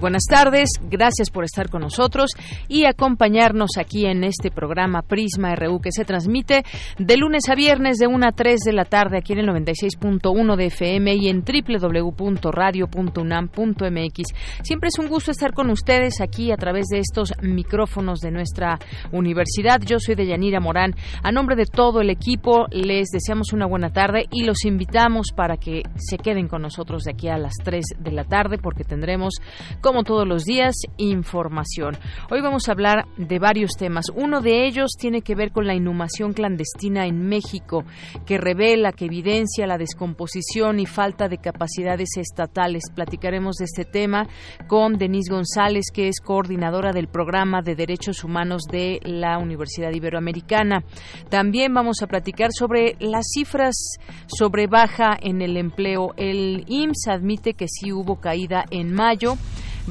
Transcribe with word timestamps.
Buenas 0.00 0.24
tardes, 0.24 0.70
gracias 0.90 1.28
por 1.30 1.44
estar 1.44 1.68
con 1.68 1.82
nosotros 1.82 2.30
y 2.68 2.86
acompañarnos 2.86 3.72
aquí 3.78 4.06
en 4.06 4.24
este 4.24 4.50
programa 4.50 5.02
Prisma 5.02 5.54
RU 5.54 5.80
que 5.80 5.92
se 5.92 6.06
transmite 6.06 6.64
de 6.98 7.16
lunes 7.18 7.50
a 7.50 7.54
viernes 7.54 7.98
de 7.98 8.06
1 8.06 8.26
a 8.26 8.32
3 8.32 8.60
de 8.60 8.72
la 8.72 8.86
tarde 8.86 9.18
aquí 9.18 9.34
en 9.34 9.40
el 9.40 9.48
96.1 9.48 10.56
de 10.56 10.66
FM 10.66 11.16
y 11.16 11.28
en 11.28 11.44
www.radio.unam.mx. 11.44 14.22
Siempre 14.62 14.88
es 14.88 14.98
un 14.98 15.08
gusto 15.08 15.30
estar 15.30 15.52
con 15.52 15.68
ustedes 15.70 16.22
aquí 16.22 16.50
a 16.50 16.56
través 16.56 16.86
de 16.86 16.98
estos 16.98 17.34
micrófonos 17.42 18.20
de 18.20 18.30
nuestra 18.30 18.78
universidad. 19.12 19.82
Yo 19.82 19.98
soy 19.98 20.14
Deyanira 20.14 20.60
Morán. 20.60 20.94
A 21.22 21.30
nombre 21.30 21.56
de 21.56 21.66
todo 21.66 22.00
el 22.00 22.08
equipo 22.08 22.64
les 22.70 23.10
deseamos 23.10 23.52
una 23.52 23.66
buena 23.66 23.90
tarde 23.90 24.24
y 24.30 24.44
los 24.44 24.64
invitamos 24.64 25.26
para 25.36 25.58
que 25.58 25.82
se 25.96 26.16
queden 26.16 26.48
con 26.48 26.62
nosotros 26.62 27.02
de 27.02 27.12
aquí 27.12 27.28
a 27.28 27.36
las 27.36 27.52
3 27.62 27.84
de 27.98 28.12
la 28.12 28.24
tarde 28.24 28.56
porque 28.58 28.84
tendremos 28.84 29.34
como 29.90 30.04
todos 30.04 30.28
los 30.28 30.44
días, 30.44 30.76
información. 30.98 31.96
Hoy 32.30 32.40
vamos 32.40 32.68
a 32.68 32.72
hablar 32.72 33.06
de 33.16 33.40
varios 33.40 33.72
temas. 33.72 34.04
Uno 34.14 34.40
de 34.40 34.64
ellos 34.68 34.92
tiene 34.96 35.20
que 35.22 35.34
ver 35.34 35.50
con 35.50 35.66
la 35.66 35.74
inhumación 35.74 36.32
clandestina 36.32 37.06
en 37.06 37.26
México, 37.26 37.82
que 38.24 38.38
revela, 38.38 38.92
que 38.92 39.06
evidencia 39.06 39.66
la 39.66 39.78
descomposición 39.78 40.78
y 40.78 40.86
falta 40.86 41.26
de 41.26 41.38
capacidades 41.38 42.10
estatales. 42.18 42.84
Platicaremos 42.94 43.56
de 43.56 43.64
este 43.64 43.84
tema 43.84 44.28
con 44.68 44.96
Denise 44.96 45.32
González, 45.32 45.86
que 45.92 46.06
es 46.06 46.20
coordinadora 46.20 46.92
del 46.92 47.08
programa 47.08 47.60
de 47.60 47.74
Derechos 47.74 48.22
Humanos 48.22 48.62
de 48.70 49.00
la 49.02 49.38
Universidad 49.38 49.90
Iberoamericana. 49.90 50.84
También 51.30 51.74
vamos 51.74 52.00
a 52.00 52.06
platicar 52.06 52.50
sobre 52.52 52.94
las 53.00 53.26
cifras 53.34 53.74
sobre 54.28 54.68
baja 54.68 55.16
en 55.20 55.42
el 55.42 55.56
empleo. 55.56 56.12
El 56.16 56.64
IMSS 56.68 57.08
admite 57.08 57.54
que 57.54 57.66
sí 57.66 57.92
hubo 57.92 58.20
caída 58.20 58.64
en 58.70 58.94
mayo. 58.94 59.34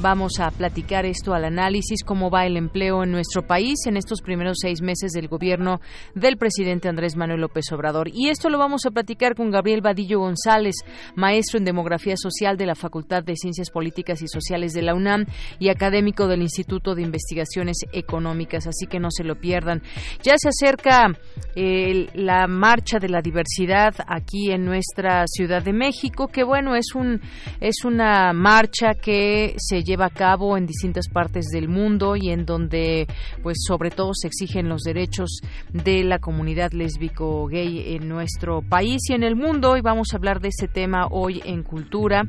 Vamos 0.02 0.40
a 0.40 0.50
platicar 0.50 1.04
esto 1.04 1.34
al 1.34 1.44
análisis, 1.44 2.02
cómo 2.04 2.30
va 2.30 2.46
el 2.46 2.56
empleo 2.56 3.04
en 3.04 3.10
nuestro 3.10 3.46
país 3.46 3.80
en 3.86 3.98
estos 3.98 4.22
primeros 4.22 4.56
seis 4.62 4.80
meses 4.80 5.12
del 5.12 5.28
gobierno 5.28 5.82
del 6.14 6.38
presidente 6.38 6.88
Andrés 6.88 7.16
Manuel 7.16 7.42
López 7.42 7.70
Obrador. 7.70 8.08
Y 8.10 8.30
esto 8.30 8.48
lo 8.48 8.56
vamos 8.56 8.86
a 8.86 8.92
platicar 8.92 9.34
con 9.34 9.50
Gabriel 9.50 9.82
Vadillo 9.82 10.20
González, 10.20 10.76
maestro 11.16 11.58
en 11.58 11.66
Demografía 11.66 12.14
Social 12.16 12.56
de 12.56 12.64
la 12.64 12.76
Facultad 12.76 13.22
de 13.22 13.36
Ciencias 13.36 13.68
Políticas 13.68 14.22
y 14.22 14.28
Sociales 14.28 14.72
de 14.72 14.80
la 14.80 14.94
UNAM 14.94 15.26
y 15.58 15.68
académico 15.68 16.28
del 16.28 16.40
Instituto 16.40 16.94
de 16.94 17.02
Investigaciones 17.02 17.76
Económicas, 17.92 18.66
así 18.66 18.86
que 18.86 19.00
no 19.00 19.10
se 19.10 19.24
lo 19.24 19.38
pierdan. 19.38 19.82
Ya 20.22 20.32
se 20.38 20.48
acerca 20.48 21.08
eh, 21.54 22.06
la 22.14 22.46
marcha 22.46 22.98
de 22.98 23.10
la 23.10 23.20
diversidad 23.20 23.94
aquí 24.06 24.50
en 24.50 24.64
nuestra 24.64 25.26
Ciudad 25.26 25.62
de 25.62 25.74
México, 25.74 26.28
que 26.28 26.42
bueno, 26.42 26.74
es 26.74 26.94
un 26.94 27.20
es 27.60 27.84
una 27.84 28.32
marcha 28.32 28.94
que 28.94 29.56
se 29.58 29.82
lleva 29.90 30.06
a 30.06 30.10
cabo 30.10 30.56
en 30.56 30.66
distintas 30.66 31.08
partes 31.08 31.46
del 31.46 31.68
mundo 31.68 32.14
y 32.14 32.30
en 32.30 32.46
donde, 32.46 33.08
pues, 33.42 33.58
sobre 33.66 33.90
todo 33.90 34.12
se 34.14 34.28
exigen 34.28 34.68
los 34.68 34.82
derechos 34.82 35.40
de 35.72 36.04
la 36.04 36.20
comunidad 36.20 36.70
lésbico 36.70 37.46
gay 37.48 37.96
en 37.96 38.08
nuestro 38.08 38.62
país 38.62 39.00
y 39.08 39.14
en 39.14 39.24
el 39.24 39.34
mundo. 39.34 39.76
Y 39.76 39.80
vamos 39.80 40.12
a 40.12 40.16
hablar 40.16 40.40
de 40.40 40.48
ese 40.48 40.68
tema 40.68 41.08
hoy 41.10 41.42
en 41.44 41.64
Cultura. 41.64 42.22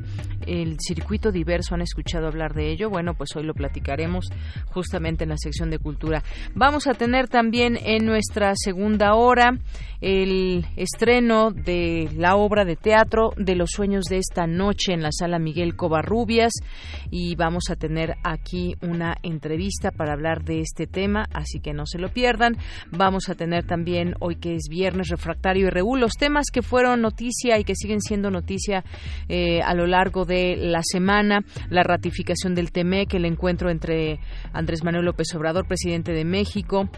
El 0.44 0.76
circuito 0.80 1.30
diverso, 1.30 1.76
¿han 1.76 1.82
escuchado 1.82 2.26
hablar 2.26 2.52
de 2.52 2.72
ello? 2.72 2.90
Bueno, 2.90 3.14
pues 3.14 3.36
hoy 3.36 3.44
lo 3.44 3.54
platicaremos 3.54 4.28
justamente 4.66 5.22
en 5.22 5.30
la 5.30 5.38
sección 5.38 5.70
de 5.70 5.78
Cultura. 5.78 6.24
Vamos 6.56 6.88
a 6.88 6.94
tener 6.94 7.28
también 7.28 7.78
en 7.80 8.04
nuestra 8.04 8.54
segunda 8.56 9.14
hora 9.14 9.56
el 10.00 10.66
estreno 10.76 11.52
de 11.52 12.10
la 12.16 12.34
obra 12.34 12.64
de 12.64 12.74
teatro 12.74 13.32
de 13.36 13.54
los 13.54 13.70
sueños 13.70 14.06
de 14.06 14.16
esta 14.16 14.48
noche 14.48 14.92
en 14.92 15.00
la 15.00 15.12
sala 15.12 15.38
Miguel 15.38 15.76
Covarrubias 15.76 16.52
y 17.10 17.36
vamos 17.36 17.51
a 17.70 17.76
tener 17.76 18.16
aquí 18.22 18.74
una 18.80 19.16
entrevista 19.22 19.90
para 19.90 20.12
hablar 20.12 20.44
de 20.44 20.60
este 20.60 20.86
tema, 20.86 21.26
así 21.32 21.60
que 21.60 21.72
no 21.72 21.86
se 21.86 21.98
lo 21.98 22.08
pierdan. 22.08 22.56
Vamos 22.90 23.28
a 23.28 23.34
tener 23.34 23.64
también 23.64 24.14
hoy 24.20 24.36
que 24.36 24.54
es 24.54 24.68
viernes 24.68 25.08
refractario 25.08 25.66
y 25.66 25.70
reú 25.70 25.96
los 25.96 26.12
temas 26.14 26.46
que 26.52 26.62
fueron 26.62 27.00
noticia 27.02 27.58
y 27.58 27.64
que 27.64 27.74
siguen 27.74 28.00
siendo 28.00 28.30
noticia 28.30 28.84
eh, 29.28 29.60
a 29.62 29.74
lo 29.74 29.86
largo 29.86 30.24
de 30.24 30.56
la 30.56 30.80
semana, 30.82 31.44
la 31.70 31.82
ratificación 31.82 32.54
del 32.54 32.72
TEMEC, 32.72 33.14
el 33.14 33.24
encuentro 33.24 33.70
entre 33.70 34.20
Andrés 34.52 34.84
Manuel 34.84 35.04
López 35.04 35.34
Obrador, 35.34 35.66
presidente 35.66 36.12
de 36.12 36.24
México, 36.24 36.88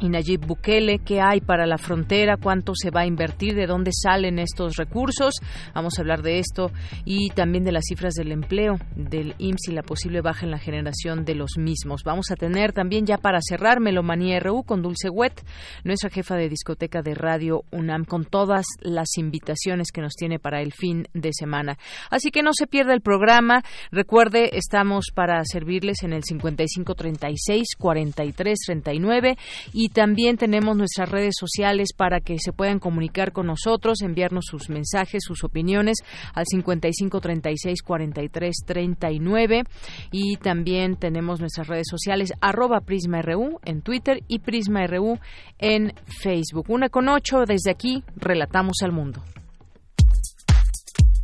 y 0.00 0.08
Nayib 0.08 0.46
Bukele, 0.46 1.00
qué 1.00 1.20
hay 1.20 1.40
para 1.40 1.66
la 1.66 1.78
frontera, 1.78 2.36
cuánto 2.36 2.72
se 2.74 2.90
va 2.90 3.02
a 3.02 3.06
invertir, 3.06 3.54
de 3.54 3.66
dónde 3.66 3.90
salen 3.92 4.38
estos 4.38 4.76
recursos. 4.76 5.34
Vamos 5.74 5.94
a 5.98 6.02
hablar 6.02 6.22
de 6.22 6.38
esto 6.38 6.70
y 7.04 7.30
también 7.30 7.64
de 7.64 7.72
las 7.72 7.84
cifras 7.88 8.14
del 8.14 8.32
empleo 8.32 8.76
del 8.94 9.34
IMSS 9.38 9.68
y 9.68 9.72
la 9.72 9.82
posible 9.82 10.20
baja 10.20 10.44
en 10.44 10.50
la 10.50 10.58
generación 10.58 11.24
de 11.24 11.34
los 11.34 11.58
mismos. 11.58 12.02
Vamos 12.04 12.30
a 12.30 12.36
tener 12.36 12.72
también 12.72 13.06
ya 13.06 13.18
para 13.18 13.40
cerrar 13.40 13.80
Melomanía 13.80 14.40
RU 14.40 14.62
con 14.62 14.82
Dulce 14.82 15.08
Wet, 15.10 15.44
nuestra 15.84 16.10
jefa 16.10 16.36
de 16.36 16.48
discoteca 16.48 17.02
de 17.02 17.14
Radio 17.14 17.64
UNAM, 17.70 18.04
con 18.04 18.24
todas 18.24 18.66
las 18.80 19.16
invitaciones 19.16 19.90
que 19.92 20.00
nos 20.00 20.14
tiene 20.14 20.38
para 20.38 20.60
el 20.60 20.72
fin 20.72 21.06
de 21.14 21.30
semana. 21.32 21.78
Así 22.10 22.30
que 22.30 22.42
no 22.42 22.52
se 22.52 22.66
pierda 22.66 22.94
el 22.94 23.00
programa. 23.00 23.62
Recuerde, 23.90 24.56
estamos 24.56 25.06
para 25.14 25.42
servirles 25.44 26.02
en 26.02 26.12
el 26.12 26.22
5536 26.24 27.76
4339 27.78 29.36
y 29.72 29.87
también 29.88 30.36
tenemos 30.36 30.76
nuestras 30.76 31.10
redes 31.10 31.34
sociales 31.38 31.90
para 31.96 32.20
que 32.20 32.36
se 32.38 32.52
puedan 32.52 32.78
comunicar 32.78 33.32
con 33.32 33.46
nosotros, 33.46 34.02
enviarnos 34.02 34.46
sus 34.46 34.68
mensajes, 34.68 35.22
sus 35.24 35.44
opiniones 35.44 35.98
al 36.34 36.44
55 36.46 37.20
36 37.20 37.82
43 37.82 38.56
39 38.66 39.64
y 40.10 40.36
también 40.36 40.96
tenemos 40.96 41.40
nuestras 41.40 41.68
redes 41.68 41.86
sociales 41.90 42.32
arroba 42.40 42.80
PrismaRU 42.80 43.60
en 43.64 43.82
Twitter 43.82 44.22
y 44.28 44.40
PrismaRU 44.40 45.18
en 45.58 45.94
Facebook. 46.06 46.66
Una 46.68 46.88
con 46.88 47.08
ocho, 47.08 47.44
desde 47.46 47.70
aquí 47.70 48.04
relatamos 48.16 48.78
al 48.82 48.92
mundo. 48.92 49.22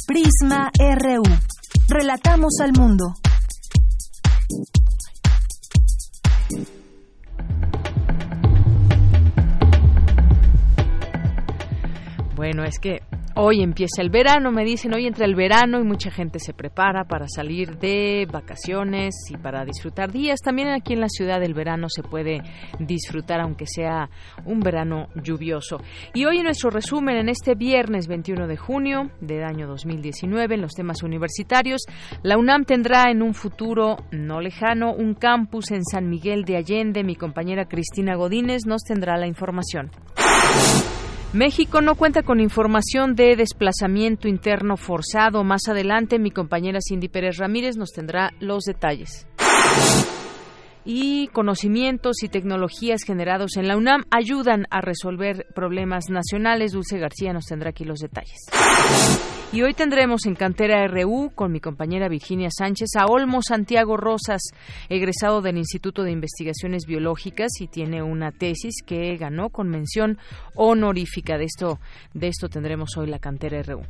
Prisma 0.06 0.70
RU. 0.78 1.22
Relatamos 1.88 2.60
al 2.60 2.72
mundo. 2.72 3.14
Bueno, 12.34 12.64
es 12.64 12.80
que 12.80 13.00
hoy 13.36 13.62
empieza 13.62 14.02
el 14.02 14.10
verano, 14.10 14.50
me 14.50 14.64
dicen, 14.64 14.92
hoy 14.92 15.06
entra 15.06 15.24
el 15.24 15.36
verano 15.36 15.78
y 15.78 15.84
mucha 15.84 16.10
gente 16.10 16.40
se 16.40 16.52
prepara 16.52 17.04
para 17.04 17.28
salir 17.28 17.78
de 17.78 18.26
vacaciones 18.30 19.14
y 19.30 19.36
para 19.36 19.64
disfrutar 19.64 20.10
días. 20.10 20.40
También 20.40 20.68
aquí 20.68 20.94
en 20.94 21.00
la 21.00 21.08
ciudad 21.08 21.40
el 21.44 21.54
verano 21.54 21.88
se 21.88 22.02
puede 22.02 22.42
disfrutar 22.80 23.40
aunque 23.40 23.66
sea 23.66 24.10
un 24.44 24.58
verano 24.58 25.06
lluvioso. 25.14 25.78
Y 26.12 26.24
hoy 26.24 26.38
en 26.38 26.44
nuestro 26.44 26.70
resumen, 26.70 27.16
en 27.16 27.28
este 27.28 27.54
viernes 27.54 28.08
21 28.08 28.48
de 28.48 28.56
junio 28.56 29.10
del 29.20 29.44
año 29.44 29.68
2019, 29.68 30.56
en 30.56 30.62
los 30.62 30.74
temas 30.74 31.04
universitarios, 31.04 31.82
la 32.24 32.36
UNAM 32.36 32.64
tendrá 32.64 33.12
en 33.12 33.22
un 33.22 33.34
futuro 33.34 33.98
no 34.10 34.40
lejano 34.40 34.92
un 34.92 35.14
campus 35.14 35.70
en 35.70 35.84
San 35.84 36.08
Miguel 36.08 36.44
de 36.44 36.56
Allende. 36.56 37.04
Mi 37.04 37.14
compañera 37.14 37.66
Cristina 37.66 38.16
Godínez 38.16 38.66
nos 38.66 38.82
tendrá 38.82 39.16
la 39.18 39.28
información. 39.28 39.92
México 41.34 41.80
no 41.80 41.96
cuenta 41.96 42.22
con 42.22 42.38
información 42.38 43.16
de 43.16 43.34
desplazamiento 43.34 44.28
interno 44.28 44.76
forzado. 44.76 45.42
Más 45.42 45.62
adelante, 45.68 46.20
mi 46.20 46.30
compañera 46.30 46.78
Cindy 46.80 47.08
Pérez 47.08 47.38
Ramírez 47.38 47.76
nos 47.76 47.90
tendrá 47.90 48.30
los 48.38 48.62
detalles. 48.62 49.26
Y 50.84 51.26
conocimientos 51.28 52.22
y 52.22 52.28
tecnologías 52.28 53.02
generados 53.02 53.56
en 53.56 53.66
la 53.66 53.76
UNAM 53.76 54.04
ayudan 54.12 54.66
a 54.70 54.80
resolver 54.80 55.46
problemas 55.56 56.04
nacionales. 56.08 56.70
Dulce 56.70 56.98
García 56.98 57.32
nos 57.32 57.46
tendrá 57.46 57.70
aquí 57.70 57.84
los 57.84 57.98
detalles. 57.98 58.38
Y 59.52 59.62
hoy 59.62 59.72
tendremos 59.72 60.26
en 60.26 60.34
Cantera 60.34 60.86
RU 60.88 61.30
con 61.34 61.52
mi 61.52 61.60
compañera 61.60 62.08
Virginia 62.08 62.48
Sánchez 62.50 62.88
a 62.98 63.06
Olmo 63.06 63.40
Santiago 63.40 63.96
Rosas, 63.96 64.42
egresado 64.88 65.42
del 65.42 65.58
Instituto 65.58 66.02
de 66.02 66.10
Investigaciones 66.10 66.86
Biológicas 66.86 67.52
y 67.60 67.68
tiene 67.68 68.02
una 68.02 68.32
tesis 68.32 68.82
que 68.84 69.16
ganó 69.16 69.50
con 69.50 69.68
mención 69.68 70.18
honorífica. 70.56 71.38
De 71.38 71.44
esto, 71.44 71.78
de 72.14 72.28
esto 72.28 72.48
tendremos 72.48 72.96
hoy 72.96 73.06
la 73.06 73.20
Cantera 73.20 73.62
RU. 73.62 73.82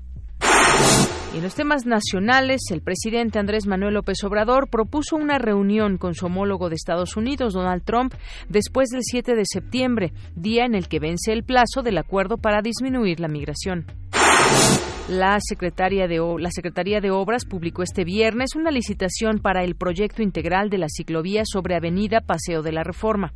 Y 1.33 1.39
en 1.39 1.43
los 1.43 1.55
temas 1.55 1.85
nacionales, 1.85 2.61
el 2.71 2.81
presidente 2.81 3.39
Andrés 3.39 3.67
Manuel 3.67 3.95
López 3.95 4.23
Obrador 4.23 4.69
propuso 4.69 5.17
una 5.17 5.39
reunión 5.39 5.99
con 5.99 6.15
su 6.15 6.27
homólogo 6.27 6.69
de 6.69 6.77
Estados 6.77 7.17
Unidos, 7.17 7.55
Donald 7.55 7.83
Trump, 7.85 8.15
después 8.49 8.89
del 8.91 9.03
7 9.03 9.35
de 9.35 9.43
septiembre, 9.45 10.12
día 10.37 10.65
en 10.65 10.75
el 10.75 10.89
que 10.89 11.01
vence 11.01 11.33
el 11.33 11.43
plazo 11.43 11.83
del 11.83 11.99
acuerdo 11.99 12.37
para 12.37 12.62
disminuir 12.62 13.19
la 13.19 13.29
migración. 13.29 13.87
La, 15.09 15.39
Secretaría 15.39 16.09
de, 16.09 16.19
la 16.39 16.51
Secretaría 16.51 17.01
de 17.01 17.11
Obras 17.11 17.45
publicó 17.45 17.83
este 17.83 18.05
viernes 18.05 18.56
una 18.56 18.71
licitación 18.71 19.39
para 19.39 19.62
el 19.62 19.75
proyecto 19.75 20.23
integral 20.23 20.71
de 20.71 20.79
la 20.79 20.87
ciclovía 20.89 21.43
sobre 21.45 21.77
Avenida 21.77 22.21
Paseo 22.23 22.62
de 22.62 22.73
la 22.73 22.85
Reforma. 22.85 23.35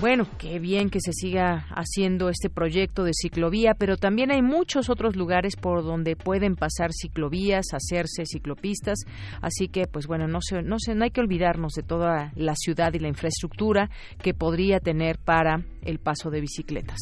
Bueno, 0.00 0.26
qué 0.38 0.58
bien 0.58 0.88
que 0.88 1.00
se 1.00 1.12
siga 1.12 1.66
haciendo 1.70 2.30
este 2.30 2.48
proyecto 2.48 3.02
de 3.04 3.10
ciclovía, 3.12 3.74
pero 3.76 3.96
también 3.96 4.30
hay 4.30 4.40
muchos 4.40 4.88
otros 4.88 5.16
lugares 5.16 5.56
por 5.56 5.82
donde 5.82 6.16
pueden 6.16 6.54
pasar 6.54 6.92
ciclovías, 6.92 7.74
hacerse 7.74 8.24
ciclopistas, 8.24 9.00
así 9.42 9.68
que 9.68 9.86
pues 9.86 10.06
bueno, 10.06 10.28
no 10.28 10.38
no 10.62 10.78
se, 10.78 10.94
no 10.94 11.04
hay 11.04 11.10
que 11.10 11.20
olvidarnos 11.20 11.72
de 11.72 11.82
toda 11.82 12.32
la 12.36 12.54
ciudad 12.54 12.94
y 12.94 13.00
la 13.00 13.08
infraestructura 13.08 13.90
que 14.22 14.34
podría 14.34 14.78
tener 14.78 15.18
para 15.18 15.64
el 15.82 15.98
paso 15.98 16.30
de 16.30 16.40
bicicletas. 16.40 17.00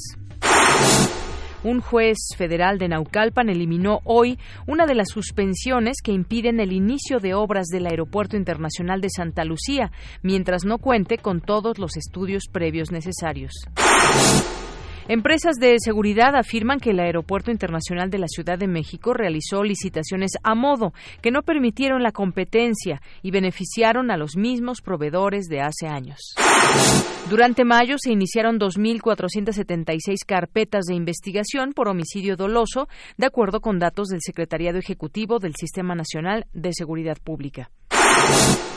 Un 1.65 1.81
juez 1.81 2.17
federal 2.37 2.79
de 2.79 2.89
Naucalpan 2.89 3.49
eliminó 3.49 4.01
hoy 4.05 4.39
una 4.67 4.87
de 4.87 4.95
las 4.95 5.09
suspensiones 5.09 5.97
que 6.03 6.13
impiden 6.13 6.61
el 6.61 6.73
inicio 6.73 7.19
de 7.19 7.35
obras 7.35 7.67
del 7.67 7.87
Aeropuerto 7.87 8.37
Internacional 8.37 9.01
de 9.01 9.09
Santa 9.11 9.45
Lucía, 9.45 9.91
mientras 10.23 10.65
no 10.65 10.79
cuente 10.79 11.19
con 11.19 11.41
todos 11.41 11.79
los 11.79 11.97
estudios 11.97 12.45
previos 12.53 12.91
necesarios. 12.93 13.53
Empresas 15.09 15.55
de 15.61 15.77
seguridad 15.79 16.35
afirman 16.35 16.81
que 16.81 16.91
el 16.91 16.99
Aeropuerto 16.99 17.53
Internacional 17.53 18.11
de 18.11 18.19
la 18.19 18.27
Ciudad 18.27 18.59
de 18.59 18.67
México 18.67 19.15
realizó 19.15 19.63
licitaciones 19.63 20.33
a 20.43 20.57
modo 20.57 20.93
que 21.23 21.31
no 21.31 21.43
permitieron 21.43 22.03
la 22.03 22.11
competencia 22.11 23.01
y 23.23 23.31
beneficiaron 23.31 24.11
a 24.11 24.17
los 24.17 24.37
mismos 24.37 24.83
proveedores 24.83 25.47
de 25.47 25.61
hace 25.61 25.87
años. 25.87 26.35
Durante 27.31 27.65
mayo 27.65 27.95
se 27.99 28.11
iniciaron 28.11 28.59
2.476 28.59 30.25
carpetas 30.27 30.87
de 30.87 30.95
investigación 30.97 31.73
por 31.73 31.87
homicidio 31.87 32.37
doloso, 32.37 32.89
de 33.17 33.27
acuerdo 33.27 33.61
con 33.61 33.79
datos 33.79 34.09
del 34.09 34.23
Secretariado 34.23 34.79
Ejecutivo 34.79 35.39
del 35.39 35.55
Sistema 35.55 35.95
Nacional 35.95 36.47
de 36.53 36.73
Seguridad 36.73 37.19
Pública. 37.23 37.71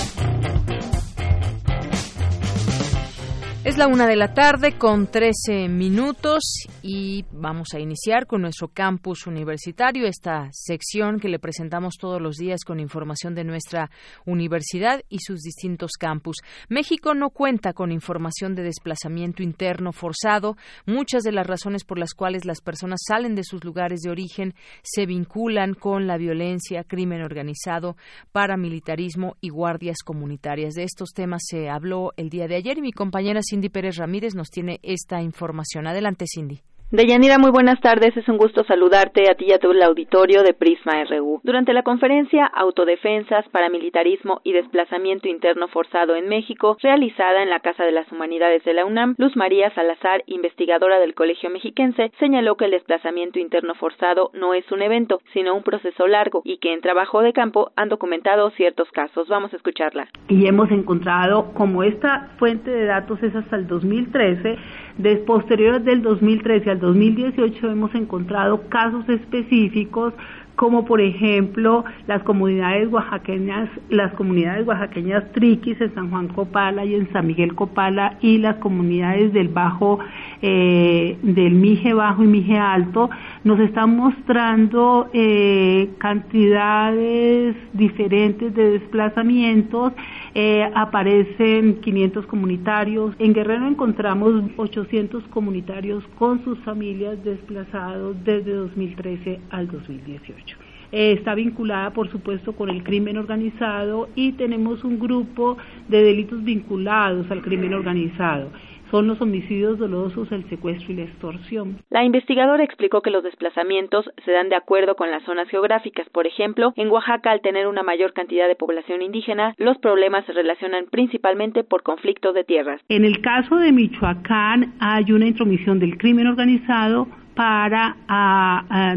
Es 3.66 3.80
la 3.80 3.88
una 3.88 4.06
de 4.06 4.16
la 4.16 4.32
tarde 4.32 4.78
con 4.78 5.08
13 5.08 5.70
minutos 5.70 6.68
y 6.84 7.26
vamos 7.32 7.70
a 7.74 7.80
iniciar 7.80 8.28
con 8.28 8.44
nuestro 8.44 8.68
campus 8.68 9.26
universitario, 9.26 10.06
esta 10.06 10.50
sección 10.52 11.20
que 11.20 11.30
le 11.30 11.40
presentamos 11.40 11.96
todos 12.00 12.22
los 12.22 12.36
días 12.36 12.64
con 12.64 12.80
información 12.80 13.34
de 13.34 13.44
nuestra 13.44 13.90
universidad 14.24 15.02
y 15.10 15.18
sus 15.18 15.42
distintos 15.42 15.94
campus. 16.00 16.38
México 16.70 17.16
no 17.16 17.32
cuenta 17.32 17.74
con 17.74 17.92
información 17.92 18.54
de 18.54 18.62
desplazamiento 18.62 19.42
interno 19.42 19.94
forzado. 19.94 20.58
Muchas 20.86 21.24
de 21.24 21.32
las 21.32 21.48
razones 21.48 21.86
por 21.86 21.98
las 21.98 22.14
cuales 22.14 22.46
las 22.46 22.62
personas 22.62 23.00
salen 23.08 23.34
de 23.34 23.44
sus 23.44 23.64
lugares 23.64 24.02
de 24.02 24.12
origen 24.12 24.54
se 24.84 25.08
vinculan 25.08 25.74
con 25.74 26.06
la 26.06 26.18
violencia, 26.18 26.84
crimen 26.84 27.24
organizado, 27.24 27.98
paramilitarismo 28.32 29.38
y 29.42 29.50
guardias 29.50 30.04
comunitarias. 30.06 30.76
De 30.76 30.84
estos 30.84 31.14
temas 31.16 31.42
se 31.48 31.68
habló 31.68 32.12
el 32.16 32.30
día 32.30 32.48
de 32.48 32.58
ayer 32.58 32.78
y 32.78 32.84
mi 32.84 32.92
compañera 32.92 33.42
Cindy 33.56 33.70
Pérez 33.70 33.96
Ramírez 33.96 34.36
nos 34.36 34.50
tiene 34.50 34.82
esta 34.84 35.22
información. 35.22 35.88
Adelante, 35.88 36.26
Cindy. 36.28 36.62
Deyanira, 36.92 37.39
muy 37.39 37.50
buenas 37.50 37.82
tardes. 37.82 38.15
Es 38.15 38.30
un 38.30 38.38
gusto 38.38 38.63
saludarte 38.63 39.27
a 39.27 39.34
ti 39.34 39.46
y 39.48 39.54
a 39.54 39.58
todo 39.58 39.72
el 39.72 39.82
auditorio 39.82 40.44
de 40.44 40.54
Prisma 40.54 41.04
RU. 41.06 41.42
Durante 41.44 41.74
la 41.74 41.82
conferencia 41.82 42.46
Autodefensas, 42.46 43.50
Paramilitarismo 43.50 44.39
y 44.44 44.54
Desplazamiento 44.54 45.27
Interno 45.27 45.68
Forzado 45.68 46.15
en 46.15 46.30
México, 46.30 46.77
realizada 46.84 47.42
en 47.42 47.50
la 47.50 47.60
Casa 47.60 47.86
de 47.86 47.92
las 47.92 48.10
Humanidades 48.12 48.63
de 48.65 48.75
la 48.75 48.86
UNAM, 48.86 49.15
Luz 49.18 49.36
María 49.36 49.74
Salazar, 49.74 50.24
investigadora 50.27 51.00
del 51.00 51.15
Colegio 51.15 51.50
Mexiquense, 51.50 52.12
señaló 52.20 52.56
que 52.56 52.65
el 52.65 52.72
desplazamiento 52.72 53.39
interno 53.39 53.74
forzado 53.74 54.30
no 54.36 54.54
es 54.54 54.72
un 54.72 54.84
evento, 54.84 55.22
sino 55.34 55.56
un 55.56 55.63
proceso 55.63 56.06
largo 56.06 56.44
y 56.46 56.60
que 56.60 56.72
en 56.72 56.82
trabajo 56.82 57.24
de 57.24 57.34
campo 57.34 57.72
han 57.75 57.89
documentado 57.89 58.51
ciertos 58.51 58.92
casos. 58.92 59.27
Vamos 59.27 59.51
a 59.54 59.58
escucharla. 59.58 60.08
Y 60.27 60.46
hemos 60.46 60.70
encontrado, 60.70 61.51
como 61.56 61.82
esta 61.82 62.36
fuente 62.38 62.70
de 62.70 62.86
datos 62.86 63.24
es 63.24 63.36
hasta 63.36 63.56
el 63.56 63.65
2013, 63.65 64.56
de 64.98 65.18
posteriores 65.18 65.84
del 65.84 66.02
2013 66.02 66.72
al 66.72 66.80
2018 66.80 67.70
hemos 67.70 67.94
encontrado 67.96 68.68
casos 68.70 69.08
específicos 69.10 70.14
como 70.56 70.86
por 70.86 71.02
ejemplo 71.02 71.84
las 72.08 72.24
comunidades 72.24 72.92
oaxaqueñas, 72.92 73.70
las 73.90 74.14
comunidades 74.14 74.66
oaxaqueñas 74.66 75.32
triquis 75.34 75.80
en 75.82 75.94
San 75.94 76.10
Juan 76.10 76.30
Copala 76.30 76.86
y 76.86 76.96
en 76.96 77.12
San 77.12 77.28
Miguel 77.28 77.56
Copala 77.56 78.18
y 78.22 78.38
las 78.38 78.56
comunidades 78.58 79.34
del 79.34 79.50
Bajo, 79.50 80.00
eh, 80.42 81.18
del 81.22 81.54
Mije 81.54 81.94
Bajo 81.94 82.24
y 82.24 82.28
Mije 82.28 82.58
Alto, 82.58 83.10
nos 83.44 83.60
están 83.60 83.96
mostrando 83.96 85.10
eh, 85.14 85.90
cantidades 85.98 87.56
diferentes 87.74 88.54
de 88.56 88.72
desplazamientos, 88.72 89.94
eh, 90.38 90.70
aparecen 90.75 91.80
500 91.80 92.25
comunitarios, 92.27 93.15
en 93.20 93.34
Guerrero 93.34 93.68
encontramos 93.68 94.44
800 94.58 95.24
comunitarios 95.30 96.04
con 96.20 96.44
sus 96.44 96.60
familias 96.60 97.24
desplazados 97.24 98.18
desde 98.25 98.51
2013 98.51 99.39
al 99.50 99.68
2018. 99.72 100.58
Eh, 100.92 101.13
está 101.13 101.36
vinculada, 101.36 101.92
por 101.92 102.12
supuesto, 102.12 102.54
con 102.54 102.70
el 102.70 102.84
crimen 102.84 103.18
organizado 103.18 104.10
y 104.13 104.34
tenemos 104.34 104.84
un 104.84 105.00
grupo 105.00 105.58
de 105.88 106.04
delitos 106.04 106.44
vinculados 106.44 107.32
al 107.32 107.42
crimen 107.42 107.74
organizado 107.74 108.51
son 108.96 109.08
los 109.08 109.20
homicidios 109.20 109.78
dolosos, 109.78 110.32
el 110.32 110.48
secuestro 110.48 110.94
y 110.94 110.96
la 110.96 111.02
extorsión. 111.02 111.82
La 111.90 112.06
investigadora 112.06 112.64
explicó 112.64 113.02
que 113.02 113.10
los 113.10 113.25
desplazamientos 113.25 114.10
se 114.24 114.32
dan 114.32 114.48
de 114.48 114.56
acuerdo 114.56 114.96
con 114.96 115.12
las 115.12 115.22
zonas 115.24 115.50
geográficas. 115.50 116.08
Por 116.12 116.28
ejemplo, 116.28 116.72
en 116.78 116.88
Oaxaca, 116.88 117.32
al 117.32 117.42
tener 117.42 117.68
una 117.68 117.84
mayor 117.84 118.14
cantidad 118.14 118.48
de 118.48 118.56
población 118.56 119.02
indígena, 119.02 119.54
los 119.58 119.78
problemas 119.80 120.25
se 120.25 120.32
relacionan 120.32 120.86
principalmente 120.90 121.66
por 121.66 121.84
conflictos 121.84 122.34
de 122.34 122.46
tierras. 122.46 122.80
En 122.88 123.04
el 123.04 123.20
caso 123.20 123.58
de 123.58 123.74
Michoacán, 123.74 124.75
hay 124.80 125.12
una 125.12 125.28
intromisión 125.28 125.78
del 125.78 125.98
crimen 125.98 126.28
organizado 126.28 127.10
para, 127.36 127.98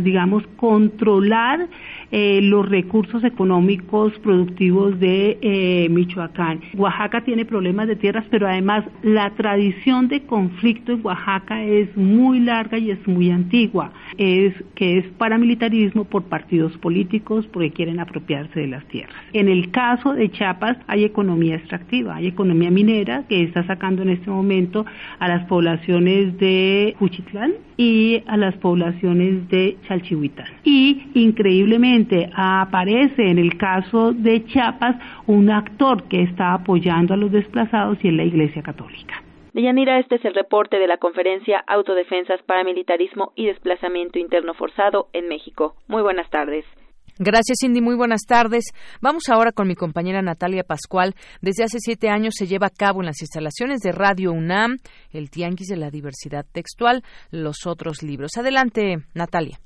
digamos, 0.00 0.46
controlar 0.58 1.66
eh, 2.10 2.40
los 2.42 2.68
recursos 2.68 3.22
económicos 3.22 4.12
productivos 4.20 4.98
de 4.98 5.38
eh, 5.42 5.88
Michoacán. 5.90 6.60
Oaxaca 6.74 7.22
tiene 7.22 7.44
problemas 7.44 7.86
de 7.86 7.96
tierras, 7.96 8.24
pero 8.30 8.48
además 8.48 8.84
la 9.02 9.30
tradición 9.30 10.08
de 10.08 10.22
conflicto 10.22 10.92
en 10.92 11.04
Oaxaca 11.04 11.62
es 11.62 11.94
muy 11.96 12.40
larga 12.40 12.78
y 12.78 12.90
es 12.90 13.06
muy 13.06 13.30
antigua, 13.30 13.92
es 14.16 14.54
que 14.74 14.98
es 14.98 15.04
paramilitarismo 15.18 16.04
por 16.04 16.24
partidos 16.24 16.76
políticos 16.78 17.46
porque 17.52 17.72
quieren 17.72 18.00
apropiarse 18.00 18.60
de 18.60 18.68
las 18.68 18.84
tierras. 18.86 19.16
En 19.34 19.48
el 19.48 19.70
caso 19.70 20.14
de 20.14 20.30
Chiapas 20.30 20.78
hay 20.86 21.04
economía 21.04 21.56
extractiva, 21.56 22.16
hay 22.16 22.28
economía 22.28 22.70
minera 22.70 23.24
que 23.28 23.42
está 23.42 23.66
sacando 23.66 24.02
en 24.02 24.10
este 24.10 24.30
momento 24.30 24.86
a 25.18 25.28
las 25.28 25.44
poblaciones 25.46 26.38
de 26.38 26.94
Juchitlán 26.98 27.52
y 27.76 28.22
a 28.26 28.36
las 28.36 28.56
poblaciones 28.56 29.48
de 29.48 29.76
Chalchihuitán. 29.86 30.46
Y 30.64 31.02
increíblemente 31.14 31.97
aparece 32.34 33.30
en 33.30 33.38
el 33.38 33.56
caso 33.56 34.12
de 34.12 34.44
Chiapas 34.46 34.96
un 35.26 35.50
actor 35.50 36.04
que 36.04 36.22
está 36.22 36.54
apoyando 36.54 37.14
a 37.14 37.16
los 37.16 37.32
desplazados 37.32 37.98
y 38.02 38.08
es 38.08 38.14
la 38.14 38.24
Iglesia 38.24 38.62
Católica. 38.62 39.22
Deyanira, 39.54 39.98
este 39.98 40.16
es 40.16 40.24
el 40.24 40.34
reporte 40.34 40.78
de 40.78 40.86
la 40.86 40.98
conferencia 40.98 41.64
Autodefensas, 41.66 42.40
Paramilitarismo 42.42 43.32
y 43.34 43.46
Desplazamiento 43.46 44.18
Interno 44.18 44.54
Forzado 44.54 45.08
en 45.12 45.26
México. 45.28 45.74
Muy 45.88 46.02
buenas 46.02 46.28
tardes. 46.30 46.64
Gracias, 47.18 47.58
Cindy. 47.60 47.80
Muy 47.80 47.96
buenas 47.96 48.20
tardes. 48.28 48.66
Vamos 49.02 49.24
ahora 49.28 49.50
con 49.50 49.66
mi 49.66 49.74
compañera 49.74 50.22
Natalia 50.22 50.62
Pascual. 50.62 51.14
Desde 51.42 51.64
hace 51.64 51.78
siete 51.80 52.08
años 52.08 52.34
se 52.36 52.46
lleva 52.46 52.68
a 52.68 52.70
cabo 52.70 53.00
en 53.00 53.06
las 53.06 53.20
instalaciones 53.20 53.80
de 53.80 53.90
Radio 53.90 54.30
UNAM 54.30 54.76
el 55.12 55.28
Tianguis 55.28 55.66
de 55.66 55.76
la 55.76 55.90
Diversidad 55.90 56.44
Textual, 56.52 57.02
los 57.32 57.66
otros 57.66 58.04
libros. 58.04 58.30
Adelante, 58.38 58.98
Natalia. 59.14 59.58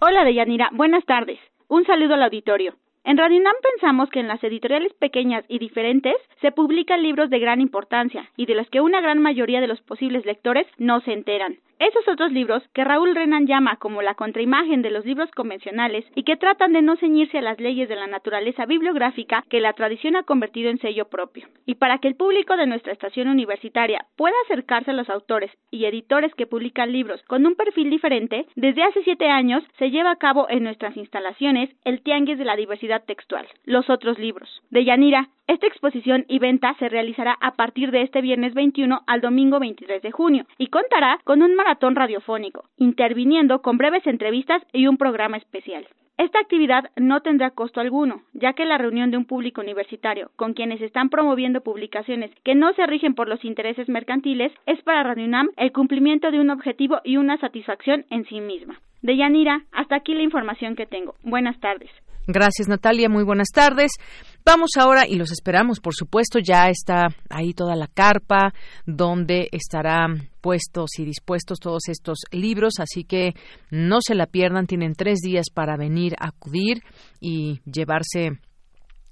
Hola, 0.00 0.24
Deyanira. 0.24 0.70
Buenas 0.72 1.04
tardes. 1.04 1.40
Un 1.70 1.86
saludo 1.86 2.14
al 2.14 2.24
auditorio. 2.24 2.74
En 3.04 3.16
Radio 3.16 3.38
UNAM 3.38 3.54
pensamos 3.62 4.10
que 4.10 4.18
en 4.18 4.26
las 4.26 4.42
editoriales 4.42 4.92
pequeñas 4.94 5.44
y 5.46 5.60
diferentes 5.60 6.16
se 6.40 6.50
publican 6.50 7.00
libros 7.00 7.30
de 7.30 7.38
gran 7.38 7.60
importancia 7.60 8.28
y 8.36 8.46
de 8.46 8.56
los 8.56 8.68
que 8.70 8.80
una 8.80 9.00
gran 9.00 9.20
mayoría 9.20 9.60
de 9.60 9.68
los 9.68 9.80
posibles 9.82 10.26
lectores 10.26 10.66
no 10.78 11.00
se 11.02 11.12
enteran. 11.12 11.58
Esos 11.80 12.06
otros 12.08 12.30
libros 12.30 12.62
que 12.74 12.84
Raúl 12.84 13.14
Renan 13.14 13.46
llama 13.46 13.76
como 13.76 14.02
la 14.02 14.14
contraimagen 14.14 14.82
de 14.82 14.90
los 14.90 15.06
libros 15.06 15.30
convencionales 15.30 16.04
y 16.14 16.24
que 16.24 16.36
tratan 16.36 16.74
de 16.74 16.82
no 16.82 16.96
ceñirse 16.96 17.38
a 17.38 17.40
las 17.40 17.58
leyes 17.58 17.88
de 17.88 17.96
la 17.96 18.06
naturaleza 18.06 18.66
bibliográfica 18.66 19.46
que 19.48 19.62
la 19.62 19.72
tradición 19.72 20.14
ha 20.14 20.24
convertido 20.24 20.68
en 20.68 20.78
sello 20.78 21.08
propio. 21.08 21.48
Y 21.64 21.76
para 21.76 21.96
que 21.96 22.08
el 22.08 22.16
público 22.16 22.58
de 22.58 22.66
nuestra 22.66 22.92
estación 22.92 23.28
universitaria 23.28 24.04
pueda 24.16 24.36
acercarse 24.44 24.90
a 24.90 24.94
los 24.94 25.08
autores 25.08 25.50
y 25.70 25.86
editores 25.86 26.34
que 26.34 26.46
publican 26.46 26.92
libros 26.92 27.22
con 27.22 27.46
un 27.46 27.54
perfil 27.54 27.88
diferente, 27.88 28.44
desde 28.56 28.82
hace 28.82 29.02
siete 29.02 29.30
años 29.30 29.64
se 29.78 29.90
lleva 29.90 30.10
a 30.10 30.16
cabo 30.16 30.50
en 30.50 30.64
nuestras 30.64 30.94
instalaciones 30.98 31.70
el 31.86 32.02
Tianguis 32.02 32.36
de 32.36 32.44
la 32.44 32.56
Diversidad 32.56 33.04
Textual, 33.06 33.48
los 33.64 33.88
otros 33.88 34.18
libros. 34.18 34.50
De 34.68 34.84
Yanira, 34.84 35.30
esta 35.50 35.66
exposición 35.66 36.26
y 36.28 36.38
venta 36.38 36.76
se 36.78 36.88
realizará 36.88 37.36
a 37.40 37.56
partir 37.56 37.90
de 37.90 38.02
este 38.02 38.20
viernes 38.20 38.54
21 38.54 39.00
al 39.04 39.20
domingo 39.20 39.58
23 39.58 40.00
de 40.00 40.12
junio 40.12 40.44
y 40.58 40.68
contará 40.68 41.18
con 41.24 41.42
un 41.42 41.56
maratón 41.70 41.94
radiofónico, 41.94 42.64
interviniendo 42.78 43.62
con 43.62 43.78
breves 43.78 44.04
entrevistas 44.04 44.60
y 44.72 44.88
un 44.88 44.96
programa 44.96 45.36
especial. 45.36 45.86
Esta 46.18 46.40
actividad 46.40 46.90
no 46.96 47.20
tendrá 47.20 47.50
costo 47.50 47.80
alguno, 47.80 48.22
ya 48.34 48.54
que 48.54 48.64
la 48.64 48.76
reunión 48.76 49.12
de 49.12 49.16
un 49.16 49.24
público 49.24 49.60
universitario 49.60 50.32
con 50.34 50.52
quienes 50.52 50.82
están 50.82 51.10
promoviendo 51.10 51.60
publicaciones 51.60 52.32
que 52.42 52.56
no 52.56 52.72
se 52.72 52.86
rigen 52.88 53.14
por 53.14 53.28
los 53.28 53.44
intereses 53.44 53.88
mercantiles 53.88 54.50
es 54.66 54.82
para 54.82 55.04
Radio 55.04 55.26
UNAM 55.26 55.50
el 55.56 55.70
cumplimiento 55.70 56.32
de 56.32 56.40
un 56.40 56.50
objetivo 56.50 56.98
y 57.04 57.18
una 57.18 57.38
satisfacción 57.38 58.04
en 58.10 58.24
sí 58.24 58.40
misma. 58.40 58.80
De 59.00 59.16
Yanira, 59.16 59.62
hasta 59.70 59.94
aquí 59.94 60.14
la 60.14 60.22
información 60.22 60.74
que 60.74 60.86
tengo. 60.86 61.14
Buenas 61.22 61.58
tardes. 61.60 61.90
Gracias, 62.26 62.68
Natalia. 62.68 63.08
Muy 63.08 63.22
buenas 63.22 63.48
tardes. 63.54 63.92
Vamos 64.44 64.70
ahora, 64.78 65.06
y 65.06 65.16
los 65.16 65.30
esperamos, 65.30 65.80
por 65.80 65.94
supuesto, 65.94 66.38
ya 66.38 66.68
está 66.68 67.08
ahí 67.28 67.52
toda 67.52 67.76
la 67.76 67.86
carpa 67.86 68.52
donde 68.86 69.48
estarán 69.52 70.30
puestos 70.40 70.98
y 70.98 71.04
dispuestos 71.04 71.58
todos 71.60 71.88
estos 71.88 72.20
libros, 72.32 72.74
así 72.80 73.04
que 73.04 73.34
no 73.70 73.98
se 74.00 74.14
la 74.14 74.26
pierdan, 74.26 74.66
tienen 74.66 74.94
tres 74.94 75.18
días 75.20 75.46
para 75.52 75.76
venir 75.76 76.14
acudir 76.18 76.82
y 77.20 77.60
llevarse 77.70 78.40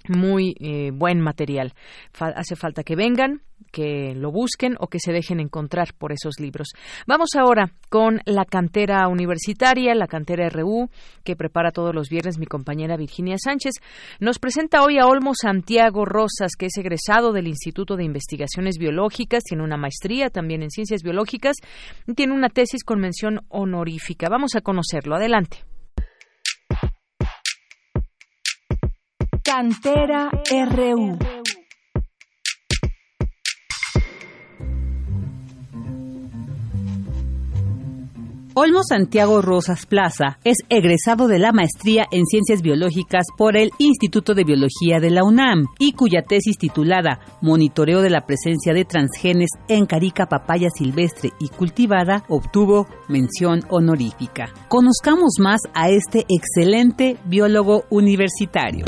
muy 0.09 0.55
eh, 0.59 0.91
buen 0.93 1.21
material. 1.21 1.73
hace 2.19 2.55
falta 2.55 2.83
que 2.83 2.95
vengan, 2.95 3.41
que 3.71 4.13
lo 4.15 4.31
busquen 4.31 4.75
o 4.79 4.87
que 4.87 4.99
se 4.99 5.11
dejen 5.11 5.39
encontrar 5.39 5.93
por 5.97 6.11
esos 6.11 6.39
libros. 6.39 6.69
Vamos 7.07 7.29
ahora 7.35 7.71
con 7.89 8.21
la 8.25 8.45
cantera 8.45 9.07
universitaria, 9.07 9.93
la 9.95 10.07
cantera 10.07 10.49
RU, 10.49 10.89
que 11.23 11.35
prepara 11.35 11.71
todos 11.71 11.93
los 11.93 12.09
viernes 12.09 12.39
mi 12.39 12.45
compañera 12.45 12.97
Virginia 12.97 13.35
Sánchez. 13.37 13.73
Nos 14.19 14.39
presenta 14.39 14.83
hoy 14.83 14.97
a 14.97 15.05
Olmo 15.05 15.33
Santiago 15.39 16.05
Rosas, 16.05 16.53
que 16.57 16.67
es 16.67 16.77
egresado 16.77 17.31
del 17.31 17.47
Instituto 17.47 17.95
de 17.95 18.03
Investigaciones 18.03 18.77
Biológicas, 18.77 19.43
tiene 19.43 19.63
una 19.63 19.77
maestría 19.77 20.29
también 20.29 20.63
en 20.63 20.69
Ciencias 20.69 21.03
Biológicas 21.03 21.57
y 22.07 22.13
tiene 22.13 22.33
una 22.33 22.49
tesis 22.49 22.83
con 22.83 22.99
mención 22.99 23.41
honorífica. 23.49 24.29
Vamos 24.29 24.55
a 24.55 24.61
conocerlo. 24.61 25.15
Adelante. 25.15 25.69
Cantera 29.49 30.29
RU. 30.69 31.17
Olmo 38.53 38.83
Santiago 38.87 39.41
Rosas 39.41 39.87
Plaza 39.87 40.37
es 40.43 40.57
egresado 40.69 41.27
de 41.27 41.39
la 41.39 41.51
maestría 41.51 42.05
en 42.11 42.27
Ciencias 42.27 42.61
Biológicas 42.61 43.25
por 43.35 43.57
el 43.57 43.71
Instituto 43.79 44.35
de 44.35 44.43
Biología 44.43 44.99
de 44.99 45.09
la 45.09 45.23
UNAM 45.23 45.65
y 45.79 45.93
cuya 45.93 46.21
tesis 46.21 46.59
titulada 46.59 47.19
Monitoreo 47.41 48.03
de 48.03 48.11
la 48.11 48.27
presencia 48.27 48.75
de 48.75 48.85
transgenes 48.85 49.49
en 49.67 49.87
carica 49.87 50.27
papaya 50.27 50.69
silvestre 50.69 51.31
y 51.39 51.47
cultivada 51.47 52.23
obtuvo 52.29 52.87
mención 53.07 53.61
honorífica. 53.69 54.53
Conozcamos 54.67 55.39
más 55.39 55.61
a 55.73 55.89
este 55.89 56.27
excelente 56.29 57.17
biólogo 57.25 57.85
universitario. 57.89 58.85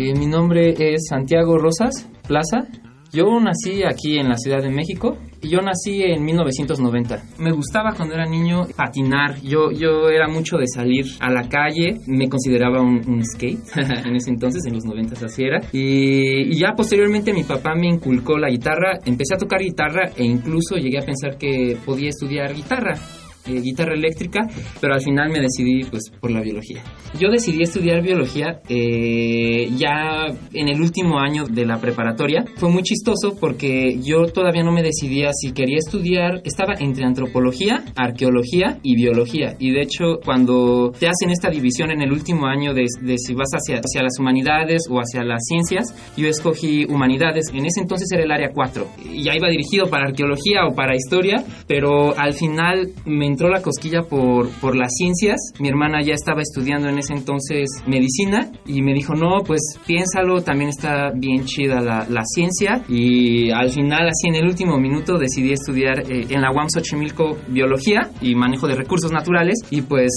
Eh, 0.00 0.14
mi 0.14 0.26
nombre 0.26 0.72
es 0.78 1.08
Santiago 1.10 1.58
Rosas 1.58 2.08
Plaza. 2.26 2.66
Yo 3.12 3.38
nací 3.38 3.82
aquí 3.82 4.16
en 4.16 4.30
la 4.30 4.36
Ciudad 4.38 4.62
de 4.62 4.70
México 4.70 5.18
y 5.42 5.50
yo 5.50 5.60
nací 5.60 6.02
en 6.02 6.24
1990. 6.24 7.22
Me 7.38 7.52
gustaba 7.52 7.92
cuando 7.94 8.14
era 8.14 8.24
niño 8.24 8.62
patinar. 8.74 9.38
Yo, 9.42 9.70
yo 9.72 10.08
era 10.08 10.26
mucho 10.26 10.56
de 10.56 10.66
salir 10.68 11.04
a 11.20 11.30
la 11.30 11.50
calle. 11.50 11.98
Me 12.06 12.30
consideraba 12.30 12.80
un, 12.80 13.22
skate 13.22 13.58
en 14.06 14.16
ese 14.16 14.30
entonces, 14.30 14.64
en 14.64 14.72
los 14.72 14.84
90 14.86 15.26
así 15.26 15.42
era. 15.42 15.58
Y, 15.70 16.50
y, 16.50 16.58
ya 16.58 16.72
posteriormente 16.74 17.34
mi 17.34 17.44
papá 17.44 17.74
me 17.74 17.88
inculcó 17.88 18.38
la 18.38 18.48
guitarra. 18.48 19.00
Empecé 19.04 19.34
a 19.34 19.38
tocar 19.38 19.60
guitarra 19.60 20.12
e 20.16 20.24
incluso 20.24 20.76
llegué 20.76 20.96
a 20.96 21.04
pensar 21.04 21.36
que 21.36 21.76
podía 21.84 22.08
estudiar 22.08 22.54
guitarra. 22.54 22.94
Eh, 23.46 23.60
guitarra 23.60 23.94
eléctrica, 23.94 24.40
pero 24.80 24.94
al 24.94 25.00
final 25.00 25.30
me 25.30 25.40
decidí 25.40 25.84
pues 25.84 26.10
por 26.20 26.30
la 26.30 26.40
biología. 26.40 26.82
Yo 27.18 27.30
decidí 27.30 27.62
estudiar 27.62 28.02
biología 28.02 28.60
eh, 28.68 29.68
ya 29.76 30.26
en 30.52 30.68
el 30.68 30.80
último 30.80 31.18
año 31.18 31.44
de 31.44 31.66
la 31.66 31.80
preparatoria. 31.80 32.44
Fue 32.56 32.70
muy 32.70 32.82
chistoso 32.82 33.36
porque 33.40 33.98
yo 34.00 34.26
todavía 34.26 34.62
no 34.62 34.72
me 34.72 34.82
decidía 34.82 35.30
si 35.32 35.52
quería 35.52 35.78
estudiar, 35.78 36.42
estaba 36.44 36.74
entre 36.78 37.04
antropología, 37.04 37.84
arqueología 37.96 38.78
y 38.82 38.94
biología. 38.96 39.56
Y 39.58 39.72
de 39.72 39.82
hecho, 39.82 40.20
cuando 40.24 40.92
te 40.98 41.08
hacen 41.08 41.30
esta 41.30 41.50
división 41.50 41.90
en 41.90 42.02
el 42.02 42.12
último 42.12 42.46
año 42.46 42.74
de, 42.74 42.86
de 43.00 43.18
si 43.18 43.34
vas 43.34 43.50
hacia, 43.52 43.80
hacia 43.80 44.02
las 44.02 44.18
humanidades 44.18 44.82
o 44.90 44.98
hacia 44.98 45.24
las 45.24 45.42
ciencias, 45.44 45.94
yo 46.16 46.28
escogí 46.28 46.84
humanidades. 46.84 47.46
En 47.52 47.66
ese 47.66 47.80
entonces 47.80 48.10
era 48.12 48.22
el 48.22 48.30
área 48.30 48.50
4. 48.54 48.86
Y 49.12 49.24
ya 49.24 49.34
iba 49.34 49.48
dirigido 49.48 49.88
para 49.88 50.08
arqueología 50.08 50.66
o 50.68 50.74
para 50.74 50.94
historia, 50.94 51.44
pero 51.66 52.16
al 52.18 52.34
final 52.34 52.88
me 53.04 53.26
entró 53.30 53.48
la 53.48 53.62
cosquilla 53.62 54.02
por, 54.02 54.48
por 54.60 54.76
las 54.76 54.92
ciencias. 54.94 55.38
Mi 55.58 55.68
hermana 55.68 56.02
ya 56.02 56.14
estaba 56.14 56.42
estudiando 56.42 56.88
en 56.88 56.98
ese 56.98 57.14
entonces 57.14 57.68
medicina 57.86 58.50
y 58.66 58.82
me 58.82 58.92
dijo, 58.92 59.14
no, 59.14 59.42
pues 59.46 59.60
piénsalo, 59.86 60.42
también 60.42 60.70
está 60.70 61.10
bien 61.14 61.44
chida 61.44 61.80
la, 61.80 62.06
la 62.08 62.22
ciencia. 62.24 62.82
Y 62.88 63.50
al 63.50 63.70
final, 63.70 64.08
así 64.08 64.28
en 64.28 64.36
el 64.36 64.46
último 64.46 64.78
minuto, 64.78 65.18
decidí 65.18 65.52
estudiar 65.52 66.00
eh, 66.10 66.26
en 66.28 66.40
la 66.40 66.50
UAM 66.52 66.68
Xochimilco 66.68 67.36
biología 67.48 68.10
y 68.20 68.34
manejo 68.34 68.66
de 68.66 68.74
recursos 68.74 69.12
naturales 69.12 69.58
y 69.70 69.82
pues 69.82 70.10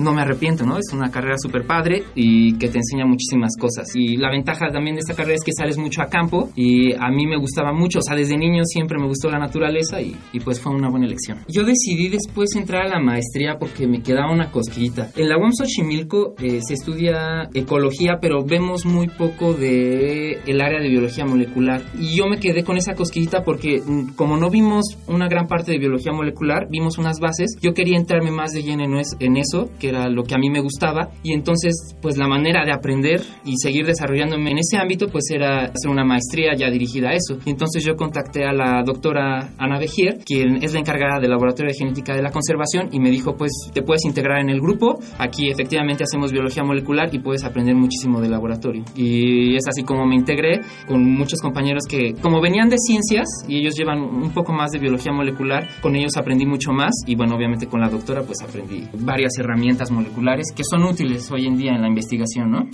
no 0.00 0.12
me 0.12 0.22
arrepiento, 0.22 0.64
¿no? 0.64 0.78
Es 0.78 0.92
una 0.92 1.10
carrera 1.10 1.36
súper 1.38 1.66
padre 1.66 2.04
y 2.14 2.56
que 2.58 2.68
te 2.68 2.78
enseña 2.78 3.06
muchísimas 3.06 3.56
cosas. 3.58 3.88
Y 3.94 4.16
la 4.16 4.30
ventaja 4.30 4.68
también 4.72 4.96
de 4.96 5.00
esta 5.00 5.14
carrera 5.14 5.36
es 5.36 5.44
que 5.44 5.52
sales 5.52 5.78
mucho 5.78 6.02
a 6.02 6.06
campo 6.06 6.50
y 6.56 6.92
a 6.94 7.10
mí 7.10 7.26
me 7.26 7.36
gustaba 7.36 7.72
mucho, 7.72 7.98
o 7.98 8.02
sea, 8.02 8.16
desde 8.16 8.36
niño 8.36 8.62
siempre 8.64 8.98
me 8.98 9.06
gustó 9.06 9.30
la 9.30 9.38
naturaleza 9.38 10.00
y, 10.00 10.16
y 10.32 10.40
pues 10.40 10.60
fue 10.60 10.72
una 10.72 10.88
buena 10.88 11.06
elección. 11.06 11.38
Yo 11.48 11.64
decidí 11.64 12.08
después 12.08 12.51
entrar 12.56 12.86
a 12.86 12.88
la 12.88 13.00
maestría 13.00 13.56
porque 13.58 13.86
me 13.86 14.02
quedaba 14.02 14.32
una 14.32 14.50
cosquillita. 14.50 15.10
En 15.16 15.28
la 15.28 15.38
UAM 15.38 15.52
Xochimilco 15.52 16.34
eh, 16.42 16.60
se 16.66 16.74
estudia 16.74 17.48
ecología, 17.54 18.18
pero 18.20 18.44
vemos 18.44 18.84
muy 18.86 19.08
poco 19.08 19.54
de 19.54 20.38
el 20.46 20.60
área 20.60 20.80
de 20.80 20.88
biología 20.88 21.24
molecular. 21.24 21.82
Y 21.98 22.16
yo 22.16 22.26
me 22.26 22.38
quedé 22.38 22.64
con 22.64 22.76
esa 22.76 22.94
cosquillita 22.94 23.42
porque 23.44 23.80
mm, 23.84 24.14
como 24.14 24.36
no 24.36 24.50
vimos 24.50 24.98
una 25.06 25.28
gran 25.28 25.46
parte 25.46 25.72
de 25.72 25.78
biología 25.78 26.12
molecular, 26.12 26.66
vimos 26.70 26.98
unas 26.98 27.18
bases, 27.20 27.56
yo 27.60 27.74
quería 27.74 27.96
entrarme 27.96 28.30
más 28.30 28.52
de 28.52 28.62
lleno 28.62 28.84
en 28.84 28.96
es- 28.98 29.16
en 29.20 29.36
eso, 29.36 29.70
que 29.78 29.88
era 29.88 30.08
lo 30.08 30.22
que 30.24 30.34
a 30.34 30.38
mí 30.38 30.50
me 30.50 30.60
gustaba. 30.60 31.10
Y 31.22 31.32
entonces, 31.32 31.96
pues 32.00 32.16
la 32.16 32.28
manera 32.28 32.64
de 32.64 32.72
aprender 32.72 33.22
y 33.44 33.56
seguir 33.56 33.86
desarrollándome 33.86 34.50
en 34.50 34.58
ese 34.58 34.76
ámbito, 34.76 35.08
pues 35.08 35.30
era 35.30 35.64
hacer 35.66 35.90
una 35.90 36.04
maestría 36.04 36.54
ya 36.56 36.70
dirigida 36.70 37.10
a 37.10 37.14
eso. 37.14 37.38
Y 37.44 37.50
entonces 37.50 37.84
yo 37.84 37.96
contacté 37.96 38.44
a 38.44 38.52
la 38.52 38.82
doctora 38.84 39.50
Ana 39.58 39.78
Bejier, 39.78 40.18
quien 40.24 40.62
es 40.62 40.72
la 40.72 40.80
encargada 40.80 41.20
del 41.20 41.30
Laboratorio 41.30 41.72
de 41.72 41.78
Genética 41.78 42.14
de 42.14 42.22
la 42.22 42.30
Conservación, 42.42 42.88
y 42.90 42.98
me 42.98 43.10
dijo, 43.10 43.36
pues 43.36 43.52
te 43.72 43.82
puedes 43.82 44.04
integrar 44.04 44.40
en 44.40 44.50
el 44.50 44.60
grupo, 44.60 44.98
aquí 45.16 45.48
efectivamente 45.48 46.02
hacemos 46.02 46.32
biología 46.32 46.64
molecular 46.64 47.08
y 47.14 47.20
puedes 47.20 47.44
aprender 47.44 47.76
muchísimo 47.76 48.20
del 48.20 48.32
laboratorio. 48.32 48.82
Y 48.96 49.54
es 49.54 49.68
así 49.68 49.84
como 49.84 50.04
me 50.06 50.16
integré 50.16 50.60
con 50.88 51.04
muchos 51.04 51.40
compañeros 51.40 51.84
que, 51.88 52.14
como 52.20 52.40
venían 52.40 52.68
de 52.68 52.78
ciencias 52.78 53.28
y 53.46 53.58
ellos 53.58 53.76
llevan 53.76 54.00
un 54.00 54.32
poco 54.32 54.52
más 54.52 54.72
de 54.72 54.80
biología 54.80 55.12
molecular, 55.12 55.68
con 55.80 55.94
ellos 55.94 56.16
aprendí 56.16 56.44
mucho 56.44 56.72
más 56.72 56.90
y 57.06 57.14
bueno, 57.14 57.36
obviamente 57.36 57.68
con 57.68 57.80
la 57.80 57.88
doctora 57.88 58.22
pues 58.22 58.38
aprendí 58.42 58.88
varias 58.98 59.38
herramientas 59.38 59.92
moleculares 59.92 60.46
que 60.54 60.64
son 60.64 60.82
útiles 60.82 61.30
hoy 61.30 61.46
en 61.46 61.56
día 61.56 61.74
en 61.74 61.82
la 61.82 61.88
investigación, 61.88 62.50
¿no? 62.50 62.68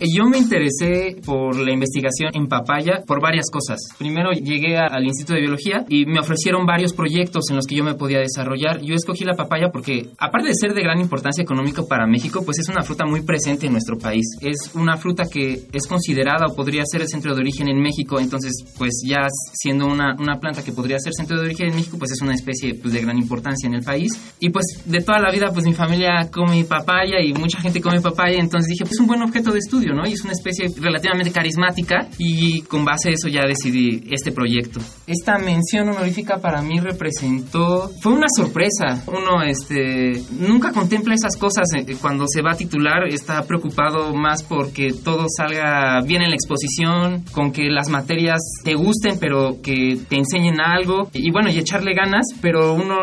Yo 0.00 0.24
me 0.26 0.38
interesé 0.38 1.16
por 1.24 1.56
la 1.56 1.72
investigación 1.72 2.30
en 2.34 2.46
papaya 2.48 3.02
por 3.06 3.20
varias 3.20 3.50
cosas. 3.50 3.78
Primero 3.98 4.32
llegué 4.32 4.78
a- 4.78 4.86
al 4.86 5.04
Instituto 5.04 5.34
de 5.34 5.40
Biología 5.40 5.84
y 5.88 6.06
me 6.06 6.20
ofrecieron 6.20 6.64
varios 6.66 6.92
proyectos 6.92 7.44
en 7.50 7.56
los 7.56 7.66
que 7.66 7.76
yo 7.76 7.84
me 7.84 7.94
podía 7.94 8.18
desarrollar. 8.18 8.80
Yo 8.82 8.94
escogí 8.94 9.24
la 9.24 9.34
papaya 9.34 9.68
porque, 9.72 10.08
aparte 10.18 10.48
de 10.48 10.54
ser 10.54 10.74
de 10.74 10.82
gran 10.82 11.00
importancia 11.00 11.42
económica 11.42 11.82
para 11.82 12.06
México, 12.06 12.42
pues 12.44 12.58
es 12.58 12.68
una 12.68 12.82
fruta 12.82 13.04
muy 13.04 13.22
presente 13.22 13.66
en 13.66 13.72
nuestro 13.72 13.98
país. 13.98 14.24
Es 14.40 14.70
una 14.74 14.96
fruta 14.96 15.24
que 15.30 15.62
es 15.72 15.86
considerada 15.86 16.46
o 16.46 16.54
podría 16.56 16.82
ser 16.86 17.02
el 17.02 17.08
centro 17.08 17.34
de 17.34 17.40
origen 17.40 17.68
en 17.68 17.80
México. 17.80 18.18
Entonces, 18.20 18.52
pues 18.78 19.02
ya 19.06 19.26
siendo 19.52 19.86
una, 19.86 20.14
una 20.18 20.38
planta 20.40 20.62
que 20.64 20.72
podría 20.72 20.98
ser 20.98 21.12
centro 21.12 21.36
de 21.38 21.44
origen 21.44 21.68
en 21.68 21.74
México, 21.76 21.98
pues 21.98 22.10
es 22.12 22.22
una 22.22 22.34
especie 22.34 22.74
pues, 22.74 22.94
de 22.94 23.02
gran 23.02 23.18
importancia 23.18 23.66
en 23.66 23.74
el 23.74 23.82
país. 23.82 24.12
Y 24.40 24.50
pues 24.50 24.64
de 24.86 25.00
toda 25.00 25.18
la 25.20 25.30
vida, 25.30 25.50
pues 25.52 25.66
mi 25.66 25.74
familia 25.74 26.28
come 26.32 26.64
papaya 26.64 27.20
y 27.20 27.32
mucha 27.34 27.60
gente 27.60 27.80
come 27.80 28.00
papaya. 28.00 28.38
Entonces 28.38 28.68
dije, 28.70 28.84
pues 28.84 28.92
es 28.92 29.00
un 29.00 29.06
buen 29.06 29.22
objeto 29.22 29.52
de 29.52 29.58
estudio, 29.58 29.89
¿no? 29.94 30.06
Y 30.06 30.12
es 30.12 30.22
una 30.22 30.32
especie 30.32 30.66
relativamente 30.80 31.32
carismática 31.32 32.08
y 32.18 32.62
con 32.62 32.84
base 32.84 33.10
a 33.10 33.12
eso 33.12 33.28
ya 33.28 33.42
decidí 33.46 34.04
este 34.10 34.32
proyecto. 34.32 34.80
Esta 35.06 35.38
mención 35.38 35.88
honorífica 35.88 36.38
para 36.38 36.62
mí 36.62 36.78
representó, 36.80 37.90
fue 38.00 38.12
una 38.12 38.26
sorpresa. 38.34 39.02
Uno, 39.06 39.42
este, 39.42 40.12
nunca 40.38 40.72
contempla 40.72 41.14
esas 41.14 41.36
cosas 41.36 41.64
eh, 41.76 41.96
cuando 42.00 42.24
se 42.26 42.42
va 42.42 42.52
a 42.52 42.56
titular, 42.56 43.08
está 43.08 43.42
preocupado 43.42 44.14
más 44.14 44.42
porque 44.42 44.88
todo 44.92 45.26
salga 45.28 46.00
bien 46.02 46.22
en 46.22 46.30
la 46.30 46.36
exposición, 46.36 47.24
con 47.32 47.52
que 47.52 47.70
las 47.70 47.88
materias 47.88 48.40
te 48.64 48.74
gusten, 48.74 49.18
pero 49.18 49.60
que 49.62 49.98
te 50.08 50.16
enseñen 50.16 50.60
algo 50.60 51.08
y 51.12 51.30
bueno, 51.30 51.50
y 51.50 51.58
echarle 51.58 51.92
ganas, 51.94 52.26
pero 52.40 52.74
uno 52.74 52.96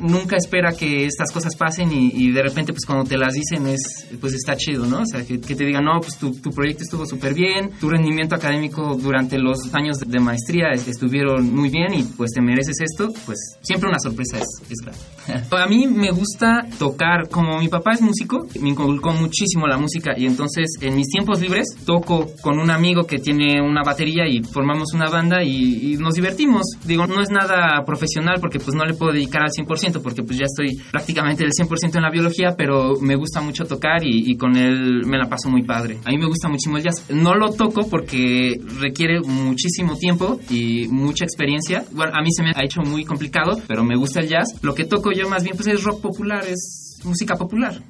nunca 0.00 0.36
espera 0.36 0.72
que 0.72 1.06
estas 1.06 1.30
cosas 1.32 1.54
pasen 1.56 1.92
y, 1.92 2.10
y 2.14 2.30
de 2.32 2.42
repente 2.42 2.72
pues 2.72 2.84
cuando 2.86 3.04
te 3.04 3.16
las 3.16 3.34
dicen 3.34 3.66
es 3.66 4.06
pues 4.20 4.34
está 4.34 4.56
chido, 4.56 4.86
¿no? 4.86 5.00
O 5.00 5.06
sea, 5.06 5.24
que, 5.24 5.40
que 5.40 5.54
te 5.54 5.64
digan, 5.64 5.84
no, 5.84 6.00
pues 6.00 6.18
tu, 6.18 6.32
tu 6.40 6.50
proyecto 6.50 6.82
estuvo 6.84 7.06
súper 7.06 7.34
bien, 7.34 7.70
tu 7.80 7.88
rendimiento 7.88 8.34
académico 8.34 8.96
durante 8.96 9.38
los 9.38 9.74
años 9.74 9.98
de 10.00 10.20
maestría 10.20 10.68
es- 10.72 10.88
estuvieron 10.88 11.54
muy 11.54 11.68
bien 11.70 11.94
y 11.94 12.02
pues 12.02 12.32
te 12.32 12.40
mereces 12.40 12.76
esto, 12.80 13.12
pues 13.26 13.38
siempre 13.62 13.88
una 13.88 13.98
sorpresa 13.98 14.38
es, 14.38 14.46
es 14.70 14.78
grande. 14.82 15.46
A 15.62 15.66
mí 15.66 15.86
me 15.86 16.10
gusta 16.10 16.66
tocar, 16.78 17.28
como 17.30 17.58
mi 17.58 17.68
papá 17.68 17.92
es 17.92 18.00
músico, 18.00 18.46
me 18.60 18.70
inculcó 18.70 19.12
muchísimo 19.12 19.66
la 19.66 19.76
música 19.78 20.12
y 20.16 20.26
entonces 20.26 20.66
en 20.80 20.96
mis 20.96 21.08
tiempos 21.08 21.40
libres 21.40 21.66
toco 21.84 22.30
con 22.42 22.58
un 22.58 22.70
amigo 22.70 23.04
que 23.04 23.18
tiene 23.18 23.60
una 23.60 23.82
batería 23.84 24.26
y 24.28 24.42
formamos 24.42 24.92
una 24.94 25.08
banda 25.10 25.42
y, 25.42 25.92
y 25.92 25.96
nos 25.96 26.14
divertimos. 26.14 26.62
Digo, 26.84 27.06
no 27.06 27.20
es 27.20 27.30
nada 27.30 27.84
profesional 27.84 28.36
porque 28.40 28.58
pues 28.60 28.74
no 28.76 28.84
le 28.84 28.94
puedo 28.94 29.12
dedicar 29.12 29.42
al 29.42 29.50
100% 29.50 29.87
porque 30.02 30.22
pues 30.22 30.38
ya 30.38 30.44
estoy 30.44 30.76
prácticamente 30.90 31.44
del 31.44 31.52
100% 31.52 31.96
en 31.96 32.02
la 32.02 32.10
biología, 32.10 32.54
pero 32.56 32.94
me 33.00 33.16
gusta 33.16 33.40
mucho 33.40 33.64
tocar 33.64 34.04
y, 34.04 34.30
y 34.30 34.36
con 34.36 34.56
él 34.56 35.04
me 35.06 35.18
la 35.18 35.28
paso 35.28 35.48
muy 35.48 35.62
padre. 35.62 35.98
A 36.04 36.10
mí 36.10 36.18
me 36.18 36.26
gusta 36.26 36.48
muchísimo 36.48 36.76
el 36.76 36.84
jazz. 36.84 37.10
No 37.10 37.34
lo 37.34 37.50
toco 37.50 37.88
porque 37.88 38.60
requiere 38.80 39.20
muchísimo 39.20 39.96
tiempo 39.96 40.38
y 40.50 40.88
mucha 40.88 41.24
experiencia. 41.24 41.84
Bueno, 41.92 42.12
a 42.14 42.22
mí 42.22 42.28
se 42.30 42.42
me 42.42 42.50
ha 42.54 42.64
hecho 42.64 42.82
muy 42.82 43.04
complicado, 43.04 43.60
pero 43.66 43.84
me 43.84 43.96
gusta 43.96 44.20
el 44.20 44.28
jazz. 44.28 44.58
Lo 44.62 44.74
que 44.74 44.84
toco 44.84 45.12
yo 45.12 45.28
más 45.28 45.42
bien 45.42 45.56
pues 45.56 45.68
es 45.68 45.82
rock 45.84 46.00
popular, 46.00 46.44
es 46.46 47.00
música 47.04 47.36
popular. 47.36 47.82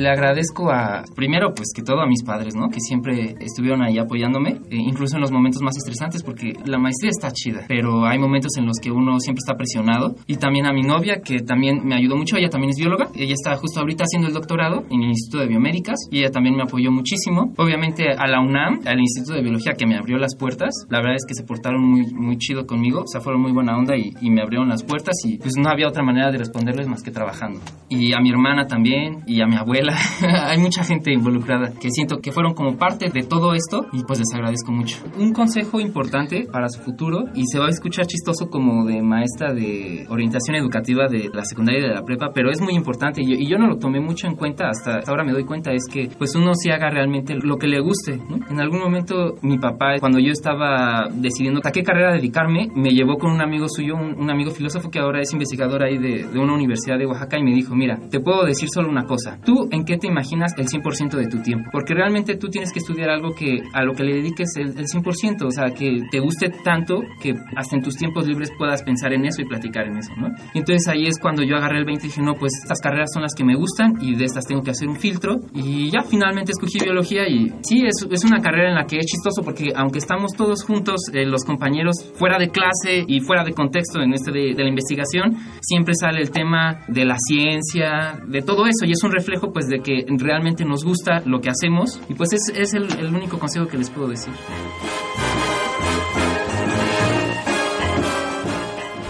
Le 0.00 0.08
agradezco 0.08 0.70
a, 0.70 1.04
primero, 1.14 1.52
pues 1.54 1.68
que 1.74 1.82
todo 1.82 2.00
a 2.00 2.06
mis 2.06 2.22
padres, 2.22 2.54
¿no? 2.54 2.68
Que 2.68 2.80
siempre 2.80 3.34
estuvieron 3.40 3.82
ahí 3.82 3.98
apoyándome, 3.98 4.60
eh, 4.70 4.76
incluso 4.76 5.16
en 5.16 5.20
los 5.20 5.30
momentos 5.30 5.62
más 5.62 5.76
estresantes, 5.76 6.22
porque 6.22 6.54
la 6.64 6.78
maestría 6.78 7.10
está 7.10 7.30
chida, 7.30 7.64
pero 7.68 8.06
hay 8.06 8.18
momentos 8.18 8.56
en 8.56 8.66
los 8.66 8.78
que 8.82 8.90
uno 8.90 9.18
siempre 9.20 9.40
está 9.40 9.56
presionado. 9.56 10.16
Y 10.26 10.36
también 10.36 10.66
a 10.66 10.72
mi 10.72 10.82
novia, 10.82 11.20
que 11.22 11.40
también 11.40 11.80
me 11.84 11.94
ayudó 11.94 12.16
mucho, 12.16 12.36
ella 12.36 12.48
también 12.48 12.70
es 12.70 12.76
bióloga, 12.76 13.08
ella 13.14 13.34
está 13.34 13.56
justo 13.56 13.80
ahorita 13.80 14.04
haciendo 14.04 14.28
el 14.28 14.34
doctorado 14.34 14.84
en 14.90 15.02
el 15.02 15.10
Instituto 15.10 15.42
de 15.42 15.48
Biomédicas, 15.48 16.08
y 16.10 16.20
ella 16.20 16.30
también 16.30 16.56
me 16.56 16.62
apoyó 16.62 16.90
muchísimo. 16.90 17.52
Obviamente 17.58 18.10
a 18.10 18.26
la 18.26 18.40
UNAM, 18.40 18.80
al 18.86 18.98
Instituto 18.98 19.34
de 19.34 19.42
Biología, 19.42 19.74
que 19.74 19.86
me 19.86 19.96
abrió 19.96 20.16
las 20.16 20.36
puertas, 20.36 20.70
la 20.88 20.98
verdad 20.98 21.16
es 21.16 21.26
que 21.26 21.34
se 21.34 21.44
portaron 21.44 21.82
muy, 21.82 22.06
muy 22.14 22.38
chido 22.38 22.66
conmigo, 22.66 23.02
o 23.02 23.06
sea, 23.06 23.20
fueron 23.20 23.42
muy 23.42 23.52
buena 23.52 23.76
onda 23.76 23.96
y, 23.96 24.14
y 24.20 24.30
me 24.30 24.40
abrieron 24.40 24.68
las 24.68 24.82
puertas, 24.82 25.16
y 25.24 25.38
pues 25.38 25.56
no 25.56 25.68
había 25.68 25.88
otra 25.88 26.02
manera 26.02 26.30
de 26.30 26.38
responderles 26.38 26.88
más 26.88 27.02
que 27.02 27.10
trabajando. 27.10 27.60
Y 27.88 28.12
a 28.12 28.20
mi 28.20 28.30
hermana 28.30 28.66
también, 28.66 29.24
y 29.26 29.40
a 29.42 29.46
mi 29.46 29.56
abuela. 29.56 29.89
Hay 30.22 30.58
mucha 30.58 30.84
gente 30.84 31.12
involucrada 31.12 31.72
que 31.80 31.90
siento 31.90 32.18
que 32.18 32.32
fueron 32.32 32.54
como 32.54 32.76
parte 32.76 33.10
de 33.10 33.22
todo 33.22 33.54
esto 33.54 33.86
y 33.92 34.04
pues 34.04 34.18
les 34.18 34.32
agradezco 34.34 34.72
mucho. 34.72 34.98
Un 35.18 35.32
consejo 35.32 35.80
importante 35.80 36.46
para 36.50 36.68
su 36.68 36.80
futuro 36.80 37.24
y 37.34 37.44
se 37.46 37.58
va 37.58 37.66
a 37.66 37.70
escuchar 37.70 38.06
chistoso 38.06 38.48
como 38.48 38.84
de 38.86 39.02
maestra 39.02 39.52
de 39.52 40.06
orientación 40.08 40.56
educativa 40.56 41.06
de 41.08 41.30
la 41.32 41.44
secundaria 41.44 41.80
y 41.80 41.88
de 41.88 41.94
la 41.94 42.02
prepa, 42.02 42.30
pero 42.34 42.50
es 42.50 42.60
muy 42.60 42.74
importante 42.74 43.22
y 43.22 43.30
yo, 43.30 43.36
y 43.38 43.48
yo 43.48 43.58
no 43.58 43.66
lo 43.66 43.76
tomé 43.76 44.00
mucho 44.00 44.26
en 44.26 44.36
cuenta 44.36 44.68
hasta, 44.68 45.00
ahora 45.06 45.24
me 45.24 45.32
doy 45.32 45.44
cuenta 45.44 45.72
es 45.72 45.84
que 45.90 46.08
pues 46.18 46.34
uno 46.34 46.52
sí 46.54 46.70
haga 46.70 46.90
realmente 46.90 47.34
lo 47.34 47.56
que 47.56 47.66
le 47.66 47.80
guste. 47.80 48.16
¿no? 48.16 48.38
En 48.48 48.60
algún 48.60 48.80
momento 48.80 49.36
mi 49.42 49.58
papá 49.58 49.98
cuando 49.98 50.18
yo 50.18 50.32
estaba 50.32 51.08
decidiendo 51.12 51.60
a 51.64 51.70
qué 51.70 51.82
carrera 51.82 52.12
dedicarme 52.12 52.68
me 52.74 52.90
llevó 52.90 53.16
con 53.16 53.32
un 53.32 53.40
amigo 53.40 53.66
suyo, 53.68 53.94
un, 53.94 54.18
un 54.18 54.30
amigo 54.30 54.50
filósofo 54.50 54.90
que 54.90 54.98
ahora 54.98 55.20
es 55.20 55.32
investigador 55.32 55.82
ahí 55.82 55.98
de, 55.98 56.24
de 56.24 56.38
una 56.38 56.54
universidad 56.54 56.98
de 56.98 57.06
Oaxaca 57.06 57.38
y 57.38 57.42
me 57.42 57.52
dijo 57.52 57.74
mira 57.74 57.98
te 58.10 58.20
puedo 58.20 58.44
decir 58.44 58.68
solo 58.72 58.88
una 58.88 59.04
cosa 59.04 59.38
tú 59.44 59.68
en 59.70 59.79
qué 59.84 59.96
te 59.96 60.06
imaginas 60.06 60.54
el 60.58 60.66
100% 60.66 61.16
de 61.16 61.26
tu 61.28 61.42
tiempo. 61.42 61.70
Porque 61.72 61.94
realmente 61.94 62.36
tú 62.36 62.48
tienes 62.48 62.72
que 62.72 62.78
estudiar 62.78 63.10
algo 63.10 63.34
que 63.34 63.62
a 63.72 63.82
lo 63.82 63.94
que 63.94 64.04
le 64.04 64.14
dediques 64.14 64.48
el, 64.56 64.78
el 64.78 64.86
100%, 64.86 65.42
o 65.42 65.50
sea, 65.50 65.66
que 65.74 66.00
te 66.10 66.20
guste 66.20 66.50
tanto 66.64 67.00
que 67.20 67.34
hasta 67.56 67.76
en 67.76 67.82
tus 67.82 67.96
tiempos 67.96 68.26
libres 68.26 68.50
puedas 68.58 68.82
pensar 68.82 69.12
en 69.12 69.24
eso 69.24 69.42
y 69.42 69.44
platicar 69.44 69.86
en 69.86 69.98
eso, 69.98 70.12
¿no? 70.16 70.28
Y 70.54 70.58
entonces 70.58 70.86
ahí 70.88 71.06
es 71.06 71.18
cuando 71.18 71.42
yo 71.42 71.56
agarré 71.56 71.78
el 71.78 71.84
20 71.84 72.06
y 72.06 72.08
dije, 72.08 72.22
no, 72.22 72.34
pues 72.34 72.52
estas 72.62 72.80
carreras 72.80 73.10
son 73.12 73.22
las 73.22 73.34
que 73.34 73.44
me 73.44 73.56
gustan 73.56 73.94
y 74.00 74.16
de 74.16 74.24
estas 74.24 74.46
tengo 74.46 74.62
que 74.62 74.70
hacer 74.70 74.88
un 74.88 74.96
filtro. 74.96 75.36
Y 75.54 75.90
ya 75.90 76.02
finalmente 76.02 76.52
escogí 76.52 76.78
biología 76.82 77.28
y 77.28 77.52
sí, 77.62 77.82
es, 77.86 78.06
es 78.10 78.24
una 78.24 78.40
carrera 78.40 78.70
en 78.70 78.74
la 78.74 78.84
que 78.84 78.98
es 78.98 79.06
chistoso 79.06 79.42
porque 79.42 79.72
aunque 79.74 79.98
estamos 79.98 80.32
todos 80.32 80.64
juntos, 80.64 81.00
eh, 81.12 81.26
los 81.26 81.44
compañeros 81.44 81.96
fuera 82.14 82.38
de 82.38 82.50
clase 82.50 83.04
y 83.06 83.20
fuera 83.20 83.44
de 83.44 83.52
contexto 83.52 84.00
en 84.00 84.12
este 84.12 84.32
de, 84.32 84.54
de 84.54 84.62
la 84.62 84.68
investigación, 84.68 85.36
siempre 85.60 85.94
sale 85.94 86.20
el 86.20 86.30
tema 86.30 86.80
de 86.88 87.04
la 87.04 87.16
ciencia, 87.18 88.20
de 88.26 88.42
todo 88.42 88.66
eso 88.66 88.84
y 88.86 88.92
es 88.92 89.02
un 89.02 89.12
reflejo 89.12 89.52
pues 89.52 89.66
de 89.70 89.80
que 89.80 90.04
realmente 90.18 90.64
nos 90.64 90.84
gusta 90.84 91.22
lo 91.24 91.40
que 91.40 91.48
hacemos 91.48 92.00
y 92.08 92.14
pues 92.14 92.32
es, 92.32 92.52
es 92.54 92.74
el, 92.74 92.88
el 92.98 93.14
único 93.14 93.38
consejo 93.38 93.66
que 93.66 93.78
les 93.78 93.88
puedo 93.88 94.08
decir. 94.08 94.34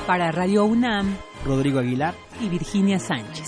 Para 0.07 0.31
Radio 0.33 0.65
UNAM, 0.65 1.17
Rodrigo 1.45 1.79
Aguilar 1.79 2.15
y 2.41 2.49
Virginia 2.49 2.99
Sánchez. 2.99 3.47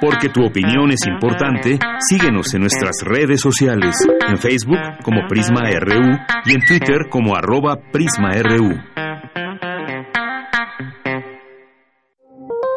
Porque 0.00 0.28
tu 0.30 0.44
opinión 0.44 0.90
es 0.90 1.06
importante, 1.06 1.78
síguenos 2.00 2.52
en 2.54 2.62
nuestras 2.62 2.96
redes 3.04 3.40
sociales, 3.40 3.96
en 4.28 4.36
Facebook 4.36 4.80
como 5.04 5.28
Prisma 5.28 5.60
RU 5.78 6.18
y 6.44 6.54
en 6.54 6.60
Twitter 6.66 7.08
como 7.08 7.36
arroba 7.36 7.76
PrismaRU. 7.92 8.80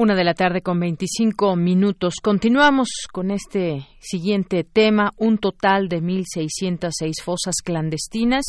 Una 0.00 0.14
de 0.14 0.22
la 0.22 0.34
tarde 0.34 0.62
con 0.62 0.78
25 0.78 1.56
minutos. 1.56 2.14
Continuamos 2.22 2.88
con 3.12 3.32
este 3.32 3.84
siguiente 3.98 4.62
tema. 4.62 5.10
Un 5.16 5.38
total 5.38 5.88
de 5.88 6.00
1.606 6.00 7.14
fosas 7.20 7.56
clandestinas 7.64 8.44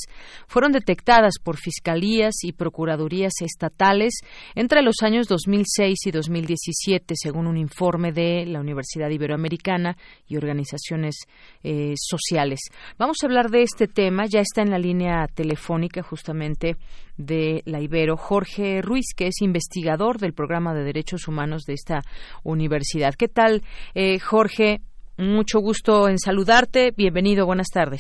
fueron 0.48 0.72
detectadas 0.72 1.40
por 1.44 1.58
fiscalías 1.58 2.36
y 2.44 2.52
procuradurías 2.52 3.34
estatales 3.42 4.20
entre 4.54 4.84
los 4.84 4.98
años 5.02 5.28
2006 5.28 5.98
y 6.06 6.12
2017, 6.12 7.16
según 7.18 7.48
un 7.48 7.58
informe 7.58 8.12
de 8.12 8.46
la 8.46 8.60
Universidad 8.60 9.10
Iberoamericana 9.10 9.98
y 10.28 10.38
organizaciones 10.38 11.16
eh, 11.64 11.96
sociales. 11.98 12.60
Vamos 13.00 13.18
a 13.24 13.26
hablar 13.26 13.50
de 13.50 13.64
este 13.64 13.88
tema. 13.88 14.28
Ya 14.28 14.42
está 14.42 14.62
en 14.62 14.70
la 14.70 14.78
línea 14.78 15.26
telefónica 15.34 16.04
justamente 16.04 16.78
de 17.20 17.62
la 17.66 17.82
Ibero, 17.82 18.18
Jorge 18.18 18.82
Ruiz, 18.82 19.14
que 19.16 19.28
es 19.28 19.42
investigador 19.42 20.18
del 20.18 20.34
programa 20.34 20.74
de 20.74 20.84
Derechos 20.84 21.28
Humanos 21.28 21.64
de 21.66 21.74
esta 21.74 22.02
universidad. 22.44 23.14
¿Qué 23.14 23.28
tal, 23.28 23.62
eh, 23.94 24.20
Jorge? 24.20 24.80
Mucho 25.18 25.60
gusto 25.60 26.08
en 26.08 26.18
saludarte. 26.18 26.94
Bienvenido, 26.96 27.46
buenas 27.46 27.68
tardes. 27.68 28.00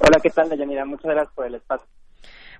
Hola, 0.00 0.20
¿qué 0.22 0.28
tal, 0.28 0.50
Deyanira? 0.50 0.84
Muchas 0.84 1.10
gracias 1.10 1.34
por 1.34 1.46
el 1.46 1.54
espacio. 1.54 1.88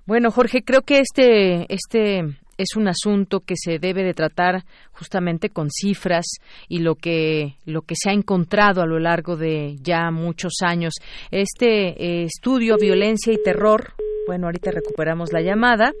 Bueno, 0.05 0.31
Jorge, 0.31 0.63
creo 0.63 0.81
que 0.81 0.99
este, 0.99 1.71
este 1.71 2.21
es 2.57 2.75
un 2.75 2.87
asunto 2.87 3.41
que 3.41 3.53
se 3.55 3.77
debe 3.77 4.03
de 4.03 4.15
tratar 4.15 4.63
justamente 4.91 5.49
con 5.49 5.69
cifras 5.69 6.25
y 6.67 6.79
lo 6.79 6.95
que 6.95 7.55
lo 7.65 7.83
que 7.83 7.93
se 7.95 8.09
ha 8.09 8.13
encontrado 8.13 8.81
a 8.81 8.87
lo 8.87 8.99
largo 8.99 9.37
de 9.37 9.75
ya 9.81 10.09
muchos 10.09 10.53
años. 10.61 10.95
Este 11.29 11.89
eh, 11.89 12.23
estudio 12.23 12.77
Violencia 12.77 13.31
y 13.31 13.41
Terror 13.43 13.93
bueno, 14.29 14.45
ahorita 14.45 14.69
recuperamos 14.69 15.33
la 15.33 15.41
llamada. 15.41 15.91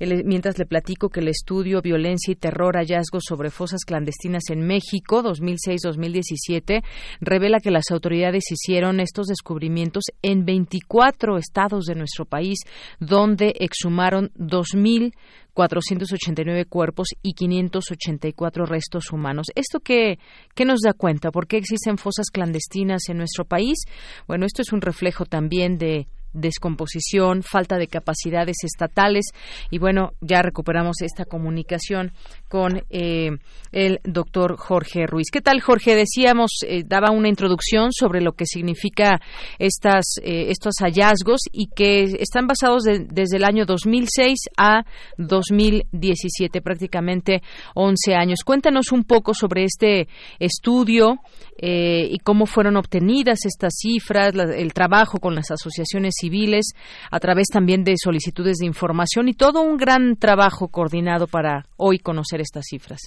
Mientras 0.00 0.56
le 0.56 0.64
platico 0.64 1.10
que 1.10 1.20
el 1.20 1.28
estudio 1.28 1.82
Violencia 1.82 2.32
y 2.32 2.34
Terror, 2.34 2.76
hallazgos 2.76 3.24
sobre 3.28 3.50
fosas 3.50 3.84
clandestinas 3.84 4.44
en 4.48 4.66
México 4.66 5.22
2006-2017 5.22 6.82
revela 7.20 7.60
que 7.60 7.70
las 7.70 7.90
autoridades 7.90 8.50
hicieron 8.50 9.00
estos 9.00 9.26
descubrimientos 9.26 10.04
en 10.22 10.46
24 10.46 11.36
estados 11.36 11.84
de 11.84 11.94
nuestro 11.94 12.24
país, 12.24 12.60
donde 13.00 13.52
exhumaron 13.60 14.30
2.000 14.38 15.12
489 15.52 16.64
cuerpos 16.64 17.10
y 17.22 17.34
584 17.34 18.66
restos 18.66 19.12
humanos. 19.12 19.46
¿Esto 19.54 19.78
qué, 19.78 20.18
qué 20.56 20.64
nos 20.64 20.80
da 20.80 20.94
cuenta? 20.94 21.30
¿Por 21.30 21.46
qué 21.46 21.58
existen 21.58 21.96
fosas 21.96 22.26
clandestinas 22.32 23.08
en 23.08 23.18
nuestro 23.18 23.44
país? 23.44 23.84
Bueno, 24.26 24.46
esto 24.46 24.62
es 24.62 24.72
un 24.72 24.80
reflejo 24.80 25.26
también 25.26 25.78
de 25.78 26.08
descomposición, 26.34 27.42
falta 27.42 27.78
de 27.78 27.86
capacidades 27.86 28.56
estatales 28.64 29.26
y 29.70 29.78
bueno, 29.78 30.12
ya 30.20 30.42
recuperamos 30.42 31.00
esta 31.00 31.24
comunicación 31.24 32.12
con 32.48 32.82
eh, 32.90 33.30
el 33.72 34.00
doctor 34.04 34.56
Jorge 34.56 35.06
Ruiz. 35.06 35.28
¿Qué 35.32 35.40
tal, 35.40 35.60
Jorge? 35.60 35.94
Decíamos, 35.94 36.50
eh, 36.66 36.82
daba 36.84 37.10
una 37.10 37.28
introducción 37.28 37.92
sobre 37.92 38.20
lo 38.20 38.32
que 38.32 38.46
significa 38.46 39.20
estas, 39.58 40.04
eh, 40.22 40.50
estos 40.50 40.74
hallazgos 40.80 41.40
y 41.52 41.68
que 41.74 42.02
están 42.18 42.46
basados 42.46 42.84
desde 42.84 43.36
el 43.36 43.44
año 43.44 43.64
2006 43.64 44.38
a 44.56 44.84
2017, 45.18 46.60
prácticamente 46.60 47.42
11 47.74 48.14
años. 48.14 48.40
Cuéntanos 48.44 48.92
un 48.92 49.04
poco 49.04 49.34
sobre 49.34 49.64
este 49.64 50.08
estudio 50.38 51.18
y 51.58 52.18
cómo 52.18 52.46
fueron 52.46 52.76
obtenidas 52.76 53.46
estas 53.46 53.74
cifras, 53.76 54.34
la, 54.34 54.44
el 54.44 54.72
trabajo 54.72 55.18
con 55.18 55.34
las 55.34 55.50
asociaciones 55.50 56.14
civiles, 56.20 56.72
a 57.10 57.20
través 57.20 57.48
también 57.48 57.84
de 57.84 57.94
solicitudes 57.96 58.58
de 58.58 58.66
información 58.66 59.28
y 59.28 59.34
todo 59.34 59.62
un 59.62 59.76
gran 59.76 60.16
trabajo 60.16 60.68
coordinado 60.68 61.26
para 61.26 61.64
hoy 61.76 61.98
conocer 61.98 62.40
estas 62.40 62.64
cifras. 62.68 63.00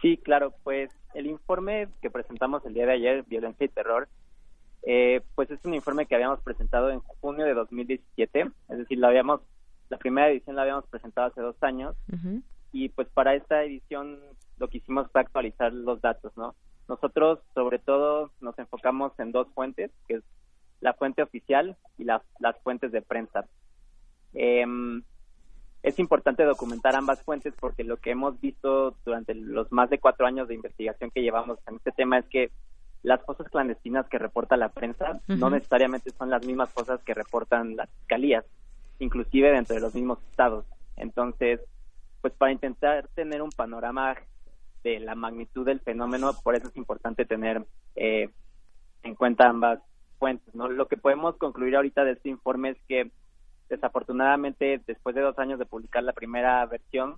Sí, 0.00 0.16
claro, 0.18 0.54
pues 0.62 0.90
el 1.14 1.26
informe 1.26 1.88
que 2.00 2.10
presentamos 2.10 2.64
el 2.64 2.74
día 2.74 2.86
de 2.86 2.92
ayer, 2.92 3.24
Violencia 3.26 3.64
y 3.64 3.68
Terror, 3.68 4.08
eh, 4.84 5.22
pues 5.34 5.50
es 5.50 5.58
un 5.64 5.74
informe 5.74 6.06
que 6.06 6.14
habíamos 6.14 6.40
presentado 6.40 6.90
en 6.90 7.00
junio 7.00 7.44
de 7.44 7.54
2017, 7.54 8.48
es 8.70 8.78
decir, 8.78 8.98
la 8.98 9.08
habíamos, 9.08 9.40
la 9.88 9.98
primera 9.98 10.30
edición 10.30 10.56
la 10.56 10.62
habíamos 10.62 10.86
presentado 10.86 11.28
hace 11.28 11.40
dos 11.40 11.56
años 11.62 11.96
y 12.72 12.88
pues 12.90 13.08
para 13.08 13.34
esta 13.34 13.64
edición 13.64 14.18
lo 14.58 14.68
que 14.68 14.78
hicimos 14.78 15.10
fue 15.10 15.20
actualizar 15.20 15.72
los 15.72 16.00
datos, 16.00 16.36
¿no? 16.36 16.54
Nosotros 16.88 17.40
sobre 17.54 17.78
todo 17.78 18.30
nos 18.40 18.58
enfocamos 18.58 19.12
en 19.18 19.32
dos 19.32 19.46
fuentes, 19.54 19.90
que 20.06 20.14
es 20.14 20.22
la 20.80 20.94
fuente 20.94 21.22
oficial 21.22 21.76
y 21.98 22.04
las, 22.04 22.22
las 22.38 22.56
fuentes 22.62 22.92
de 22.92 23.02
prensa. 23.02 23.44
Em, 24.32 25.02
es 25.82 25.98
importante 25.98 26.44
documentar 26.44 26.96
ambas 26.96 27.22
fuentes 27.22 27.54
porque 27.58 27.84
lo 27.84 27.98
que 27.98 28.10
hemos 28.10 28.40
visto 28.40 28.96
durante 29.04 29.34
los 29.34 29.70
más 29.72 29.90
de 29.90 29.98
cuatro 29.98 30.26
años 30.26 30.48
de 30.48 30.54
investigación 30.54 31.10
que 31.10 31.22
llevamos 31.22 31.58
en 31.66 31.76
este 31.76 31.92
tema 31.92 32.18
es 32.18 32.26
que 32.26 32.50
las 33.02 33.22
fosas 33.24 33.48
clandestinas 33.48 34.08
que 34.08 34.18
reporta 34.18 34.56
la 34.56 34.70
prensa 34.70 35.20
no 35.28 35.50
necesariamente 35.50 36.10
son 36.10 36.30
las 36.30 36.44
mismas 36.44 36.72
cosas 36.72 37.00
que 37.04 37.14
reportan 37.14 37.76
las 37.76 37.88
fiscalías, 37.90 38.44
inclusive 38.98 39.52
dentro 39.52 39.76
de 39.76 39.80
los 39.80 39.94
mismos 39.94 40.18
estados. 40.30 40.64
Entonces, 40.96 41.60
pues 42.20 42.32
para 42.34 42.50
intentar 42.50 43.06
tener 43.14 43.40
un 43.40 43.50
panorama 43.50 44.16
de 44.82 45.00
la 45.00 45.14
magnitud 45.14 45.66
del 45.66 45.80
fenómeno, 45.80 46.32
por 46.42 46.54
eso 46.54 46.68
es 46.68 46.76
importante 46.76 47.24
tener 47.24 47.64
eh, 47.96 48.30
en 49.02 49.14
cuenta 49.14 49.48
ambas 49.48 49.80
fuentes. 50.18 50.54
¿no? 50.54 50.68
Lo 50.68 50.88
que 50.88 50.96
podemos 50.96 51.36
concluir 51.36 51.76
ahorita 51.76 52.04
de 52.04 52.12
este 52.12 52.28
informe 52.28 52.70
es 52.70 52.78
que 52.88 53.10
desafortunadamente 53.68 54.80
después 54.86 55.14
de 55.14 55.22
dos 55.22 55.38
años 55.38 55.58
de 55.58 55.66
publicar 55.66 56.02
la 56.02 56.12
primera 56.12 56.64
versión, 56.66 57.16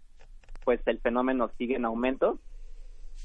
pues 0.65 0.81
el 0.87 1.01
fenómeno 1.01 1.51
sigue 1.57 1.77
en 1.77 1.85
aumento. 1.85 2.39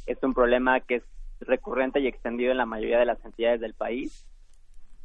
Es 0.06 0.22
un 0.24 0.34
problema 0.34 0.80
que 0.82 0.96
es 0.96 1.04
recurrente 1.40 2.00
y 2.00 2.08
extendido 2.08 2.52
en 2.52 2.58
la 2.58 2.66
mayoría 2.66 3.00
de 3.00 3.06
las 3.06 3.24
entidades 3.26 3.60
del 3.60 3.74
país 3.74 4.26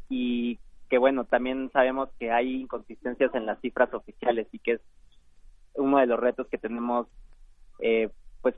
y 0.08 0.58
que 0.88 0.98
bueno, 0.98 1.24
también 1.24 1.70
sabemos 1.72 2.08
que 2.18 2.32
hay 2.32 2.62
inconsistencias 2.62 3.34
en 3.34 3.46
las 3.46 3.60
cifras 3.60 3.92
oficiales 3.94 4.48
y 4.52 4.58
que 4.58 4.72
es 4.72 4.80
uno 5.74 5.98
de 5.98 6.06
los 6.06 6.18
retos 6.18 6.48
que 6.48 6.58
tenemos 6.58 7.06
eh, 7.78 8.10
pues 8.42 8.54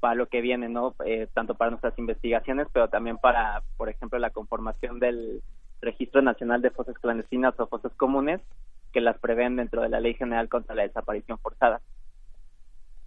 para 0.00 0.14
lo 0.14 0.28
que 0.28 0.40
viene, 0.40 0.68
¿no? 0.68 0.94
Eh, 1.04 1.28
tanto 1.34 1.54
para 1.54 1.70
nuestras 1.70 1.98
investigaciones, 1.98 2.68
pero 2.72 2.88
también 2.88 3.18
para, 3.18 3.62
por 3.76 3.88
ejemplo, 3.88 4.18
la 4.18 4.30
conformación 4.30 4.98
del 4.98 5.42
Registro 5.80 6.22
Nacional 6.22 6.62
de 6.62 6.70
Fosas 6.70 6.98
Clandestinas 6.98 7.58
o 7.58 7.66
Fosas 7.66 7.92
Comunes, 7.96 8.40
que 8.92 9.00
las 9.00 9.18
prevén 9.18 9.56
dentro 9.56 9.82
de 9.82 9.88
la 9.88 10.00
Ley 10.00 10.14
General 10.14 10.48
contra 10.48 10.74
la 10.74 10.82
Desaparición 10.82 11.38
Forzada. 11.38 11.80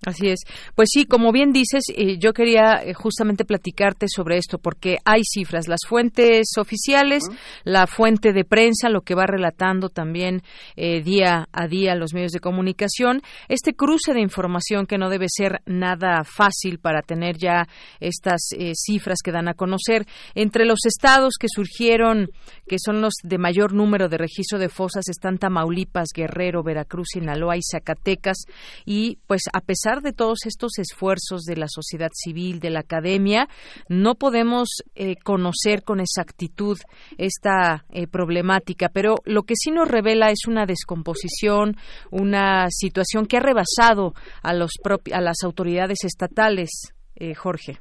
Así 0.03 0.29
es. 0.29 0.39
Pues 0.73 0.89
sí, 0.91 1.05
como 1.05 1.31
bien 1.31 1.51
dices, 1.51 1.83
eh, 1.95 2.17
yo 2.17 2.33
quería 2.33 2.81
eh, 2.83 2.95
justamente 2.95 3.45
platicarte 3.45 4.07
sobre 4.09 4.37
esto, 4.37 4.57
porque 4.57 4.97
hay 5.05 5.21
cifras, 5.23 5.67
las 5.67 5.81
fuentes 5.87 6.47
oficiales, 6.57 7.23
la 7.65 7.85
fuente 7.85 8.33
de 8.33 8.43
prensa, 8.43 8.89
lo 8.89 9.01
que 9.01 9.13
va 9.13 9.27
relatando 9.27 9.89
también 9.89 10.41
eh, 10.75 11.03
día 11.03 11.47
a 11.51 11.67
día 11.67 11.93
los 11.93 12.15
medios 12.15 12.31
de 12.31 12.39
comunicación, 12.39 13.21
este 13.47 13.75
cruce 13.75 14.15
de 14.15 14.21
información 14.21 14.87
que 14.87 14.97
no 14.97 15.07
debe 15.07 15.27
ser 15.29 15.61
nada 15.67 16.23
fácil 16.23 16.79
para 16.79 17.03
tener 17.03 17.37
ya 17.37 17.67
estas 17.99 18.41
cifras 18.73 19.19
que 19.23 19.31
dan 19.31 19.49
a 19.49 19.53
conocer. 19.53 20.07
Entre 20.33 20.65
los 20.65 20.79
estados 20.85 21.35
que 21.39 21.47
surgieron, 21.47 22.29
que 22.67 22.77
son 22.83 23.01
los 23.01 23.13
de 23.23 23.37
mayor 23.37 23.73
número 23.73 24.09
de 24.09 24.17
registro 24.17 24.57
de 24.57 24.69
fosas, 24.69 25.07
están 25.09 25.37
Tamaulipas, 25.37 26.07
Guerrero, 26.15 26.63
Veracruz, 26.63 27.09
Sinaloa 27.13 27.55
y 27.55 27.61
Zacatecas, 27.61 28.45
y 28.85 29.19
pues 29.27 29.41
a 29.53 29.61
pesar 29.61 29.90
de 29.99 30.13
todos 30.13 30.45
estos 30.45 30.79
esfuerzos 30.79 31.41
de 31.43 31.57
la 31.57 31.67
sociedad 31.67 32.11
civil, 32.13 32.61
de 32.61 32.69
la 32.69 32.79
academia, 32.79 33.47
no 33.89 34.15
podemos 34.15 34.69
eh, 34.95 35.17
conocer 35.21 35.83
con 35.83 35.99
exactitud 35.99 36.77
esta 37.17 37.83
eh, 37.89 38.07
problemática, 38.07 38.87
pero 38.93 39.15
lo 39.25 39.43
que 39.43 39.55
sí 39.57 39.71
nos 39.71 39.89
revela 39.89 40.29
es 40.29 40.47
una 40.47 40.65
descomposición, 40.65 41.75
una 42.11 42.67
situación 42.69 43.25
que 43.25 43.37
ha 43.37 43.41
rebasado 43.41 44.13
a, 44.41 44.53
los 44.53 44.71
a 45.11 45.19
las 45.19 45.43
autoridades 45.43 46.05
estatales, 46.05 46.93
eh, 47.15 47.35
Jorge. 47.35 47.77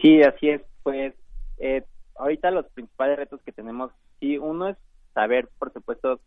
Sí, 0.00 0.22
así 0.22 0.50
es. 0.50 0.62
Pues 0.84 1.14
ahorita 2.16 2.50
los 2.50 2.66
principales 2.66 3.18
retos 3.18 3.40
que 3.42 3.50
tenemos, 3.50 3.90
sí, 4.20 4.38
uno 4.38 4.68
es 4.68 4.76
saber, 5.14 5.48
por 5.58 5.72
supuesto, 5.72 6.20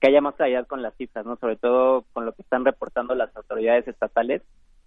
que 0.00 0.08
haya 0.08 0.20
más 0.20 0.34
claridad 0.34 0.66
con 0.66 0.82
las 0.82 0.94
cifras, 0.96 1.26
¿no? 1.26 1.36
Sobre 1.36 1.56
todo 1.56 2.04
con 2.12 2.24
lo 2.24 2.32
que 2.32 2.42
están 2.42 2.64
reportando 2.64 3.14
las 3.14 3.34
autoridades 3.36 3.86
estatales. 3.86 4.42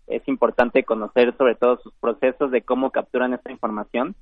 Es 0.08 0.28
importante 0.28 0.84
conocer 0.84 1.36
sobre 1.38 1.56
todo 1.56 1.78
sus 1.78 1.94
procesos 1.94 2.52
de 2.52 2.64
cómo 2.64 2.92
capturan 2.92 3.34
esta 3.34 3.52
información. 3.52 4.16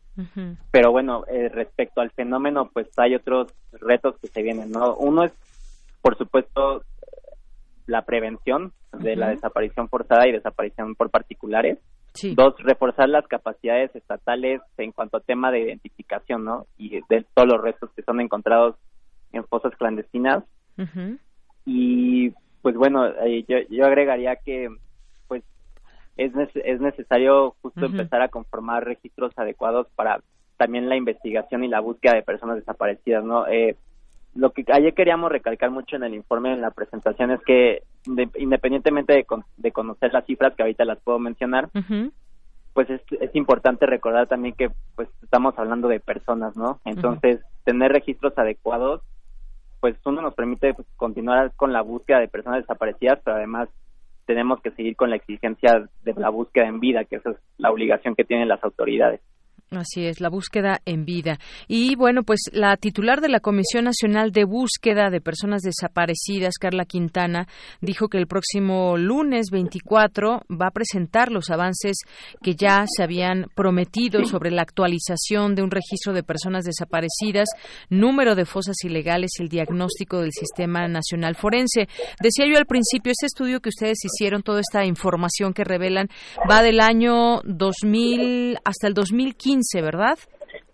Pero 0.71 0.91
bueno, 0.91 1.23
eh, 1.27 1.49
respecto 1.49 2.01
al 2.01 2.11
fenómeno, 2.11 2.69
pues 2.71 2.87
hay 2.97 3.15
otros 3.15 3.51
retos 3.71 4.15
que 4.19 4.27
se 4.27 4.43
vienen, 4.43 4.69
¿no? 4.69 4.95
Uno 4.95 5.23
es, 5.23 5.33
por 6.01 6.17
supuesto, 6.17 6.83
la 7.87 8.03
prevención 8.03 8.73
de 8.91 9.15
la 9.15 9.29
desaparición 9.29 9.87
forzada 9.89 10.27
y 10.27 10.33
desaparición 10.33 10.95
por 10.95 11.09
particulares. 11.09 11.79
Dos, 12.35 12.55
reforzar 12.59 13.07
las 13.07 13.25
capacidades 13.27 13.95
estatales 13.95 14.61
en 14.77 14.91
cuanto 14.91 15.17
a 15.17 15.21
tema 15.21 15.49
de 15.49 15.61
identificación, 15.61 16.43
¿no? 16.43 16.67
Y 16.77 16.99
de 17.09 17.25
todos 17.33 17.47
los 17.47 17.61
restos 17.61 17.89
que 17.95 18.03
son 18.03 18.19
encontrados 18.19 18.75
en 19.31 19.45
fosas 19.45 19.73
clandestinas. 19.77 20.43
Y 21.65 22.31
pues 22.61 22.75
bueno, 22.75 23.07
eh, 23.07 23.45
yo, 23.47 23.57
yo 23.69 23.85
agregaría 23.85 24.35
que 24.35 24.69
pues 25.27 25.43
es, 26.17 26.31
es 26.55 26.81
necesario 26.81 27.55
justo 27.61 27.85
empezar 27.85 28.21
a 28.21 28.29
conformar 28.29 28.83
registros 28.85 29.31
adecuados 29.37 29.87
para 29.95 30.21
también 30.57 30.89
la 30.89 30.95
investigación 30.95 31.63
y 31.63 31.67
la 31.67 31.79
búsqueda 31.79 32.13
de 32.13 32.23
personas 32.23 32.57
desaparecidas, 32.57 33.23
¿no? 33.23 33.47
Eh, 33.47 33.75
lo 34.35 34.51
que 34.51 34.63
ayer 34.71 34.93
queríamos 34.93 35.31
recalcar 35.31 35.71
mucho 35.71 35.95
en 35.95 36.03
el 36.03 36.13
informe, 36.13 36.53
en 36.53 36.61
la 36.61 36.71
presentación, 36.71 37.31
es 37.31 37.41
que 37.41 37.83
independientemente 38.05 39.13
de, 39.13 39.25
de, 39.57 39.71
conocer 39.71 40.13
las 40.13 40.25
cifras, 40.25 40.53
que 40.55 40.63
ahorita 40.63 40.85
las 40.85 40.99
puedo 40.99 41.19
mencionar, 41.19 41.69
pues 42.73 42.89
es, 42.89 43.01
es, 43.19 43.35
importante 43.35 43.85
recordar 43.85 44.27
también 44.27 44.55
que 44.55 44.69
pues 44.95 45.09
estamos 45.21 45.57
hablando 45.57 45.87
de 45.89 45.99
personas, 45.99 46.55
¿no? 46.55 46.79
Entonces, 46.85 47.41
tener 47.65 47.91
registros 47.91 48.37
adecuados 48.37 49.01
pues 49.81 49.97
uno 50.05 50.21
nos 50.21 50.35
permite 50.35 50.73
pues, 50.73 50.87
continuar 50.95 51.51
con 51.55 51.73
la 51.73 51.81
búsqueda 51.81 52.19
de 52.19 52.29
personas 52.29 52.61
desaparecidas, 52.61 53.19
pero 53.25 53.35
además 53.35 53.67
tenemos 54.25 54.61
que 54.61 54.71
seguir 54.71 54.95
con 54.95 55.09
la 55.09 55.15
exigencia 55.17 55.89
de 56.03 56.13
la 56.13 56.29
búsqueda 56.29 56.67
en 56.67 56.79
vida, 56.79 57.03
que 57.03 57.17
esa 57.17 57.31
es 57.31 57.37
la 57.57 57.71
obligación 57.71 58.15
que 58.15 58.23
tienen 58.23 58.47
las 58.47 58.63
autoridades. 58.63 59.19
Así 59.73 60.05
es, 60.05 60.19
la 60.19 60.27
búsqueda 60.27 60.81
en 60.85 61.05
vida. 61.05 61.39
Y 61.69 61.95
bueno, 61.95 62.23
pues 62.23 62.41
la 62.51 62.75
titular 62.75 63.21
de 63.21 63.29
la 63.29 63.39
Comisión 63.39 63.85
Nacional 63.85 64.33
de 64.33 64.43
Búsqueda 64.43 65.09
de 65.09 65.21
Personas 65.21 65.61
Desaparecidas, 65.61 66.55
Carla 66.59 66.83
Quintana, 66.83 67.47
dijo 67.79 68.09
que 68.09 68.17
el 68.17 68.27
próximo 68.27 68.97
lunes 68.97 69.45
24 69.49 70.41
va 70.51 70.67
a 70.67 70.71
presentar 70.71 71.31
los 71.31 71.49
avances 71.51 71.99
que 72.43 72.55
ya 72.55 72.83
se 72.85 73.01
habían 73.01 73.45
prometido 73.55 74.25
sobre 74.25 74.51
la 74.51 74.63
actualización 74.63 75.55
de 75.55 75.63
un 75.63 75.71
registro 75.71 76.11
de 76.11 76.23
personas 76.23 76.65
desaparecidas, 76.65 77.47
número 77.89 78.35
de 78.35 78.43
fosas 78.43 78.75
ilegales, 78.83 79.31
el 79.39 79.47
diagnóstico 79.47 80.19
del 80.19 80.33
Sistema 80.33 80.89
Nacional 80.89 81.37
Forense. 81.37 81.87
Decía 82.21 82.45
yo 82.45 82.57
al 82.57 82.65
principio, 82.65 83.13
este 83.13 83.27
estudio 83.27 83.61
que 83.61 83.69
ustedes 83.69 83.99
hicieron, 84.03 84.43
toda 84.43 84.59
esta 84.59 84.83
información 84.83 85.53
que 85.53 85.63
revelan, 85.63 86.09
va 86.49 86.61
del 86.61 86.81
año 86.81 87.39
2000 87.45 88.57
hasta 88.65 88.87
el 88.87 88.93
2015 88.93 89.60
¿verdad? 89.81 90.17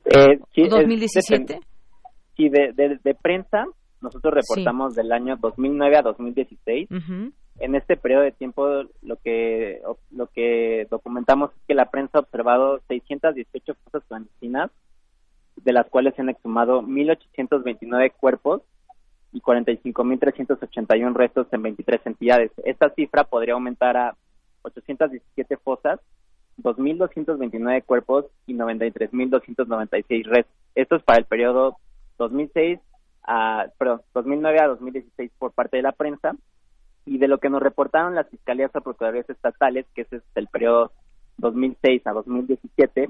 Eh, 0.05 0.39
sí, 0.53 0.67
2017. 0.67 1.59
sí, 2.35 2.49
de, 2.49 2.73
de, 3.03 3.15
prensa, 3.15 3.65
nosotros 4.01 4.33
reportamos 4.33 4.95
del 4.95 5.11
año 5.11 5.37
2009 5.37 5.97
a 5.97 6.01
2016. 6.01 6.89
En 7.59 7.73
este 7.75 7.97
periodo 7.97 8.21
de 8.21 8.31
tiempo, 8.31 8.67
lo 9.01 9.15
que 9.17 9.81
lo 10.11 10.27
que 10.27 10.85
documentamos 10.91 11.51
es 11.51 11.57
que 11.67 11.73
la 11.73 11.89
prensa 11.89 12.19
ha 12.19 12.21
observado 12.21 12.79
618 12.87 13.73
fosas 13.83 14.03
clandestinas, 14.07 14.69
de 15.55 15.73
las 15.73 15.87
cuales 15.89 16.13
se 16.15 16.21
han 16.21 16.29
exhumado 16.29 16.83
1.829 16.83 18.13
cuerpos 18.19 18.61
y 19.33 19.41
45.381 19.41 21.13
restos 21.15 21.47
en 21.51 21.63
23 21.63 22.05
entidades. 22.05 22.51
Esta 22.63 22.91
cifra 22.91 23.23
podría 23.23 23.55
aumentar 23.55 23.97
a 23.97 24.15
817 24.61 25.57
fosas 25.57 25.99
2.229 26.63 27.83
cuerpos 27.85 28.25
y 28.45 28.53
93.296 28.53 30.25
restos. 30.25 30.53
Esto 30.75 30.95
es 30.95 31.03
para 31.03 31.19
el 31.19 31.25
periodo 31.25 31.77
2006 32.17 32.79
a, 33.23 33.65
perdón, 33.77 34.01
2009 34.13 34.59
a 34.61 34.67
2016 34.67 35.31
por 35.37 35.51
parte 35.51 35.77
de 35.77 35.83
la 35.83 35.91
prensa 35.91 36.35
y 37.05 37.17
de 37.17 37.27
lo 37.27 37.39
que 37.39 37.49
nos 37.49 37.61
reportaron 37.61 38.15
las 38.15 38.29
fiscalías 38.29 38.75
o 38.75 38.81
procuradurías 38.81 39.29
estatales, 39.29 39.85
que 39.93 40.01
ese 40.01 40.17
es 40.17 40.23
el 40.35 40.47
periodo 40.47 40.91
2006 41.37 42.05
a 42.05 42.11
2017, 42.11 43.09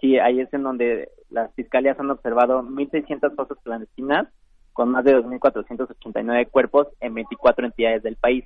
sí, 0.00 0.18
ahí 0.18 0.40
es 0.40 0.52
en 0.52 0.62
donde 0.62 1.10
las 1.30 1.52
fiscalías 1.54 1.98
han 1.98 2.10
observado 2.10 2.62
1.600 2.62 3.34
fosas 3.34 3.58
clandestinas 3.62 4.28
con 4.72 4.90
más 4.90 5.04
de 5.04 5.16
2.489 5.16 6.50
cuerpos 6.50 6.88
en 7.00 7.14
24 7.14 7.66
entidades 7.66 8.02
del 8.02 8.16
país. 8.16 8.44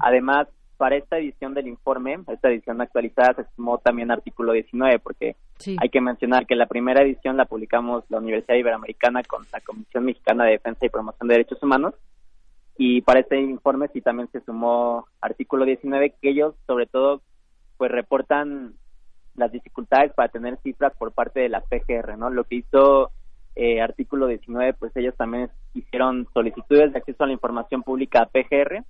Además, 0.00 0.48
para 0.76 0.96
esta 0.96 1.18
edición 1.18 1.54
del 1.54 1.68
informe, 1.68 2.18
esta 2.28 2.48
edición 2.48 2.80
actualizada, 2.80 3.34
se 3.34 3.46
sumó 3.56 3.78
también 3.78 4.10
artículo 4.10 4.52
19, 4.52 4.98
porque 4.98 5.36
hay 5.78 5.88
que 5.88 6.00
mencionar 6.00 6.46
que 6.46 6.56
la 6.56 6.66
primera 6.66 7.02
edición 7.02 7.36
la 7.36 7.46
publicamos 7.46 8.04
la 8.08 8.18
Universidad 8.18 8.56
Iberoamericana 8.56 9.22
con 9.22 9.44
la 9.52 9.60
Comisión 9.60 10.04
Mexicana 10.04 10.44
de 10.44 10.52
Defensa 10.52 10.86
y 10.86 10.90
Promoción 10.90 11.28
de 11.28 11.34
Derechos 11.34 11.62
Humanos, 11.62 11.94
y 12.76 13.02
para 13.02 13.20
este 13.20 13.40
informe 13.40 13.88
sí 13.92 14.00
también 14.00 14.28
se 14.32 14.40
sumó 14.40 15.06
artículo 15.20 15.64
19, 15.64 16.14
que 16.20 16.30
ellos 16.30 16.54
sobre 16.66 16.86
todo 16.86 17.22
pues 17.76 17.90
reportan 17.90 18.74
las 19.36 19.52
dificultades 19.52 20.12
para 20.12 20.28
tener 20.28 20.58
cifras 20.62 20.92
por 20.96 21.12
parte 21.12 21.40
de 21.40 21.48
la 21.48 21.60
PGR, 21.60 22.16
¿no? 22.16 22.30
Lo 22.30 22.44
que 22.44 22.56
hizo 22.56 23.10
eh, 23.56 23.80
artículo 23.80 24.26
19, 24.26 24.74
pues 24.74 24.96
ellos 24.96 25.14
también 25.16 25.50
hicieron 25.74 26.26
solicitudes 26.32 26.92
de 26.92 26.98
acceso 26.98 27.24
a 27.24 27.26
la 27.26 27.32
información 27.32 27.82
pública 27.82 28.22
a 28.22 28.26
PGR, 28.26 28.84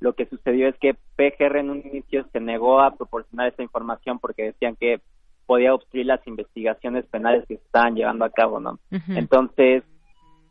lo 0.00 0.14
que 0.14 0.26
sucedió 0.26 0.68
es 0.68 0.76
que 0.78 0.94
PGR 1.16 1.56
en 1.58 1.70
un 1.70 1.78
inicio 1.78 2.26
se 2.32 2.40
negó 2.40 2.80
a 2.80 2.94
proporcionar 2.94 3.48
esa 3.48 3.62
información 3.62 4.18
porque 4.18 4.44
decían 4.44 4.76
que 4.76 5.00
podía 5.46 5.74
obstruir 5.74 6.06
las 6.06 6.26
investigaciones 6.26 7.06
penales 7.06 7.46
que 7.46 7.56
se 7.56 7.64
estaban 7.64 7.94
llevando 7.94 8.24
a 8.24 8.30
cabo, 8.30 8.60
¿no? 8.60 8.78
Entonces, 9.08 9.84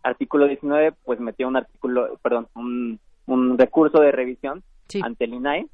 artículo 0.04 0.48
19, 0.48 0.94
pues 1.04 1.20
metió 1.20 1.48
un 1.48 1.58
artículo, 1.58 2.18
perdón, 2.24 2.48
un, 2.56 3.00
un 3.26 3.58
recurso 3.58 4.00
de 4.00 4.12
revisión 4.12 4.64
ante 5.02 5.26
el 5.26 5.34
INAI 5.34 5.68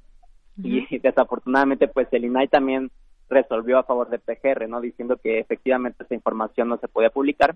y 0.58 0.98
desafortunadamente, 1.00 1.88
pues 1.88 2.08
el 2.12 2.26
INAI 2.26 2.48
también 2.48 2.92
resolvió 3.30 3.78
a 3.78 3.84
favor 3.84 4.10
de 4.10 4.20
PGR, 4.20 4.68
¿no? 4.68 4.82
Diciendo 4.82 5.18
que 5.18 5.40
efectivamente 5.40 6.04
esa 6.04 6.16
información 6.16 6.68
no 6.68 6.78
se 6.78 6.88
podía 6.88 7.10
publicar. 7.10 7.56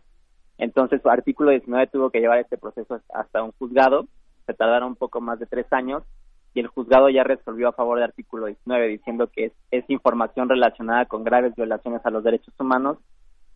Entonces, 0.57 1.05
artículo 1.05 1.51
19 1.51 1.87
tuvo 1.87 2.09
que 2.09 2.21
llevar 2.21 2.39
este 2.39 2.57
proceso 2.57 3.01
hasta 3.13 3.43
un 3.43 3.51
juzgado 3.53 4.07
se 4.45 4.53
tardaron 4.53 4.89
un 4.89 4.95
poco 4.95 5.21
más 5.21 5.39
de 5.39 5.45
tres 5.45 5.65
años 5.71 6.03
y 6.53 6.61
el 6.61 6.67
juzgado 6.67 7.09
ya 7.09 7.23
resolvió 7.23 7.67
a 7.67 7.73
favor 7.73 7.97
del 7.97 8.05
artículo 8.05 8.45
19 8.45 8.87
diciendo 8.87 9.27
que 9.27 9.51
es, 9.71 9.89
información 9.89 10.47
relacionada 10.47 11.05
con 11.05 11.23
graves 11.23 11.53
violaciones 11.55 12.01
a 12.05 12.09
los 12.09 12.23
derechos 12.23 12.53
humanos, 12.59 12.97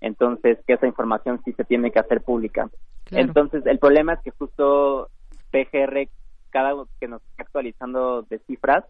entonces 0.01 0.59
que 0.67 0.73
esa 0.73 0.85
información 0.85 1.41
sí 1.45 1.53
se 1.53 1.63
tiene 1.63 1.91
que 1.91 1.99
hacer 1.99 2.21
pública. 2.21 2.69
Entonces 3.11 3.65
el 3.65 3.79
problema 3.79 4.13
es 4.13 4.19
que 4.21 4.31
justo 4.31 5.09
PGR 5.51 6.09
cada 6.49 6.73
vez 6.73 6.87
que 6.99 7.07
nos 7.07 7.21
está 7.23 7.43
actualizando 7.43 8.23
de 8.23 8.39
cifras, 8.39 8.83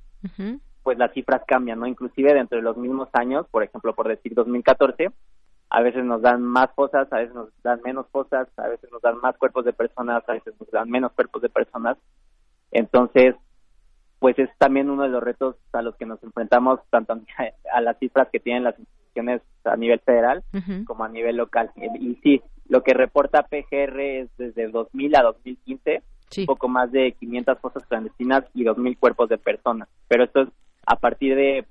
pues 0.84 0.98
las 0.98 1.14
cifras 1.14 1.44
cambian, 1.48 1.80
¿no? 1.80 1.88
Inclusive 1.88 2.34
dentro 2.34 2.58
de 2.58 2.64
los 2.64 2.78
mismos 2.78 3.10
años, 3.14 3.46
por 3.52 3.64
ejemplo, 3.64 3.94
por 3.94 4.08
decir 4.08 4.34
2014, 4.34 5.12
a 5.70 5.82
veces 5.82 6.04
nos 6.04 6.22
dan 6.22 6.42
más 6.42 6.72
fosas, 6.74 7.12
a 7.14 7.18
veces 7.18 7.36
nos 7.36 7.50
dan 7.64 7.80
menos 7.84 8.08
fosas, 8.12 8.48
a 8.58 8.68
veces 8.68 8.92
nos 8.92 9.02
dan 9.02 9.20
más 9.22 9.38
cuerpos 9.38 9.66
de 9.66 9.74
personas, 9.74 10.24
a 10.28 10.34
veces 10.34 10.54
nos 10.60 10.70
dan 10.72 10.90
menos 10.90 11.12
cuerpos 11.14 11.42
de 11.42 11.50
personas. 11.50 11.98
Entonces, 12.72 13.36
pues 14.18 14.38
es 14.40 14.50
también 14.58 14.90
uno 14.90 15.04
de 15.04 15.10
los 15.10 15.24
retos 15.24 15.56
a 15.72 15.82
los 15.82 15.96
que 15.96 16.06
nos 16.06 16.22
enfrentamos 16.24 16.80
tanto 16.90 17.14
a 17.72 17.82
las 17.82 17.98
cifras 18.00 18.30
que 18.32 18.40
tienen 18.40 18.64
las 18.64 18.78
instituciones 18.80 19.42
a 19.64 19.76
nivel 19.76 20.00
federal 20.00 20.44
como 20.86 21.04
a 21.04 21.10
nivel 21.10 21.38
local. 21.38 21.72
Y 22.00 22.16
sí, 22.24 22.42
lo 22.68 22.82
que 22.84 22.94
reporta 22.94 23.44
PGR 23.44 24.00
es 24.00 24.30
desde 24.38 24.70
2000 24.70 25.16
a 25.16 25.24
2015, 25.24 26.04
un 26.38 26.46
poco 26.46 26.68
más 26.68 26.92
de 26.92 27.12
500 27.14 27.60
fosas 27.60 27.86
clandestinas 27.86 28.44
y 28.54 28.64
2.000 28.64 28.98
cuerpos 28.98 29.30
de 29.30 29.38
personas. 29.38 29.88
Pero 30.08 30.24
esto 30.24 30.42
es 30.42 30.50
a 30.86 30.96
partir 30.96 31.36
de 31.36 31.66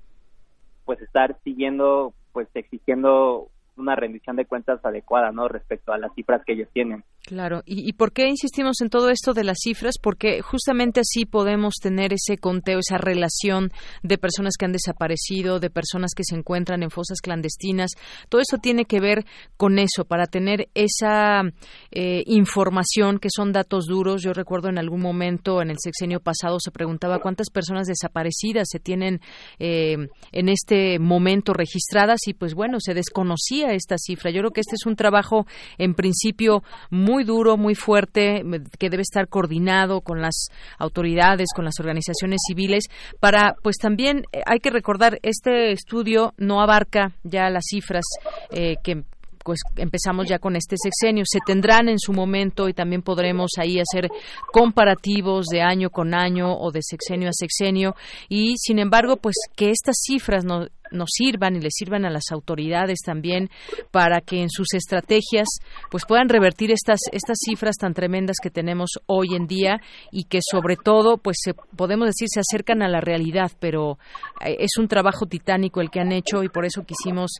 pues 0.85 1.01
estar 1.01 1.37
siguiendo, 1.43 2.13
pues 2.31 2.47
exigiendo 2.55 3.49
una 3.79 3.95
rendición 3.95 4.35
de 4.35 4.45
cuentas 4.45 4.83
adecuada, 4.83 5.31
¿no? 5.31 5.47
Respecto 5.47 5.93
a 5.93 5.97
las 5.97 6.13
cifras 6.13 6.43
que 6.45 6.53
ellos 6.53 6.69
tienen. 6.73 7.03
Claro, 7.29 7.61
¿Y, 7.63 7.93
por 7.93 8.11
qué 8.11 8.27
insistimos 8.27 8.81
en 8.81 8.89
todo 8.89 9.11
esto 9.11 9.35
de 9.35 9.43
las 9.43 9.59
cifras? 9.61 9.99
Porque 10.01 10.41
justamente 10.41 11.01
así 11.01 11.27
podemos 11.27 11.75
tener 11.75 12.11
ese 12.11 12.39
conteo, 12.39 12.79
esa 12.79 12.97
relación 12.97 13.71
de 14.01 14.17
personas 14.17 14.55
que 14.57 14.65
han 14.65 14.71
desaparecido, 14.71 15.59
de 15.59 15.69
personas 15.69 16.13
que 16.15 16.23
se 16.23 16.35
encuentran 16.35 16.81
en 16.81 16.89
fosas 16.89 17.21
clandestinas. 17.21 17.91
Todo 18.29 18.41
eso 18.41 18.57
tiene 18.57 18.85
que 18.85 18.99
ver 18.99 19.27
con 19.57 19.77
eso, 19.77 20.05
para 20.05 20.25
tener 20.25 20.69
esa 20.73 21.43
eh, 21.91 22.23
información 22.25 23.19
que 23.19 23.29
son 23.31 23.51
datos 23.51 23.85
duros. 23.85 24.23
Yo 24.23 24.33
recuerdo 24.33 24.69
en 24.69 24.79
algún 24.79 25.01
momento, 25.01 25.61
en 25.61 25.69
el 25.69 25.77
sexenio 25.79 26.21
pasado, 26.21 26.57
se 26.59 26.71
preguntaba 26.71 27.19
cuántas 27.19 27.51
personas 27.51 27.85
desaparecidas 27.85 28.69
se 28.71 28.79
tienen 28.79 29.21
eh, 29.59 29.97
en 30.31 30.49
este 30.49 30.97
momento 30.97 31.53
registradas 31.53 32.21
y 32.25 32.33
pues 32.33 32.55
bueno, 32.55 32.79
se 32.79 32.95
desconocía 32.95 33.73
esta 33.73 33.99
cifra. 33.99 34.31
Yo 34.31 34.39
creo 34.39 34.51
que 34.51 34.61
este 34.61 34.77
es 34.77 34.87
un 34.87 34.95
trabajo 34.95 35.45
en 35.77 35.93
principio 35.93 36.63
muy 36.89 37.18
muy 37.19 37.25
duro, 37.25 37.57
muy 37.57 37.75
fuerte, 37.75 38.43
que 38.77 38.89
debe 38.89 39.01
estar 39.01 39.27
coordinado 39.27 39.99
con 39.99 40.21
las 40.21 40.47
autoridades, 40.77 41.49
con 41.53 41.65
las 41.65 41.77
organizaciones 41.81 42.39
civiles, 42.47 42.85
para, 43.19 43.55
pues 43.61 43.75
también 43.75 44.23
eh, 44.31 44.41
hay 44.45 44.59
que 44.59 44.69
recordar, 44.69 45.19
este 45.21 45.73
estudio 45.73 46.33
no 46.37 46.61
abarca 46.61 47.11
ya 47.23 47.49
las 47.49 47.65
cifras 47.69 48.05
eh, 48.51 48.75
que 48.81 49.03
pues 49.43 49.59
empezamos 49.77 50.27
ya 50.29 50.39
con 50.39 50.55
este 50.55 50.75
sexenio. 50.77 51.23
Se 51.27 51.39
tendrán 51.45 51.89
en 51.89 51.99
su 51.99 52.13
momento 52.13 52.69
y 52.69 52.73
también 52.73 53.01
podremos 53.01 53.51
ahí 53.57 53.79
hacer 53.79 54.09
comparativos 54.51 55.47
de 55.47 55.61
año 55.61 55.89
con 55.89 56.13
año 56.13 56.53
o 56.53 56.71
de 56.71 56.81
sexenio 56.83 57.29
a 57.29 57.33
sexenio 57.33 57.95
y 58.27 58.55
sin 58.57 58.79
embargo 58.79 59.17
pues 59.17 59.35
que 59.55 59.71
estas 59.71 59.95
cifras 60.05 60.45
no, 60.45 60.67
nos 60.91 61.09
sirvan 61.11 61.55
y 61.55 61.59
les 61.59 61.73
sirvan 61.75 62.05
a 62.05 62.09
las 62.09 62.25
autoridades 62.31 62.99
también 63.05 63.49
para 63.91 64.21
que 64.21 64.41
en 64.41 64.49
sus 64.49 64.73
estrategias 64.73 65.47
pues 65.89 66.05
puedan 66.07 66.29
revertir 66.29 66.71
estas 66.71 66.99
estas 67.11 67.37
cifras 67.43 67.75
tan 67.77 67.93
tremendas 67.93 68.37
que 68.41 68.49
tenemos 68.49 68.91
hoy 69.05 69.35
en 69.35 69.47
día 69.47 69.81
y 70.11 70.25
que 70.25 70.39
sobre 70.41 70.75
todo 70.75 71.17
pues 71.17 71.37
se, 71.41 71.53
podemos 71.53 72.07
decir 72.07 72.27
se 72.29 72.39
acercan 72.39 72.81
a 72.81 72.89
la 72.89 73.01
realidad 73.01 73.51
pero 73.59 73.97
eh, 74.45 74.57
es 74.59 74.77
un 74.77 74.87
trabajo 74.87 75.25
titánico 75.25 75.81
el 75.81 75.89
que 75.89 75.99
han 75.99 76.11
hecho 76.11 76.43
y 76.43 76.49
por 76.49 76.65
eso 76.65 76.83
quisimos 76.83 77.31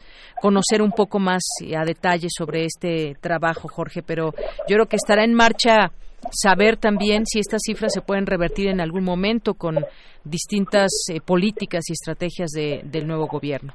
conocer 0.41 0.81
un 0.81 0.91
poco 0.91 1.19
más 1.19 1.43
a 1.75 1.85
detalle 1.85 2.27
sobre 2.29 2.65
este 2.65 3.15
trabajo 3.21 3.67
Jorge 3.67 4.03
pero 4.03 4.33
yo 4.67 4.75
creo 4.75 4.85
que 4.85 4.95
estará 4.95 5.23
en 5.23 5.33
marcha 5.33 5.91
saber 6.31 6.77
también 6.77 7.25
si 7.25 7.39
estas 7.39 7.61
cifras 7.65 7.93
se 7.93 8.01
pueden 8.01 8.25
revertir 8.25 8.67
en 8.67 8.81
algún 8.81 9.03
momento 9.03 9.53
con 9.53 9.77
distintas 10.23 10.91
eh, 11.11 11.21
políticas 11.21 11.89
y 11.89 11.93
estrategias 11.93 12.51
de, 12.51 12.81
del 12.83 13.07
nuevo 13.07 13.27
gobierno. 13.27 13.73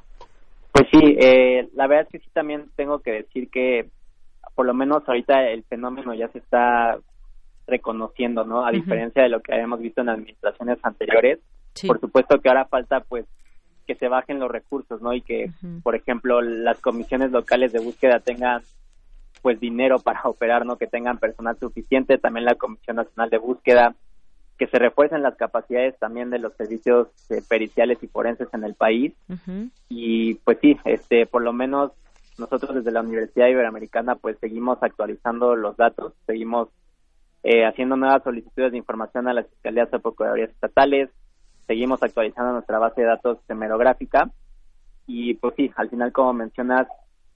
Pues 0.73 0.89
sí, 0.91 1.17
eh, 1.21 1.69
la 1.75 1.87
verdad 1.87 2.07
es 2.07 2.13
que 2.13 2.19
sí 2.19 2.31
también 2.33 2.65
tengo 2.77 2.99
que 2.99 3.13
decir 3.13 3.49
que 3.49 3.89
por 4.55 4.67
lo 4.67 4.75
menos 4.75 5.03
ahorita 5.07 5.49
el 5.51 5.65
fenómeno 5.65 6.15
ya 6.15 6.29
se 6.29 6.39
está 6.39 6.99
reconociendo, 7.67 8.45
¿no? 8.45 8.67
A 8.67 8.71
diferencia 8.71 9.23
de 9.23 9.29
lo 9.29 9.41
que 9.41 9.55
habíamos 9.55 9.81
visto 9.81 10.01
en 10.01 10.11
administraciones 10.11 10.79
anteriores. 10.83 11.39
Por 11.87 11.99
supuesto 11.99 12.41
que 12.41 12.49
ahora 12.49 12.67
falta 12.67 13.01
pues 13.01 13.27
que 13.87 13.95
se 13.97 14.09
bajen 14.09 14.39
los 14.39 14.51
recursos, 14.51 15.01
¿no? 15.03 15.13
Y 15.13 15.23
que, 15.23 15.51
por 15.83 15.95
ejemplo, 15.95 16.41
las 16.41 16.81
comisiones 16.81 17.33
locales 17.33 17.73
de 17.73 17.81
búsqueda 17.81 18.21
tengan 18.21 18.63
pues 19.45 19.61
dinero 19.61 19.99
para 19.99 20.23
operar, 20.25 20.65
¿no? 20.65 20.77
Que 20.77 20.87
tengan 20.87 21.19
personal 21.19 21.59
suficiente, 21.61 22.17
también 22.17 22.47
la 22.47 22.55
Comisión 22.55 22.97
Nacional 22.97 23.29
de 23.29 23.39
Búsqueda, 23.39 23.95
que 24.59 24.67
se 24.69 24.79
refuercen 24.79 25.23
las 25.23 25.37
capacidades 25.37 25.99
también 25.99 26.31
de 26.31 26.39
los 26.39 26.55
servicios 26.55 27.09
eh, 27.29 27.43
periciales 27.47 27.99
y 28.03 28.07
forenses 28.07 28.49
en 28.55 28.65
el 28.65 28.75
país. 28.75 29.13
Y 29.91 30.35
pues 30.37 30.59
sí, 30.63 30.79
este, 30.85 31.27
por 31.27 31.43
lo 31.43 31.53
menos 31.53 31.93
nosotros 32.39 32.75
desde 32.75 32.91
la 32.91 33.03
Universidad 33.03 33.49
Iberoamericana 33.49 34.17
pues 34.17 34.39
seguimos 34.41 34.79
actualizando 34.81 35.57
los 35.57 35.77
datos, 35.77 36.15
seguimos 36.27 36.69
eh, 37.43 37.67
haciendo 37.67 37.97
nuevas 37.97 38.23
solicitudes 38.23 38.73
de 38.73 38.79
información 38.79 39.29
a 39.29 39.35
las 39.35 39.47
fiscalías 39.49 39.93
o 39.93 40.01
procuradurías 40.01 40.51
estatales, 40.51 41.11
seguimos 41.67 42.03
actualizando 42.03 42.53
nuestra 42.53 42.79
base 42.79 43.03
de 43.03 43.09
datos 43.09 43.39
hemerográfica 43.49 44.31
y 45.07 45.35
pues 45.35 45.55
sí, 45.57 45.71
al 45.77 45.91
final 45.91 46.13
como 46.13 46.33
mencionas, 46.33 46.89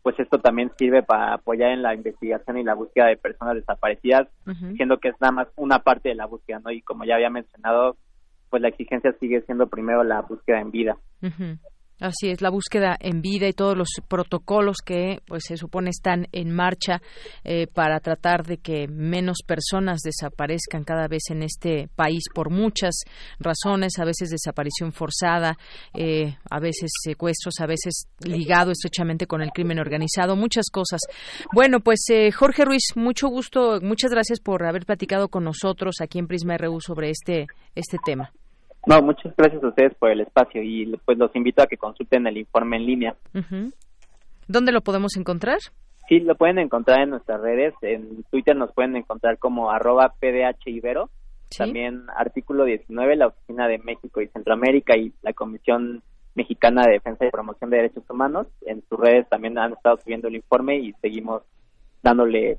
pues 0.09 0.21
esto 0.21 0.38
también 0.38 0.73
sirve 0.79 1.03
para 1.03 1.35
apoyar 1.35 1.71
en 1.71 1.83
la 1.83 1.94
investigación 1.94 2.57
y 2.57 2.64
la 2.64 2.73
búsqueda 2.73 3.09
de 3.09 3.18
personas 3.18 3.57
desaparecidas, 3.57 4.27
siendo 4.75 4.97
que 4.97 5.09
es 5.09 5.14
nada 5.21 5.33
más 5.33 5.49
una 5.55 5.81
parte 5.81 6.09
de 6.09 6.14
la 6.14 6.25
búsqueda, 6.25 6.61
¿no? 6.64 6.71
Y 6.71 6.81
como 6.81 7.05
ya 7.05 7.16
había 7.16 7.29
mencionado, 7.29 7.99
pues 8.49 8.62
la 8.62 8.68
exigencia 8.68 9.14
sigue 9.21 9.42
siendo 9.42 9.66
primero 9.66 10.03
la 10.05 10.23
búsqueda 10.23 10.62
en 10.62 10.71
vida. 10.71 10.97
Así 12.01 12.29
es, 12.31 12.41
la 12.41 12.51
búsqueda 12.51 12.97
en 13.01 13.23
vida 13.23 13.49
y 13.49 13.53
todos 13.53 13.77
los 13.77 13.89
protocolos 14.07 14.77
que 14.85 15.21
pues 15.27 15.43
se 15.49 15.57
supone 15.57 15.91
están 15.91 16.29
en 16.31 16.53
marcha 16.53 17.03
eh, 17.43 17.67
para 17.67 17.99
tratar 17.99 18.47
de 18.47 18.59
que 18.59 18.87
menos 18.87 19.39
personas 19.45 20.03
desaparezcan 20.03 20.85
cada 20.85 21.09
vez 21.09 21.25
en 21.31 21.43
este 21.43 21.89
país 21.97 22.23
por 22.33 22.51
muchas 22.51 23.01
razones, 23.41 23.99
a 23.99 24.05
veces 24.05 24.31
desaparición 24.31 24.93
forzada, 24.93 25.59
eh, 25.93 26.37
a 26.49 26.61
veces 26.61 26.91
secuestros, 27.03 27.55
a 27.61 27.67
veces 27.67 28.07
ligado 28.21 28.71
estrechamente 28.71 29.27
con 29.27 29.43
el 29.43 29.51
crimen 29.51 29.81
organizado, 29.81 30.37
muchas 30.37 30.71
cosas. 30.71 31.01
Bueno, 31.53 31.81
pues 31.81 32.01
eh, 32.11 32.31
Jorge 32.31 32.65
Ruiz, 32.65 32.93
mucho 32.95 33.27
gusto, 33.29 33.81
muchas 33.83 34.13
gracias 34.13 34.39
por 34.39 34.65
haber 34.65 34.87
platicado 34.87 35.29
con 35.29 35.43
nosotros 35.43 35.97
aquí 36.01 36.21
en 36.21 36.29
Prisma 36.29 36.57
RU 36.59 36.81
sobre 36.81 37.11
este 37.11 37.47
este 37.75 37.97
tema. 38.05 38.33
No, 38.87 39.03
muchas 39.03 39.35
gracias 39.37 39.62
a 39.62 39.69
ustedes 39.69 39.95
por 39.97 40.11
el 40.11 40.21
espacio 40.21 40.62
y 40.62 40.97
pues 41.05 41.19
los 41.19 41.35
invito 41.37 41.62
a 41.62 41.67
que 41.67 41.77
consulten 41.77 42.27
el 42.27 42.38
informe 42.38 42.77
en 42.77 42.87
línea. 42.87 43.17
¿Dónde 44.47 44.73
lo 44.73 44.81
podemos 44.81 45.17
encontrar? 45.17 45.59
Sí, 46.09 46.21
lo 46.21 46.37
pueden 46.37 46.59
encontrar 46.59 47.01
en 47.01 47.11
nuestras 47.11 47.41
redes. 47.41 47.75
En 47.83 48.23
Twitter 48.31 48.57
nos 48.57 48.73
pueden 48.73 48.97
encontrar 48.97 49.38
como 49.38 49.71
arroba 49.71 50.14
pdhibero. 50.19 51.11
También 51.57 52.05
artículo 52.17 52.64
19, 52.64 53.17
la 53.17 53.29
Oficina 53.29 53.69
de 53.69 53.79
México 53.79 54.21
y 54.21 54.29
Centroamérica 54.29 54.97
y 54.97 55.12
la 55.23 55.33
Comisión 55.33 56.03
Mexicana 56.35 56.83
de 56.87 56.93
Defensa 56.93 57.27
y 57.27 57.31
Promoción 57.31 57.71
de 57.71 57.79
Derechos 57.79 58.05
Humanos. 58.09 58.47
En 58.62 58.83
sus 58.88 58.99
redes 58.99 59.29
también 59.29 59.59
han 59.59 59.73
estado 59.73 59.99
subiendo 59.99 60.29
el 60.29 60.37
informe 60.37 60.79
y 60.79 60.93
seguimos 61.01 61.43
dándole 62.03 62.59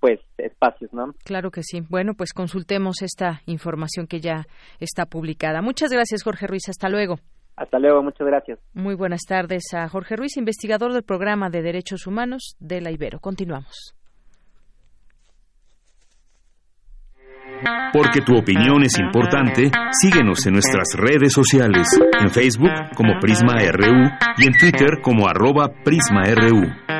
pues 0.00 0.18
espacios, 0.38 0.92
¿no? 0.92 1.12
Claro 1.24 1.50
que 1.50 1.62
sí. 1.62 1.82
Bueno, 1.88 2.14
pues 2.14 2.32
consultemos 2.32 3.02
esta 3.02 3.42
información 3.46 4.06
que 4.06 4.20
ya 4.20 4.46
está 4.80 5.06
publicada. 5.06 5.62
Muchas 5.62 5.92
gracias, 5.92 6.22
Jorge 6.22 6.46
Ruiz. 6.46 6.68
Hasta 6.68 6.88
luego. 6.88 7.16
Hasta 7.56 7.78
luego, 7.78 8.02
muchas 8.02 8.26
gracias. 8.26 8.58
Muy 8.72 8.94
buenas 8.94 9.20
tardes 9.28 9.74
a 9.74 9.86
Jorge 9.88 10.16
Ruiz, 10.16 10.38
investigador 10.38 10.94
del 10.94 11.02
programa 11.02 11.50
de 11.50 11.60
Derechos 11.60 12.06
Humanos 12.06 12.56
de 12.58 12.80
la 12.80 12.90
Ibero. 12.90 13.20
Continuamos. 13.20 13.94
Porque 17.92 18.22
tu 18.22 18.38
opinión 18.38 18.82
es 18.82 18.98
importante, 18.98 19.70
síguenos 19.90 20.46
en 20.46 20.54
nuestras 20.54 20.86
redes 20.96 21.34
sociales, 21.34 21.86
en 22.18 22.30
Facebook 22.30 22.70
como 22.96 23.18
Prisma 23.20 23.54
RU 23.70 24.08
y 24.38 24.46
en 24.46 24.56
Twitter 24.56 25.02
como 25.02 25.28
arroba 25.28 25.70
PrismaRU. 25.84 26.99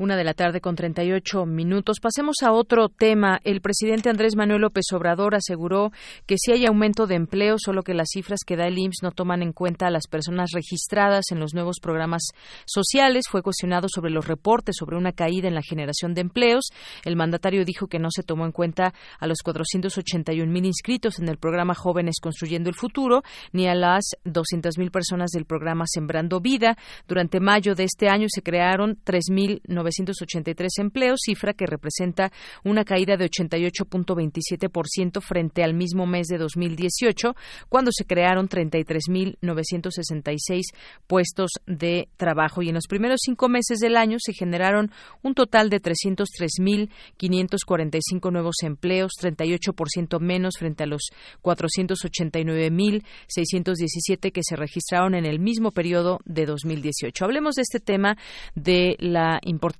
Una 0.00 0.16
de 0.16 0.22
la 0.22 0.32
tarde 0.32 0.60
con 0.60 0.76
38 0.76 1.44
minutos. 1.44 1.96
Pasemos 2.00 2.36
a 2.44 2.52
otro 2.52 2.88
tema. 2.88 3.40
El 3.42 3.60
presidente 3.60 4.08
Andrés 4.08 4.36
Manuel 4.36 4.60
López 4.60 4.84
Obrador 4.92 5.34
aseguró 5.34 5.90
que 6.24 6.36
sí 6.38 6.52
hay 6.52 6.66
aumento 6.66 7.08
de 7.08 7.16
empleo, 7.16 7.56
solo 7.58 7.82
que 7.82 7.94
las 7.94 8.10
cifras 8.12 8.42
que 8.46 8.54
da 8.56 8.68
el 8.68 8.78
IMSS 8.78 9.02
no 9.02 9.10
toman 9.10 9.42
en 9.42 9.52
cuenta 9.52 9.88
a 9.88 9.90
las 9.90 10.06
personas 10.06 10.50
registradas 10.54 11.24
en 11.32 11.40
los 11.40 11.52
nuevos 11.52 11.78
programas 11.82 12.22
sociales. 12.64 13.24
Fue 13.28 13.42
cuestionado 13.42 13.88
sobre 13.92 14.12
los 14.12 14.28
reportes 14.28 14.76
sobre 14.78 14.96
una 14.96 15.10
caída 15.10 15.48
en 15.48 15.56
la 15.56 15.62
generación 15.62 16.14
de 16.14 16.20
empleos. 16.20 16.68
El 17.04 17.16
mandatario 17.16 17.64
dijo 17.64 17.88
que 17.88 17.98
no 17.98 18.12
se 18.12 18.22
tomó 18.22 18.46
en 18.46 18.52
cuenta 18.52 18.94
a 19.18 19.26
los 19.26 19.38
481 19.42 20.52
mil 20.52 20.64
inscritos 20.64 21.18
en 21.18 21.28
el 21.28 21.38
programa 21.38 21.74
Jóvenes 21.74 22.20
Construyendo 22.22 22.70
el 22.70 22.76
Futuro, 22.76 23.24
ni 23.52 23.66
a 23.66 23.74
las 23.74 24.04
200 24.22 24.78
mil 24.78 24.92
personas 24.92 25.32
del 25.32 25.44
programa 25.44 25.86
Sembrando 25.88 26.38
Vida. 26.40 26.76
Durante 27.08 27.40
mayo 27.40 27.74
de 27.74 27.82
este 27.82 28.08
año 28.08 28.28
se 28.28 28.42
crearon 28.42 28.96
3.900 29.04 29.87
983 29.88 30.78
empleos, 30.78 31.20
cifra 31.24 31.54
que 31.54 31.66
representa 31.66 32.30
una 32.64 32.84
caída 32.84 33.16
de 33.16 33.30
88.27% 33.30 35.20
frente 35.20 35.62
al 35.64 35.74
mismo 35.74 36.06
mes 36.06 36.28
de 36.28 36.38
2018, 36.38 37.34
cuando 37.68 37.90
se 37.92 38.04
crearon 38.04 38.48
33.966 38.48 40.62
puestos 41.06 41.50
de 41.66 42.08
trabajo. 42.16 42.62
Y 42.62 42.68
en 42.68 42.74
los 42.74 42.86
primeros 42.86 43.18
cinco 43.24 43.48
meses 43.48 43.78
del 43.78 43.96
año 43.96 44.18
se 44.20 44.32
generaron 44.32 44.92
un 45.22 45.34
total 45.34 45.70
de 45.70 45.80
303.545 45.80 48.32
nuevos 48.32 48.56
empleos, 48.62 49.12
38% 49.20 50.20
menos 50.20 50.54
frente 50.58 50.84
a 50.84 50.86
los 50.86 51.10
489.617 51.42 54.32
que 54.32 54.42
se 54.42 54.56
registraron 54.56 55.14
en 55.14 55.26
el 55.26 55.38
mismo 55.38 55.72
periodo 55.72 56.20
de 56.24 56.46
2018. 56.46 57.22
Hablemos 57.24 57.54
de 57.54 57.62
este 57.62 57.80
tema 57.80 58.16
de 58.54 58.96
la 58.98 59.40
importancia 59.44 59.77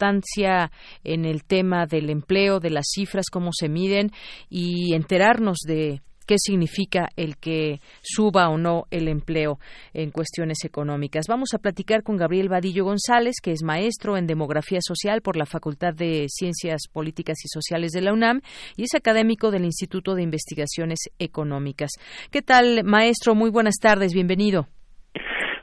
en 1.05 1.25
el 1.25 1.45
tema 1.45 1.87
del 1.87 2.11
empleo, 2.11 2.61
de 2.61 2.71
las 2.71 2.87
cifras, 2.95 3.27
cómo 3.31 3.51
se 3.53 3.69
miden 3.69 4.11
y 4.49 4.95
enterarnos 4.95 5.59
de 5.67 6.01
qué 6.29 6.37
significa 6.39 7.09
el 7.17 7.39
que 7.39 7.81
suba 8.03 8.51
o 8.51 8.59
no 8.59 8.85
el 8.91 9.09
empleo 9.09 9.59
en 9.95 10.11
cuestiones 10.11 10.59
económicas. 10.65 11.25
Vamos 11.27 11.55
a 11.55 11.59
platicar 11.59 12.03
con 12.03 12.19
Gabriel 12.19 12.51
Vadillo 12.51 12.85
González, 12.85 13.37
que 13.43 13.53
es 13.53 13.63
maestro 13.65 14.19
en 14.19 14.27
demografía 14.27 14.81
social 14.83 15.23
por 15.23 15.37
la 15.37 15.47
Facultad 15.47 15.95
de 15.95 16.27
Ciencias 16.29 16.83
Políticas 16.93 17.39
y 17.45 17.49
Sociales 17.49 17.93
de 17.93 18.03
la 18.03 18.13
UNAM 18.13 18.43
y 18.77 18.83
es 18.83 18.95
académico 18.95 19.51
del 19.51 19.65
Instituto 19.65 20.15
de 20.15 20.23
Investigaciones 20.23 20.99
Económicas. 21.19 21.93
¿Qué 22.31 22.43
tal, 22.43 22.85
maestro? 22.85 23.35
Muy 23.35 23.51
buenas 23.51 23.77
tardes, 23.81 24.13
bienvenido. 24.13 24.69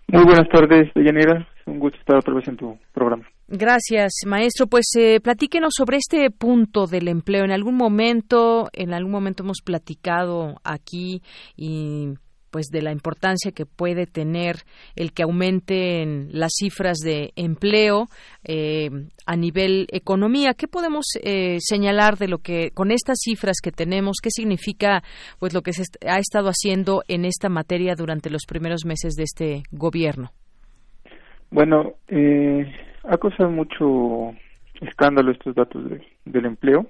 Muy 0.07 0.23
buenas 0.23 0.49
tardes, 0.49 0.91
Deyanira. 0.95 1.47
Un 1.67 1.77
gusto 1.77 1.99
estar 1.99 2.17
otra 2.17 2.33
vez 2.33 2.47
en 2.47 2.57
tu 2.57 2.77
programa. 2.91 3.25
Gracias, 3.47 4.13
maestro. 4.25 4.67
Pues 4.67 4.85
eh, 4.97 5.19
platíquenos 5.21 5.73
sobre 5.77 5.97
este 5.97 6.31
punto 6.31 6.87
del 6.87 7.07
empleo. 7.07 7.43
En 7.43 7.51
algún 7.51 7.75
momento, 7.75 8.69
en 8.73 8.93
algún 8.93 9.11
momento 9.11 9.43
hemos 9.43 9.61
platicado 9.63 10.55
aquí 10.63 11.21
y 11.55 12.15
pues 12.55 12.67
de 12.67 12.81
la 12.81 12.93
importancia 12.93 13.51
que 13.51 13.65
puede 13.65 14.05
tener 14.07 14.59
el 14.95 15.11
que 15.11 15.23
aumenten 15.23 16.29
las 16.31 16.53
cifras 16.57 16.99
de 16.99 17.33
empleo 17.35 18.05
eh, 18.45 18.89
a 19.25 19.35
nivel 19.35 19.87
economía. 19.91 20.53
¿Qué 20.53 20.69
podemos 20.69 21.03
eh, 21.21 21.57
señalar 21.59 22.17
de 22.17 22.29
lo 22.29 22.37
que 22.37 22.71
con 22.73 22.91
estas 22.91 23.17
cifras 23.21 23.57
que 23.61 23.73
tenemos? 23.73 24.19
¿Qué 24.23 24.29
significa 24.31 25.03
pues 25.37 25.53
lo 25.53 25.63
que 25.63 25.73
se 25.73 25.83
ha 26.07 26.17
estado 26.17 26.47
haciendo 26.47 27.03
en 27.09 27.25
esta 27.25 27.49
materia 27.49 27.93
durante 27.93 28.29
los 28.29 28.45
primeros 28.47 28.85
meses 28.85 29.15
de 29.15 29.23
este 29.23 29.63
gobierno? 29.73 30.31
Bueno, 31.51 31.95
eh, 32.07 32.71
ha 33.07 33.17
causado 33.17 33.49
mucho 33.49 34.33
escándalo 34.81 35.31
estos 35.31 35.55
datos 35.55 35.83
del 36.25 36.45
empleo, 36.45 36.87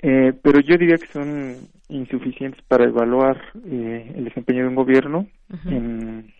eh, 0.00 0.32
pero 0.42 0.60
yo 0.60 0.76
diría 0.76 0.96
que 0.96 1.06
son 1.06 1.56
insuficientes 1.88 2.62
para 2.62 2.84
evaluar 2.84 3.40
eh, 3.64 4.12
el 4.14 4.24
desempeño 4.24 4.62
de 4.62 4.68
un 4.68 4.74
gobierno 4.74 5.26
en, 5.64 6.32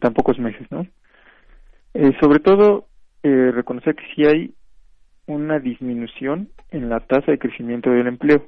tan 0.00 0.14
pocos 0.14 0.38
meses, 0.38 0.66
¿no? 0.70 0.86
Eh, 1.94 2.12
sobre 2.20 2.40
todo, 2.40 2.86
eh, 3.22 3.50
reconocer 3.54 3.94
que 3.94 4.04
sí 4.14 4.26
hay 4.26 4.54
una 5.26 5.58
disminución 5.58 6.48
en 6.70 6.88
la 6.88 7.00
tasa 7.00 7.32
de 7.32 7.38
crecimiento 7.38 7.90
del 7.90 8.06
empleo, 8.06 8.46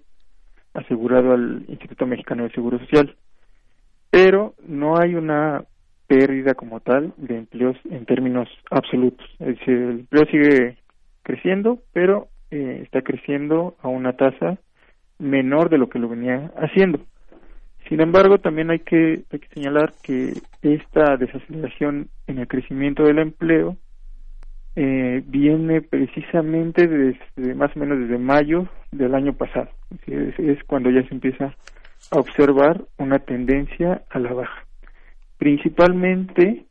asegurado 0.75 1.33
al 1.33 1.65
Instituto 1.69 2.07
Mexicano 2.07 2.45
de 2.45 2.51
Seguro 2.51 2.79
Social, 2.79 3.17
pero 4.11 4.55
no 4.67 4.99
hay 4.99 5.15
una 5.15 5.65
pérdida 6.09 6.55
como 6.55 6.81
tal 6.81 7.13
de 7.19 7.37
empleos 7.37 7.77
en 7.89 8.05
términos 8.07 8.49
absolutos. 8.71 9.27
Es 9.39 9.59
decir, 9.59 9.75
el 9.75 9.91
empleo 10.01 10.25
sigue 10.27 10.77
creciendo, 11.23 11.79
pero 11.93 12.29
eh, 12.51 12.81
está 12.83 13.03
creciendo 13.03 13.77
a 13.83 13.89
una 13.89 14.15
tasa 14.15 14.59
menor 15.19 15.69
de 15.69 15.79
lo 15.79 15.89
que 15.89 15.99
lo 15.99 16.09
venía 16.09 16.51
haciendo. 16.57 17.01
Sin 17.89 18.01
embargo, 18.01 18.39
también 18.39 18.71
hay 18.71 18.81
que, 18.81 19.23
hay 19.31 19.39
que 19.39 19.49
señalar 19.55 19.93
que 20.03 20.33
esta 20.63 21.17
desaceleración 21.17 22.09
en 22.27 22.39
el 22.39 22.49
crecimiento 22.49 23.03
del 23.05 23.19
empleo 23.19 23.77
eh, 24.77 25.23
viene 25.27 25.83
precisamente 25.83 26.87
desde 26.87 27.55
más 27.55 27.75
o 27.77 27.81
menos 27.81 27.99
desde 27.99 28.19
mayo 28.19 28.67
del 28.93 29.15
año 29.15 29.35
pasado. 29.35 29.69
Es, 30.07 30.39
es 30.39 30.65
cuando 30.65 30.91
ya 30.91 31.03
se 31.03 31.15
empieza 31.15 31.55
a 32.11 32.19
observar 32.19 32.83
una 32.97 33.19
tendencia 33.19 34.03
a 34.09 34.19
la 34.19 34.33
baja 34.33 34.68
principalmente 35.39 36.67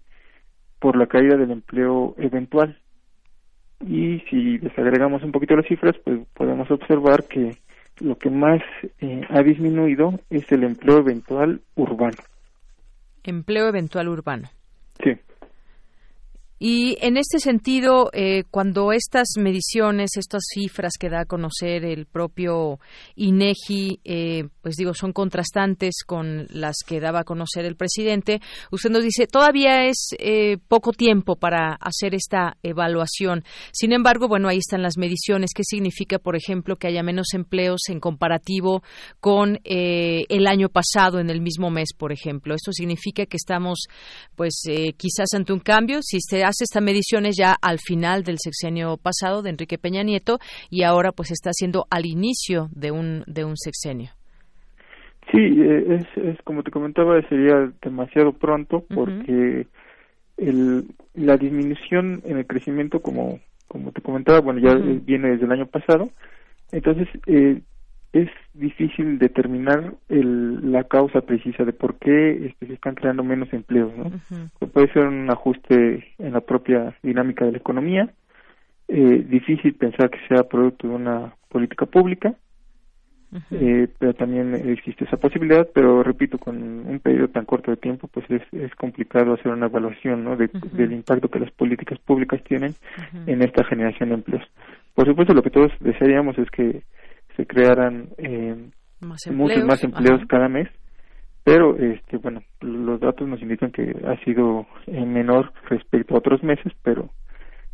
por 0.79 0.95
la 0.95 1.07
caída 1.07 1.37
del 1.37 1.51
empleo 1.51 2.13
eventual. 2.17 2.77
Y 3.85 4.19
si 4.29 4.57
desagregamos 4.57 5.23
un 5.23 5.31
poquito 5.31 5.55
las 5.55 5.67
cifras, 5.67 5.95
pues 6.03 6.19
podemos 6.33 6.69
observar 6.69 7.25
que 7.25 7.57
lo 7.99 8.17
que 8.17 8.29
más 8.29 8.61
eh, 8.99 9.21
ha 9.29 9.41
disminuido 9.41 10.19
es 10.29 10.51
el 10.51 10.63
empleo 10.63 10.99
eventual 10.99 11.61
urbano. 11.75 12.17
Empleo 13.23 13.67
eventual 13.67 14.07
urbano. 14.07 14.47
Sí. 15.03 15.11
Y 16.59 16.97
en 17.01 17.17
este 17.17 17.39
sentido, 17.39 18.09
eh, 18.13 18.43
cuando 18.49 18.91
estas 18.91 19.27
mediciones, 19.37 20.11
estas 20.17 20.43
cifras 20.53 20.93
que 20.99 21.09
da 21.09 21.21
a 21.21 21.25
conocer 21.25 21.85
el 21.85 22.05
propio 22.05 22.79
INEGI, 23.15 23.99
eh, 24.03 24.49
pues 24.61 24.75
digo, 24.75 24.93
son 24.93 25.13
contrastantes 25.13 26.03
con 26.05 26.47
las 26.49 26.77
que 26.85 26.99
daba 26.99 27.21
a 27.21 27.23
conocer 27.23 27.65
el 27.65 27.75
presidente, 27.75 28.41
usted 28.71 28.89
nos 28.89 29.03
dice, 29.03 29.27
todavía 29.27 29.85
es 29.85 30.09
eh, 30.19 30.57
poco 30.67 30.91
tiempo 30.91 31.35
para 31.35 31.77
hacer 31.79 32.15
esta 32.15 32.57
evaluación. 32.63 33.43
Sin 33.71 33.93
embargo, 33.93 34.27
bueno, 34.27 34.47
ahí 34.47 34.57
están 34.57 34.81
las 34.81 34.97
mediciones. 34.97 35.51
¿Qué 35.55 35.63
significa, 35.63 36.19
por 36.19 36.35
ejemplo, 36.35 36.75
que 36.75 36.87
haya 36.87 37.03
menos 37.03 37.27
empleos 37.33 37.81
en 37.89 37.99
comparativo 37.99 38.83
con 39.19 39.59
eh, 39.63 40.23
el 40.29 40.47
año 40.47 40.69
pasado 40.69 41.19
en 41.19 41.29
el 41.29 41.41
mismo 41.41 41.69
mes, 41.69 41.89
por 41.97 42.11
ejemplo? 42.11 42.55
Esto 42.55 42.71
significa 42.71 43.25
que 43.25 43.37
estamos, 43.37 43.85
pues, 44.35 44.61
eh, 44.67 44.93
quizás 44.97 45.33
ante 45.33 45.53
un 45.53 45.59
cambio. 45.59 45.99
Si 46.01 46.19
se 46.21 46.43
hace 46.47 46.63
esta 46.63 46.81
medición 46.81 47.25
es 47.25 47.35
ya 47.37 47.55
al 47.61 47.79
final 47.79 48.23
del 48.23 48.37
sexenio 48.39 48.97
pasado 48.97 49.41
de 49.41 49.49
Enrique 49.49 49.77
Peña 49.77 50.01
Nieto 50.03 50.39
y 50.69 50.83
ahora 50.83 51.11
pues 51.11 51.31
está 51.31 51.49
haciendo 51.49 51.85
al 51.89 52.05
inicio 52.05 52.69
de 52.71 52.91
un, 52.91 53.23
de 53.27 53.43
un 53.43 53.57
sexenio. 53.57 54.11
Sí, 55.31 55.39
eh, 55.39 55.99
es, 55.99 56.23
es 56.23 56.41
como 56.43 56.63
te 56.63 56.71
comentaba, 56.71 57.21
sería 57.27 57.69
demasiado 57.81 58.31
pronto 58.31 58.85
porque 58.93 59.67
el, 60.37 60.85
la 61.15 61.35
disminución 61.35 62.21
en 62.23 62.37
el 62.37 62.47
crecimiento, 62.47 63.01
como, 63.01 63.39
como 63.67 63.91
te 63.91 64.01
comentaba, 64.01 64.39
bueno, 64.39 64.61
ya 64.61 64.75
viene 64.75 65.31
desde 65.31 65.45
el 65.45 65.51
año 65.51 65.65
pasado, 65.65 66.09
entonces 66.71 67.09
eh, 67.25 67.61
es 68.13 68.29
difícil 68.53 69.19
determinar 69.19 69.93
el, 70.09 70.71
la 70.71 70.85
causa 70.85 71.21
precisa 71.21 71.63
de 71.65 71.73
por 71.73 71.97
qué 71.97 72.47
este, 72.47 72.67
se 72.67 72.73
están 72.73 72.95
creando 72.95 73.23
menos 73.23 73.51
empleos, 73.53 73.91
¿no? 73.95 74.11
Puede 74.71 74.91
ser 74.93 75.07
un 75.07 75.29
ajuste 75.29 76.15
en 76.17 76.33
la 76.33 76.41
propia 76.41 76.95
dinámica 77.03 77.45
de 77.45 77.51
la 77.51 77.57
economía, 77.57 78.09
eh, 78.87 79.25
difícil 79.27 79.75
pensar 79.75 80.09
que 80.09 80.19
sea 80.27 80.43
producto 80.43 80.87
de 80.87 80.95
una 80.95 81.33
política 81.49 81.85
pública, 81.85 82.33
eh, 83.51 83.89
pero 83.99 84.13
también 84.13 84.55
existe 84.55 85.03
esa 85.03 85.17
posibilidad, 85.17 85.67
pero 85.73 86.01
repito, 86.01 86.37
con 86.37 86.55
un 86.55 86.99
periodo 86.99 87.27
tan 87.27 87.43
corto 87.43 87.71
de 87.71 87.77
tiempo, 87.77 88.07
pues 88.07 88.25
es, 88.29 88.41
es 88.53 88.73
complicado 88.75 89.33
hacer 89.33 89.51
una 89.51 89.65
evaluación 89.65 90.23
¿no? 90.23 90.37
de, 90.37 90.49
del 90.71 90.93
impacto 90.93 91.29
que 91.29 91.39
las 91.39 91.51
políticas 91.51 91.99
públicas 91.99 92.41
tienen 92.45 92.73
en 93.25 93.41
esta 93.41 93.65
generación 93.65 94.09
de 94.09 94.15
empleos. 94.15 94.43
Por 94.95 95.05
supuesto, 95.05 95.33
lo 95.33 95.43
que 95.43 95.49
todos 95.49 95.71
desearíamos 95.81 96.37
es 96.37 96.49
que 96.49 96.83
se 97.37 97.45
crearan 97.45 98.09
eh, 98.17 98.69
muchos 99.31 99.63
más 99.63 99.83
empleos 99.83 100.21
cada 100.27 100.49
mes, 100.49 100.67
pero 101.43 101.77
este 101.77 102.17
bueno, 102.17 102.41
los 102.59 102.99
datos 102.99 103.27
nos 103.27 103.41
indican 103.41 103.71
que 103.71 103.95
ha 104.05 104.17
sido 104.25 104.65
menor 104.87 105.53
respecto 105.69 106.15
a 106.15 106.17
otros 106.17 106.43
meses, 106.43 106.73
pero 106.83 107.09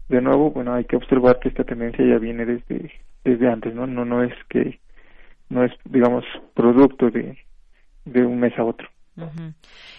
de 0.09 0.22
nuevo, 0.22 0.51
bueno, 0.51 0.74
hay 0.74 0.86
que 0.86 0.97
observar 0.97 1.39
que 1.39 1.49
esta 1.49 1.64
tendencia 1.64 2.05
ya 2.05 2.20
viene 2.20 2.45
desde 2.45 2.91
desde 3.24 3.49
antes, 3.49 3.74
¿no? 3.74 3.88
No 3.88 4.05
no 4.05 4.22
es 4.22 4.34
que 4.49 4.80
no 5.49 5.64
es, 5.64 5.72
digamos, 5.86 6.26
producto 6.53 7.09
de, 7.09 7.38
de 8.05 8.26
un 8.26 8.39
mes 8.39 8.57
a 8.57 8.64
otro. 8.64 8.88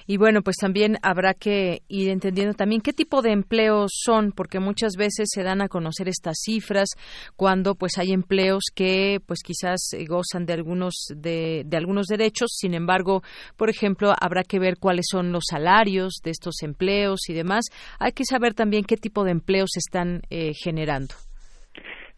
Y 0.06 0.16
bueno, 0.16 0.42
pues 0.42 0.56
también 0.56 0.96
habrá 1.02 1.34
que 1.34 1.82
ir 1.88 2.10
entendiendo 2.10 2.54
también 2.54 2.80
qué 2.80 2.92
tipo 2.92 3.22
de 3.22 3.32
empleos 3.32 3.92
son, 3.94 4.32
porque 4.32 4.58
muchas 4.58 4.94
veces 4.98 5.28
se 5.32 5.42
dan 5.42 5.60
a 5.62 5.68
conocer 5.68 6.08
estas 6.08 6.36
cifras 6.40 6.88
cuando 7.36 7.74
pues 7.74 7.98
hay 7.98 8.12
empleos 8.12 8.64
que 8.74 9.18
pues 9.26 9.40
quizás 9.44 9.90
gozan 10.08 10.46
de 10.46 10.52
algunos 10.52 10.94
de, 11.14 11.62
de 11.64 11.76
algunos 11.76 12.06
derechos, 12.06 12.50
sin 12.54 12.74
embargo, 12.74 13.22
por 13.56 13.70
ejemplo, 13.70 14.12
habrá 14.20 14.42
que 14.42 14.58
ver 14.58 14.78
cuáles 14.78 15.06
son 15.08 15.32
los 15.32 15.44
salarios 15.48 16.20
de 16.24 16.30
estos 16.30 16.62
empleos 16.62 17.28
y 17.28 17.34
demás. 17.34 17.66
Hay 18.00 18.12
que 18.12 18.24
saber 18.24 18.54
también 18.54 18.84
qué 18.84 18.96
tipo 18.96 19.24
de 19.24 19.30
empleos 19.30 19.70
se 19.72 19.80
están 19.80 20.22
eh, 20.30 20.52
generando. 20.54 21.14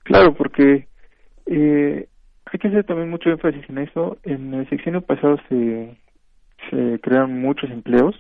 Claro, 0.05 0.35
porque 0.35 0.87
eh, 1.47 2.09
hay 2.47 2.59
que 2.59 2.69
hacer 2.69 2.85
también 2.85 3.11
mucho 3.11 3.31
énfasis 3.31 3.69
en 3.69 3.79
eso. 3.79 4.19
En 4.23 4.55
el 4.55 4.69
sexenio 4.69 5.01
pasado 5.01 5.37
se, 5.49 5.97
se 6.71 7.01
crearon 7.01 7.41
muchos 7.41 7.71
empleos, 7.71 8.15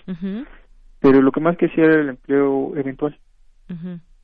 pero 1.01 1.20
lo 1.22 1.30
que 1.32 1.40
más 1.40 1.57
que 1.57 1.66
hacía 1.66 1.84
era 1.84 2.01
el 2.01 2.09
empleo 2.11 2.76
eventual. 2.76 3.18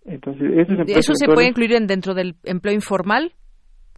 Entonces, 0.04 0.42
esos 0.56 0.78
empleos 0.78 0.98
¿Eso 0.98 1.14
se 1.14 1.26
puede 1.26 1.48
incluir 1.48 1.72
en, 1.74 1.86
dentro 1.86 2.14
del 2.14 2.34
empleo 2.44 2.74
informal? 2.74 3.32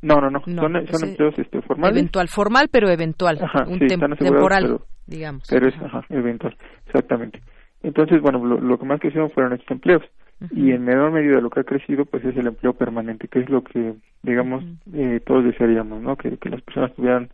No, 0.03 0.21
no, 0.21 0.29
no, 0.31 0.43
No, 0.47 0.63
son, 0.63 0.77
ese- 0.77 0.93
son 0.99 1.09
empleos 1.09 1.39
este, 1.39 1.63
formales. 1.63 1.97
Eventual, 1.97 2.29
formal, 2.29 2.69
pero 2.71 2.91
eventual. 2.91 3.39
Ajá, 3.43 3.65
un 3.67 3.79
sí, 3.79 3.87
tem- 3.87 4.19
temporal, 4.19 4.63
pero- 4.65 4.87
digamos. 5.07 5.45
Pero 5.49 5.69
es 5.69 5.75
ajá, 5.83 6.05
eventual, 6.11 6.57
exactamente. 6.87 7.41
Entonces, 7.83 8.21
bueno, 8.21 8.45
lo, 8.45 8.61
lo 8.61 8.79
que 8.79 8.85
más 8.85 9.01
crecieron 9.01 9.31
fueron 9.31 9.55
estos 9.55 9.71
empleos. 9.71 10.03
Y 10.51 10.73
en 10.73 10.85
menor 10.85 11.11
medida 11.13 11.41
lo 11.41 11.49
que 11.49 11.61
ha 11.61 11.65
crecido, 11.65 12.05
pues 12.05 12.23
es 12.25 12.37
el 12.37 12.49
empleo 12.49 12.75
permanente, 12.75 13.29
que 13.29 13.39
es 13.39 13.49
lo 13.49 13.63
que, 13.65 13.95
digamos, 14.23 14.63
eh, 14.93 15.21
todos 15.25 15.43
desearíamos, 15.45 16.03
¿no? 16.03 16.17
Que, 16.17 16.37
que 16.37 16.51
las 16.51 16.61
personas 16.61 16.93
tuvieran 16.95 17.31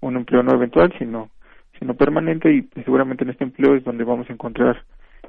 un 0.00 0.16
empleo 0.16 0.42
no 0.42 0.54
eventual, 0.54 0.92
sino, 0.98 1.28
sino 1.78 1.94
permanente 1.94 2.52
y 2.52 2.62
pues, 2.62 2.84
seguramente 2.84 3.24
en 3.24 3.30
este 3.30 3.44
empleo 3.44 3.74
es 3.74 3.84
donde 3.84 4.04
vamos 4.04 4.28
a 4.28 4.32
encontrar 4.32 4.84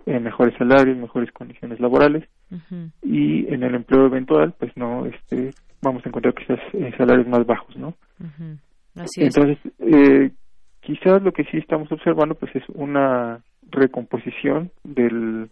eh, 0.06 0.20
mejores 0.20 0.56
salarios, 0.58 0.98
mejores 0.98 1.32
condiciones 1.32 1.80
laborales 1.80 2.28
y 3.02 3.54
en 3.54 3.64
el 3.64 3.76
empleo 3.76 4.06
eventual, 4.06 4.54
pues 4.58 4.76
no, 4.76 5.06
este, 5.06 5.52
vamos 5.82 6.06
a 6.06 6.10
encontrar 6.10 6.34
quizás 6.34 6.60
eh, 6.74 6.92
salarios 6.98 7.28
más 7.28 7.46
bajos, 7.46 7.76
¿no? 7.76 7.90
Ujú. 8.20 8.58
Así 8.96 9.22
es. 9.22 9.36
Entonces, 9.36 9.58
eh, 9.80 10.32
quizás 10.82 11.22
lo 11.22 11.32
que 11.32 11.44
sí 11.46 11.58
estamos 11.58 11.92
observando 11.92 12.36
pues 12.36 12.56
es 12.56 12.64
una 12.70 13.42
recomposición 13.70 14.72
del 14.84 15.50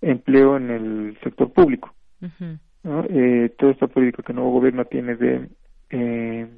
empleo 0.00 0.56
en 0.56 0.70
el 0.70 1.18
sector 1.22 1.52
público. 1.52 1.92
Ujú. 2.20 2.58
¿no? 2.84 3.04
Eh, 3.08 3.54
toda 3.58 3.72
esta 3.72 3.86
política 3.86 4.22
que 4.22 4.32
el 4.32 4.36
nuevo 4.36 4.52
gobierno 4.52 4.84
tiene 4.84 5.16
de 5.16 5.48
eh, 5.90 6.48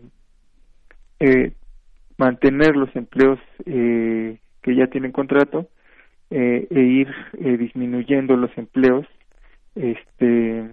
eh, 1.20 1.52
mantener 2.16 2.76
los 2.76 2.94
empleos 2.94 3.38
eh, 3.66 4.38
que 4.62 4.74
ya 4.74 4.86
tienen 4.86 5.12
contrato 5.12 5.68
eh, 6.30 6.66
e 6.70 6.80
ir 6.80 7.14
eh, 7.38 7.56
disminuyendo 7.56 8.36
los 8.36 8.56
empleos 8.56 9.06
este 9.74 10.70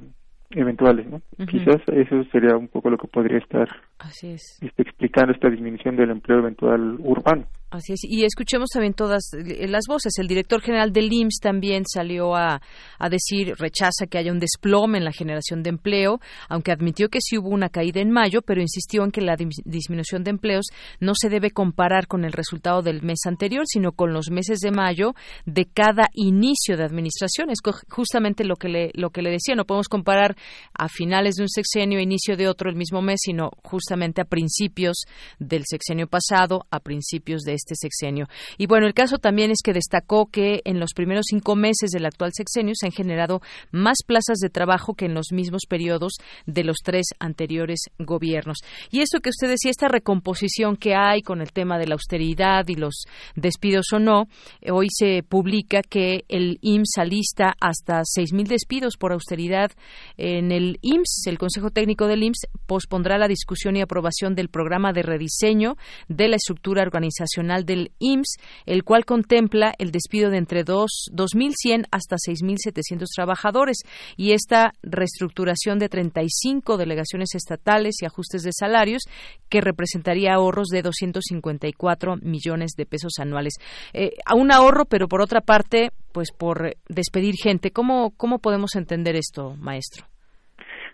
eventuales, 0.52 1.08
¿no? 1.08 1.22
Quizás 1.48 1.82
eso 1.88 2.24
sería 2.26 2.58
un 2.58 2.68
poco 2.68 2.90
lo 2.90 2.98
que 2.98 3.08
podría 3.08 3.38
estar 3.38 3.70
Así 4.02 4.28
es. 4.32 4.58
este, 4.62 4.82
explicando 4.82 5.32
esta 5.34 5.50
disminución 5.50 5.96
del 5.96 6.10
empleo 6.12 6.40
eventual 6.40 6.98
urbano. 7.00 7.46
Así 7.70 7.94
es. 7.94 8.02
Y 8.04 8.26
escuchemos 8.26 8.68
también 8.74 8.94
todas 8.94 9.22
eh, 9.34 9.66
las 9.70 9.84
voces. 9.88 10.12
El 10.20 10.28
director 10.28 10.62
general 10.62 10.92
del 10.92 11.08
IMSS 11.14 11.40
también 11.42 11.84
salió 11.86 12.36
a, 12.36 12.62
a 13.00 13.10
decir, 13.10 13.54
rechaza 13.58 14.08
que 14.10 14.18
haya 14.18 14.34
un 14.34 14.40
desplome 14.40 14.98
en 14.98 15.06
la 15.06 15.14
generación 15.14 15.64
de 15.64 15.70
empleo, 15.70 16.20
aunque 16.50 16.74
admitió 16.74 17.08
que 17.08 17.20
sí 17.22 17.38
hubo 17.38 17.48
una 17.48 17.70
caída 17.70 18.02
en 18.02 18.12
mayo, 18.12 18.42
pero 18.42 18.60
insistió 18.60 19.06
en 19.06 19.12
que 19.12 19.22
la 19.22 19.38
dis- 19.38 19.64
disminución 19.64 20.26
de 20.26 20.32
empleos 20.32 20.66
no 21.00 21.14
se 21.16 21.30
debe 21.30 21.52
comparar 21.52 22.08
con 22.08 22.26
el 22.26 22.34
resultado 22.34 22.82
del 22.82 23.04
mes 23.04 23.20
anterior, 23.26 23.64
sino 23.66 23.94
con 23.94 24.12
los 24.12 24.32
meses 24.32 24.60
de 24.60 24.72
mayo 24.72 25.14
de 25.46 25.64
cada 25.66 26.08
inicio 26.14 26.76
de 26.76 26.84
administración. 26.84 27.52
Es 27.52 27.60
justamente 27.90 28.44
lo 28.44 28.58
que 28.58 28.68
le, 28.68 28.92
lo 28.96 29.12
que 29.12 29.22
le 29.22 29.30
decía. 29.30 29.56
No 29.56 29.64
podemos 29.64 29.88
comparar 29.88 30.36
a 30.78 30.90
finales 30.90 31.36
de 31.36 31.44
un 31.44 31.50
sexenio 31.50 32.02
inicio 32.02 32.36
de 32.36 32.50
otro 32.50 32.70
el 32.70 32.76
mismo 32.76 33.02
mes, 33.02 33.20
sino 33.24 33.52
justamente 33.64 33.91
a 33.92 34.26
principios 34.26 35.04
del 35.40 35.64
sexenio 35.66 36.08
pasado, 36.08 36.66
a 36.72 36.80
principios 36.80 37.42
de 37.42 37.54
este 37.54 37.76
sexenio. 37.76 38.28
Y 38.58 38.68
bueno, 38.68 38.88
el 38.88 38.94
caso 38.94 39.18
también 39.18 39.52
es 39.52 39.60
que 39.64 39.74
destacó 39.74 40.28
que 40.28 40.62
en 40.64 40.80
los 40.80 40.94
primeros 40.94 41.26
cinco 41.30 41.56
meses 41.56 41.92
del 41.92 42.06
actual 42.06 42.32
sexenio 42.34 42.74
se 42.76 42.88
han 42.88 42.92
generado 42.92 43.42
más 43.72 43.98
plazas 44.06 44.38
de 44.40 44.50
trabajo 44.50 44.94
que 44.94 45.06
en 45.06 45.14
los 45.14 45.32
mismos 45.32 45.64
periodos 45.68 46.14
de 46.46 46.64
los 46.64 46.78
tres 46.84 47.08
anteriores 47.20 47.80
gobiernos. 48.00 48.60
Y 48.92 49.02
esto 49.02 49.20
que 49.20 49.30
usted 49.30 49.50
decía, 49.50 49.72
esta 49.72 49.88
recomposición 49.88 50.78
que 50.78 50.96
hay 50.96 51.22
con 51.22 51.42
el 51.42 51.52
tema 51.52 51.78
de 51.78 51.88
la 51.88 51.96
austeridad 51.96 52.66
y 52.68 52.76
los 52.76 53.04
despidos 53.36 53.88
o 53.94 54.00
no, 54.00 54.28
eh, 54.62 54.72
hoy 54.72 54.88
se 54.90 55.24
publica 55.24 55.82
que 55.82 56.24
el 56.30 56.60
IMSS 56.62 56.98
alista 56.98 57.56
hasta 57.60 58.02
6.000 58.02 58.48
despidos 58.48 58.98
por 58.98 59.12
austeridad 59.12 59.72
en 60.18 60.52
el 60.52 60.80
IMSS. 60.82 61.28
El 61.28 61.38
Consejo 61.38 61.72
Técnico 61.72 62.08
del 62.08 62.24
IMSS 62.24 62.48
pospondrá 62.66 63.18
la 63.18 63.28
discusión 63.28 63.76
y 63.76 63.81
aprobación 63.82 64.36
del 64.36 64.50
programa 64.50 64.94
de 64.94 65.04
rediseño 65.04 65.76
de 66.08 66.28
la 66.28 66.36
estructura 66.36 66.82
organizacional 66.82 67.66
del 67.66 67.92
IMSS, 68.00 68.38
el 68.66 68.84
cual 68.84 69.06
contempla 69.06 69.74
el 69.78 69.92
despido 69.92 70.30
de 70.30 70.38
entre 70.38 70.64
dos- 70.64 71.10
2.100 71.14 71.86
hasta 71.92 72.16
6.700 72.18 73.06
trabajadores 73.16 73.78
y 74.18 74.32
esta 74.34 74.74
reestructuración 74.84 75.80
de 75.80 75.90
35 75.90 76.78
delegaciones 76.78 77.36
estatales 77.36 77.96
y 78.02 78.06
ajustes 78.06 78.44
de 78.44 78.52
salarios 78.54 79.04
que 79.50 79.62
representaría 79.62 80.34
ahorros 80.34 80.68
de 80.68 80.82
254 80.82 82.18
millones 82.22 82.72
de 82.78 82.86
pesos 82.86 83.14
anuales. 83.20 83.54
Eh, 83.94 84.12
a 84.26 84.36
un 84.36 84.52
ahorro, 84.52 84.86
pero 84.86 85.08
por 85.08 85.22
otra 85.22 85.42
parte, 85.42 85.92
pues 86.12 86.32
por 86.32 86.68
eh, 86.68 86.78
despedir 86.88 87.36
gente. 87.42 87.72
¿Cómo, 87.72 88.12
cómo 88.18 88.40
podemos 88.40 88.76
entender 88.76 89.16
esto, 89.16 89.56
maestro? 89.58 90.11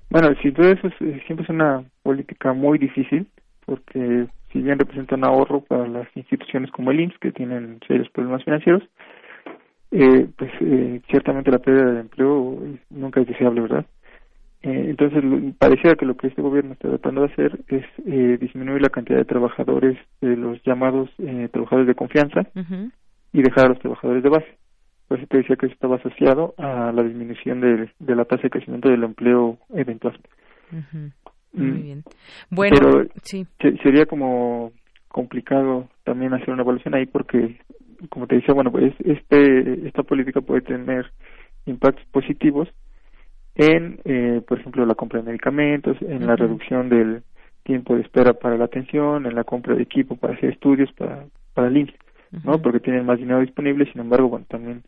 Bueno, 0.10 0.30
sin 0.41 0.53
duda 0.53 0.72
eso 0.72 0.88
es- 0.88 1.24
siempre 1.26 1.43
es 1.43 1.49
una 1.49 1.84
política 2.03 2.53
muy 2.53 2.78
difícil 2.78 3.28
porque 3.66 4.28
si 4.53 4.62
bien 4.62 4.80
representa 4.80 5.16
un 5.16 5.26
ahorro 5.26 5.62
para 5.62 5.88
las 5.88 6.08
instituciones 6.16 6.72
como 6.72 6.91
el 6.91 7.01
IMSS 7.01 7.20
que 7.20 7.32
tienen 7.34 7.80
serios 7.88 8.10
problemas 8.12 8.43
financieros, 8.45 8.84
eh, 9.91 10.28
pues 10.38 10.51
eh, 10.62 11.01
ciertamente 11.10 11.51
la 11.51 11.60
pérdida 11.60 11.91
de 11.91 11.99
empleo 12.01 12.58
nunca 12.89 13.22
es 13.22 13.28
deseable, 13.28 13.62
¿verdad? 13.62 13.86
Eh, 14.64 14.86
entonces 14.89 15.24
lo- 15.24 15.39
pareciera 15.60 15.95
que 15.95 16.05
lo 16.05 16.18
que 16.18 16.28
este 16.28 16.41
gobierno 16.41 16.74
está 16.74 16.89
tratando 16.89 17.22
de 17.22 17.28
hacer 17.34 17.60
es 17.68 17.86
eh, 18.05 18.38
disminuir 18.39 18.82
la 18.82 18.89
cantidad 18.89 19.18
de 19.20 19.26
trabajadores 19.26 19.97
de 20.22 20.36
los 20.36 20.62
llamados 20.64 21.10
eh, 21.20 21.47
trabajadores 21.51 21.88
de 21.88 21.95
confianza 21.95 22.47
y 23.34 23.41
dejar 23.41 23.66
a 23.66 23.70
los 23.70 23.80
trabajadores 23.80 24.24
de 24.24 24.30
base. 24.30 24.58
Por 25.08 25.18
eso 25.20 25.28
te 25.28 25.38
decía 25.38 25.55
que 25.55 25.68
eso 25.68 25.74
estaba 25.74 25.95
asociado 25.97 26.53
a 26.58 26.91
la 26.91 27.03
disminución 27.03 27.62
de, 27.62 27.89
de 27.99 28.16
la 28.16 28.26
tasa 28.26 28.43
de 28.43 28.49
crecimiento 28.49 28.89
del 28.89 29.03
empleo 29.03 29.58
eventual. 29.74 30.20
Mm. 30.72 31.08
Muy 31.53 31.82
bien. 31.82 32.03
Bueno, 32.49 32.76
Pero 32.80 33.05
sí. 33.24 33.45
se- 33.62 33.78
sería 33.78 34.05
como 34.05 34.72
complicado 35.08 35.88
también 36.03 36.34
hacer 36.34 36.49
una 36.51 36.62
evaluación 36.64 36.93
ahí 36.93 37.05
porque, 37.05 37.60
como 38.10 38.28
te 38.28 38.36
decía, 38.36 38.53
bueno, 38.53 38.72
pues 38.72 38.93
este, 38.99 39.88
esta 39.88 40.03
política 40.03 40.41
puede 40.41 40.62
tener 40.62 41.10
impactos 41.66 42.05
positivos 42.12 42.68
en, 43.55 43.99
eh, 44.05 44.41
por 44.47 44.60
ejemplo, 44.60 44.86
la 44.86 44.93
compra 44.95 45.20
de 45.20 45.26
medicamentos, 45.28 45.97
en 46.01 46.28
la 46.28 46.36
reducción 46.36 46.89
del 46.89 47.24
tiempo 47.64 47.95
de 47.95 48.01
espera 48.01 48.34
para 48.34 48.58
la 48.58 48.66
atención, 48.66 49.26
en 49.26 49.36
la 49.36 49.43
compra 49.43 49.74
de 49.76 49.82
equipo 49.84 50.16
para 50.16 50.34
hacer 50.36 50.51
estudios 50.51 50.91
para, 50.93 51.26
para 51.53 51.68
el 51.70 51.78
IMSS, 51.78 51.95
¿no? 52.45 52.62
Porque 52.62 52.80
tienen 52.80 53.05
más 53.05 53.18
dinero 53.18 53.39
disponible, 53.39 53.89
sin 53.91 54.01
embargo, 54.01 54.30
bueno, 54.30 54.45
también 54.47 54.84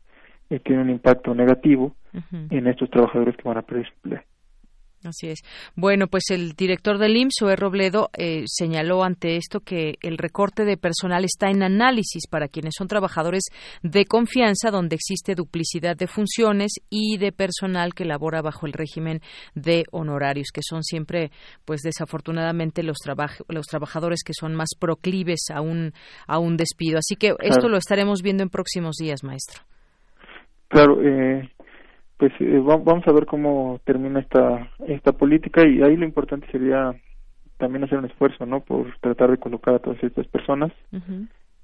eh, 0.49 0.59
tiene 0.59 0.81
un 0.81 0.89
impacto 0.89 1.33
negativo 1.33 1.95
en 2.49 2.67
estos 2.67 2.89
trabajadores 2.89 3.35
que 3.37 3.43
van 3.47 3.57
a 3.57 3.61
perder 3.61 3.87
empleo. 3.95 4.21
Así 5.05 5.27
es. 5.29 5.39
Bueno, 5.77 6.07
pues 6.07 6.23
el 6.29 6.51
director 6.57 6.97
del 6.97 7.15
IMSS, 7.15 7.35
Zoé 7.39 7.55
Robledo, 7.55 8.09
eh, 8.17 8.43
señaló 8.47 9.05
ante 9.05 9.37
esto 9.37 9.61
que 9.61 9.93
el 10.01 10.17
recorte 10.17 10.65
de 10.65 10.75
personal 10.75 11.23
está 11.23 11.49
en 11.49 11.63
análisis 11.63 12.23
para 12.29 12.49
quienes 12.49 12.73
son 12.77 12.89
trabajadores 12.89 13.43
de 13.81 14.03
confianza, 14.03 14.71
donde 14.71 14.95
existe 14.97 15.35
duplicidad 15.35 15.95
de 15.95 16.07
funciones 16.07 16.73
y 16.89 17.17
de 17.17 17.31
personal 17.31 17.93
que 17.93 18.03
labora 18.03 18.41
bajo 18.41 18.65
el 18.65 18.73
régimen 18.73 19.21
de 19.55 19.85
honorarios, 19.91 20.49
que 20.53 20.59
son 20.61 20.83
siempre, 20.83 21.31
pues 21.63 21.79
desafortunadamente, 21.81 22.83
los, 22.83 22.97
trabaj- 22.97 23.45
los 23.47 23.67
trabajadores 23.67 24.21
que 24.25 24.33
son 24.33 24.53
más 24.53 24.71
proclives 24.77 25.45
a 25.53 25.61
un, 25.61 25.93
a 26.27 26.39
un 26.39 26.57
despido. 26.57 26.97
Así 26.97 27.15
que 27.15 27.27
esto 27.27 27.37
Claro. 27.61 27.69
lo 27.69 27.77
estaremos 27.77 28.21
viendo 28.21 28.43
en 28.43 28.49
próximos 28.49 28.97
días, 28.97 29.23
maestro. 29.23 29.63
Claro, 30.69 30.99
eh, 31.01 31.49
pues 32.17 32.31
eh, 32.39 32.59
va- 32.59 32.77
vamos 32.77 33.07
a 33.07 33.11
ver 33.11 33.25
cómo 33.25 33.79
termina 33.85 34.19
esta 34.19 34.71
esta 34.87 35.11
política 35.13 35.67
y 35.67 35.81
ahí 35.81 35.97
lo 35.97 36.05
importante 36.05 36.49
sería 36.51 36.93
también 37.57 37.83
hacer 37.83 37.97
un 37.97 38.05
esfuerzo, 38.05 38.45
¿no? 38.45 38.61
Por 38.61 38.97
tratar 38.99 39.31
de 39.31 39.37
colocar 39.37 39.75
a 39.75 39.79
todas 39.79 40.01
estas 40.03 40.27
personas 40.27 40.71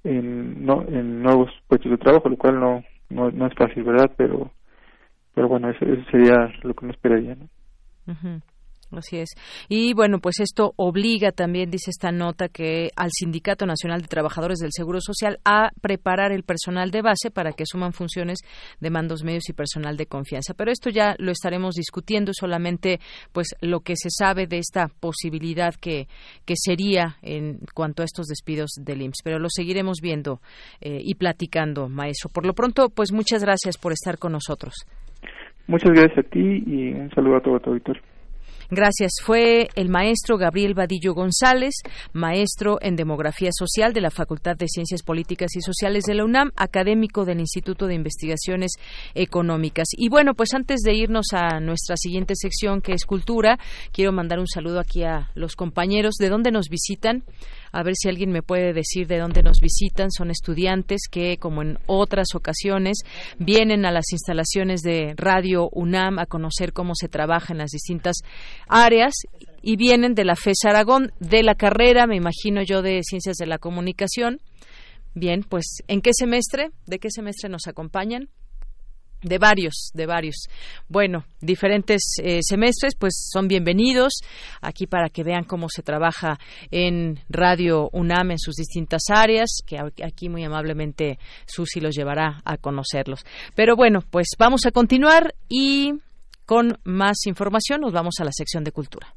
en 0.03 0.65
no 0.65 0.83
en 0.87 1.21
nuevos 1.23 1.51
puestos 1.67 1.91
de 1.91 1.97
trabajo, 1.97 2.29
lo 2.29 2.37
cual 2.37 2.59
no 2.59 2.83
no, 3.09 3.31
no 3.31 3.45
es 3.47 3.53
fácil, 3.55 3.83
¿verdad? 3.83 4.11
Pero 4.17 4.51
pero 5.33 5.47
bueno, 5.47 5.69
eso, 5.69 5.85
eso 5.85 6.03
sería 6.11 6.51
lo 6.63 6.73
que 6.73 6.85
uno 6.85 6.93
esperaría, 6.93 7.35
¿no? 7.35 7.47
Ujú. 8.11 8.41
Así 8.99 9.17
es. 9.17 9.29
Y 9.69 9.93
bueno, 9.93 10.19
pues 10.19 10.39
esto 10.39 10.73
obliga 10.75 11.31
también, 11.31 11.69
dice 11.69 11.91
esta 11.91 12.11
nota, 12.11 12.47
que 12.49 12.89
al 12.95 13.09
Sindicato 13.11 13.65
Nacional 13.65 14.01
de 14.01 14.07
Trabajadores 14.07 14.59
del 14.59 14.71
Seguro 14.71 14.99
Social 15.01 15.39
a 15.45 15.69
preparar 15.81 16.31
el 16.31 16.43
personal 16.43 16.91
de 16.91 17.01
base 17.01 17.31
para 17.31 17.51
que 17.53 17.65
suman 17.65 17.93
funciones 17.93 18.39
de 18.79 18.89
mandos 18.89 19.23
medios 19.23 19.49
y 19.49 19.53
personal 19.53 19.97
de 19.97 20.05
confianza. 20.05 20.53
Pero 20.53 20.71
esto 20.71 20.89
ya 20.89 21.15
lo 21.17 21.31
estaremos 21.31 21.75
discutiendo, 21.75 22.31
solamente 22.33 22.99
pues 23.31 23.55
lo 23.61 23.81
que 23.81 23.95
se 23.95 24.09
sabe 24.09 24.47
de 24.47 24.57
esta 24.57 24.87
posibilidad 24.99 25.73
que, 25.75 26.07
que 26.45 26.55
sería 26.55 27.17
en 27.21 27.59
cuanto 27.73 28.01
a 28.01 28.05
estos 28.05 28.27
despidos 28.27 28.71
del 28.79 29.01
IMSS. 29.01 29.21
Pero 29.23 29.39
lo 29.39 29.49
seguiremos 29.49 29.99
viendo 30.01 30.41
eh, 30.81 30.99
y 31.01 31.15
platicando, 31.15 31.89
maestro. 31.89 32.29
Por 32.29 32.45
lo 32.45 32.53
pronto, 32.53 32.89
pues 32.89 33.11
muchas 33.11 33.43
gracias 33.43 33.77
por 33.77 33.91
estar 33.91 34.17
con 34.17 34.31
nosotros. 34.31 34.73
Muchas 35.67 35.91
gracias 35.91 36.19
a 36.19 36.29
ti 36.29 36.63
y 36.65 36.93
un 36.93 37.09
saludo 37.11 37.37
a 37.37 37.41
todo 37.41 37.59
tu 37.59 37.69
auditorio. 37.71 38.01
Gracias. 38.69 39.13
Fue 39.23 39.69
el 39.75 39.89
maestro 39.89 40.37
Gabriel 40.37 40.73
Vadillo 40.73 41.13
González, 41.13 41.75
maestro 42.13 42.77
en 42.81 42.95
Demografía 42.95 43.51
Social 43.53 43.93
de 43.93 44.01
la 44.01 44.09
Facultad 44.09 44.55
de 44.55 44.67
Ciencias 44.67 45.03
Políticas 45.03 45.55
y 45.55 45.61
Sociales 45.61 46.03
de 46.05 46.15
la 46.15 46.25
UNAM, 46.25 46.51
académico 46.55 47.25
del 47.25 47.39
Instituto 47.39 47.85
de 47.85 47.93
Investigaciones 47.93 48.71
Económicas. 49.13 49.87
Y 49.95 50.09
bueno, 50.09 50.33
pues 50.33 50.53
antes 50.53 50.81
de 50.81 50.95
irnos 50.95 51.27
a 51.33 51.59
nuestra 51.59 51.95
siguiente 51.95 52.33
sección, 52.35 52.81
que 52.81 52.93
es 52.93 53.05
Cultura, 53.05 53.59
quiero 53.91 54.11
mandar 54.11 54.39
un 54.39 54.47
saludo 54.47 54.79
aquí 54.79 55.03
a 55.03 55.29
los 55.35 55.55
compañeros. 55.55 56.15
¿De 56.15 56.29
dónde 56.29 56.51
nos 56.51 56.69
visitan? 56.69 57.23
a 57.75 57.83
ver 57.83 57.95
si 57.97 58.07
alguien 58.07 58.31
me 58.31 58.41
puede 58.41 58.71
decir 58.71 59.05
de 59.05 59.19
dónde 59.19 59.43
nos 59.43 59.59
visitan. 59.59 60.09
Son 60.09 60.31
estudiantes 60.31 61.09
que, 61.11 61.35
como 61.37 61.61
en 61.61 61.77
otras 61.87 62.27
ocasiones, 62.33 62.99
vienen 63.37 63.85
a 63.85 63.91
las 63.91 64.13
instalaciones 64.13 64.79
de 64.79 65.13
Radio 65.17 65.67
UNAM 65.73 66.17
a 66.19 66.25
conocer 66.25 66.71
cómo 66.71 66.93
se 66.95 67.09
trabaja 67.09 67.51
en 67.51 67.57
las 67.57 67.71
distintas 67.71 68.21
áreas 68.67 69.13
y 69.61 69.77
vienen 69.77 70.13
de 70.15 70.25
la 70.25 70.35
FES 70.35 70.65
Aragón, 70.65 71.11
de 71.19 71.43
la 71.43 71.55
carrera, 71.55 72.07
me 72.07 72.15
imagino 72.15 72.61
yo, 72.61 72.81
de 72.81 73.01
Ciencias 73.03 73.37
de 73.37 73.47
la 73.47 73.57
Comunicación. 73.57 74.39
Bien, 75.13 75.43
pues, 75.47 75.77
¿en 75.87 76.01
qué 76.01 76.11
semestre? 76.13 76.69
¿De 76.85 76.99
qué 76.99 77.09
semestre 77.09 77.49
nos 77.49 77.67
acompañan? 77.67 78.29
de 79.25 79.37
varios, 79.39 79.91
de 79.93 80.05
varios. 80.05 80.47
Bueno, 80.87 81.25
diferentes 81.41 82.01
eh, 82.21 82.39
semestres, 82.43 82.93
pues 82.95 83.27
son 83.31 83.47
bienvenidos 83.47 84.13
aquí 84.61 84.85
para 84.87 85.09
que 85.09 85.23
vean 85.23 85.43
cómo 85.43 85.67
se 85.69 85.81
trabaja 85.81 86.39
en 86.69 87.19
Radio 87.27 87.89
UNAM 87.91 88.31
en 88.31 88.39
sus 88.39 88.55
distintas 88.55 89.03
áreas, 89.09 89.61
que 89.65 89.79
aquí 89.79 90.29
muy 90.29 90.43
amablemente 90.43 91.17
Susi 91.47 91.79
los 91.79 91.95
llevará 91.95 92.41
a 92.45 92.57
conocerlos. 92.57 93.25
Pero 93.55 93.75
bueno, 93.75 94.01
pues 94.09 94.27
vamos 94.37 94.61
a 94.65 94.71
continuar 94.71 95.33
y 95.49 95.93
con 96.45 96.77
más 96.83 97.25
información 97.25 97.81
nos 97.81 97.93
vamos 97.93 98.15
a 98.19 98.23
la 98.23 98.31
sección 98.31 98.63
de 98.63 98.71
cultura. 98.71 99.07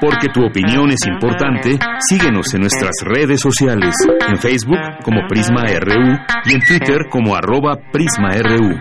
Porque 0.00 0.28
tu 0.28 0.44
opinión 0.44 0.90
es 0.90 1.06
importante, 1.06 1.78
síguenos 2.08 2.54
en 2.54 2.60
nuestras 2.60 2.94
redes 3.02 3.40
sociales, 3.40 3.94
en 4.28 4.36
Facebook 4.38 4.78
como 5.02 5.26
Prisma 5.28 5.62
RU 5.80 6.16
y 6.44 6.54
en 6.54 6.60
Twitter 6.60 7.06
como 7.10 7.34
arroba 7.34 7.76
PrismaRU. 7.92 8.76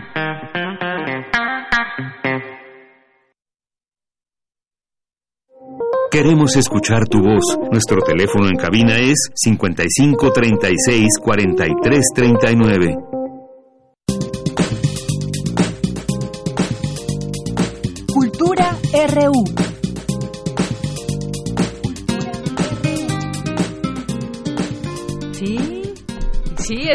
Queremos 6.11 6.55
escuchar 6.55 7.07
tu 7.09 7.19
voz. 7.19 7.57
Nuestro 7.71 8.01
teléfono 8.01 8.47
en 8.47 8.55
cabina 8.55 8.97
es 8.99 9.31
55 9.35 10.31
36 10.31 11.17
RU. 19.07 19.64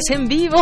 Es 0.01 0.11
en 0.17 0.29
vivo, 0.29 0.57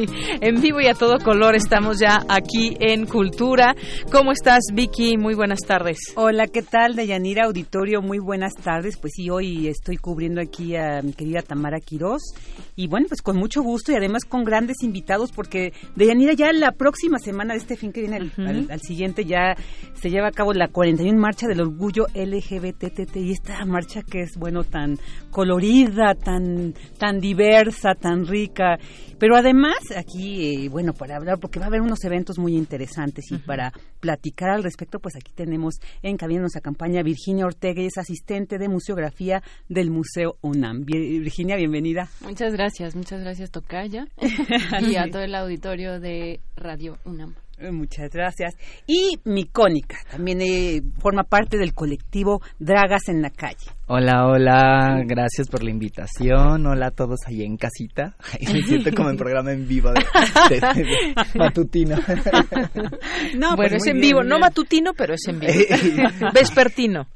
en 0.40 0.60
vivo 0.60 0.80
y 0.80 0.86
a 0.86 0.94
todo 0.94 1.18
color 1.18 1.56
estamos 1.56 1.98
ya 1.98 2.24
aquí 2.28 2.76
en 2.78 3.06
Cultura. 3.06 3.74
¿Cómo 4.12 4.30
estás, 4.30 4.60
Vicky? 4.72 5.16
Muy 5.16 5.34
buenas 5.34 5.60
tardes. 5.66 5.98
Hola, 6.14 6.46
¿qué 6.46 6.62
tal, 6.62 6.94
Deyanira 6.94 7.46
Auditorio? 7.46 8.02
Muy 8.02 8.18
buenas 8.18 8.54
tardes. 8.54 8.96
Pues 8.96 9.14
sí, 9.16 9.30
hoy 9.30 9.66
estoy 9.66 9.96
cubriendo 9.96 10.40
aquí 10.40 10.76
a 10.76 11.02
mi 11.02 11.12
querida 11.12 11.42
Tamara 11.42 11.80
Quirós 11.80 12.22
y 12.76 12.86
bueno, 12.86 13.06
pues 13.08 13.20
con 13.20 13.36
mucho 13.36 13.62
gusto 13.62 13.90
y 13.90 13.96
además 13.96 14.24
con 14.24 14.44
grandes 14.44 14.82
invitados 14.82 15.32
porque 15.32 15.72
Deyanira 15.96 16.34
ya 16.34 16.52
la 16.52 16.70
próxima 16.70 17.18
semana 17.18 17.54
de 17.54 17.60
este 17.60 17.76
fin 17.76 17.92
que 17.92 18.00
viene 18.00 18.30
al, 18.70 18.80
siguiente 18.80 19.24
ya 19.24 19.56
se 19.94 20.10
lleva 20.10 20.28
a 20.28 20.32
cabo 20.32 20.52
la 20.52 20.68
41 20.68 21.18
Marcha 21.18 21.48
del 21.48 21.60
Orgullo 21.62 22.06
LGBTT 22.14 23.16
y 23.16 23.32
esta 23.32 23.64
marcha 23.64 24.02
que 24.02 24.22
es, 24.22 24.36
bueno, 24.36 24.62
tan 24.62 24.98
colorida, 25.30 26.14
tan, 26.14 26.74
tan 26.98 27.18
diversa, 27.18 27.94
tan 27.94 28.26
rica 28.26 28.78
pero 29.18 29.36
además, 29.36 29.78
aquí, 29.96 30.64
eh, 30.64 30.68
bueno, 30.68 30.92
para 30.92 31.16
hablar, 31.16 31.38
porque 31.38 31.58
va 31.58 31.66
a 31.66 31.68
haber 31.68 31.80
unos 31.80 32.04
eventos 32.04 32.38
muy 32.38 32.56
interesantes 32.56 33.24
y 33.30 33.38
para 33.38 33.72
platicar 34.00 34.50
al 34.50 34.62
respecto, 34.62 34.98
pues 34.98 35.16
aquí 35.16 35.32
tenemos 35.34 35.74
en 36.02 36.16
cabina 36.16 36.40
nuestra 36.40 36.60
campaña 36.60 37.02
Virginia 37.02 37.46
Ortega, 37.46 37.82
es 37.82 37.98
asistente 37.98 38.58
de 38.58 38.68
museografía 38.68 39.42
del 39.68 39.90
Museo 39.90 40.36
UNAM. 40.42 40.84
Virginia, 40.84 41.56
bienvenida. 41.56 42.08
Muchas 42.20 42.52
gracias, 42.52 42.96
muchas 42.96 43.20
gracias, 43.20 43.50
Tocaya, 43.50 44.06
y 44.80 44.96
a 44.96 45.08
todo 45.10 45.22
el 45.22 45.34
auditorio 45.34 46.00
de 46.00 46.40
Radio 46.56 46.98
UNAM. 47.04 47.34
Eh, 47.58 47.70
muchas 47.70 48.10
gracias. 48.10 48.54
Y 48.86 49.18
Micónica, 49.24 49.96
también 50.10 50.40
eh, 50.40 50.82
forma 50.98 51.22
parte 51.24 51.56
del 51.56 51.72
colectivo 51.72 52.40
Dragas 52.58 53.08
en 53.08 53.22
la 53.22 53.30
Calle. 53.30 53.70
Hola, 53.86 54.26
hola, 54.26 55.02
gracias 55.04 55.46
por 55.48 55.62
la 55.62 55.70
invitación. 55.70 56.66
Hola 56.66 56.86
a 56.86 56.90
todos 56.90 57.20
ahí 57.26 57.42
en 57.42 57.58
casita. 57.58 58.16
Me 58.40 58.62
siento 58.62 58.90
como 58.96 59.10
en 59.10 59.18
programa 59.18 59.52
en 59.52 59.68
vivo 59.68 59.90
de, 59.92 61.14
matutino. 61.34 61.96
No, 63.36 63.56
bueno, 63.56 63.72
pues 63.72 63.72
es 63.74 63.86
en 63.88 64.00
vivo, 64.00 64.22
no 64.22 64.38
matutino, 64.38 64.92
pero 64.96 65.12
es 65.12 65.28
en 65.28 65.38
vivo. 65.38 65.52
Vespertino. 66.34 67.08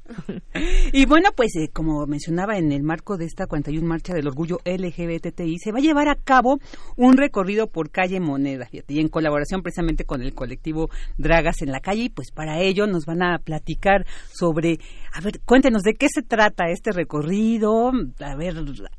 Y 0.93 1.07
bueno, 1.07 1.31
pues 1.35 1.57
eh, 1.57 1.71
como 1.73 2.07
mencionaba 2.07 2.59
en 2.59 2.71
el 2.73 2.83
marco 2.83 3.17
de 3.17 3.25
esta 3.25 3.47
41 3.47 3.87
Marcha 3.87 4.13
del 4.13 4.29
Orgullo 4.29 4.59
LGBTI, 4.67 5.59
se 5.59 5.73
va 5.73 5.79
a 5.79 5.83
llevar 5.83 6.09
a 6.09 6.17
cabo 6.17 6.59
un 6.97 7.17
recorrido 7.17 7.69
por 7.69 7.91
calle 7.91 8.21
Moneda, 8.21 8.69
y 8.71 9.01
en 9.01 9.09
colaboración 9.09 9.63
precisamente 9.63 10.05
con 10.05 10.21
el 10.21 10.35
colectivo 10.35 10.91
Dragas 11.17 11.63
en 11.63 11.73
la 11.73 11.81
Calle, 11.81 12.05
y 12.05 12.09
pues 12.11 12.31
para 12.31 12.61
ello 12.61 12.87
nos 12.87 13.07
van 13.07 13.23
a 13.23 13.39
platicar 13.39 14.07
sobre, 14.33 14.79
a 15.13 15.21
ver, 15.21 15.41
cuéntenos 15.45 15.83
de 15.83 15.95
qué 15.95 16.07
se 16.09 16.23
trata 16.23 16.71
este 16.71 16.93
recorrido? 16.93 17.91
A 18.21 18.37
ver, 18.37 18.55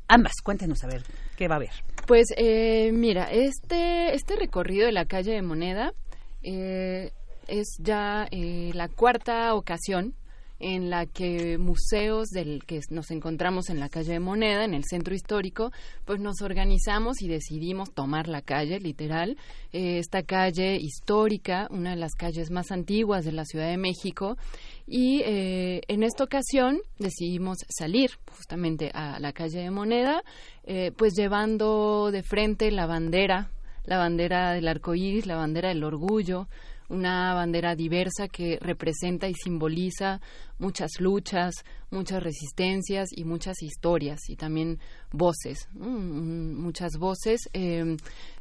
ambas, 0.08 0.32
cuéntenos 0.42 0.82
a 0.84 0.88
ver 0.88 1.02
qué 1.36 1.48
va 1.48 1.54
a 1.54 1.58
haber. 1.58 1.72
Pues 2.06 2.28
eh, 2.36 2.90
mira, 2.92 3.30
este, 3.30 4.14
este 4.14 4.36
recorrido 4.36 4.86
de 4.86 4.92
la 4.92 5.06
calle 5.06 5.32
de 5.32 5.42
Moneda 5.42 5.92
eh, 6.42 7.12
es 7.46 7.76
ya 7.78 8.26
eh, 8.30 8.70
la 8.74 8.88
cuarta 8.88 9.54
ocasión 9.54 10.14
en 10.60 10.90
la 10.90 11.06
que 11.06 11.58
museos 11.58 12.28
del 12.28 12.64
que 12.64 12.80
nos 12.90 13.10
encontramos 13.10 13.70
en 13.70 13.80
la 13.80 13.88
calle 13.88 14.12
de 14.12 14.20
Moneda, 14.20 14.64
en 14.64 14.74
el 14.74 14.84
centro 14.84 15.14
histórico, 15.14 15.72
pues 16.04 16.20
nos 16.20 16.42
organizamos 16.42 17.22
y 17.22 17.28
decidimos 17.28 17.92
tomar 17.92 18.28
la 18.28 18.42
calle, 18.42 18.78
literal, 18.78 19.36
esta 19.72 20.22
calle 20.22 20.76
histórica, 20.76 21.66
una 21.70 21.90
de 21.90 21.96
las 21.96 22.12
calles 22.14 22.50
más 22.50 22.70
antiguas 22.70 23.24
de 23.24 23.32
la 23.32 23.44
Ciudad 23.44 23.68
de 23.68 23.78
México, 23.78 24.36
y 24.86 25.22
eh, 25.24 25.80
en 25.88 26.02
esta 26.02 26.24
ocasión 26.24 26.80
decidimos 26.98 27.58
salir 27.68 28.10
justamente 28.36 28.90
a 28.92 29.18
la 29.18 29.32
calle 29.32 29.60
de 29.60 29.70
Moneda, 29.70 30.22
eh, 30.64 30.92
pues 30.96 31.14
llevando 31.14 32.10
de 32.10 32.22
frente 32.22 32.70
la 32.70 32.86
bandera, 32.86 33.50
la 33.84 33.98
bandera 33.98 34.52
del 34.52 34.68
arco 34.68 34.94
iris, 34.94 35.26
la 35.26 35.36
bandera 35.36 35.70
del 35.70 35.84
orgullo, 35.84 36.48
una 36.90 37.32
bandera 37.34 37.74
diversa 37.74 38.28
que 38.28 38.58
representa 38.60 39.28
y 39.28 39.34
simboliza 39.34 40.20
muchas 40.58 41.00
luchas, 41.00 41.54
muchas 41.90 42.22
resistencias 42.22 43.08
y 43.16 43.24
muchas 43.24 43.62
historias 43.62 44.28
y 44.28 44.36
también 44.36 44.78
voces, 45.12 45.68
muchas 45.72 46.98
voces 46.98 47.48
eh, 47.52 47.96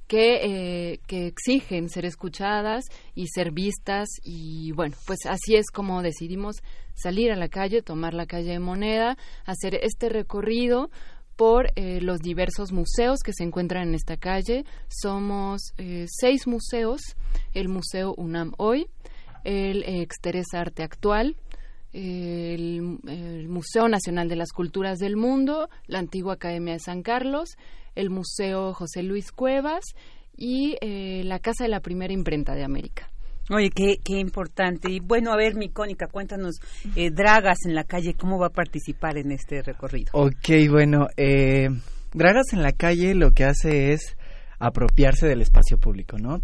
que, 0.08 0.91
eh, 0.91 1.00
que 1.08 1.28
exigen 1.28 1.88
ser 1.89 2.06
escuchadas 2.06 2.86
y 3.16 3.28
ser 3.28 3.52
vistas 3.52 4.10
y 4.24 4.72
bueno, 4.72 4.95
pues 5.06 5.20
así 5.28 5.56
es 5.56 5.70
como 5.72 6.02
decidimos 6.02 6.58
salir 6.95 7.32
a 7.32 7.36
la 7.36 7.47
calle, 7.47 7.82
tomar 7.82 8.14
la 8.14 8.26
calle 8.26 8.52
de 8.52 8.60
Moneda, 8.60 9.18
hacer 9.45 9.76
este 9.76 10.10
recorrido 10.10 10.89
por 11.40 11.72
eh, 11.78 12.02
los 12.02 12.20
diversos 12.20 12.74
museos 12.74 13.22
que 13.24 13.32
se 13.32 13.46
encuentran 13.46 13.88
en 13.88 13.96
esta 13.96 14.18
calle. 14.18 14.66
Somos 14.90 15.72
eh, 15.78 16.06
seis 16.10 16.48
museos, 16.48 17.00
el 17.54 17.70
Museo 17.70 18.14
UNAM 18.18 18.52
Hoy, 18.58 18.90
el 19.46 19.84
Exteresa 19.84 20.60
Arte 20.60 20.84
Actual, 20.84 21.38
el, 21.94 22.82
Museo 23.48 23.88
Nacional 23.88 24.28
de 24.28 24.36
las 24.36 24.52
Culturas 24.52 25.00
del 25.00 25.16
Mundo, 25.16 25.70
la 25.88 26.00
antigua 26.00 26.34
Academia 26.34 26.74
de 26.74 26.80
San 26.80 27.04
Carlos, 27.04 27.52
el 27.96 28.10
Museo 28.10 28.74
José 28.74 29.02
Luis 29.02 29.32
Cuevas 29.32 29.86
y 30.36 30.76
eh, 30.82 31.22
la 31.24 31.40
Casa 31.40 31.64
de 31.64 31.70
la 31.70 31.80
Primera 31.80 32.12
Imprenta 32.12 32.54
de 32.54 32.66
América. 32.66 33.10
Oye, 33.50 33.70
qué, 33.72 33.97
qué 34.04 34.20
importante. 34.20 34.91
Y 34.91 35.00
bueno, 35.00 35.32
a 35.32 35.38
ver, 35.38 35.56
mi 35.56 35.70
Cónica, 35.70 36.08
cuéntanos, 36.08 36.60
eh, 36.95 37.10
Dragas 37.12 37.66
en 37.66 37.76
la 37.76 37.84
calle, 37.84 38.14
¿cómo 38.14 38.38
va 38.38 38.47
a 38.47 38.52
participar 38.52 39.18
en 39.18 39.32
este 39.32 39.62
recorrido? 39.62 40.12
Ok, 40.14 40.70
bueno, 40.70 41.08
eh, 41.18 41.70
Dragas 42.14 42.54
en 42.54 42.62
la 42.62 42.72
calle 42.72 43.16
lo 43.16 43.32
que 43.32 43.45
hace 43.45 43.91
es 43.93 44.16
apropiarse 44.60 45.26
del 45.26 45.41
espacio 45.41 45.78
público, 45.78 46.18
¿no? 46.18 46.41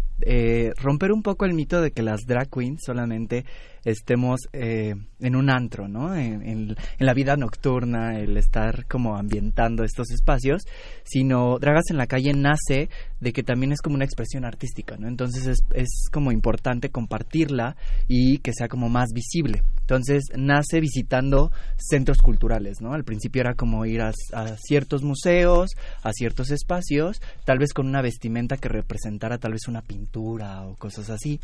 romper 0.78 1.12
un 1.12 1.22
poco 1.22 1.44
el 1.44 1.52
mito 1.52 1.82
de 1.82 1.90
que 1.90 2.02
las 2.02 2.22
drag 2.26 2.48
queens 2.48 2.80
solamente 2.82 3.44
estemos 3.86 4.40
eh, 4.52 4.94
en 5.20 5.36
un 5.36 5.48
antro, 5.48 5.88
¿no? 5.88 6.14
En, 6.14 6.76
la 6.98 7.14
vida 7.14 7.36
nocturna, 7.36 8.18
el 8.18 8.36
estar 8.36 8.86
como 8.86 9.16
ambientando 9.16 9.84
estos 9.84 10.10
espacios, 10.10 10.62
sino 11.04 11.58
Dragas 11.58 11.84
en 11.90 11.96
la 11.96 12.06
calle 12.06 12.32
nace 12.32 12.88
de 13.20 13.32
que 13.32 13.44
también 13.44 13.72
es 13.72 13.80
como 13.80 13.94
una 13.94 14.04
expresión 14.04 14.44
artística, 14.44 14.96
¿no? 14.96 15.06
Entonces 15.06 15.46
es, 15.46 15.58
es 15.72 16.08
como 16.12 16.32
importante 16.32 16.90
compartirla 16.90 17.76
y 18.08 18.38
que 18.38 18.52
sea 18.52 18.68
como 18.68 18.88
más 18.88 19.10
visible. 19.14 19.62
Entonces 19.80 20.24
nace 20.36 20.80
visitando 20.80 21.52
centros 21.76 22.18
culturales, 22.18 22.80
¿no? 22.80 22.92
Al 22.92 23.04
principio 23.04 23.40
era 23.40 23.54
como 23.54 23.86
ir 23.86 24.02
a 24.02 24.12
ciertos 24.58 25.04
museos, 25.04 25.70
a 26.02 26.12
ciertos 26.12 26.50
espacios, 26.50 27.20
tal 27.44 27.58
vez 27.58 27.72
con 27.72 27.86
una 27.86 28.02
vestimenta 28.02 28.56
que 28.56 28.68
representara 28.68 29.38
tal 29.38 29.52
vez 29.52 29.68
una 29.68 29.82
pintura 29.82 30.66
o 30.66 30.74
cosas 30.74 31.10
así. 31.10 31.38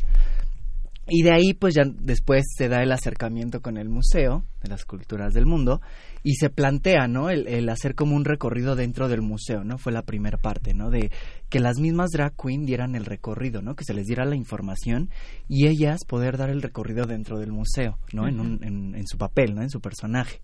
Y 1.07 1.23
de 1.23 1.33
ahí, 1.33 1.53
pues 1.53 1.75
ya 1.75 1.83
después 1.85 2.45
se 2.55 2.69
da 2.69 2.81
el 2.81 2.91
acercamiento 2.91 3.61
con 3.61 3.77
el 3.77 3.89
Museo 3.89 4.45
de 4.61 4.69
las 4.69 4.85
Culturas 4.85 5.33
del 5.33 5.45
Mundo 5.45 5.81
y 6.23 6.35
se 6.35 6.49
plantea, 6.49 7.07
¿no? 7.07 7.29
El, 7.29 7.67
hacer 7.67 7.93
como 7.95 8.15
un 8.15 8.23
recorrido 8.23 8.75
dentro 8.75 9.09
del 9.09 9.21
museo, 9.21 9.65
¿no? 9.65 9.77
Fue 9.77 9.91
la 9.91 10.03
primera 10.03 10.37
parte, 10.37 10.73
¿no? 10.73 10.89
De 10.89 11.11
que 11.49 11.59
las 11.59 11.79
mismas 11.79 12.11
drag 12.11 12.33
queen 12.41 12.65
dieran 12.65 12.95
el 12.95 13.03
recorrido, 13.03 13.61
¿no? 13.61 13.75
Que 13.75 13.83
se 13.83 13.93
les 13.93 14.07
diera 14.07 14.23
la 14.23 14.37
información 14.37 15.09
y 15.49 15.67
ellas 15.67 16.05
poder 16.07 16.37
dar 16.37 16.49
el 16.49 16.61
recorrido 16.61 17.05
dentro 17.05 17.37
del 17.37 17.51
museo, 17.51 17.99
¿no? 18.13 18.27
en, 18.27 18.39
un, 18.39 18.63
en, 18.63 18.95
en 18.95 19.07
su 19.07 19.17
papel, 19.17 19.55
¿no? 19.55 19.61
En 19.61 19.69
su 19.69 19.81
personaje. 19.81 20.39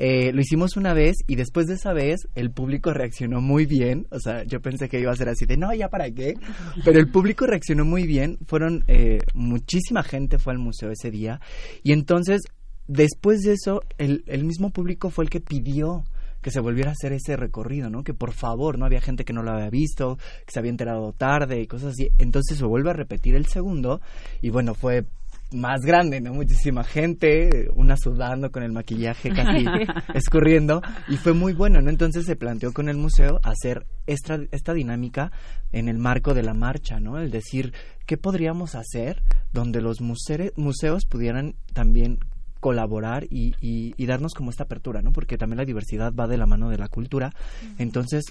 Eh, 0.00 0.32
lo 0.32 0.40
hicimos 0.40 0.76
una 0.76 0.94
vez 0.94 1.16
y 1.26 1.34
después 1.34 1.66
de 1.66 1.74
esa 1.74 1.92
vez 1.92 2.28
el 2.36 2.52
público 2.52 2.92
reaccionó 2.92 3.40
muy 3.40 3.66
bien. 3.66 4.06
O 4.10 4.20
sea, 4.20 4.44
yo 4.44 4.60
pensé 4.60 4.88
que 4.88 5.00
iba 5.00 5.10
a 5.12 5.16
ser 5.16 5.28
así 5.28 5.44
de, 5.44 5.56
no, 5.56 5.74
ya 5.74 5.88
para 5.88 6.10
qué. 6.10 6.34
Pero 6.84 7.00
el 7.00 7.10
público 7.10 7.46
reaccionó 7.46 7.84
muy 7.84 8.06
bien. 8.06 8.38
Fueron, 8.46 8.84
eh, 8.86 9.18
muchísima 9.34 10.04
gente 10.04 10.38
fue 10.38 10.52
al 10.52 10.60
museo 10.60 10.92
ese 10.92 11.10
día. 11.10 11.40
Y 11.82 11.92
entonces, 11.92 12.42
después 12.86 13.40
de 13.40 13.54
eso, 13.54 13.82
el, 13.98 14.22
el 14.28 14.44
mismo 14.44 14.70
público 14.70 15.10
fue 15.10 15.24
el 15.24 15.30
que 15.30 15.40
pidió 15.40 16.04
que 16.40 16.50
se 16.50 16.60
volviera 16.60 16.90
a 16.90 16.92
hacer 16.92 17.12
ese 17.12 17.36
recorrido, 17.36 17.90
¿no? 17.90 18.04
Que 18.04 18.14
por 18.14 18.32
favor, 18.32 18.78
no 18.78 18.86
había 18.86 19.00
gente 19.00 19.24
que 19.24 19.32
no 19.32 19.42
lo 19.42 19.50
había 19.50 19.70
visto, 19.70 20.18
que 20.46 20.52
se 20.52 20.58
había 20.60 20.70
enterado 20.70 21.12
tarde 21.12 21.60
y 21.60 21.66
cosas 21.66 21.92
así. 21.92 22.10
Entonces 22.18 22.58
se 22.58 22.64
vuelve 22.64 22.90
a 22.90 22.94
repetir 22.94 23.34
el 23.34 23.46
segundo 23.46 24.00
y 24.40 24.50
bueno, 24.50 24.74
fue 24.74 25.04
más 25.50 25.80
grande, 25.80 26.20
¿no? 26.20 26.34
Muchísima 26.34 26.84
gente, 26.84 27.68
una 27.74 27.96
sudando 27.96 28.50
con 28.50 28.62
el 28.62 28.72
maquillaje 28.72 29.30
casi 29.30 29.64
escurriendo 30.14 30.82
y 31.08 31.16
fue 31.16 31.32
muy 31.32 31.54
bueno, 31.54 31.80
¿no? 31.80 31.90
Entonces 31.90 32.26
se 32.26 32.36
planteó 32.36 32.72
con 32.72 32.88
el 32.88 32.96
museo 32.96 33.40
hacer 33.42 33.86
esta, 34.06 34.38
esta 34.50 34.74
dinámica 34.74 35.32
en 35.72 35.88
el 35.88 35.98
marco 35.98 36.34
de 36.34 36.42
la 36.42 36.54
marcha, 36.54 37.00
¿no? 37.00 37.18
El 37.18 37.30
decir, 37.30 37.72
¿qué 38.06 38.16
podríamos 38.16 38.74
hacer 38.74 39.22
donde 39.52 39.80
los 39.80 40.00
museos 40.00 41.06
pudieran 41.06 41.54
también 41.72 42.18
colaborar 42.60 43.24
y, 43.30 43.54
y, 43.60 44.06
darnos 44.06 44.34
como 44.34 44.50
esta 44.50 44.64
apertura, 44.64 45.02
¿no? 45.02 45.12
Porque 45.12 45.38
también 45.38 45.58
la 45.58 45.64
diversidad 45.64 46.12
va 46.12 46.26
de 46.26 46.36
la 46.36 46.46
mano 46.46 46.70
de 46.70 46.78
la 46.78 46.88
cultura. 46.88 47.32
Entonces 47.78 48.24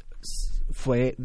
fue 0.72 1.16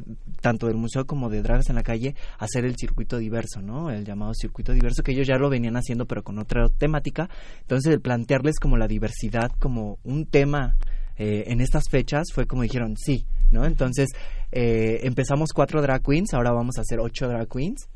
tanto 0.40 0.68
del 0.68 0.76
museo 0.76 1.04
como 1.06 1.28
de 1.28 1.42
Dragas 1.42 1.68
en 1.68 1.76
la 1.76 1.82
calle 1.82 2.14
hacer 2.38 2.64
el 2.64 2.76
circuito 2.76 3.18
diverso, 3.18 3.60
¿no? 3.60 3.90
El 3.90 4.04
llamado 4.04 4.34
circuito 4.34 4.72
diverso 4.72 5.02
que 5.02 5.12
ellos 5.12 5.26
ya 5.26 5.36
lo 5.36 5.50
venían 5.50 5.76
haciendo 5.76 6.06
pero 6.06 6.22
con 6.22 6.38
otra 6.38 6.68
temática. 6.68 7.28
Entonces 7.60 7.92
el 7.92 8.00
plantearles 8.00 8.58
como 8.60 8.76
la 8.76 8.86
diversidad 8.86 9.50
como 9.58 9.98
un 10.04 10.26
tema 10.26 10.76
eh, 11.16 11.44
en 11.48 11.60
estas 11.60 11.88
fechas 11.90 12.28
fue 12.32 12.46
como 12.46 12.62
dijeron 12.62 12.96
sí, 12.96 13.26
¿no? 13.50 13.64
Entonces 13.64 14.10
eh, 14.52 15.00
empezamos 15.02 15.52
cuatro 15.52 15.82
drag 15.82 16.02
queens, 16.02 16.34
ahora 16.34 16.52
vamos 16.52 16.78
a 16.78 16.82
hacer 16.82 17.00
ocho 17.00 17.28
drag 17.28 17.48
queens 17.48 17.88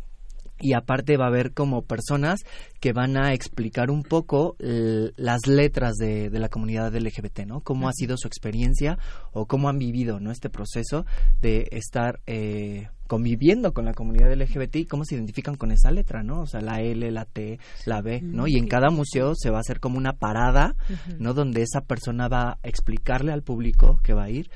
y 0.59 0.73
aparte 0.73 1.17
va 1.17 1.27
a 1.27 1.29
haber 1.29 1.53
como 1.53 1.83
personas 1.83 2.41
que 2.81 2.93
van 2.93 3.17
a 3.17 3.33
explicar 3.35 3.91
un 3.91 4.03
poco 4.03 4.57
las 4.59 5.47
letras 5.47 5.97
de, 5.97 6.31
la 6.31 6.49
comunidad 6.49 6.95
LGBT, 6.95 7.41
¿no? 7.47 7.61
Cómo 7.61 7.89
ha 7.89 7.93
sido 7.93 8.17
su 8.17 8.27
experiencia 8.29 8.99
o 9.33 9.47
cómo 9.47 9.69
han 9.69 9.79
vivido, 9.79 10.21
¿no? 10.21 10.31
Este 10.31 10.51
proceso 10.51 11.05
de 11.41 11.69
estar 11.73 12.21
eh, 12.27 12.89
conviviendo 13.07 13.73
con 13.73 13.85
la 13.85 13.95
comunidad 13.95 14.33
LGBT 14.33 14.77
y 14.77 14.87
cómo 14.87 15.05
se 15.05 15.15
identifican 15.15 15.57
con 15.57 15.73
esa 15.73 15.91
letra, 15.91 16.23
¿no? 16.23 16.41
O 16.43 16.47
sea, 16.47 16.61
la 16.61 16.81
L, 16.81 17.11
la 17.11 17.25
T, 17.25 17.59
la 17.85 18.01
B, 18.01 18.21
¿no? 18.23 18.47
Y 18.47 18.57
en 18.57 18.67
cada 18.67 18.91
museo 18.91 19.35
se 19.35 19.51
va 19.51 19.59
a 19.59 19.61
hacer 19.61 19.81
como 19.81 19.99
una 19.99 20.15
parada, 20.15 20.75
¿no? 21.19 21.35
Donde 21.35 21.63
esa 21.63 21.83
persona 21.83 22.29
va 22.29 22.53
a 22.53 22.59
explicarle 22.63 23.33
al 23.33 23.43
público 23.43 24.01
que 24.03 24.15
va 24.15 24.25
a 24.25 24.31
ir 24.31 24.51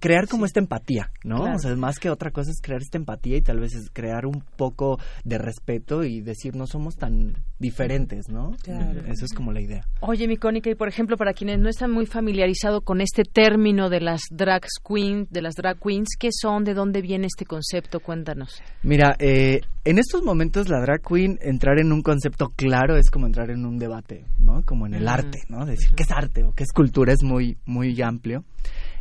crear 0.00 0.28
como 0.28 0.44
esta 0.44 0.60
empatía, 0.60 1.10
¿no? 1.24 1.54
O 1.54 1.58
sea, 1.58 1.74
más 1.76 1.98
que 1.98 2.10
otra 2.10 2.30
cosa 2.30 2.50
es 2.50 2.60
crear 2.60 2.82
esta 2.82 2.98
empatía 2.98 3.36
y 3.36 3.42
tal 3.42 3.60
vez 3.60 3.74
es 3.74 3.90
crear 3.90 4.26
un 4.26 4.42
poco 4.56 4.98
de 5.24 5.38
respeto 5.38 6.04
y 6.04 6.20
decir 6.20 6.56
no 6.56 6.66
somos 6.66 6.96
tan 6.96 7.34
diferentes, 7.60 8.28
¿no? 8.30 8.56
Claro. 8.62 9.02
Eso 9.06 9.26
es 9.26 9.34
como 9.34 9.52
la 9.52 9.60
idea. 9.60 9.84
Oye, 10.00 10.26
mi 10.26 10.38
Cónica, 10.38 10.70
y 10.70 10.74
por 10.74 10.88
ejemplo, 10.88 11.16
para 11.16 11.34
quienes 11.34 11.60
no 11.60 11.68
están 11.68 11.92
muy 11.92 12.06
familiarizados 12.06 12.82
con 12.82 13.02
este 13.02 13.22
término 13.22 13.90
de 13.90 14.00
las 14.00 14.22
drag 14.30 14.62
queens, 14.82 15.30
de 15.30 15.42
las 15.42 15.54
drag 15.54 15.78
queens, 15.78 16.08
¿qué 16.18 16.30
son? 16.32 16.64
¿De 16.64 16.72
dónde 16.72 17.02
viene 17.02 17.26
este 17.26 17.44
concepto? 17.44 18.00
Cuéntanos. 18.00 18.62
Mira, 18.82 19.14
eh, 19.18 19.60
en 19.84 19.98
estos 19.98 20.22
momentos 20.22 20.70
la 20.70 20.80
drag 20.80 21.02
queen 21.02 21.38
entrar 21.42 21.78
en 21.78 21.92
un 21.92 22.02
concepto 22.02 22.48
claro 22.56 22.96
es 22.96 23.10
como 23.10 23.26
entrar 23.26 23.50
en 23.50 23.66
un 23.66 23.78
debate, 23.78 24.24
¿no? 24.38 24.62
Como 24.64 24.86
en 24.86 24.94
el 24.94 25.06
arte, 25.06 25.40
¿no? 25.48 25.66
Decir 25.66 25.90
qué 25.94 26.04
es 26.04 26.10
arte 26.10 26.44
o 26.44 26.52
qué 26.52 26.64
es 26.64 26.72
cultura 26.72 27.12
es 27.12 27.22
muy 27.22 27.58
muy 27.66 28.00
amplio. 28.00 28.42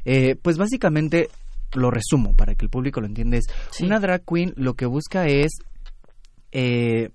Eh, 0.04 0.36
pues 0.36 0.58
básicamente 0.58 1.30
lo 1.76 1.92
resumo 1.92 2.36
para 2.36 2.56
que 2.56 2.66
el 2.66 2.70
público 2.70 3.00
lo 3.00 3.08
entienda. 3.08 3.38
Es 3.38 3.48
una 3.80 4.00
drag 4.00 4.24
queen 4.26 4.54
lo 4.58 4.74
que 4.74 4.86
busca 4.86 5.28
es 5.28 5.52
eh, 6.52 7.10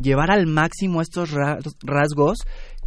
llevar 0.00 0.30
al 0.30 0.46
máximo 0.46 1.02
estos 1.02 1.30
rasgos 1.82 2.38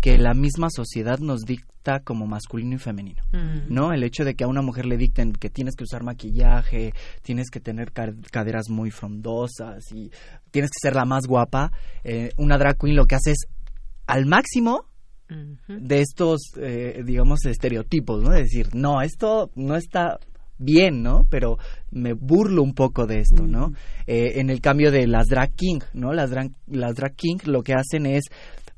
que 0.01 0.17
la 0.17 0.33
misma 0.33 0.67
sociedad 0.69 1.19
nos 1.19 1.41
dicta 1.41 2.01
como 2.01 2.27
masculino 2.27 2.75
y 2.75 2.79
femenino, 2.79 3.23
¿no? 3.69 3.93
El 3.93 4.03
hecho 4.03 4.25
de 4.25 4.35
que 4.35 4.43
a 4.43 4.47
una 4.47 4.61
mujer 4.61 4.85
le 4.85 4.97
dicten 4.97 5.33
que 5.33 5.49
tienes 5.49 5.75
que 5.75 5.83
usar 5.83 6.03
maquillaje, 6.03 6.93
tienes 7.21 7.49
que 7.49 7.59
tener 7.59 7.91
caderas 7.93 8.69
muy 8.69 8.91
frondosas 8.91 9.83
y 9.91 10.11
tienes 10.51 10.71
que 10.71 10.79
ser 10.81 10.95
la 10.95 11.05
más 11.05 11.25
guapa, 11.25 11.71
eh, 12.03 12.31
una 12.37 12.57
drag 12.57 12.77
queen 12.77 12.95
lo 12.95 13.05
que 13.05 13.15
hace 13.15 13.31
es 13.31 13.45
al 14.07 14.25
máximo 14.25 14.85
de 15.67 16.01
estos, 16.01 16.41
eh, 16.57 17.01
digamos, 17.03 17.45
estereotipos, 17.45 18.21
¿no? 18.21 18.33
Es 18.33 18.43
decir, 18.43 18.75
no, 18.75 19.01
esto 19.01 19.49
no 19.55 19.75
está 19.75 20.19
bien, 20.57 21.01
¿no? 21.01 21.25
Pero 21.29 21.57
me 21.91 22.13
burlo 22.13 22.63
un 22.63 22.73
poco 22.73 23.05
de 23.05 23.19
esto, 23.19 23.45
¿no? 23.45 23.73
Eh, 24.07 24.33
en 24.39 24.49
el 24.49 24.61
cambio 24.61 24.91
de 24.91 25.07
las 25.07 25.27
drag 25.27 25.53
king, 25.55 25.79
¿no? 25.93 26.13
Las 26.13 26.29
drag, 26.29 26.51
las 26.67 26.95
drag 26.95 27.15
king 27.15 27.37
lo 27.45 27.63
que 27.63 27.73
hacen 27.73 28.05
es 28.05 28.23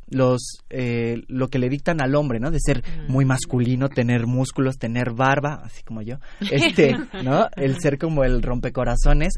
los 0.07 0.59
eh, 0.69 1.23
lo 1.28 1.47
que 1.47 1.59
le 1.59 1.69
dictan 1.69 2.01
al 2.01 2.15
hombre, 2.15 2.39
¿no? 2.39 2.51
De 2.51 2.59
ser 2.59 2.84
muy 3.07 3.26
masculino, 3.26 3.89
tener 3.89 4.28
músculos, 4.28 4.78
tener 4.78 5.11
barba, 5.13 5.61
así 5.63 5.84
como 5.84 6.01
yo, 6.01 6.17
este, 6.51 6.95
¿no? 7.23 7.47
El 7.55 7.80
ser 7.80 7.97
como 7.97 8.23
el 8.23 8.41
rompecorazones. 8.41 9.34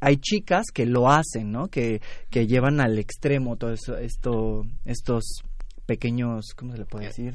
Hay 0.00 0.18
chicas 0.18 0.66
que 0.72 0.86
lo 0.86 1.10
hacen, 1.10 1.50
¿no? 1.50 1.66
Que, 1.66 2.00
que 2.30 2.46
llevan 2.46 2.80
al 2.80 3.00
extremo 3.00 3.56
todo 3.56 3.72
eso, 3.72 3.96
esto, 3.96 4.62
estos 4.84 5.42
pequeños, 5.86 6.54
¿cómo 6.54 6.72
se 6.72 6.78
le 6.78 6.84
puede 6.84 7.06
decir? 7.06 7.34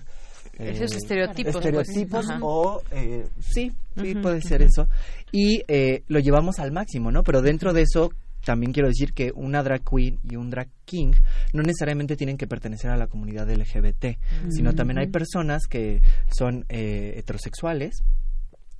Esos 0.58 0.94
eh, 0.94 0.98
estereotipos. 0.98 1.54
Pues. 1.54 1.66
Estereotipos 1.66 2.26
o, 2.42 2.82
eh, 2.92 3.26
sí, 3.40 3.72
sí, 4.00 4.16
puede 4.16 4.42
ser 4.42 4.62
eso. 4.62 4.88
Y 5.32 5.64
eh, 5.68 6.04
lo 6.08 6.20
llevamos 6.20 6.60
al 6.60 6.72
máximo, 6.72 7.12
¿no? 7.12 7.24
Pero 7.24 7.42
dentro 7.42 7.74
de 7.74 7.82
eso, 7.82 8.12
también 8.46 8.72
quiero 8.72 8.88
decir 8.88 9.14
que 9.14 9.32
una 9.34 9.64
drag 9.64 9.84
queen 9.84 10.20
y 10.30 10.36
un 10.36 10.50
drag 10.50 10.70
king 10.86 11.14
no 11.54 11.64
necesariamente 11.64 12.16
tienen 12.16 12.38
que 12.38 12.46
pertenecer 12.46 12.92
a 12.92 12.98
la 12.98 13.08
comunidad 13.08 13.50
LGBT, 13.50 14.18
sino 14.50 14.74
también 14.74 15.00
hay 15.00 15.08
personas 15.08 15.66
que 15.68 16.02
son 16.30 16.66
heterosexuales 16.68 18.04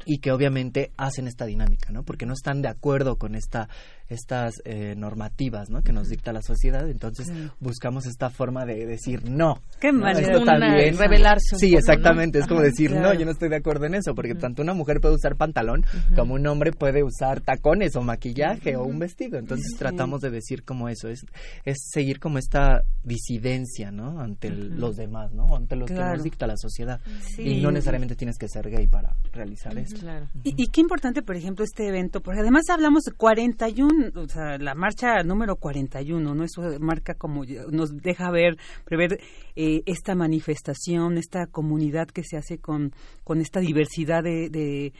y 0.06 0.20
que 0.20 0.32
obviamente 0.32 0.92
hacen 0.98 1.28
esta 1.28 1.46
dinámica, 1.46 1.92
¿no? 1.92 2.04
Porque 2.04 2.26
no 2.26 2.34
están 2.34 2.62
de 2.62 2.68
acuerdo 2.68 3.18
con 3.18 3.36
esta 3.36 3.70
estas 4.08 4.56
eh, 4.66 4.96
normativas, 4.96 5.70
¿no? 5.70 5.82
Que 5.82 5.94
nos 5.94 6.10
dicta 6.10 6.34
la 6.34 6.42
sociedad, 6.42 6.90
entonces 6.90 7.32
buscamos 7.60 8.06
esta 8.06 8.30
forma 8.30 8.66
de 8.66 8.86
decir 8.86 9.30
no. 9.30 9.60
Qué 9.80 9.92
manera 9.92 10.40
de 10.40 10.92
revelarse. 10.92 11.58
Sí, 11.58 11.76
exactamente, 11.76 12.40
es 12.40 12.48
como 12.48 12.62
decir 12.62 12.92
no, 12.92 13.14
yo 13.14 13.26
no 13.26 13.32
estoy 13.32 13.50
de 13.50 13.58
acuerdo 13.58 13.86
en 13.86 13.96
eso, 13.96 14.14
porque 14.16 14.36
tanto 14.36 14.62
una 14.62 14.74
mujer 14.74 15.00
puede 15.00 15.16
usar 15.16 15.36
pantalón 15.36 15.86
como 16.16 16.36
un 16.36 16.46
hombre 16.48 16.72
puede 16.72 17.04
usar 17.04 17.42
tacones 17.42 17.96
o 17.96 18.02
maquillaje 18.02 18.76
o 18.76 18.84
un 18.84 19.00
vestido, 19.00 19.38
entonces 19.38 19.76
tratamos 19.78 20.22
de 20.22 20.30
decir 20.30 20.64
como 20.64 20.90
eso, 20.90 21.08
es 21.08 21.26
es 21.66 21.78
seguir 21.92 22.20
como 22.20 22.38
esta 22.38 22.84
disidencia, 23.04 23.92
¿no? 23.92 24.20
Ante 24.20 24.50
los 24.50 24.96
demás, 24.96 25.32
¿no? 25.34 25.56
Ante 25.56 25.76
lo 25.76 25.86
que 25.86 25.94
nos 25.94 26.24
dicta 26.24 26.48
la 26.48 26.58
sociedad. 26.58 27.00
Y 27.38 27.62
no 27.62 27.72
necesariamente 27.72 28.16
tienes 28.16 28.38
que 28.38 28.48
ser 28.48 28.70
gay 28.70 28.88
para 28.88 29.16
realizar 29.32 29.78
esto. 29.78 30.06
Y, 30.44 30.62
y, 30.62 30.68
qué 30.68 30.82
importante, 30.82 31.22
por 31.22 31.36
ejemplo, 31.36 31.66
este 31.66 31.88
evento, 31.88 32.22
porque 32.22 32.42
además 32.42 32.64
hablamos 32.70 33.04
de 33.04 33.12
41, 33.14 33.93
o 34.16 34.28
sea, 34.28 34.58
la 34.58 34.76
marcha 34.76 35.24
número 35.24 35.56
41, 35.56 36.36
¿no? 36.36 36.44
Eso 36.44 36.62
marca 36.80 37.14
como, 37.16 37.44
nos 37.72 37.98
deja 37.98 38.30
ver, 38.32 38.58
prever 38.86 39.20
eh, 39.56 39.82
esta 39.86 40.16
manifestación, 40.16 41.18
esta 41.18 41.48
comunidad 41.48 42.08
que 42.08 42.24
se 42.24 42.38
hace 42.38 42.58
con, 42.58 42.92
con 43.24 43.40
esta 43.42 43.60
diversidad 43.60 44.24
de, 44.24 44.50
de 44.50 44.94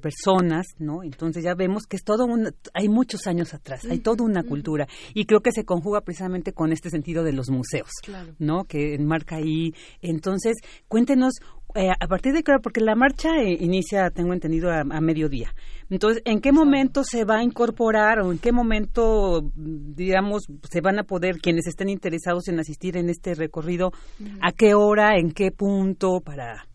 personas, 0.00 0.66
¿no? 0.78 1.02
Entonces 1.02 1.44
ya 1.44 1.54
vemos 1.54 1.84
que 1.86 1.96
es 1.96 2.04
todo 2.04 2.24
un, 2.24 2.54
hay 2.74 2.88
muchos 2.88 3.26
años 3.26 3.54
atrás, 3.54 3.84
hay 3.84 3.98
toda 3.98 4.24
una 4.24 4.42
cultura 4.42 4.86
y 5.14 5.24
creo 5.26 5.40
que 5.40 5.52
se 5.52 5.64
conjuga 5.64 6.00
precisamente 6.00 6.52
con 6.52 6.72
este 6.72 6.90
sentido 6.90 7.24
de 7.24 7.32
los 7.32 7.50
museos, 7.50 7.90
¿no? 8.38 8.64
Que 8.64 8.94
enmarca 8.94 9.36
ahí. 9.36 9.72
Entonces, 10.00 10.56
cuéntenos 10.88 11.34
eh, 11.74 11.90
a 11.90 12.06
partir 12.06 12.32
de 12.32 12.42
qué 12.42 12.52
hora, 12.52 12.60
porque 12.60 12.80
la 12.80 12.94
marcha 12.94 13.28
eh, 13.42 13.56
inicia, 13.60 14.10
tengo 14.10 14.32
entendido, 14.32 14.70
a, 14.70 14.84
mediodía. 15.00 15.54
Entonces, 15.90 16.22
¿en 16.24 16.40
qué 16.40 16.50
momento 16.50 17.04
se 17.04 17.24
va 17.24 17.38
a 17.38 17.42
incorporar 17.42 18.20
o 18.20 18.32
en 18.32 18.38
qué 18.38 18.52
momento, 18.52 19.52
digamos, 19.54 20.44
se 20.70 20.80
van 20.80 20.98
a 20.98 21.04
poder 21.04 21.40
quienes 21.40 21.66
estén 21.66 21.90
interesados 21.90 22.48
en 22.48 22.58
asistir 22.58 22.96
en 22.96 23.10
este 23.10 23.34
recorrido, 23.34 23.92
a 24.40 24.52
qué 24.52 24.74
hora, 24.74 25.18
en 25.18 25.32
qué 25.32 25.50
punto 25.50 26.20
para... 26.20 26.66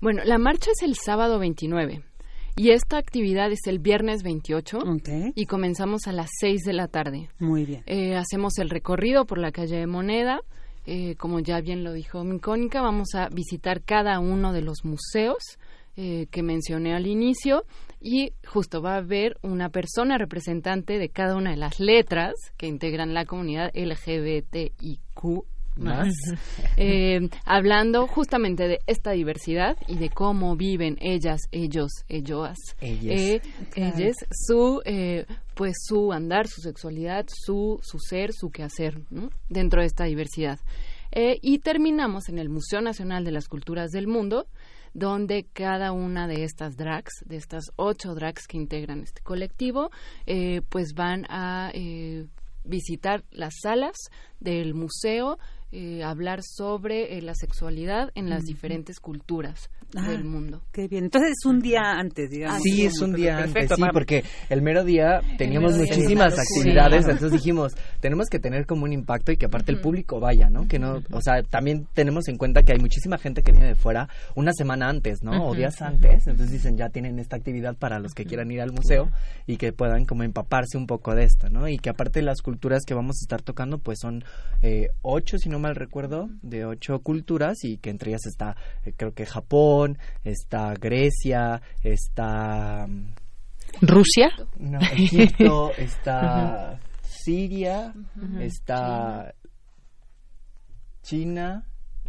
Bueno, 0.00 0.22
la 0.24 0.38
marcha 0.38 0.70
es 0.70 0.82
el 0.82 0.94
sábado 0.94 1.38
29 1.38 2.02
y 2.56 2.70
esta 2.70 2.96
actividad 2.96 3.52
es 3.52 3.66
el 3.66 3.80
viernes 3.80 4.22
28 4.22 4.78
y 5.34 5.44
comenzamos 5.44 6.06
a 6.06 6.12
las 6.12 6.30
6 6.40 6.62
de 6.62 6.72
la 6.72 6.88
tarde. 6.88 7.28
Muy 7.38 7.66
bien. 7.66 7.82
Eh, 7.84 8.16
hacemos 8.16 8.56
el 8.58 8.70
recorrido 8.70 9.26
por 9.26 9.36
la 9.36 9.52
calle 9.52 9.76
de 9.76 9.86
Moneda. 9.86 10.40
Eh, 10.86 11.16
como 11.16 11.40
ya 11.40 11.60
bien 11.60 11.84
lo 11.84 11.92
dijo 11.92 12.24
Micónica, 12.24 12.80
vamos 12.80 13.14
a 13.14 13.28
visitar 13.28 13.82
cada 13.82 14.18
uno 14.20 14.54
de 14.54 14.62
los 14.62 14.86
museos 14.86 15.58
eh, 15.96 16.28
que 16.30 16.42
mencioné 16.42 16.94
al 16.94 17.06
inicio 17.06 17.64
y 18.00 18.32
justo 18.46 18.80
va 18.80 18.94
a 18.94 18.98
haber 18.98 19.36
una 19.42 19.68
persona 19.68 20.16
representante 20.16 20.98
de 20.98 21.10
cada 21.10 21.36
una 21.36 21.50
de 21.50 21.58
las 21.58 21.78
letras 21.78 22.32
que 22.56 22.68
integran 22.68 23.12
la 23.12 23.26
comunidad 23.26 23.70
LGBTIQ 23.74 25.44
más, 25.80 26.14
eh, 26.76 27.28
hablando 27.44 28.06
justamente 28.06 28.68
de 28.68 28.80
esta 28.86 29.12
diversidad 29.12 29.76
y 29.88 29.96
de 29.96 30.10
cómo 30.10 30.56
viven 30.56 30.96
ellas, 31.00 31.40
ellos, 31.50 31.90
ellos, 32.08 32.56
ellas, 32.80 33.42
eh, 33.76 34.12
su, 34.30 34.82
eh, 34.84 35.26
pues 35.54 35.76
su 35.86 36.12
andar, 36.12 36.46
su 36.46 36.60
sexualidad, 36.60 37.26
su, 37.28 37.80
su 37.82 37.98
ser, 37.98 38.32
su 38.32 38.50
quehacer 38.50 39.00
dentro 39.48 39.80
de 39.80 39.86
esta 39.86 40.04
diversidad. 40.04 40.58
y 41.12 41.58
terminamos 41.58 42.28
en 42.28 42.38
el 42.38 42.48
Museo 42.48 42.80
Nacional 42.80 43.24
de 43.24 43.32
las 43.32 43.48
Culturas 43.48 43.90
del 43.90 44.06
Mundo, 44.06 44.46
donde 44.92 45.44
cada 45.52 45.92
una 45.92 46.26
de 46.26 46.44
estas 46.44 46.76
drags, 46.76 47.24
de 47.26 47.36
estas 47.36 47.70
ocho 47.76 48.14
drags 48.14 48.46
que 48.46 48.56
integran 48.56 49.00
este 49.00 49.22
colectivo, 49.22 49.90
pues 50.68 50.94
van 50.94 51.26
a 51.28 51.72
visitar 52.64 53.24
las 53.30 53.54
salas 53.62 53.96
del 54.38 54.74
museo, 54.74 55.38
eh, 55.72 56.02
hablar 56.02 56.40
sobre 56.42 57.16
eh, 57.16 57.22
la 57.22 57.34
sexualidad 57.34 58.10
en 58.14 58.28
las 58.28 58.42
diferentes 58.42 58.98
culturas 58.98 59.70
ah, 59.94 60.08
del 60.08 60.24
mundo. 60.24 60.62
Qué 60.72 60.88
bien. 60.88 61.04
Entonces 61.04 61.30
es 61.38 61.46
un 61.46 61.60
día 61.60 61.92
antes, 61.92 62.30
digamos. 62.30 62.60
Sí, 62.62 62.86
es 62.86 63.00
un 63.00 63.12
día 63.12 63.38
antes, 63.38 63.70
sí, 63.74 63.82
porque 63.92 64.24
el 64.48 64.62
mero 64.62 64.82
día 64.82 65.20
teníamos 65.38 65.76
muchísimas 65.76 66.34
actividades, 66.38 67.06
entonces 67.06 67.30
dijimos, 67.32 67.76
tenemos 68.00 68.26
que 68.28 68.40
tener 68.40 68.66
como 68.66 68.84
un 68.84 68.92
impacto 68.92 69.30
y 69.30 69.36
que 69.36 69.46
aparte 69.46 69.70
el 69.70 69.80
público 69.80 70.18
vaya, 70.18 70.50
¿no? 70.50 70.66
Que 70.66 70.80
no, 70.80 71.02
o 71.12 71.20
sea, 71.20 71.42
también 71.42 71.86
tenemos 71.94 72.26
en 72.26 72.36
cuenta 72.36 72.64
que 72.64 72.72
hay 72.72 72.78
muchísima 72.80 73.16
gente 73.16 73.42
que 73.42 73.52
viene 73.52 73.68
de 73.68 73.74
fuera 73.76 74.08
una 74.34 74.52
semana 74.52 74.88
antes, 74.88 75.22
¿no? 75.22 75.46
O 75.46 75.54
días 75.54 75.80
antes, 75.82 76.26
entonces 76.26 76.50
dicen, 76.50 76.76
ya 76.76 76.88
tienen 76.88 77.20
esta 77.20 77.36
actividad 77.36 77.76
para 77.76 78.00
los 78.00 78.12
que 78.12 78.24
quieran 78.24 78.50
ir 78.50 78.60
al 78.60 78.72
museo 78.72 79.10
y 79.46 79.56
que 79.56 79.72
puedan 79.72 80.04
como 80.04 80.24
empaparse 80.24 80.76
un 80.76 80.88
poco 80.88 81.14
de 81.14 81.24
esto, 81.24 81.48
¿no? 81.48 81.68
Y 81.68 81.78
que 81.78 81.90
aparte 81.90 82.22
las 82.22 82.42
culturas 82.42 82.84
que 82.84 82.94
vamos 82.94 83.18
a 83.20 83.22
estar 83.22 83.42
tocando, 83.42 83.78
pues 83.78 84.00
son 84.00 84.24
eh, 84.62 84.88
ocho, 85.02 85.38
si 85.38 85.48
no 85.48 85.59
mal 85.60 85.74
recuerdo, 85.76 86.28
de 86.42 86.64
ocho 86.64 87.00
culturas 87.00 87.64
y 87.64 87.78
que 87.78 87.90
entre 87.90 88.10
ellas 88.10 88.26
está, 88.26 88.56
eh, 88.84 88.92
creo 88.96 89.14
que 89.14 89.26
Japón, 89.26 89.98
está 90.24 90.74
Grecia, 90.74 91.62
está... 91.82 92.86
Mm, 92.88 93.14
¿Rusia? 93.82 94.30
No, 94.58 94.80
Egipto, 94.80 95.70
está 95.78 96.80
Siria, 97.02 97.94
está 98.40 99.32
China 101.02 101.64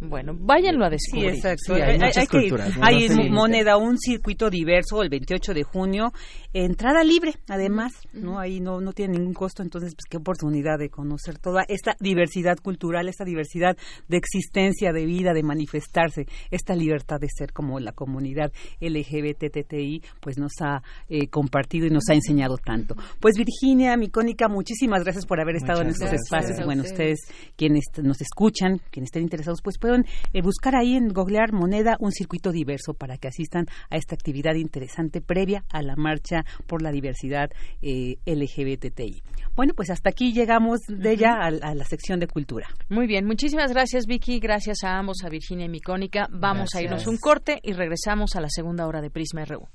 bueno, 0.08 0.36
váyanlo 0.36 0.84
a 0.84 0.90
descubrir. 0.90 1.32
Sí, 1.32 1.36
exacto. 1.36 1.74
hay, 1.74 1.98
muchas 1.98 2.28
culturas, 2.28 2.72
hay 2.80 3.30
moneda, 3.30 3.76
un 3.76 3.98
circuito 3.98 4.50
diverso 4.50 5.02
el 5.02 5.08
28 5.08 5.54
de 5.54 5.62
junio, 5.62 6.12
entrada 6.52 7.04
libre, 7.04 7.34
además, 7.48 7.92
¿no? 8.12 8.38
Ahí 8.38 8.60
no, 8.60 8.80
no 8.80 8.92
tiene 8.92 9.18
ningún 9.18 9.34
costo, 9.34 9.62
entonces, 9.62 9.94
pues 9.94 10.06
qué 10.08 10.16
oportunidad 10.16 10.78
de 10.78 10.90
conocer 10.90 11.38
toda 11.38 11.64
esta 11.68 11.96
diversidad 12.00 12.58
cultural, 12.58 13.08
esta 13.08 13.24
diversidad 13.24 13.76
de 14.08 14.16
existencia, 14.16 14.92
de 14.92 15.06
vida, 15.06 15.32
de 15.32 15.42
manifestarse, 15.42 16.26
esta 16.50 16.74
libertad 16.74 17.20
de 17.20 17.28
ser 17.28 17.52
como 17.52 17.78
la 17.78 17.92
comunidad 17.92 18.52
LGBTTI, 18.80 20.02
pues 20.20 20.38
nos 20.38 20.52
ha 20.60 20.82
eh, 21.08 21.28
compartido 21.28 21.86
y 21.86 21.90
nos 21.90 22.08
ha 22.10 22.14
enseñado 22.14 22.56
tanto. 22.56 22.96
Pues 23.20 23.34
Virginia, 23.36 23.96
Micónica, 23.96 24.48
muchísimas 24.48 25.04
gracias 25.04 25.26
por 25.26 25.40
haber 25.40 25.56
estado 25.56 25.82
en 25.82 25.88
estos 25.88 26.12
espacios. 26.12 26.58
Bueno, 26.64 26.82
ustedes, 26.82 27.20
quienes 27.56 27.84
nos 28.02 28.20
escuchan, 28.20 28.80
quienes 28.90 29.08
estén 29.08 29.22
interesados, 29.22 29.60
pues 29.62 29.78
pueden 29.78 29.91
eh, 30.32 30.42
buscar 30.42 30.74
ahí 30.74 30.96
en 30.96 31.08
googlear 31.08 31.52
moneda 31.52 31.96
un 32.00 32.12
circuito 32.12 32.52
diverso 32.52 32.94
para 32.94 33.18
que 33.18 33.28
asistan 33.28 33.66
a 33.90 33.96
esta 33.96 34.14
actividad 34.14 34.54
interesante 34.54 35.20
previa 35.20 35.64
a 35.70 35.82
la 35.82 35.96
marcha 35.96 36.44
por 36.66 36.82
la 36.82 36.90
diversidad 36.90 37.50
eh, 37.82 38.16
LGBTI. 38.26 39.22
Bueno, 39.54 39.74
pues 39.76 39.90
hasta 39.90 40.10
aquí 40.10 40.32
llegamos 40.32 40.80
de 40.88 41.16
ya 41.16 41.34
a, 41.34 41.50
la 41.50 41.84
sección 41.84 42.20
de 42.20 42.26
cultura. 42.26 42.68
Muy 42.88 43.06
bien, 43.06 43.26
muchísimas 43.26 43.72
gracias 43.72 44.06
Vicky, 44.06 44.40
gracias 44.40 44.84
a 44.84 44.98
ambos, 44.98 45.18
a 45.24 45.28
Virginia 45.28 45.66
y 45.66 45.68
Micónica. 45.68 46.26
Vamos 46.30 46.74
a 46.74 46.82
irnos 46.82 47.06
un 47.06 47.18
corte 47.18 47.58
y 47.62 47.72
regresamos 47.72 48.36
a 48.36 48.40
la 48.40 48.48
segunda 48.48 48.86
hora 48.86 49.00
de 49.00 49.10
Prisma 49.10 49.44
RU. 49.44 49.68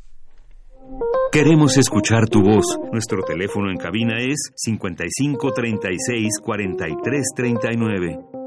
Queremos 1.31 1.77
escuchar 1.77 2.29
tu 2.29 2.41
voz. 2.41 2.65
Nuestro 2.91 3.21
teléfono 3.23 3.69
en 3.69 3.77
cabina 3.77 4.19
es 4.19 4.51
55 4.55 5.51
36 5.51 6.39
43 6.41 7.25
39. 7.35 8.46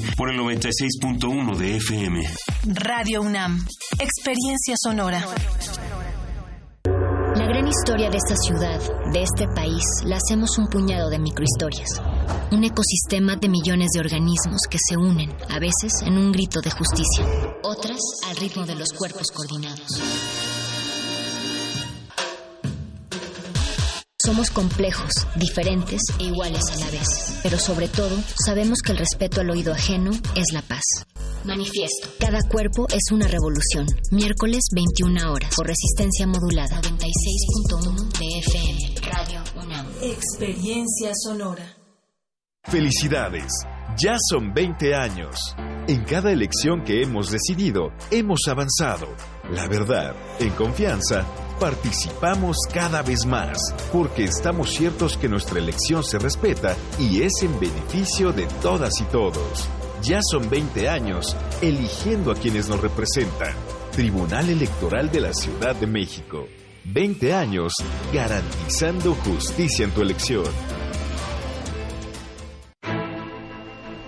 por 0.17 0.29
el 0.29 0.37
96.1 0.39 1.57
de 1.57 1.77
FM. 1.77 2.23
Radio 2.65 3.21
UNAM, 3.21 3.65
Experiencia 3.99 4.75
Sonora. 4.81 5.25
La 7.35 7.45
gran 7.45 7.67
historia 7.67 8.09
de 8.09 8.17
esta 8.17 8.35
ciudad, 8.35 8.79
de 9.13 9.23
este 9.23 9.45
país, 9.55 9.83
la 10.05 10.17
hacemos 10.17 10.57
un 10.57 10.67
puñado 10.67 11.09
de 11.09 11.19
microhistorias. 11.19 12.01
Un 12.51 12.63
ecosistema 12.63 13.35
de 13.35 13.49
millones 13.49 13.89
de 13.93 13.99
organismos 14.01 14.61
que 14.69 14.77
se 14.79 14.97
unen, 14.97 15.31
a 15.49 15.59
veces 15.59 16.01
en 16.05 16.17
un 16.17 16.31
grito 16.31 16.61
de 16.61 16.71
justicia, 16.71 17.25
otras 17.63 17.99
al 18.27 18.35
ritmo 18.37 18.65
de 18.65 18.75
los 18.75 18.89
cuerpos 18.93 19.27
coordinados. 19.31 20.40
Somos 24.31 24.49
complejos, 24.49 25.11
diferentes 25.35 25.99
e 26.17 26.23
iguales 26.23 26.63
a 26.71 26.79
la 26.79 26.89
vez. 26.89 27.41
Pero 27.43 27.59
sobre 27.59 27.89
todo, 27.89 28.17
sabemos 28.45 28.79
que 28.81 28.93
el 28.93 28.99
respeto 28.99 29.41
al 29.41 29.49
oído 29.49 29.73
ajeno 29.73 30.11
es 30.35 30.53
la 30.53 30.61
paz. 30.61 30.83
Manifiesto. 31.43 32.07
Cada 32.17 32.39
cuerpo 32.43 32.87
es 32.87 33.11
una 33.11 33.27
revolución. 33.27 33.87
Miércoles 34.09 34.61
21 34.73 35.33
horas. 35.33 35.53
Por 35.53 35.67
resistencia 35.67 36.27
modulada. 36.27 36.81
96.1 36.81 38.19
de 38.19 38.39
FM. 38.39 39.11
Radio 39.11 39.43
UNAM. 39.61 39.87
Experiencia 40.01 41.11
sonora. 41.13 41.65
Felicidades. 42.63 43.51
Ya 43.97 44.15
son 44.29 44.53
20 44.53 44.95
años. 44.95 45.35
En 45.89 46.05
cada 46.05 46.31
elección 46.31 46.85
que 46.85 47.01
hemos 47.01 47.31
decidido, 47.31 47.89
hemos 48.11 48.47
avanzado. 48.47 49.07
La 49.51 49.67
verdad, 49.67 50.15
en 50.39 50.51
confianza, 50.51 51.25
participamos 51.61 52.57
cada 52.73 53.03
vez 53.03 53.27
más, 53.27 53.75
porque 53.93 54.23
estamos 54.23 54.71
ciertos 54.71 55.15
que 55.15 55.29
nuestra 55.29 55.59
elección 55.59 56.03
se 56.03 56.17
respeta 56.17 56.75
y 56.97 57.21
es 57.21 57.33
en 57.43 57.59
beneficio 57.59 58.33
de 58.33 58.47
todas 58.63 58.99
y 58.99 59.03
todos. 59.03 59.69
Ya 60.01 60.21
son 60.23 60.49
20 60.49 60.89
años 60.89 61.37
eligiendo 61.61 62.31
a 62.31 62.35
quienes 62.35 62.67
nos 62.67 62.81
representan. 62.81 63.53
Tribunal 63.91 64.49
Electoral 64.49 65.11
de 65.11 65.21
la 65.21 65.33
Ciudad 65.33 65.75
de 65.75 65.85
México. 65.85 66.47
20 66.85 67.31
años 67.31 67.73
garantizando 68.11 69.13
justicia 69.13 69.85
en 69.85 69.91
tu 69.91 70.01
elección. 70.01 70.45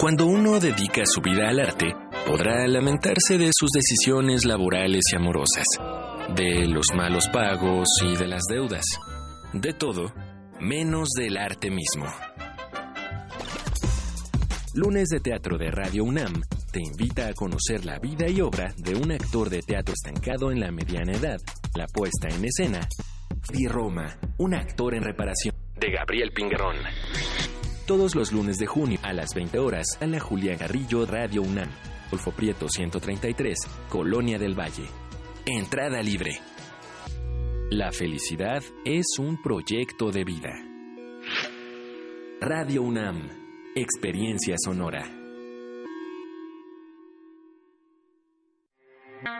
Cuando 0.00 0.24
uno 0.24 0.58
dedica 0.58 1.02
su 1.04 1.20
vida 1.20 1.50
al 1.50 1.60
arte, 1.60 1.94
podrá 2.26 2.66
lamentarse 2.66 3.36
de 3.36 3.50
sus 3.54 3.70
decisiones 3.70 4.46
laborales 4.46 5.02
y 5.12 5.16
amorosas, 5.16 5.66
de 6.34 6.66
los 6.68 6.86
malos 6.96 7.28
pagos 7.30 7.86
y 8.02 8.16
de 8.16 8.26
las 8.26 8.40
deudas, 8.48 8.86
de 9.52 9.74
todo, 9.74 10.10
menos 10.58 11.10
del 11.10 11.36
arte 11.36 11.70
mismo. 11.70 12.06
Lunes 14.72 15.08
de 15.10 15.20
Teatro 15.20 15.58
de 15.58 15.70
Radio 15.70 16.04
UNAM 16.04 16.32
te 16.72 16.80
invita 16.80 17.26
a 17.26 17.34
conocer 17.34 17.84
la 17.84 17.98
vida 17.98 18.26
y 18.26 18.40
obra 18.40 18.72
de 18.78 18.94
un 18.94 19.12
actor 19.12 19.50
de 19.50 19.60
teatro 19.60 19.92
estancado 19.92 20.50
en 20.50 20.60
la 20.60 20.72
mediana 20.72 21.12
edad, 21.12 21.36
la 21.74 21.84
puesta 21.86 22.28
en 22.28 22.42
escena, 22.46 22.80
Di 23.52 23.68
Roma, 23.68 24.18
un 24.38 24.54
actor 24.54 24.94
en 24.94 25.02
reparación, 25.02 25.54
de 25.78 25.90
Gabriel 25.90 26.32
Pingarón 26.32 26.76
todos 27.90 28.14
los 28.14 28.30
lunes 28.30 28.58
de 28.58 28.66
junio 28.66 29.00
a 29.02 29.12
las 29.12 29.34
20 29.34 29.58
horas 29.58 29.98
a 30.00 30.06
la 30.06 30.20
Julia 30.20 30.54
Garrillo 30.54 31.04
Radio 31.06 31.42
UNAM, 31.42 31.68
Golfo 32.08 32.30
Prieto 32.30 32.68
133, 32.68 33.58
Colonia 33.88 34.38
del 34.38 34.56
Valle. 34.56 34.84
Entrada 35.44 36.00
libre. 36.00 36.38
La 37.68 37.90
felicidad 37.90 38.62
es 38.84 39.06
un 39.18 39.42
proyecto 39.42 40.12
de 40.12 40.22
vida. 40.22 40.52
Radio 42.40 42.82
UNAM, 42.82 43.28
Experiencia 43.74 44.54
Sonora. 44.56 45.19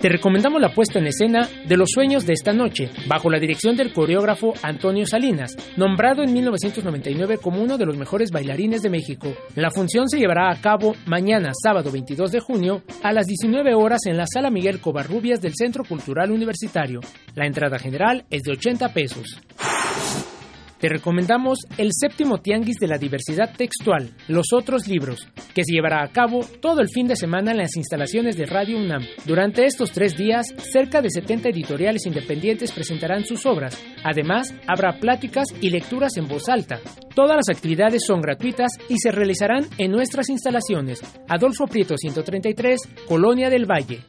Te 0.00 0.08
recomendamos 0.08 0.60
la 0.60 0.72
puesta 0.72 1.00
en 1.00 1.08
escena 1.08 1.48
de 1.66 1.76
Los 1.76 1.90
Sueños 1.92 2.24
de 2.24 2.32
esta 2.32 2.52
noche, 2.52 2.88
bajo 3.08 3.28
la 3.30 3.40
dirección 3.40 3.74
del 3.74 3.92
coreógrafo 3.92 4.54
Antonio 4.62 5.04
Salinas, 5.06 5.56
nombrado 5.76 6.22
en 6.22 6.32
1999 6.32 7.38
como 7.38 7.60
uno 7.60 7.76
de 7.76 7.84
los 7.84 7.96
mejores 7.96 8.30
bailarines 8.30 8.82
de 8.82 8.90
México. 8.90 9.34
La 9.56 9.72
función 9.72 10.08
se 10.08 10.18
llevará 10.18 10.52
a 10.52 10.60
cabo 10.60 10.94
mañana, 11.06 11.50
sábado 11.52 11.90
22 11.90 12.30
de 12.30 12.38
junio, 12.38 12.82
a 13.02 13.12
las 13.12 13.26
19 13.26 13.74
horas 13.74 14.06
en 14.06 14.16
la 14.16 14.26
Sala 14.32 14.50
Miguel 14.50 14.80
Covarrubias 14.80 15.40
del 15.40 15.54
Centro 15.56 15.82
Cultural 15.82 16.30
Universitario. 16.30 17.00
La 17.34 17.46
entrada 17.46 17.80
general 17.80 18.24
es 18.30 18.42
de 18.44 18.52
80 18.52 18.92
pesos. 18.92 19.36
Te 20.78 20.88
recomendamos 20.88 21.58
el 21.76 21.90
séptimo 21.92 22.38
Tianguis 22.38 22.76
de 22.76 22.86
la 22.86 22.98
Diversidad 22.98 23.52
Textual, 23.56 24.10
Los 24.28 24.52
Otros 24.52 24.86
Libros, 24.86 25.26
que 25.52 25.64
se 25.64 25.72
llevará 25.72 26.04
a 26.04 26.12
cabo 26.12 26.44
todo 26.60 26.80
el 26.80 26.88
fin 26.88 27.08
de 27.08 27.16
semana 27.16 27.50
en 27.50 27.58
las 27.58 27.76
instalaciones 27.76 28.36
de 28.36 28.46
Radio 28.46 28.78
UNAM. 28.78 29.02
Durante 29.26 29.64
estos 29.64 29.90
tres 29.90 30.16
días, 30.16 30.46
cerca 30.72 31.02
de 31.02 31.10
70 31.10 31.48
editoriales 31.48 32.06
independientes 32.06 32.70
presentarán 32.70 33.24
sus 33.24 33.44
obras. 33.44 33.76
Además, 34.04 34.54
habrá 34.68 35.00
pláticas 35.00 35.46
y 35.60 35.70
lecturas 35.70 36.16
en 36.16 36.28
voz 36.28 36.48
alta. 36.48 36.78
Todas 37.12 37.36
las 37.36 37.48
actividades 37.48 38.04
son 38.06 38.20
gratuitas 38.20 38.70
y 38.88 38.98
se 38.98 39.10
realizarán 39.10 39.66
en 39.78 39.90
nuestras 39.90 40.28
instalaciones. 40.28 41.00
Adolfo 41.28 41.66
Prieto 41.66 41.96
133, 41.96 42.78
Colonia 43.08 43.50
del 43.50 43.66
Valle. 43.66 44.04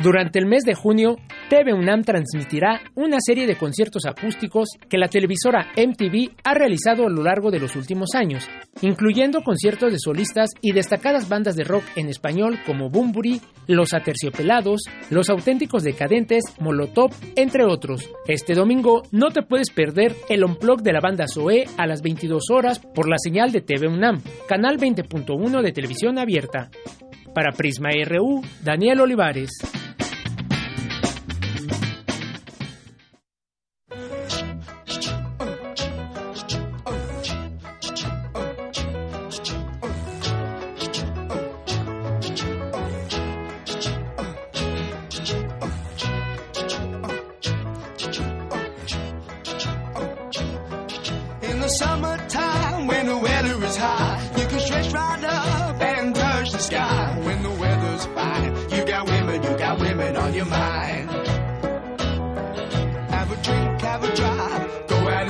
Durante 0.00 0.38
el 0.38 0.46
mes 0.46 0.62
de 0.62 0.74
junio, 0.74 1.16
TV 1.50 1.74
UNAM 1.74 2.04
transmitirá 2.04 2.80
una 2.94 3.16
serie 3.20 3.48
de 3.48 3.56
conciertos 3.56 4.06
acústicos 4.06 4.68
que 4.88 4.96
la 4.96 5.08
televisora 5.08 5.72
MTV 5.76 6.36
ha 6.44 6.54
realizado 6.54 7.04
a 7.04 7.10
lo 7.10 7.24
largo 7.24 7.50
de 7.50 7.58
los 7.58 7.74
últimos 7.74 8.10
años, 8.14 8.48
incluyendo 8.80 9.42
conciertos 9.42 9.90
de 9.90 9.98
solistas 9.98 10.50
y 10.62 10.70
destacadas 10.70 11.28
bandas 11.28 11.56
de 11.56 11.64
rock 11.64 11.82
en 11.96 12.08
español 12.08 12.60
como 12.64 12.90
Bumburi, 12.90 13.40
Los 13.66 13.92
Aterciopelados, 13.92 14.82
Los 15.10 15.30
Auténticos 15.30 15.82
Decadentes, 15.82 16.44
Molotov, 16.60 17.10
entre 17.34 17.64
otros. 17.64 18.08
Este 18.28 18.54
domingo 18.54 19.02
no 19.10 19.30
te 19.30 19.42
puedes 19.42 19.70
perder 19.70 20.14
el 20.28 20.44
unplug 20.44 20.82
de 20.82 20.92
la 20.92 21.00
banda 21.00 21.26
Zoe 21.26 21.64
a 21.76 21.88
las 21.88 22.02
22 22.02 22.50
horas 22.50 22.78
por 22.78 23.08
la 23.08 23.16
señal 23.18 23.50
de 23.50 23.62
TV 23.62 23.88
UNAM, 23.88 24.22
canal 24.46 24.78
20.1 24.78 25.60
de 25.60 25.72
televisión 25.72 26.18
abierta. 26.18 26.70
Para 27.34 27.50
Prisma 27.52 27.90
RU, 28.04 28.42
Daniel 28.62 29.00
Olivares. 29.00 29.50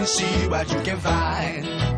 See 0.09 0.49
what 0.49 0.73
you 0.73 0.81
can 0.81 0.99
find. 0.99 1.98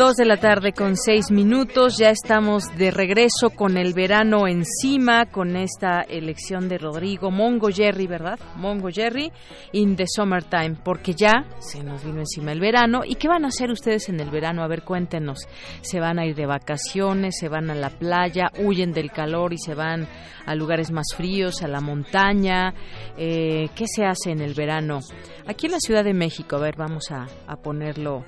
Dos 0.00 0.16
de 0.16 0.24
la 0.24 0.38
tarde 0.38 0.72
con 0.72 0.96
seis 0.96 1.30
minutos, 1.30 1.98
ya 1.98 2.08
estamos 2.08 2.64
de 2.78 2.90
regreso 2.90 3.50
con 3.50 3.76
el 3.76 3.92
verano 3.92 4.48
encima, 4.48 5.26
con 5.26 5.56
esta 5.56 6.00
elección 6.00 6.70
de 6.70 6.78
Rodrigo 6.78 7.30
Mongo 7.30 7.68
Jerry, 7.68 8.06
¿verdad? 8.06 8.38
Mongo 8.56 8.88
Jerry 8.88 9.30
in 9.72 9.96
the 9.96 10.06
summertime, 10.06 10.78
porque 10.82 11.12
ya 11.12 11.44
se 11.58 11.84
nos 11.84 12.02
vino 12.02 12.20
encima 12.20 12.52
el 12.52 12.60
verano. 12.60 13.02
¿Y 13.04 13.16
qué 13.16 13.28
van 13.28 13.44
a 13.44 13.48
hacer 13.48 13.70
ustedes 13.70 14.08
en 14.08 14.20
el 14.20 14.30
verano? 14.30 14.62
A 14.62 14.68
ver, 14.68 14.84
cuéntenos. 14.84 15.46
¿Se 15.82 16.00
van 16.00 16.18
a 16.18 16.24
ir 16.24 16.34
de 16.34 16.46
vacaciones? 16.46 17.36
¿Se 17.38 17.50
van 17.50 17.68
a 17.68 17.74
la 17.74 17.90
playa? 17.90 18.50
¿Huyen 18.58 18.92
del 18.92 19.10
calor 19.10 19.52
y 19.52 19.58
se 19.58 19.74
van 19.74 20.08
a 20.46 20.54
lugares 20.54 20.90
más 20.90 21.08
fríos, 21.14 21.60
a 21.62 21.68
la 21.68 21.82
montaña? 21.82 22.72
Eh, 23.18 23.68
¿Qué 23.74 23.84
se 23.86 24.06
hace 24.06 24.30
en 24.30 24.40
el 24.40 24.54
verano? 24.54 25.00
Aquí 25.46 25.66
en 25.66 25.72
la 25.72 25.78
Ciudad 25.78 26.04
de 26.04 26.14
México, 26.14 26.56
a 26.56 26.60
ver, 26.60 26.76
vamos 26.78 27.10
a, 27.10 27.26
a 27.46 27.56
ponerlo 27.56 28.24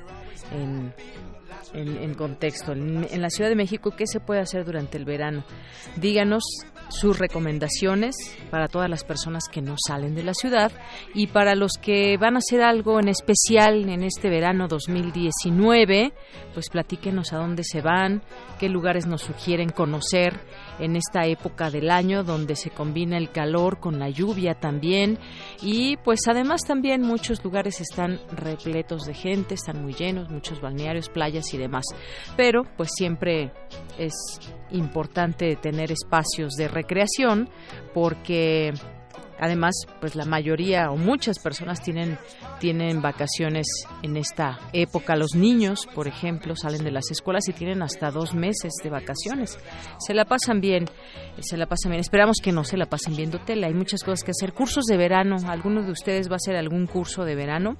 en 0.52 0.92
en, 1.74 2.14
contexto. 2.14 2.72
En, 2.72 3.06
en, 3.10 3.22
la 3.22 3.30
Ciudad 3.30 3.50
de 3.50 3.56
México, 3.56 3.92
¿qué 3.96 4.06
se 4.06 4.20
puede 4.20 4.40
hacer 4.40 4.64
durante 4.64 4.98
el 4.98 5.04
verano? 5.04 5.44
Díganos 5.96 6.42
sus 6.92 7.18
recomendaciones 7.18 8.14
para 8.50 8.68
todas 8.68 8.88
las 8.88 9.04
personas 9.04 9.44
que 9.50 9.62
no 9.62 9.76
salen 9.86 10.14
de 10.14 10.22
la 10.22 10.34
ciudad 10.34 10.72
y 11.14 11.28
para 11.28 11.54
los 11.54 11.72
que 11.80 12.16
van 12.18 12.36
a 12.36 12.38
hacer 12.38 12.62
algo 12.62 13.00
en 13.00 13.08
especial 13.08 13.88
en 13.88 14.02
este 14.02 14.28
verano 14.28 14.68
2019, 14.68 16.12
pues 16.52 16.68
platíquenos 16.70 17.32
a 17.32 17.38
dónde 17.38 17.64
se 17.64 17.80
van, 17.80 18.22
qué 18.58 18.68
lugares 18.68 19.06
nos 19.06 19.22
sugieren 19.22 19.70
conocer 19.70 20.40
en 20.78 20.96
esta 20.96 21.26
época 21.26 21.70
del 21.70 21.90
año 21.90 22.24
donde 22.24 22.56
se 22.56 22.70
combina 22.70 23.16
el 23.16 23.30
calor 23.30 23.80
con 23.80 23.98
la 23.98 24.08
lluvia 24.10 24.54
también 24.54 25.18
y 25.62 25.96
pues 25.98 26.20
además 26.28 26.62
también 26.66 27.02
muchos 27.02 27.42
lugares 27.44 27.80
están 27.80 28.20
repletos 28.32 29.04
de 29.04 29.14
gente, 29.14 29.54
están 29.54 29.82
muy 29.82 29.94
llenos, 29.94 30.30
muchos 30.30 30.60
balnearios, 30.60 31.08
playas 31.08 31.52
y 31.54 31.58
demás. 31.58 31.84
Pero 32.36 32.64
pues 32.76 32.90
siempre 32.94 33.52
es 33.98 34.14
importante 34.70 35.56
tener 35.56 35.92
espacios 35.92 36.54
de 36.54 36.68
recreación 36.68 37.48
porque 37.94 38.72
además, 39.42 39.74
pues 40.00 40.14
la 40.14 40.24
mayoría 40.24 40.92
o 40.92 40.96
muchas 40.96 41.40
personas 41.40 41.82
tienen, 41.82 42.16
tienen 42.60 43.02
vacaciones 43.02 43.66
en 44.02 44.16
esta 44.16 44.60
época. 44.72 45.16
Los 45.16 45.34
niños, 45.34 45.88
por 45.92 46.06
ejemplo, 46.06 46.54
salen 46.54 46.84
de 46.84 46.92
las 46.92 47.10
escuelas 47.10 47.48
y 47.48 47.52
tienen 47.52 47.82
hasta 47.82 48.12
dos 48.12 48.34
meses 48.34 48.72
de 48.84 48.88
vacaciones. 48.88 49.58
Se 49.98 50.14
la 50.14 50.26
pasan 50.26 50.60
bien, 50.60 50.84
se 51.40 51.56
la 51.56 51.66
pasan 51.66 51.90
bien. 51.90 52.00
Esperamos 52.00 52.36
que 52.40 52.52
no 52.52 52.62
se 52.62 52.76
la 52.76 52.86
pasen 52.86 53.16
viendo 53.16 53.40
tele. 53.40 53.66
Hay 53.66 53.74
muchas 53.74 54.04
cosas 54.04 54.22
que 54.22 54.30
hacer. 54.30 54.52
Cursos 54.52 54.84
de 54.84 54.96
verano. 54.96 55.36
¿Alguno 55.48 55.82
de 55.82 55.90
ustedes 55.90 56.28
va 56.28 56.34
a 56.34 56.36
hacer 56.36 56.54
algún 56.54 56.86
curso 56.86 57.24
de 57.24 57.34
verano? 57.34 57.76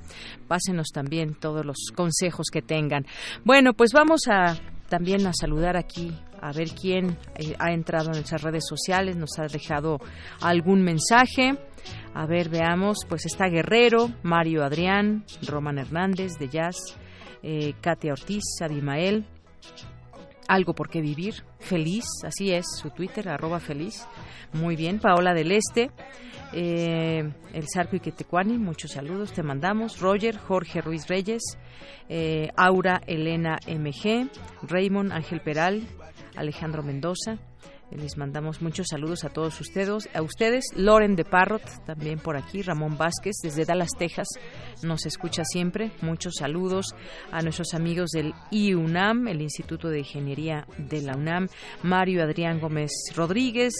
Pásenos 0.48 0.88
también 0.88 1.34
todos 1.34 1.64
los 1.64 1.92
consejos 1.94 2.48
que 2.52 2.62
tengan. 2.62 3.06
Bueno, 3.44 3.72
pues 3.72 3.92
vamos 3.92 4.22
a 4.28 4.56
también 4.88 5.24
a 5.28 5.32
saludar 5.32 5.76
aquí 5.76 6.12
a 6.42 6.52
ver 6.52 6.70
quién 6.70 7.16
eh, 7.36 7.54
ha 7.60 7.72
entrado 7.72 8.06
en 8.06 8.16
nuestras 8.16 8.42
redes 8.42 8.64
sociales, 8.68 9.16
nos 9.16 9.38
ha 9.38 9.46
dejado 9.46 9.98
algún 10.40 10.82
mensaje. 10.82 11.56
A 12.14 12.26
ver, 12.26 12.48
veamos, 12.48 12.98
pues 13.08 13.24
está 13.26 13.48
Guerrero, 13.48 14.10
Mario 14.24 14.64
Adrián, 14.64 15.24
Roman 15.46 15.78
Hernández 15.78 16.32
de 16.38 16.48
Jazz, 16.48 16.76
eh, 17.44 17.74
Katia 17.80 18.12
Ortiz, 18.12 18.42
Abimael, 18.60 19.24
Algo 20.48 20.74
por 20.74 20.90
qué 20.90 21.00
vivir, 21.00 21.44
Feliz, 21.60 22.04
así 22.26 22.52
es, 22.52 22.66
su 22.80 22.90
Twitter, 22.90 23.28
arroba 23.28 23.60
feliz. 23.60 24.04
Muy 24.52 24.74
bien, 24.74 24.98
Paola 24.98 25.32
del 25.34 25.52
Este, 25.52 25.92
eh, 26.52 27.32
El 27.52 27.68
Sarco 27.72 27.94
Iquetecuani, 27.94 28.58
muchos 28.58 28.90
saludos, 28.90 29.32
te 29.32 29.44
mandamos. 29.44 30.00
Roger, 30.00 30.36
Jorge 30.36 30.80
Ruiz 30.80 31.06
Reyes, 31.06 31.56
Aura 32.56 33.00
Elena 33.06 33.58
MG, 33.68 34.28
Raymond 34.68 35.12
Ángel 35.12 35.40
Peral, 35.40 35.82
Alejandro 36.36 36.82
Mendoza. 36.82 37.38
Les 37.90 38.16
mandamos 38.16 38.62
muchos 38.62 38.86
saludos 38.88 39.24
a 39.24 39.28
todos 39.28 39.60
ustedes, 39.60 40.08
a 40.14 40.22
ustedes. 40.22 40.64
Loren 40.74 41.14
de 41.14 41.24
Parrot, 41.24 41.62
también 41.84 42.18
por 42.18 42.36
aquí. 42.36 42.62
Ramón 42.62 42.96
Vázquez, 42.96 43.34
desde 43.42 43.66
Dallas, 43.66 43.90
Texas, 43.98 44.28
nos 44.82 45.04
escucha 45.04 45.44
siempre. 45.44 45.92
Muchos 46.00 46.36
saludos 46.38 46.94
a 47.30 47.42
nuestros 47.42 47.74
amigos 47.74 48.10
del 48.10 48.32
IUNAM, 48.50 49.28
el 49.28 49.42
Instituto 49.42 49.88
de 49.88 49.98
Ingeniería 49.98 50.66
de 50.78 51.02
la 51.02 51.16
UNAM. 51.16 51.48
Mario 51.82 52.22
Adrián 52.22 52.60
Gómez 52.60 52.92
Rodríguez 53.14 53.74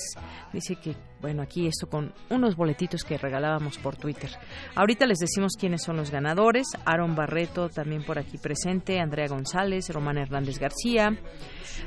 dice 0.53 0.77
que 0.77 0.95
bueno, 1.23 1.43
aquí 1.43 1.69
esto 1.69 1.87
con 1.87 2.13
unos 2.31 2.57
boletitos 2.57 3.05
que 3.05 3.17
regalábamos 3.17 3.79
por 3.79 3.97
Twitter. 3.97 4.31
Ahorita 4.75 5.07
les 5.07 5.19
decimos 5.19 5.53
quiénes 5.59 5.83
son 5.83 5.97
los 5.97 6.11
ganadores. 6.11 6.67
Aaron 6.85 7.15
Barreto 7.15 7.69
también 7.69 8.03
por 8.03 8.19
aquí 8.19 8.39
presente, 8.39 8.99
Andrea 8.99 9.29
González, 9.29 9.89
Román 9.91 10.19
Hernández 10.19 10.59
García. 10.59 11.17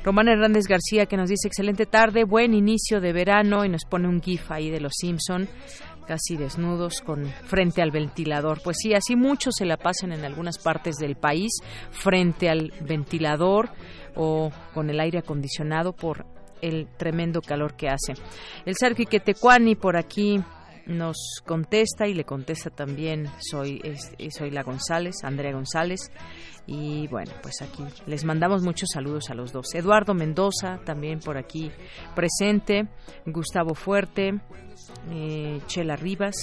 Román 0.02 0.28
Hernández 0.28 0.64
García 0.66 1.04
que 1.04 1.18
nos 1.18 1.28
dice 1.28 1.48
excelente 1.48 1.84
tarde, 1.84 2.24
buen 2.24 2.54
inicio 2.54 3.00
de 3.00 3.12
verano 3.12 3.64
y 3.64 3.68
nos 3.68 3.84
pone 3.84 4.08
un 4.08 4.22
gif 4.22 4.50
ahí 4.50 4.70
de 4.70 4.80
los 4.80 4.94
Simpson 4.96 5.48
casi 6.06 6.36
desnudos 6.36 7.00
con 7.00 7.26
frente 7.26 7.82
al 7.82 7.90
ventilador. 7.90 8.60
Pues 8.62 8.78
sí, 8.80 8.94
así 8.94 9.16
muchos 9.16 9.54
se 9.58 9.66
la 9.66 9.76
pasan 9.76 10.12
en 10.12 10.24
algunas 10.24 10.58
partes 10.58 10.96
del 10.96 11.16
país 11.16 11.52
frente 11.90 12.48
al 12.48 12.72
ventilador 12.80 13.70
o 14.14 14.50
con 14.72 14.88
el 14.88 15.00
aire 15.00 15.18
acondicionado 15.18 15.92
por 15.92 16.24
el 16.60 16.88
tremendo 16.96 17.40
calor 17.40 17.74
que 17.76 17.88
hace. 17.88 18.14
El 18.64 18.74
Sarki 18.76 19.06
Quetecuani 19.06 19.74
por 19.74 19.96
aquí 19.96 20.40
nos 20.86 21.16
contesta 21.44 22.06
y 22.06 22.14
le 22.14 22.24
contesta 22.24 22.70
también 22.70 23.28
soy 23.40 23.82
soy 24.30 24.50
la 24.50 24.62
González, 24.62 25.16
Andrea 25.24 25.52
González 25.52 26.12
y 26.66 27.06
bueno, 27.08 27.32
pues 27.42 27.62
aquí 27.62 27.84
les 28.06 28.24
mandamos 28.24 28.62
muchos 28.62 28.88
saludos 28.92 29.30
a 29.30 29.34
los 29.34 29.52
dos. 29.52 29.74
Eduardo 29.74 30.14
Mendoza 30.14 30.80
también 30.84 31.20
por 31.20 31.38
aquí 31.38 31.70
presente, 32.14 32.88
Gustavo 33.24 33.74
Fuerte, 33.74 34.40
eh, 35.10 35.60
Chela 35.66 35.96
Rivas, 35.96 36.36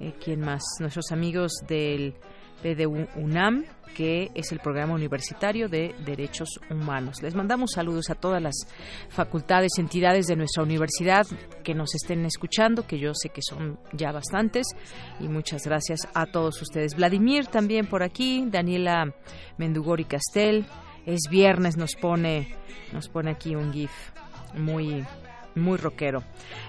eh, 0.00 0.14
¿quién 0.22 0.40
más? 0.40 0.62
Nuestros 0.80 1.12
amigos 1.12 1.52
del 1.68 2.14
de 2.62 2.86
UNAM, 2.86 3.64
que 3.94 4.30
es 4.34 4.52
el 4.52 4.60
programa 4.60 4.94
universitario 4.94 5.68
de 5.68 5.94
derechos 6.04 6.48
humanos. 6.70 7.22
Les 7.22 7.34
mandamos 7.34 7.72
saludos 7.72 8.10
a 8.10 8.14
todas 8.14 8.42
las 8.42 8.54
facultades, 9.08 9.72
entidades 9.78 10.26
de 10.26 10.36
nuestra 10.36 10.62
universidad 10.62 11.26
que 11.64 11.74
nos 11.74 11.94
estén 11.94 12.24
escuchando, 12.24 12.86
que 12.86 12.98
yo 12.98 13.12
sé 13.14 13.30
que 13.30 13.42
son 13.42 13.78
ya 13.92 14.12
bastantes, 14.12 14.66
y 15.18 15.28
muchas 15.28 15.62
gracias 15.64 16.00
a 16.14 16.26
todos 16.26 16.60
ustedes. 16.62 16.94
Vladimir 16.94 17.46
también 17.46 17.86
por 17.86 18.02
aquí, 18.02 18.44
Daniela 18.46 19.14
Mendugori 19.58 20.04
Castel, 20.04 20.66
es 21.06 21.28
viernes, 21.30 21.76
nos 21.76 21.94
pone, 21.96 22.54
nos 22.92 23.08
pone 23.08 23.30
aquí 23.30 23.56
un 23.56 23.72
GIF 23.72 23.90
muy 24.54 25.04
muy 25.54 25.78
rockero. 25.78 26.22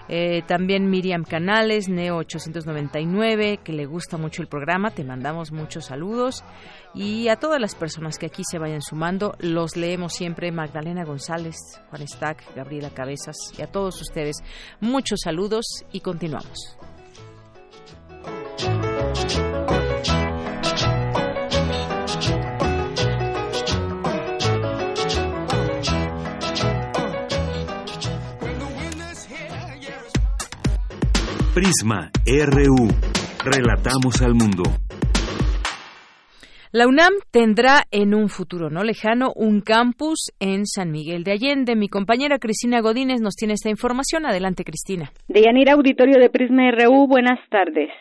Eh, 0.07 0.41
también 0.47 0.89
Miriam 0.89 1.23
Canales, 1.23 1.89
Neo 1.89 2.17
899, 2.17 3.59
que 3.63 3.73
le 3.73 3.85
gusta 3.85 4.17
mucho 4.17 4.41
el 4.41 4.47
programa, 4.47 4.91
te 4.91 5.03
mandamos 5.03 5.51
muchos 5.51 5.85
saludos. 5.85 6.43
Y 6.93 7.29
a 7.29 7.37
todas 7.37 7.59
las 7.61 7.75
personas 7.75 8.17
que 8.17 8.25
aquí 8.25 8.43
se 8.49 8.59
vayan 8.59 8.81
sumando, 8.81 9.35
los 9.39 9.77
leemos 9.77 10.13
siempre, 10.13 10.51
Magdalena 10.51 11.05
González, 11.05 11.55
Juan 11.89 12.07
Stack, 12.07 12.55
Gabriela 12.55 12.89
Cabezas, 12.89 13.37
y 13.57 13.61
a 13.61 13.67
todos 13.67 14.01
ustedes, 14.01 14.37
muchos 14.79 15.21
saludos 15.23 15.65
y 15.91 16.01
continuamos. 16.01 16.77
Prisma 31.61 32.09
RU. 32.25 32.89
Relatamos 33.45 34.19
al 34.23 34.33
mundo. 34.33 34.63
La 36.71 36.87
UNAM 36.87 37.13
tendrá 37.29 37.83
en 37.91 38.15
un 38.15 38.29
futuro 38.29 38.71
no 38.71 38.83
lejano 38.83 39.31
un 39.35 39.61
campus 39.61 40.31
en 40.39 40.65
San 40.65 40.89
Miguel 40.89 41.23
de 41.23 41.33
Allende. 41.33 41.75
Mi 41.75 41.87
compañera 41.87 42.39
Cristina 42.39 42.81
Godínez 42.81 43.21
nos 43.21 43.35
tiene 43.35 43.53
esta 43.53 43.69
información. 43.69 44.25
Adelante, 44.25 44.63
Cristina. 44.63 45.11
De 45.27 45.43
Yanira 45.43 45.73
Auditorio 45.73 46.19
de 46.19 46.31
Prisma 46.31 46.71
RU, 46.71 47.05
buenas 47.05 47.37
tardes. 47.51 47.91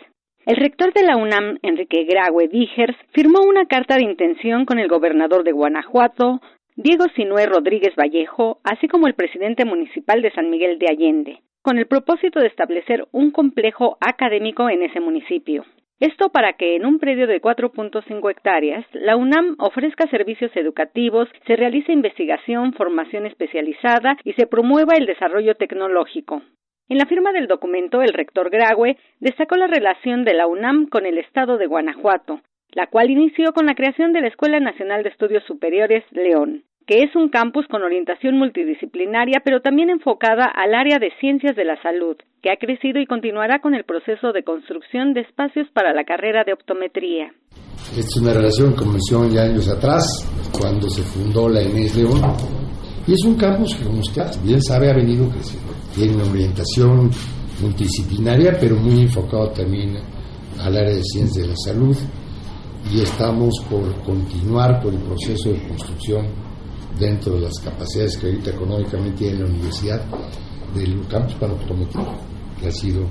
El 0.46 0.56
rector 0.56 0.94
de 0.94 1.02
la 1.02 1.18
UNAM, 1.18 1.58
Enrique 1.60 2.06
Graue 2.08 2.48
Dígers, 2.48 2.96
firmó 3.12 3.40
una 3.42 3.66
carta 3.66 3.96
de 3.96 4.04
intención 4.04 4.64
con 4.64 4.78
el 4.78 4.88
gobernador 4.88 5.44
de 5.44 5.52
Guanajuato, 5.52 6.40
Diego 6.76 7.06
Sinué 7.16 7.46
Rodríguez 7.46 7.94
Vallejo, 7.96 8.60
así 8.64 8.86
como 8.86 9.06
el 9.06 9.14
presidente 9.14 9.64
municipal 9.64 10.22
de 10.22 10.30
San 10.32 10.50
Miguel 10.50 10.78
de 10.78 10.88
Allende, 10.88 11.40
con 11.62 11.78
el 11.78 11.86
propósito 11.86 12.40
de 12.40 12.46
establecer 12.46 13.06
un 13.12 13.32
complejo 13.32 13.98
académico 14.00 14.70
en 14.70 14.82
ese 14.82 15.00
municipio. 15.00 15.64
Esto 15.98 16.30
para 16.30 16.54
que 16.54 16.76
en 16.76 16.86
un 16.86 16.98
predio 16.98 17.26
de 17.26 17.42
4.5 17.42 18.30
hectáreas, 18.30 18.86
la 18.92 19.16
UNAM 19.16 19.56
ofrezca 19.58 20.08
servicios 20.08 20.50
educativos, 20.54 21.28
se 21.46 21.56
realice 21.56 21.92
investigación, 21.92 22.72
formación 22.72 23.26
especializada 23.26 24.16
y 24.24 24.32
se 24.32 24.46
promueva 24.46 24.94
el 24.96 25.04
desarrollo 25.04 25.56
tecnológico. 25.56 26.40
En 26.88 26.98
la 26.98 27.06
firma 27.06 27.32
del 27.32 27.48
documento, 27.48 28.00
el 28.00 28.14
rector 28.14 28.48
Graue 28.48 28.96
destacó 29.18 29.56
la 29.56 29.66
relación 29.66 30.24
de 30.24 30.34
la 30.34 30.46
UNAM 30.46 30.86
con 30.86 31.04
el 31.04 31.18
Estado 31.18 31.58
de 31.58 31.66
Guanajuato, 31.66 32.40
la 32.72 32.86
cual 32.86 33.10
inició 33.10 33.52
con 33.52 33.66
la 33.66 33.74
creación 33.74 34.12
de 34.12 34.20
la 34.20 34.28
Escuela 34.28 34.60
Nacional 34.60 35.02
de 35.02 35.10
Estudios 35.10 35.44
Superiores 35.44 36.04
León 36.12 36.64
que 36.90 37.04
es 37.04 37.14
un 37.14 37.28
campus 37.28 37.68
con 37.68 37.84
orientación 37.84 38.36
multidisciplinaria, 38.36 39.42
pero 39.44 39.60
también 39.60 39.90
enfocada 39.90 40.46
al 40.46 40.74
área 40.74 40.98
de 40.98 41.12
ciencias 41.20 41.54
de 41.54 41.64
la 41.64 41.80
salud, 41.82 42.16
que 42.42 42.50
ha 42.50 42.56
crecido 42.56 42.98
y 42.98 43.06
continuará 43.06 43.60
con 43.60 43.76
el 43.76 43.84
proceso 43.84 44.32
de 44.32 44.42
construcción 44.42 45.14
de 45.14 45.20
espacios 45.20 45.68
para 45.72 45.94
la 45.94 46.02
carrera 46.02 46.42
de 46.42 46.52
optometría. 46.52 47.32
Esta 47.96 48.00
es 48.00 48.16
una 48.16 48.32
relación 48.34 48.72
que 48.72 48.78
comenzó 48.78 49.28
ya 49.28 49.42
años 49.42 49.68
atrás, 49.68 50.04
cuando 50.50 50.90
se 50.90 51.02
fundó 51.02 51.48
la 51.48 51.62
Inés 51.62 51.94
León, 51.96 52.20
y 53.06 53.12
es 53.12 53.24
un 53.24 53.36
campus 53.36 53.76
que, 53.76 53.84
como 53.84 54.00
usted 54.00 54.26
bien 54.44 54.60
sabe, 54.60 54.90
ha 54.90 54.94
venido 54.94 55.30
creciendo. 55.30 55.72
Tiene 55.94 56.16
una 56.16 56.28
orientación 56.28 57.08
multidisciplinaria, 57.62 58.56
pero 58.60 58.74
muy 58.74 59.02
enfocado 59.02 59.50
también 59.50 59.96
al 60.58 60.76
área 60.76 60.94
de 60.94 61.04
ciencias 61.04 61.46
de 61.46 61.52
la 61.52 61.56
salud, 61.56 61.96
y 62.92 63.02
estamos 63.02 63.54
por 63.68 63.94
continuar 64.02 64.82
con 64.82 64.94
el 64.94 65.00
proceso 65.02 65.50
de 65.50 65.68
construcción 65.68 66.26
dentro 66.98 67.34
de 67.34 67.42
las 67.42 67.58
capacidades 67.60 68.16
que 68.16 68.26
ahorita 68.26 68.50
económicamente 68.50 69.18
tiene 69.18 69.38
la 69.40 69.46
universidad 69.46 70.04
del 70.74 71.06
campus 71.06 71.34
para 71.34 71.52
optometría, 71.52 72.18
que 72.58 72.66
ha 72.66 72.72
sido 72.72 73.06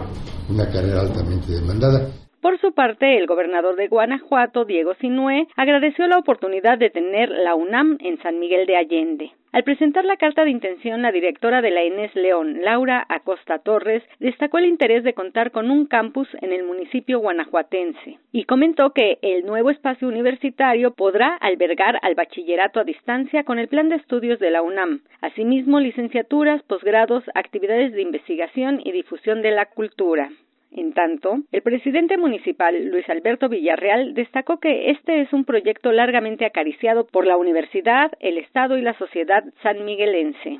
una 0.50 0.68
carrera 0.68 1.02
altamente 1.02 1.54
demandada. 1.54 2.10
Por 2.42 2.58
su 2.62 2.72
parte, 2.72 3.18
el 3.18 3.28
gobernador 3.28 3.76
de 3.76 3.90
Guanajuato, 3.90 4.64
Diego 4.64 4.94
Sinué, 4.96 5.48
agradeció 5.58 6.08
la 6.08 6.18
oportunidad 6.18 6.78
de 6.78 6.90
tener 6.90 7.30
la 7.30 7.54
UNAM 7.54 7.98
en 8.00 8.18
San 8.22 8.40
Miguel 8.40 8.66
de 8.66 8.78
Allende. 8.78 9.32
Al 9.52 9.66
presentar 9.66 10.06
la 10.06 10.16
carta 10.16 10.46
de 10.46 10.52
intención, 10.52 11.02
la 11.02 11.12
directora 11.12 11.62
de 11.62 11.72
la 11.72 11.84
Inés 11.84 12.16
León, 12.16 12.62
Laura 12.62 13.06
Acosta 13.10 13.60
Torres, 13.60 14.04
destacó 14.20 14.58
el 14.58 14.68
interés 14.68 15.04
de 15.04 15.14
contar 15.14 15.52
con 15.52 15.70
un 15.70 15.86
campus 15.86 16.30
en 16.42 16.54
el 16.54 16.64
municipio 16.64 17.20
guanajuatense 17.20 18.20
y 18.32 18.46
comentó 18.46 18.92
que 18.92 19.18
el 19.22 19.46
nuevo 19.46 19.70
espacio 19.70 20.08
universitario 20.08 20.92
podrá 20.92 21.36
albergar 21.36 22.00
al 22.04 22.16
bachillerato 22.16 22.80
a 22.80 22.86
distancia 22.86 23.44
con 23.44 23.60
el 23.60 23.68
plan 23.68 23.90
de 23.90 23.98
estudios 23.98 24.40
de 24.40 24.52
la 24.52 24.62
UNAM, 24.62 25.02
asimismo 25.20 25.82
licenciaturas, 25.82 26.64
posgrados, 26.64 27.26
actividades 27.34 27.92
de 27.92 28.02
investigación 28.02 28.80
y 28.82 28.94
difusión 28.94 29.42
de 29.42 29.52
la 29.52 29.66
cultura. 29.66 30.30
En 30.72 30.94
tanto, 30.94 31.40
el 31.52 31.62
presidente 31.64 32.18
municipal, 32.18 32.76
Luis 32.86 33.10
Alberto 33.10 33.50
Villarreal, 33.50 34.14
destacó 34.14 34.60
que 34.60 34.92
este 34.92 35.22
es 35.22 35.34
un 35.34 35.44
proyecto 35.44 35.92
largamente 35.92 36.46
acariciado 36.46 37.08
por 37.08 37.26
la 37.26 37.38
universidad, 37.38 38.12
el 38.20 38.38
Estado 38.38 38.78
y 38.78 38.82
la 38.82 38.98
sociedad 38.98 39.44
sanmiguelense. 39.64 40.60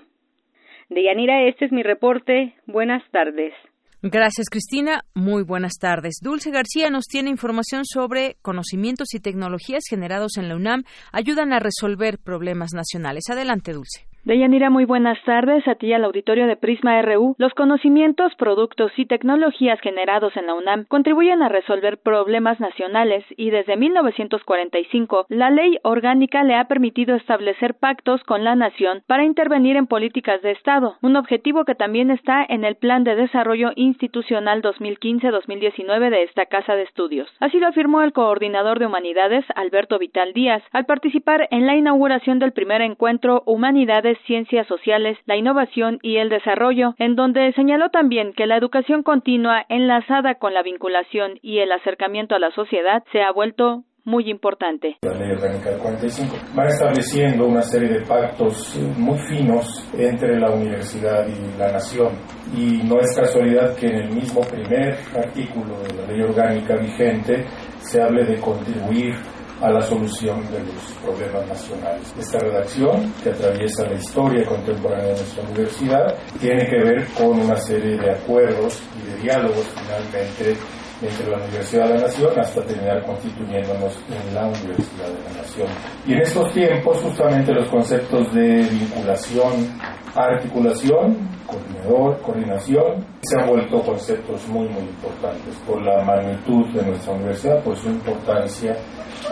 Deyanira, 0.90 1.44
este 1.44 1.66
es 1.66 1.72
mi 1.72 1.84
reporte. 1.84 2.56
Buenas 2.66 3.04
tardes. 3.12 3.54
Gracias, 4.02 4.50
Cristina. 4.50 5.02
Muy 5.14 5.44
buenas 5.44 5.74
tardes. 5.80 6.20
Dulce 6.24 6.52
García 6.52 6.90
nos 6.90 7.06
tiene 7.06 7.30
información 7.30 7.86
sobre 7.86 8.38
conocimientos 8.42 9.14
y 9.14 9.20
tecnologías 9.20 9.84
generados 9.88 10.38
en 10.38 10.48
la 10.50 10.56
UNAM 10.56 10.84
ayudan 11.12 11.54
a 11.54 11.60
resolver 11.60 12.18
problemas 12.18 12.70
nacionales. 12.74 13.26
Adelante, 13.30 13.74
Dulce. 13.74 14.09
Deyanira, 14.26 14.70
muy 14.70 14.84
buenas 14.84 15.18
tardes. 15.24 15.66
A 15.66 15.76
ti 15.76 15.88
y 15.88 15.94
al 15.94 16.04
auditorio 16.04 16.46
de 16.46 16.58
Prisma 16.58 17.02
RU. 17.02 17.36
Los 17.38 17.54
conocimientos, 17.54 18.36
productos 18.36 18.92
y 18.98 19.06
tecnologías 19.06 19.80
generados 19.80 20.36
en 20.36 20.48
la 20.48 20.56
UNAM 20.56 20.86
contribuyen 20.90 21.42
a 21.42 21.48
resolver 21.48 21.98
problemas 22.00 22.60
nacionales 22.60 23.24
y 23.38 23.50
desde 23.50 23.78
1945 23.78 25.28
la 25.30 25.50
ley 25.50 25.78
orgánica 25.84 26.44
le 26.44 26.56
ha 26.56 26.66
permitido 26.66 27.16
establecer 27.16 27.76
pactos 27.76 28.22
con 28.26 28.44
la 28.44 28.56
nación 28.56 29.04
para 29.08 29.24
intervenir 29.24 29.78
en 29.78 29.88
políticas 29.88 30.42
de 30.42 30.52
Estado, 30.52 30.96
un 31.02 31.16
objetivo 31.16 31.64
que 31.64 31.76
también 31.76 32.12
está 32.12 32.46
en 32.48 32.66
el 32.66 32.76
Plan 32.76 33.06
de 33.06 33.16
Desarrollo 33.16 33.72
Institucional 33.76 34.62
2015-2019 34.62 36.10
de 36.10 36.24
esta 36.24 36.46
Casa 36.48 36.76
de 36.76 36.84
Estudios. 36.84 37.30
Así 37.40 37.58
lo 37.60 37.68
afirmó 37.68 38.02
el 38.02 38.12
coordinador 38.12 38.80
de 38.80 38.88
Humanidades, 38.88 39.46
Alberto 39.56 39.98
Vital 39.98 40.34
Díaz, 40.34 40.62
al 40.74 40.86
participar 40.86 41.48
en 41.52 41.66
la 41.66 41.78
inauguración 41.78 42.40
del 42.40 42.52
primer 42.52 42.82
encuentro 42.82 43.44
Humanidades 43.46 44.09
Ciencias 44.26 44.68
Sociales, 44.68 45.18
la 45.26 45.36
Innovación 45.36 46.00
y 46.02 46.18
el 46.18 46.30
Desarrollo, 46.30 46.96
en 46.98 47.16
donde 47.16 47.54
señaló 47.54 47.90
también 47.90 48.34
que 48.34 48.48
la 48.48 48.58
educación 48.58 49.04
continua 49.04 49.66
enlazada 49.70 50.36
con 50.36 50.54
la 50.54 50.64
vinculación 50.64 51.40
y 51.42 51.60
el 51.60 51.72
acercamiento 51.72 52.36
a 52.36 52.40
la 52.40 52.52
sociedad 52.52 53.04
se 53.12 53.22
ha 53.22 53.32
vuelto 53.32 53.84
muy 54.06 54.30
importante. 54.30 54.98
La 55.02 55.14
ley 55.14 55.32
orgánica 55.32 55.70
del 55.70 55.80
45 55.80 56.36
va 56.58 56.66
estableciendo 56.66 57.46
una 57.46 57.62
serie 57.62 57.90
de 57.90 58.02
pactos 58.06 58.76
muy 58.98 59.18
finos 59.28 59.88
entre 59.98 60.40
la 60.40 60.52
universidad 60.52 61.28
y 61.28 61.58
la 61.58 61.72
nación. 61.72 62.14
Y 62.56 62.82
no 62.88 63.00
es 63.00 63.16
casualidad 63.16 63.76
que 63.78 63.88
en 63.88 63.96
el 63.96 64.10
mismo 64.10 64.42
primer 64.42 64.98
artículo 65.16 65.80
de 65.82 65.94
la 65.94 66.08
ley 66.08 66.22
orgánica 66.22 66.76
vigente 66.76 67.46
se 67.78 68.02
hable 68.02 68.26
de 68.26 68.40
contribuir 68.42 69.14
a 69.62 69.70
la 69.72 69.82
solución 69.82 70.42
de 70.52 70.60
los 70.60 70.84
problemas 71.04 71.48
nacionales. 71.48 72.14
Esta 72.18 72.40
redacción, 72.40 73.14
que 73.24 73.30
atraviesa 73.30 73.86
la 73.86 73.96
historia 73.96 74.46
contemporánea 74.46 75.08
de 75.08 75.14
nuestra 75.14 75.44
universidad, 75.44 76.16
tiene 76.40 76.66
que 76.66 76.78
ver 76.78 77.08
con 77.18 77.40
una 77.40 77.56
serie 77.58 77.98
de 77.98 78.12
acuerdos 78.12 78.82
y 78.98 79.12
de 79.12 79.18
diálogos 79.18 79.68
finalmente 79.76 80.56
entre 81.02 81.30
la 81.30 81.38
Universidad 81.38 81.88
de 81.88 81.96
la 81.96 82.02
Nación 82.02 82.40
hasta 82.40 82.62
terminar 82.64 83.06
constituyéndonos 83.06 83.98
en 84.10 84.36
la 84.36 84.48
Universidad 84.48 85.08
de 85.08 85.24
la 85.24 85.42
Nación. 85.42 85.68
Y 86.06 86.14
en 86.14 86.22
estos 86.22 86.52
tiempos 86.54 86.98
justamente 87.02 87.54
los 87.54 87.70
conceptos 87.70 88.34
de 88.34 88.68
vinculación, 88.70 89.80
articulación, 90.16 91.18
coordinador, 91.46 92.22
coordinación, 92.22 93.06
se 93.22 93.40
han 93.40 93.48
vuelto 93.48 93.82
conceptos 93.82 94.48
muy 94.48 94.68
muy 94.70 94.84
importantes 94.84 95.56
por 95.66 95.82
la 95.82 96.04
magnitud 96.04 96.66
de 96.74 96.86
nuestra 96.86 97.14
universidad, 97.14 97.64
por 97.64 97.78
su 97.78 97.90
importancia 97.90 98.76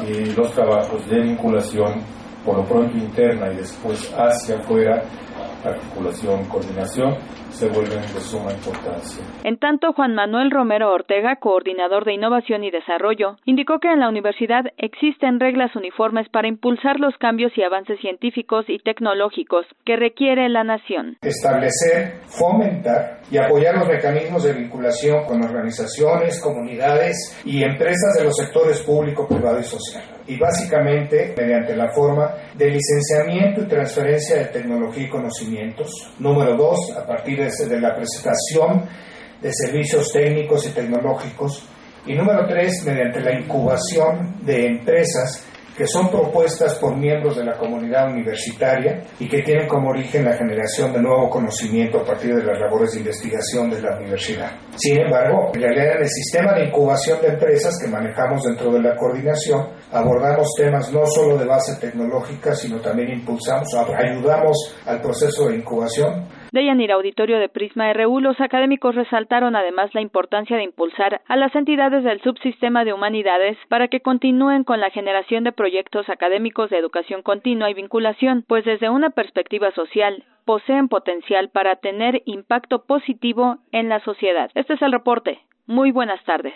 y 0.08 0.34
los 0.34 0.52
trabajos 0.54 1.08
de 1.10 1.22
vinculación 1.22 2.02
por 2.46 2.58
lo 2.58 2.64
pronto 2.64 2.98
interna 2.98 3.52
y 3.52 3.58
después 3.58 4.10
hacia 4.18 4.56
afuera 4.58 5.04
articulación, 5.70 6.46
coordinación, 6.46 7.16
se 7.50 7.68
vuelven 7.70 8.02
de 8.02 8.20
suma 8.20 8.52
importancia. 8.52 9.24
En 9.44 9.58
tanto, 9.58 9.94
Juan 9.94 10.14
Manuel 10.16 10.52
Romero 10.52 10.92
Ortega, 10.92 11.38
coordinador 11.38 12.06
de 12.06 12.14
Innovación 12.14 12.64
y 12.64 12.72
Desarrollo, 12.72 13.38
indicó 13.46 13.80
que 13.80 13.92
en 13.92 14.00
la 14.00 14.10
universidad 14.10 14.66
existen 14.78 15.40
reglas 15.40 15.76
uniformes 15.76 16.30
para 16.30 16.48
impulsar 16.48 17.00
los 17.00 17.16
cambios 17.18 17.52
y 17.58 17.64
avances 17.64 18.00
científicos 18.00 18.66
y 18.68 18.80
tecnológicos 18.80 19.66
que 19.86 19.96
requiere 19.96 20.50
la 20.50 20.64
nación. 20.64 21.18
Establecer, 21.22 22.20
fomentar 22.28 23.22
y 23.30 23.38
apoyar 23.38 23.76
los 23.78 23.88
mecanismos 23.88 24.44
de 24.44 24.54
vinculación 24.54 25.26
con 25.26 25.44
organizaciones, 25.44 26.40
comunidades 26.40 27.38
y 27.46 27.64
empresas 27.64 28.16
de 28.18 28.24
los 28.24 28.36
sectores 28.36 28.80
público, 28.80 29.28
privado 29.28 29.60
y 29.60 29.64
social 29.64 30.18
y 30.28 30.38
básicamente 30.38 31.34
mediante 31.38 31.76
la 31.76 31.90
forma 31.90 32.36
de 32.56 32.70
licenciamiento 32.70 33.62
y 33.62 33.68
transferencia 33.68 34.38
de 34.38 34.46
tecnología 34.46 35.06
y 35.06 35.10
conocimientos. 35.10 36.12
Número 36.20 36.56
dos, 36.56 36.96
a 36.98 37.06
partir 37.06 37.40
de, 37.40 37.80
la 37.80 37.96
presentación 37.96 38.86
de 39.42 39.52
servicios 39.54 40.12
técnicos 40.12 40.68
y 40.68 40.72
tecnológicos. 40.72 41.66
Y 42.06 42.14
número 42.14 42.46
tres, 42.48 42.84
mediante 42.86 43.22
la 43.22 43.40
incubación 43.40 44.38
de 44.46 44.66
empresas 44.68 45.47
que 45.78 45.86
son 45.86 46.10
propuestas 46.10 46.76
por 46.76 46.98
miembros 46.98 47.38
de 47.38 47.46
la 47.46 47.56
comunidad 47.56 48.12
universitaria 48.12 49.04
y 49.20 49.28
que 49.30 49.44
tienen 49.44 49.68
como 49.68 49.90
origen 49.90 50.26
la 50.26 50.34
generación 50.34 50.92
de 50.92 51.02
nuevo 51.02 51.30
conocimiento 51.30 52.00
a 52.00 52.06
partir 52.06 52.36
de 52.36 52.44
las 52.44 52.60
labores 52.60 52.94
de 52.94 53.00
investigación 53.00 53.70
de 53.70 53.82
la 53.82 53.96
universidad. 53.96 54.52
Sin 54.76 55.00
embargo, 55.00 55.52
en 55.54 55.62
realidad 55.62 55.98
en 55.98 56.02
el 56.02 56.10
sistema 56.10 56.54
de 56.54 56.66
incubación 56.66 57.22
de 57.22 57.28
empresas 57.28 57.78
que 57.80 57.88
manejamos 57.88 58.44
dentro 58.44 58.74
de 58.74 58.82
la 58.82 58.96
coordinación, 58.96 59.68
abordamos 59.92 60.48
temas 60.58 60.92
no 60.92 61.06
solo 61.06 61.38
de 61.38 61.46
base 61.46 61.76
tecnológica, 61.80 62.56
sino 62.56 62.82
también 62.82 63.12
impulsamos, 63.12 63.68
ayudamos 63.76 64.76
al 64.86 65.00
proceso 65.00 65.48
de 65.48 65.58
incubación 65.58 66.26
de 66.58 66.66
Yanir 66.66 66.92
Auditorio 66.92 67.38
de 67.38 67.50
Prisma 67.50 67.94
RU, 67.94 68.20
los 68.20 68.42
académicos 68.42 68.96
resaltaron 68.96 69.56
además 69.56 69.94
la 69.94 70.02
importancia 70.02 70.58
de 70.58 70.64
impulsar 70.64 71.22
a 71.28 71.36
las 71.36 71.54
entidades 71.54 72.04
del 72.04 72.20
subsistema 72.22 72.84
de 72.84 72.94
humanidades 72.94 73.58
para 73.70 73.90
que 73.90 74.00
continúen 74.00 74.64
con 74.64 74.80
la 74.80 74.90
generación 74.90 75.44
de 75.44 75.52
proyectos 75.52 76.10
académicos 76.10 76.72
de 76.72 76.80
educación 76.80 77.22
continua 77.22 77.70
y 77.70 77.76
vinculación, 77.76 78.44
pues 78.48 78.66
desde 78.66 78.90
una 78.90 79.12
perspectiva 79.12 79.72
social 79.74 80.24
poseen 80.46 80.88
potencial 80.88 81.50
para 81.50 81.76
tener 81.76 82.24
impacto 82.26 82.86
positivo 82.86 83.58
en 83.72 83.88
la 83.88 84.00
sociedad. 84.00 84.50
Este 84.56 84.74
es 84.74 84.82
el 84.82 84.94
reporte. 84.94 85.40
Muy 85.68 85.92
buenas 85.92 86.24
tardes. 86.24 86.56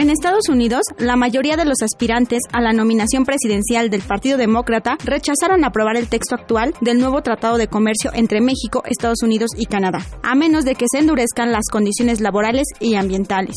En 0.00 0.08
Estados 0.08 0.48
Unidos, 0.48 0.80
la 0.96 1.14
mayoría 1.14 1.58
de 1.58 1.66
los 1.66 1.82
aspirantes 1.82 2.38
a 2.54 2.62
la 2.62 2.72
nominación 2.72 3.26
presidencial 3.26 3.90
del 3.90 4.00
Partido 4.00 4.38
Demócrata 4.38 4.96
rechazaron 5.04 5.62
aprobar 5.62 5.98
el 5.98 6.08
texto 6.08 6.36
actual 6.36 6.74
del 6.80 6.98
nuevo 6.98 7.20
Tratado 7.20 7.58
de 7.58 7.68
Comercio 7.68 8.10
entre 8.14 8.40
México, 8.40 8.82
Estados 8.86 9.22
Unidos 9.22 9.50
y 9.58 9.66
Canadá, 9.66 9.98
a 10.22 10.34
menos 10.34 10.64
de 10.64 10.74
que 10.74 10.86
se 10.90 11.00
endurezcan 11.00 11.52
las 11.52 11.66
condiciones 11.70 12.22
laborales 12.22 12.64
y 12.80 12.94
ambientales. 12.94 13.56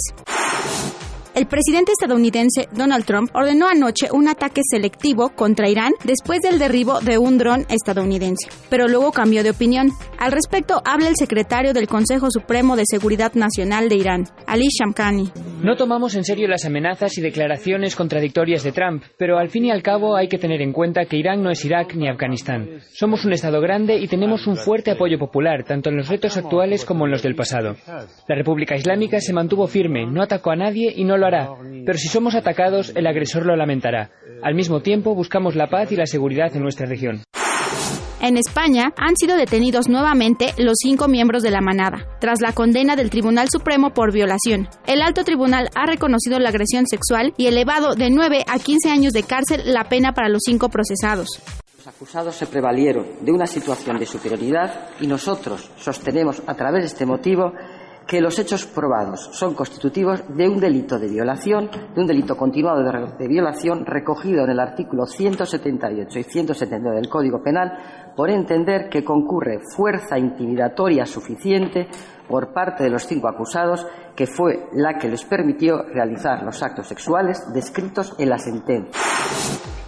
El 1.36 1.48
presidente 1.48 1.92
estadounidense 1.94 2.68
Donald 2.78 3.06
Trump 3.06 3.32
ordenó 3.34 3.68
anoche 3.68 4.10
un 4.12 4.28
ataque 4.28 4.62
selectivo 4.64 5.30
contra 5.30 5.68
Irán 5.68 5.94
después 6.04 6.42
del 6.42 6.60
derribo 6.60 7.00
de 7.00 7.18
un 7.18 7.40
dron 7.40 7.66
estadounidense, 7.70 8.50
pero 8.70 8.88
luego 8.88 9.12
cambió 9.12 9.42
de 9.42 9.50
opinión. 9.50 9.90
Al 10.20 10.32
respecto 10.32 10.80
habla 10.86 11.10
el 11.10 11.16
secretario 11.16 11.74
del 11.74 11.88
Consejo 11.88 12.30
Supremo 12.30 12.76
de 12.76 12.84
Seguridad 12.86 13.34
Nacional 13.34 13.90
de 13.90 13.96
Irán, 13.96 14.24
Ali 14.46 14.68
Shamkhani. 14.68 15.32
No 15.64 15.76
tomamos 15.76 16.14
en 16.14 16.24
serio 16.24 16.48
las 16.48 16.66
amenazas 16.66 17.18
y 17.18 17.22
declaraciones 17.22 17.96
contradictorias 17.96 18.64
de 18.64 18.72
Trump, 18.72 19.04
pero 19.18 19.40
al 19.40 19.50
fin 19.50 19.66
y 19.66 19.72
al 19.72 19.82
cabo 19.82 20.16
hay 20.16 20.28
que 20.28 20.38
tener 20.38 20.62
en 20.62 20.72
cuenta 20.72 21.06
que 21.06 21.18
Irán 21.18 21.42
no 21.42 21.50
es 21.50 21.66
Irak 21.66 21.96
ni 21.96 22.08
Afganistán. 22.08 22.80
Somos 22.92 23.26
un 23.26 23.34
Estado 23.34 23.60
grande 23.60 23.98
y 23.98 24.08
tenemos 24.08 24.46
un 24.46 24.56
fuerte 24.56 24.92
apoyo 24.92 25.18
popular, 25.18 25.64
tanto 25.64 25.90
en 25.90 25.98
los 25.98 26.10
retos 26.10 26.38
actuales 26.38 26.86
como 26.86 27.06
en 27.06 27.12
los 27.12 27.24
del 27.24 27.36
pasado. 27.36 27.76
La 28.28 28.36
República 28.36 28.76
Islámica 28.76 29.20
se 29.20 29.34
mantuvo 29.34 29.66
firme, 29.66 30.06
no 30.06 30.22
atacó 30.22 30.52
a 30.52 30.56
nadie 30.56 30.94
y 30.96 31.04
no 31.04 31.23
lo 31.24 31.28
hará, 31.28 31.50
pero 31.86 31.98
si 31.98 32.08
somos 32.08 32.36
atacados, 32.36 32.92
el 32.96 33.08
agresor 33.08 33.46
lo 33.46 33.56
lamentará. 33.56 34.12
Al 34.42 34.56
mismo 34.56 34.82
tiempo, 34.82 35.16
buscamos 35.16 35.56
la 35.56 35.70
paz 35.70 35.92
y 35.92 35.96
la 35.96 36.06
seguridad 36.06 36.54
en 36.56 36.62
nuestra 36.62 36.86
región. 36.86 37.24
En 38.22 38.38
España 38.38 38.94
han 38.98 39.18
sido 39.18 39.36
detenidos 39.36 39.90
nuevamente 39.90 40.54
los 40.58 40.76
cinco 40.82 41.10
miembros 41.10 41.44
de 41.44 41.52
la 41.52 41.60
manada, 41.60 42.18
tras 42.22 42.40
la 42.42 42.54
condena 42.54 42.96
del 42.96 43.10
Tribunal 43.10 43.50
Supremo 43.50 43.94
por 43.94 44.14
violación. 44.14 44.70
El 44.88 45.02
alto 45.02 45.26
tribunal 45.26 45.70
ha 45.76 45.86
reconocido 45.86 46.40
la 46.40 46.50
agresión 46.50 46.88
sexual 46.88 47.34
y 47.36 47.48
elevado 47.48 47.96
de 47.96 48.10
9 48.10 48.46
a 48.48 48.60
15 48.60 48.90
años 48.90 49.12
de 49.12 49.24
cárcel 49.24 49.62
la 49.66 49.90
pena 49.90 50.14
para 50.14 50.30
los 50.30 50.42
cinco 50.46 50.70
procesados. 50.70 51.28
Los 51.78 51.88
acusados 51.88 52.36
se 52.36 52.48
prevalieron 52.48 53.26
de 53.26 53.32
una 53.34 53.46
situación 53.46 54.00
de 54.00 54.06
superioridad 54.06 54.92
y 55.02 55.08
nosotros 55.08 55.70
sostenemos 55.78 56.42
a 56.48 56.56
través 56.56 56.84
de 56.84 56.88
este 56.88 57.06
motivo 57.06 57.52
que 58.08 58.22
los 58.22 58.38
hechos 58.40 58.66
probados 58.66 59.30
son 59.34 59.54
constitutivos 59.54 60.24
de 60.36 60.48
un 60.48 60.60
delito 60.60 61.00
de 61.00 61.08
violación, 61.08 61.70
de 61.94 62.02
un 62.02 62.08
delito 62.08 62.36
continuado 62.36 62.84
de, 63.18 63.28
violación 63.28 63.86
recogido 63.86 64.44
en 64.44 64.52
el 64.52 64.60
artículo 64.60 65.06
178 65.06 66.20
y 66.20 66.24
179 66.24 66.96
del 66.96 67.10
Código 67.10 67.42
Penal 67.42 68.12
por 68.16 68.30
entender 68.30 68.90
que 68.90 69.04
concurre 69.04 69.60
fuerza 69.76 70.18
intimidatoria 70.18 71.06
suficiente 71.06 71.88
por 72.28 72.54
parte 72.54 72.84
de 72.84 72.90
los 72.90 73.06
cinco 73.06 73.28
acusados, 73.28 73.86
que 74.16 74.28
fue 74.28 74.68
la 74.74 74.98
que 74.98 75.10
les 75.10 75.24
permitió 75.24 75.84
realizar 75.84 76.44
los 76.44 76.62
actos 76.62 76.88
sexuales 76.88 77.44
descritos 77.54 78.14
en 78.18 78.30
la 78.30 78.38
sentencia. 78.38 78.92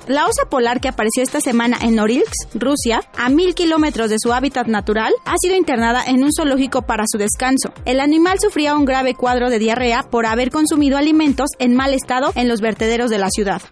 La 0.08 0.28
osa 0.28 0.48
polar 0.48 0.82
que 0.82 0.88
apareció 0.88 1.24
esta 1.24 1.42
semana 1.42 1.78
en 1.82 1.96
Norilsk, 1.96 2.54
Rusia, 2.54 3.02
a 3.18 3.30
mil 3.30 3.56
kilómetros 3.56 4.12
de 4.12 4.18
su 4.20 4.34
hábitat 4.34 4.68
natural, 4.68 5.12
ha 5.26 5.34
sido 5.42 5.56
internada 5.56 6.04
en 6.06 6.24
un 6.24 6.30
zoológico 6.32 6.84
para 6.84 7.06
su 7.08 7.18
descanso. 7.18 7.74
El 7.86 8.00
animal 8.00 8.38
sufría 8.40 8.76
un 8.76 8.86
grave 8.86 9.16
cuadro 9.16 9.50
de 9.50 9.58
diarrea 9.58 10.04
por 10.04 10.28
haber 10.28 10.52
consumido 10.52 10.98
alimentos 11.00 11.50
en 11.58 11.76
mal 11.76 11.92
estado 11.96 12.32
en 12.36 12.48
los 12.48 12.62
vertederos 12.62 13.10
de 13.10 13.18
la 13.18 13.30
ciudad. 13.30 13.64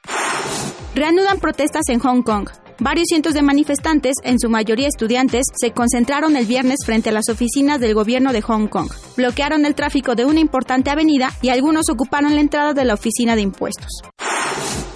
Reanudan 0.96 1.40
protestas 1.40 1.84
en 1.90 2.00
Hong 2.00 2.24
Kong. 2.24 2.50
Varios 2.80 3.06
cientos 3.08 3.34
de 3.34 3.42
manifestantes, 3.42 4.16
en 4.24 4.40
su 4.40 4.50
mayoría 4.50 4.88
estudiantes, 4.88 5.46
se 5.56 5.72
concentraron 5.72 6.36
el 6.36 6.46
viernes 6.46 6.80
frente 6.86 7.10
a 7.10 7.14
las 7.14 7.30
oficinas 7.30 7.80
del 7.80 7.94
gobierno 7.94 8.34
de 8.34 8.42
Hong 8.42 8.68
Kong. 8.68 8.90
Bloquearon 9.16 9.66
el 9.66 9.76
tráfico 9.76 10.16
de 10.16 10.26
una 10.26 10.40
importante 10.40 10.90
avenida 10.90 11.32
y 11.42 11.50
algunos 11.50 11.90
ocuparon 11.90 12.36
la 12.36 12.42
entrada 12.42 12.74
de 12.74 12.86
la 12.86 12.96
oficina 12.96 13.36
de 13.36 13.42
impuestos. 13.42 14.02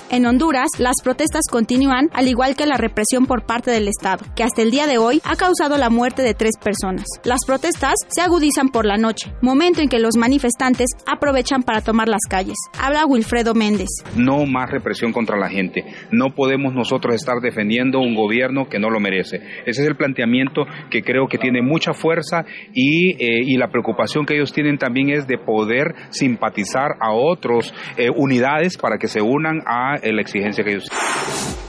En 0.10 0.26
Honduras, 0.26 0.70
las 0.80 0.96
protestas 1.04 1.42
continúan, 1.52 2.10
al 2.14 2.30
igual 2.30 2.56
que 2.56 2.66
la 2.66 2.78
represión 2.78 3.26
por 3.26 3.46
parte 3.46 3.72
del 3.72 3.90
Estado, 3.90 4.24
que 4.38 4.44
hasta 4.44 4.62
el 4.62 4.72
día 4.72 4.88
de 4.88 4.98
hoy 4.98 5.20
ha 5.26 5.36
causado 5.36 5.78
la 5.78 5.90
muerte 5.90 6.22
de 6.22 6.34
tres 6.34 6.54
personas. 6.64 7.04
Las 7.26 7.42
protestas 7.46 7.96
se 8.08 8.22
agudizan 8.22 8.70
por 8.70 8.86
la 8.86 8.96
noche, 8.96 9.34
momento 9.42 9.82
en 9.82 9.90
que 9.90 10.00
los 10.00 10.16
manifestantes 10.16 10.88
aprovechan 11.06 11.62
para 11.62 11.82
tomar 11.82 12.08
las 12.08 12.22
calles. 12.30 12.56
Habla 12.80 13.06
Wilfredo 13.06 13.54
Méndez. 13.54 13.90
No 14.16 14.46
más 14.46 14.72
represión 14.72 15.12
contra 15.12 15.38
la 15.38 15.50
gente. 15.50 15.84
No 16.10 16.34
podemos 16.34 16.74
nosotros 16.74 17.14
estar 17.14 17.42
defendiendo 17.42 18.00
un 18.00 18.16
gobierno 18.16 18.70
que 18.70 18.80
no 18.80 18.90
lo 18.90 19.02
merece. 19.02 19.42
Ese 19.66 19.82
es 19.82 19.88
el 19.90 19.98
planteamiento 19.98 20.66
que 20.90 21.02
creo 21.04 21.28
que 21.28 21.38
tiene 21.38 21.62
mucha 21.62 21.92
fuerza 21.92 22.46
y, 22.74 23.12
eh, 23.22 23.42
y 23.46 23.58
la 23.58 23.68
preocupación 23.68 24.26
que 24.26 24.36
ellos 24.36 24.54
tienen 24.54 24.78
también 24.78 25.10
es 25.10 25.28
de 25.28 25.38
poder 25.38 25.94
simpatizar 26.12 26.92
a 27.02 27.12
otras 27.12 27.74
eh, 27.98 28.10
unidades 28.16 28.78
para 28.78 28.98
que 28.98 29.10
se 29.10 29.22
unan 29.22 29.62
a 29.66 29.97
la 30.04 30.22
exigencia 30.22 30.64
que 30.64 30.72
ellos 30.72 30.86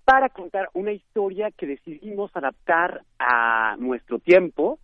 para 0.07 0.29
contar 0.29 0.69
una 0.73 0.93
historia 0.93 1.51
que 1.51 1.67
decidimos 1.67 2.31
adaptar 2.33 3.01
a 3.19 3.75
nuestro 3.77 4.19
tiempo 4.19 4.79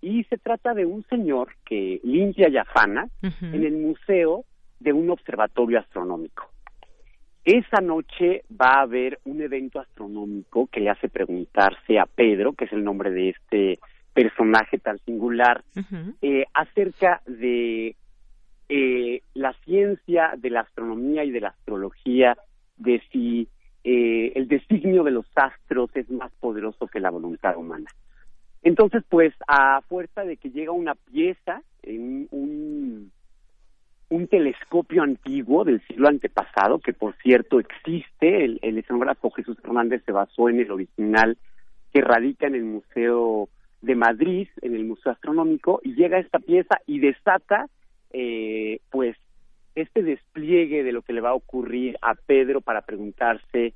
y 0.00 0.22
se 0.30 0.38
trata 0.38 0.72
de 0.72 0.86
un 0.86 1.04
señor 1.10 1.48
que 1.64 2.00
limpia 2.04 2.48
y 2.48 2.58
afana 2.58 3.08
en 3.20 3.64
el 3.64 3.72
museo 3.72 4.44
de 4.78 4.92
un 4.92 5.10
observatorio 5.10 5.80
astronómico. 5.80 6.48
Esa 7.44 7.80
noche 7.80 8.44
va 8.48 8.74
a 8.74 8.82
haber 8.82 9.18
un 9.24 9.42
evento 9.42 9.80
astronómico 9.80 10.68
que 10.68 10.78
le 10.78 10.90
hace 10.90 11.08
preguntarse 11.08 11.98
a 11.98 12.06
Pedro, 12.06 12.52
que 12.52 12.66
es 12.66 12.72
el 12.72 12.84
nombre 12.84 13.10
de 13.10 13.30
este 13.30 13.80
personaje 14.14 14.78
tan 14.78 15.00
singular, 15.00 15.64
eh, 16.22 16.44
acerca 16.54 17.20
de 17.26 17.96
eh, 18.68 19.22
la 19.34 19.54
ciencia, 19.64 20.34
de 20.38 20.50
la 20.50 20.60
astronomía 20.60 21.24
y 21.24 21.32
de 21.32 21.40
la 21.40 21.48
astrología, 21.48 22.36
de 22.76 23.02
si 23.10 23.48
eh, 23.90 24.32
el 24.34 24.48
designio 24.48 25.02
de 25.02 25.12
los 25.12 25.24
astros 25.34 25.88
es 25.94 26.10
más 26.10 26.30
poderoso 26.40 26.88
que 26.88 27.00
la 27.00 27.08
voluntad 27.08 27.56
humana. 27.56 27.90
Entonces, 28.62 29.02
pues, 29.08 29.32
a 29.46 29.80
fuerza 29.88 30.24
de 30.24 30.36
que 30.36 30.50
llega 30.50 30.72
una 30.72 30.94
pieza, 30.94 31.62
en 31.82 32.28
un, 32.30 33.10
un 34.10 34.26
telescopio 34.26 35.02
antiguo 35.02 35.64
del 35.64 35.80
siglo 35.86 36.08
antepasado, 36.08 36.80
que 36.80 36.92
por 36.92 37.16
cierto 37.22 37.60
existe, 37.60 38.44
el, 38.44 38.58
el 38.60 38.76
escenógrafo 38.76 39.30
Jesús 39.30 39.56
Hernández 39.64 40.02
se 40.04 40.12
basó 40.12 40.50
en 40.50 40.60
el 40.60 40.70
original 40.70 41.38
que 41.90 42.02
radica 42.02 42.46
en 42.46 42.56
el 42.56 42.64
Museo 42.64 43.48
de 43.80 43.94
Madrid, 43.94 44.48
en 44.60 44.74
el 44.74 44.84
Museo 44.84 45.12
Astronómico, 45.12 45.80
y 45.82 45.94
llega 45.94 46.18
esta 46.18 46.40
pieza 46.40 46.78
y 46.84 46.98
desata, 46.98 47.68
eh, 48.12 48.80
pues, 48.90 49.16
este 49.82 50.02
despliegue 50.02 50.82
de 50.82 50.92
lo 50.92 51.02
que 51.02 51.12
le 51.12 51.20
va 51.20 51.30
a 51.30 51.34
ocurrir 51.34 51.96
a 52.02 52.14
Pedro 52.14 52.60
para 52.60 52.82
preguntarse 52.82 53.74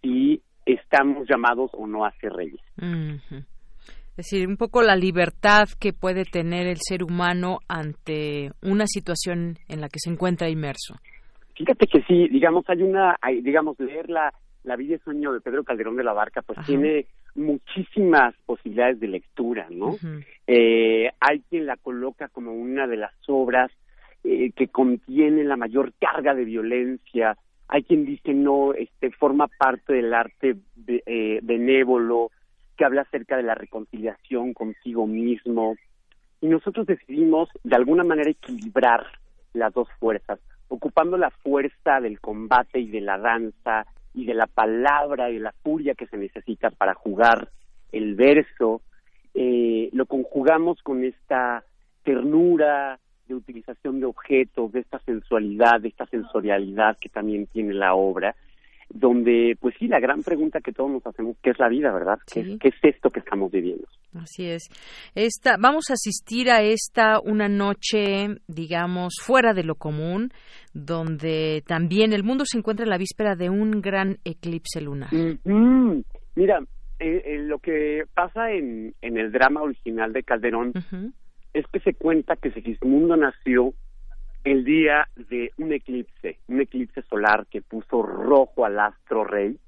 si 0.00 0.42
estamos 0.66 1.28
llamados 1.28 1.70
o 1.74 1.86
no 1.86 2.04
a 2.04 2.12
ser 2.12 2.32
reyes. 2.32 2.60
Es 4.16 4.16
decir, 4.30 4.46
un 4.46 4.56
poco 4.56 4.82
la 4.82 4.96
libertad 4.96 5.64
que 5.80 5.92
puede 5.92 6.24
tener 6.24 6.66
el 6.66 6.78
ser 6.78 7.02
humano 7.02 7.58
ante 7.68 8.52
una 8.62 8.86
situación 8.86 9.58
en 9.68 9.80
la 9.80 9.88
que 9.88 9.98
se 9.98 10.10
encuentra 10.10 10.48
inmerso. 10.48 10.94
Fíjate 11.56 11.86
que 11.86 12.02
sí, 12.02 12.28
digamos, 12.28 12.64
hay 12.68 12.82
una, 12.82 13.16
hay, 13.20 13.40
digamos, 13.40 13.78
leer 13.78 14.08
la, 14.08 14.32
la 14.64 14.76
vida 14.76 14.96
y 14.96 14.98
sueño 15.00 15.32
de 15.32 15.40
Pedro 15.40 15.64
Calderón 15.64 15.96
de 15.96 16.04
la 16.04 16.12
Barca, 16.12 16.42
pues 16.42 16.58
tiene 16.66 17.06
muchísimas 17.34 18.34
posibilidades 18.46 19.00
de 19.00 19.08
lectura, 19.08 19.66
¿no? 19.70 19.96
eh, 20.46 21.10
hay 21.20 21.40
quien 21.50 21.66
la 21.66 21.76
coloca 21.76 22.28
como 22.28 22.52
una 22.52 22.86
de 22.86 22.96
las 22.96 23.12
obras 23.26 23.70
eh, 24.24 24.52
que 24.52 24.68
contiene 24.68 25.44
la 25.44 25.58
mayor 25.58 25.92
carga 26.00 26.34
de 26.34 26.46
violencia. 26.46 27.36
Hay 27.68 27.82
quien 27.82 28.06
dice 28.06 28.32
no, 28.32 28.72
este 28.72 29.10
forma 29.10 29.48
parte 29.48 29.92
del 29.92 30.14
arte 30.14 30.56
eh, 30.86 31.40
benévolo, 31.42 32.30
que 32.74 32.86
habla 32.86 33.02
acerca 33.02 33.36
de 33.36 33.42
la 33.42 33.54
reconciliación 33.54 34.54
consigo 34.54 35.06
mismo. 35.06 35.76
Y 36.40 36.48
nosotros 36.48 36.86
decidimos 36.86 37.50
de 37.62 37.76
alguna 37.76 38.02
manera 38.02 38.30
equilibrar 38.30 39.06
las 39.52 39.74
dos 39.74 39.88
fuerzas. 40.00 40.40
ocupando 40.68 41.18
la 41.18 41.30
fuerza 41.30 42.00
del 42.00 42.18
combate 42.18 42.80
y 42.80 42.88
de 42.88 43.02
la 43.02 43.18
danza 43.18 43.86
y 44.14 44.24
de 44.24 44.34
la 44.34 44.46
palabra 44.46 45.30
y 45.30 45.34
de 45.34 45.40
la 45.40 45.54
furia 45.62 45.94
que 45.94 46.06
se 46.06 46.16
necesita 46.16 46.70
para 46.70 46.94
jugar 46.94 47.50
el 47.92 48.14
verso, 48.14 48.80
eh, 49.34 49.90
lo 49.92 50.06
conjugamos 50.06 50.82
con 50.82 51.04
esta 51.04 51.62
ternura 52.04 52.98
de 53.26 53.34
utilización 53.34 54.00
de 54.00 54.06
objetos, 54.06 54.72
de 54.72 54.80
esta 54.80 54.98
sensualidad, 55.00 55.80
de 55.80 55.88
esta 55.88 56.06
sensorialidad 56.06 56.96
que 57.00 57.08
también 57.08 57.46
tiene 57.46 57.74
la 57.74 57.94
obra, 57.94 58.34
donde, 58.90 59.56
pues 59.60 59.74
sí, 59.78 59.88
la 59.88 59.98
gran 59.98 60.22
pregunta 60.22 60.60
que 60.60 60.72
todos 60.72 60.90
nos 60.90 61.06
hacemos, 61.06 61.36
¿qué 61.42 61.50
es 61.50 61.58
la 61.58 61.68
vida, 61.68 61.92
verdad? 61.92 62.18
¿Qué, 62.32 62.58
¿Qué, 62.58 62.68
es 62.68 62.74
esto 62.82 63.10
que 63.10 63.20
estamos 63.20 63.50
viviendo? 63.50 63.86
Así 64.14 64.46
es. 64.46 64.68
Esta, 65.14 65.56
vamos 65.58 65.90
a 65.90 65.94
asistir 65.94 66.50
a 66.50 66.62
esta 66.62 67.18
una 67.20 67.48
noche, 67.48 68.28
digamos, 68.46 69.14
fuera 69.20 69.52
de 69.54 69.64
lo 69.64 69.74
común, 69.74 70.30
donde 70.72 71.62
también 71.66 72.12
el 72.12 72.22
mundo 72.22 72.44
se 72.46 72.58
encuentra 72.58 72.84
en 72.84 72.90
la 72.90 72.98
víspera 72.98 73.34
de 73.34 73.50
un 73.50 73.80
gran 73.80 74.18
eclipse 74.24 74.80
lunar. 74.80 75.12
Mm, 75.12 76.02
mira, 76.36 76.60
eh, 77.00 77.22
eh, 77.24 77.38
lo 77.38 77.58
que 77.58 78.04
pasa 78.14 78.52
en, 78.52 78.94
en 79.02 79.18
el 79.18 79.32
drama 79.32 79.62
original 79.62 80.12
de 80.12 80.22
Calderón 80.22 80.72
es 81.54 81.66
que 81.68 81.80
se 81.80 81.94
cuenta 81.94 82.36
que 82.36 82.50
Segismundo 82.50 83.16
nació 83.16 83.72
el 84.42 84.64
día 84.64 85.08
de 85.16 85.52
un 85.56 85.72
eclipse, 85.72 86.38
un 86.48 86.60
eclipse 86.60 87.00
solar 87.02 87.46
que 87.46 87.62
puso 87.62 88.02
rojo 88.02 88.66
al 88.66 88.78
astro 88.78 89.24
rey. 89.24 89.58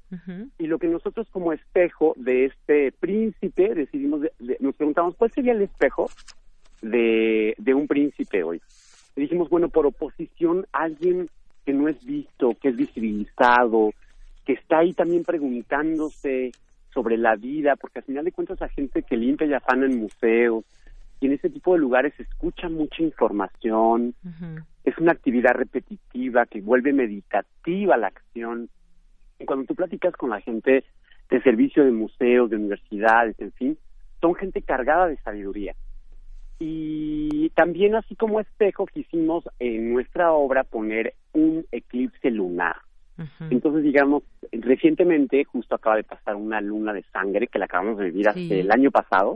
Y 0.58 0.66
lo 0.66 0.78
que 0.78 0.86
nosotros 0.86 1.28
como 1.30 1.52
espejo 1.52 2.14
de 2.16 2.46
este 2.46 2.92
príncipe 2.92 3.74
decidimos, 3.74 4.20
nos 4.60 4.74
preguntamos, 4.76 5.16
¿cuál 5.16 5.32
sería 5.32 5.52
el 5.52 5.62
espejo 5.62 6.08
de, 6.80 7.54
de 7.58 7.74
un 7.74 7.88
príncipe 7.88 8.42
hoy? 8.44 8.60
Y 9.16 9.22
dijimos, 9.22 9.48
bueno, 9.48 9.68
por 9.68 9.86
oposición, 9.86 10.66
alguien 10.72 11.28
que 11.64 11.72
no 11.72 11.88
es 11.88 12.04
visto, 12.04 12.54
que 12.60 12.68
es 12.68 12.76
visibilizado, 12.76 13.92
que 14.44 14.52
está 14.52 14.78
ahí 14.78 14.92
también 14.92 15.24
preguntándose 15.24 16.52
sobre 16.94 17.16
la 17.16 17.34
vida, 17.34 17.76
porque 17.76 17.98
al 17.98 18.04
final 18.04 18.24
de 18.24 18.32
cuentas 18.32 18.60
la 18.60 18.68
gente 18.68 19.02
que 19.02 19.16
limpia 19.16 19.46
y 19.46 19.54
afana 19.54 19.86
en 19.86 19.98
museos, 19.98 20.64
y 21.20 21.26
en 21.26 21.32
ese 21.32 21.50
tipo 21.50 21.72
de 21.72 21.80
lugares 21.80 22.12
se 22.16 22.22
escucha 22.24 22.68
mucha 22.68 23.02
información, 23.02 24.14
es 24.84 24.98
una 24.98 25.12
actividad 25.12 25.54
repetitiva 25.54 26.46
que 26.46 26.60
vuelve 26.60 26.92
meditativa 26.92 27.96
la 27.96 28.08
acción. 28.08 28.68
Y 29.38 29.44
cuando 29.44 29.66
tú 29.66 29.74
platicas 29.74 30.14
con 30.14 30.30
la 30.30 30.40
gente 30.40 30.84
de 31.30 31.42
servicio 31.42 31.84
de 31.84 31.90
museos, 31.90 32.50
de 32.50 32.56
universidades, 32.56 33.38
en 33.40 33.52
fin, 33.52 33.78
son 34.20 34.34
gente 34.34 34.62
cargada 34.62 35.06
de 35.06 35.16
sabiduría. 35.18 35.74
Y 36.58 37.50
también 37.50 37.94
así 37.94 38.14
como 38.16 38.40
espejo 38.40 38.86
quisimos 38.86 39.44
en 39.58 39.92
nuestra 39.92 40.32
obra 40.32 40.64
poner 40.64 41.14
un 41.32 41.66
eclipse 41.70 42.30
lunar. 42.30 42.76
Entonces, 43.50 43.82
digamos, 43.82 44.24
recientemente 44.52 45.42
justo 45.44 45.74
acaba 45.74 45.96
de 45.96 46.04
pasar 46.04 46.36
una 46.36 46.60
luna 46.60 46.92
de 46.92 47.02
sangre 47.04 47.46
que 47.46 47.58
la 47.58 47.64
acabamos 47.64 47.96
de 47.98 48.06
vivir 48.06 48.28
hace 48.28 48.60
el 48.60 48.70
año 48.70 48.90
pasado 48.90 49.34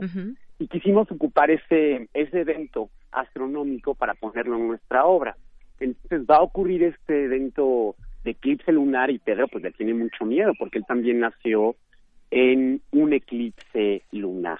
y 0.61 0.67
quisimos 0.67 1.11
ocupar 1.11 1.49
ese, 1.49 2.07
ese 2.13 2.41
evento 2.41 2.89
astronómico 3.11 3.95
para 3.95 4.13
ponerlo 4.13 4.57
en 4.57 4.67
nuestra 4.67 5.05
obra. 5.05 5.35
Entonces 5.79 6.21
va 6.29 6.37
a 6.37 6.43
ocurrir 6.43 6.83
este 6.83 7.25
evento 7.25 7.95
de 8.23 8.31
eclipse 8.31 8.71
lunar 8.71 9.09
y 9.09 9.17
Pedro 9.17 9.47
pues 9.47 9.63
le 9.63 9.71
tiene 9.71 9.95
mucho 9.95 10.23
miedo 10.23 10.51
porque 10.59 10.77
él 10.77 10.85
también 10.87 11.19
nació 11.19 11.75
en 12.29 12.79
un 12.91 13.13
eclipse 13.13 14.03
lunar. 14.11 14.59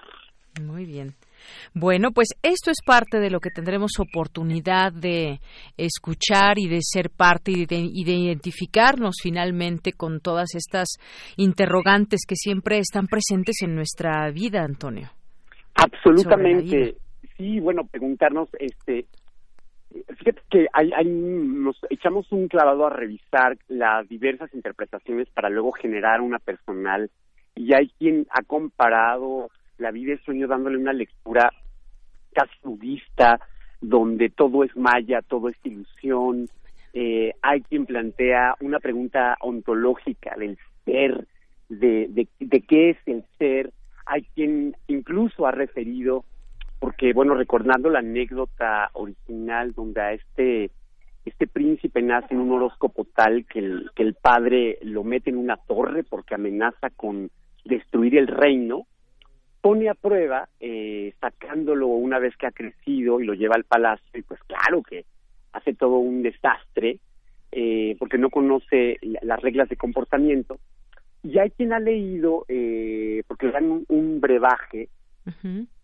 Muy 0.60 0.86
bien. 0.86 1.14
Bueno, 1.74 2.12
pues 2.12 2.30
esto 2.42 2.72
es 2.72 2.78
parte 2.86 3.20
de 3.20 3.30
lo 3.30 3.40
que 3.40 3.52
tendremos 3.52 3.92
oportunidad 4.00 4.92
de 4.92 5.40
escuchar 5.78 6.58
y 6.58 6.68
de 6.68 6.80
ser 6.82 7.12
parte 7.12 7.52
y 7.52 7.66
de, 7.66 7.78
y 7.78 8.04
de, 8.04 8.14
identificarnos 8.14 9.16
finalmente 9.22 9.94
con 9.94 10.20
todas 10.20 10.56
estas 10.56 10.90
interrogantes 11.38 12.22
que 12.28 12.36
siempre 12.36 12.80
están 12.80 13.08
presentes 13.08 13.62
en 13.62 13.76
nuestra 13.76 14.30
vida, 14.32 14.64
Antonio. 14.64 15.10
Absolutamente. 15.84 16.96
Sí, 17.38 17.60
bueno, 17.60 17.86
preguntarnos, 17.88 18.50
este, 18.60 19.06
fíjate 20.18 20.42
que 20.50 20.68
hay, 20.74 20.92
hay, 20.94 21.06
nos 21.06 21.78
echamos 21.90 22.32
un 22.32 22.48
clavado 22.48 22.86
a 22.86 22.92
revisar 22.92 23.58
las 23.68 24.08
diversas 24.08 24.54
interpretaciones 24.54 25.28
para 25.30 25.50
luego 25.50 25.72
generar 25.72 26.22
una 26.22 26.40
personal 26.40 27.10
y 27.56 27.74
hay 27.74 27.90
quien 27.98 28.28
ha 28.32 28.44
comparado 28.44 29.50
la 29.78 29.92
vida 29.92 30.14
y 30.14 30.18
sueño 30.20 30.48
dándole 30.48 30.78
una 30.78 30.94
lectura 30.94 31.52
casi 32.34 32.54
budista 32.64 33.40
donde 33.82 34.30
todo 34.30 34.64
es 34.64 34.76
maya, 34.78 35.22
todo 35.22 35.50
es 35.50 35.58
ilusión. 35.64 36.48
Eh, 36.94 37.34
hay 37.42 37.62
quien 37.62 37.86
plantea 37.86 38.56
una 38.60 38.80
pregunta 38.80 39.36
ontológica 39.42 40.36
del 40.38 40.58
ser, 40.86 41.28
de, 41.70 42.08
de, 42.10 42.28
de 42.40 42.62
qué 42.62 42.92
es 42.92 42.98
el 43.06 43.24
ser, 43.38 43.72
hay 44.06 44.24
quien 44.36 44.76
incluso 44.88 45.46
ha 45.46 45.52
referido, 45.52 46.26
porque 46.80 47.14
bueno, 47.14 47.36
recordando 47.36 47.90
la 47.90 48.00
anécdota 48.00 48.90
original 48.94 49.74
donde 49.74 50.02
a 50.02 50.14
este 50.14 50.72
este 51.24 51.46
príncipe 51.48 52.02
nace 52.02 52.34
en 52.34 52.40
un 52.40 52.52
horóscopo 52.52 53.06
tal 53.06 53.46
que 53.46 53.60
el, 53.60 53.92
que 53.96 54.04
el 54.04 54.16
padre 54.16 54.80
lo 54.82 55.04
mete 55.04 55.30
en 55.30 55.38
una 55.38 55.58
torre 55.58 56.04
porque 56.04 56.34
amenaza 56.34 56.90
con 56.90 57.30
destruir 57.64 58.18
el 58.18 58.28
reino, 58.28 58.88
pone 59.62 59.90
a 59.90 59.94
prueba 59.94 60.50
eh, 60.60 61.14
sacándolo 61.22 61.88
una 61.88 62.18
vez 62.18 62.36
que 62.38 62.48
ha 62.48 62.52
crecido 62.52 63.20
y 63.20 63.26
lo 63.26 63.36
lleva 63.36 63.56
al 63.56 63.66
palacio 63.66 64.20
y 64.20 64.24
pues 64.24 64.40
claro 64.44 64.82
que 64.82 65.06
hace 65.54 65.76
todo 65.76 65.98
un 65.98 66.24
desastre 66.24 66.98
eh, 67.52 67.96
porque 68.00 68.18
no 68.18 68.30
conoce 68.30 68.98
las 69.22 69.40
reglas 69.42 69.70
de 69.70 69.78
comportamiento 69.78 70.58
y 71.24 71.38
hay 71.38 71.52
quien 71.52 71.74
ha 71.74 71.80
leído, 71.80 72.46
eh, 72.48 73.24
porque 73.28 73.52
dan 73.52 73.86
un, 73.88 74.22
brebaje, 74.22 74.90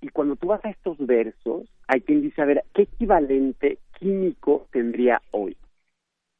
y 0.01 0.07
cuando 0.09 0.35
tú 0.35 0.47
vas 0.47 0.63
a 0.65 0.69
estos 0.69 0.97
versos, 0.99 1.69
hay 1.87 2.01
quien 2.01 2.21
dice, 2.21 2.41
a 2.41 2.45
ver, 2.45 2.63
¿qué 2.73 2.83
equivalente 2.83 3.77
químico 3.99 4.67
tendría 4.71 5.21
hoy? 5.31 5.55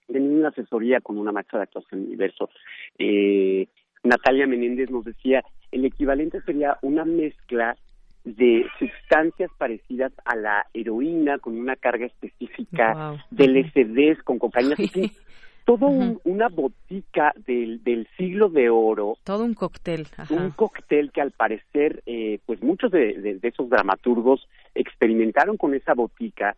Tenía 0.08 0.40
una 0.40 0.50
asesoría 0.50 1.00
con 1.00 1.18
una 1.18 1.32
maestra 1.32 1.60
de 1.60 1.64
actuación 1.64 2.08
en 2.12 2.18
versos. 2.18 2.50
Eh, 2.98 3.68
Natalia 4.04 4.48
Menéndez 4.48 4.90
nos 4.90 5.06
decía, 5.06 5.44
el 5.72 5.86
equivalente 5.86 6.42
sería 6.42 6.78
una 6.82 7.06
mezcla 7.06 7.78
de 8.24 8.66
sustancias 8.80 9.50
parecidas 9.58 10.12
a 10.26 10.36
la 10.36 10.66
heroína 10.74 11.38
con 11.38 11.58
una 11.58 11.76
carga 11.76 12.08
específica 12.08 13.16
de 13.32 13.48
LSDs 13.48 14.24
con 14.24 14.38
cocaína 14.38 14.76
todo 15.68 15.88
una 16.24 16.48
botica 16.48 17.34
del, 17.46 17.84
del 17.84 18.08
siglo 18.16 18.48
de 18.48 18.70
oro. 18.70 19.18
Todo 19.26 19.44
un 19.44 19.54
cóctel. 19.54 20.08
Un 20.30 20.52
cóctel 20.52 21.12
que 21.12 21.20
al 21.20 21.32
parecer, 21.32 22.04
eh, 22.06 22.40
pues 22.46 22.64
muchos 22.64 22.90
de, 22.90 23.38
esos 23.44 23.70
dramaturgos 23.70 24.48
experimentaron 24.74 25.58
con 25.58 25.74
esa 25.76 25.94
botica 25.94 26.56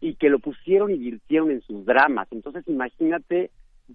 y 0.00 0.14
que 0.14 0.28
lo 0.28 0.38
pusieron 0.38 0.92
y 0.92 0.98
virtieron 0.98 1.50
en 1.50 1.62
sus 1.62 1.84
dramas. 1.84 2.28
Entonces 2.30 2.62
imagínate 2.68 3.50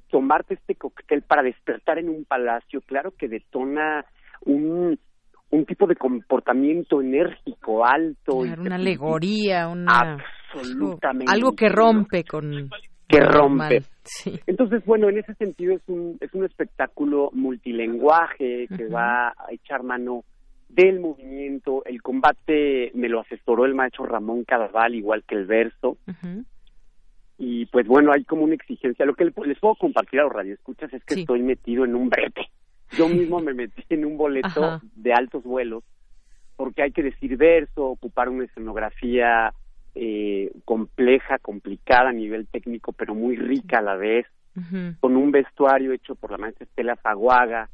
tomarte 0.09 0.55
este 0.55 0.75
cóctel 0.75 1.21
para 1.21 1.41
despertar 1.41 1.97
en 1.97 2.09
un 2.09 2.25
palacio, 2.25 2.81
claro 2.81 3.11
que 3.17 3.29
detona 3.29 4.05
un, 4.41 4.99
un 5.51 5.65
tipo 5.65 5.87
de 5.87 5.95
comportamiento 5.95 6.99
enérgico, 6.99 7.85
alto. 7.85 8.35
una 8.35 8.75
alegoría, 8.75 9.69
una... 9.69 10.17
Absolutamente. 10.51 11.31
Algo 11.31 11.53
que 11.53 11.69
rompe 11.69 12.25
con 12.25 12.69
que 13.09 13.19
rompe. 13.19 13.83
Entonces, 14.47 14.85
bueno, 14.85 15.09
en 15.09 15.17
ese 15.17 15.33
sentido 15.35 15.73
es 15.73 15.81
un, 15.87 16.17
es 16.21 16.33
un 16.33 16.45
espectáculo 16.45 17.29
multilenguaje 17.33 18.67
que 18.67 18.87
va 18.87 19.29
a 19.29 19.47
echar 19.51 19.83
mano 19.83 20.23
del 20.69 20.99
movimiento. 20.99 21.83
El 21.85 22.01
combate 22.01 22.91
me 22.93 23.09
lo 23.09 23.21
asesoró 23.21 23.65
el 23.65 23.75
maestro 23.75 24.05
Ramón 24.05 24.43
Cadaval, 24.43 24.95
igual 24.95 25.23
que 25.27 25.35
el 25.35 25.45
verso. 25.45 25.97
Y 27.37 27.65
pues 27.67 27.87
bueno, 27.87 28.11
hay 28.13 28.23
como 28.23 28.43
una 28.43 28.55
exigencia. 28.55 29.05
Lo 29.05 29.15
que 29.15 29.25
les 29.25 29.59
puedo 29.59 29.75
compartir 29.75 30.19
a 30.19 30.23
los 30.23 30.33
radioescuchas 30.33 30.93
es 30.93 31.03
que 31.03 31.15
estoy 31.21 31.41
metido 31.41 31.85
en 31.85 31.95
un 31.95 32.09
brete. 32.09 32.47
Yo 32.91 33.09
mismo 33.09 33.39
me 33.39 33.53
metí 33.53 33.83
en 33.89 34.05
un 34.05 34.17
boleto 34.17 34.81
de 34.95 35.13
altos 35.13 35.43
vuelos 35.43 35.83
porque 36.59 36.83
hay 36.83 36.91
que 36.91 37.03
decir 37.03 37.37
verso, 37.37 37.85
ocupar 37.85 38.27
una 38.27 38.43
escenografía 38.43 39.53
eh, 40.01 40.53
compleja, 40.63 41.39
complicada 41.39 42.11
a 42.11 42.13
nivel 42.13 42.47
técnico, 42.47 42.93
pero 42.93 43.13
muy 43.13 43.35
rica 43.35 43.79
a 43.79 43.81
la 43.81 43.97
vez, 43.97 44.25
con 45.01 45.17
un 45.17 45.31
vestuario 45.31 45.91
hecho 45.91 46.15
por 46.15 46.31
la 46.31 46.37
maestra 46.37 46.63
Estela 46.63 46.95
Faguaga, 46.95 47.69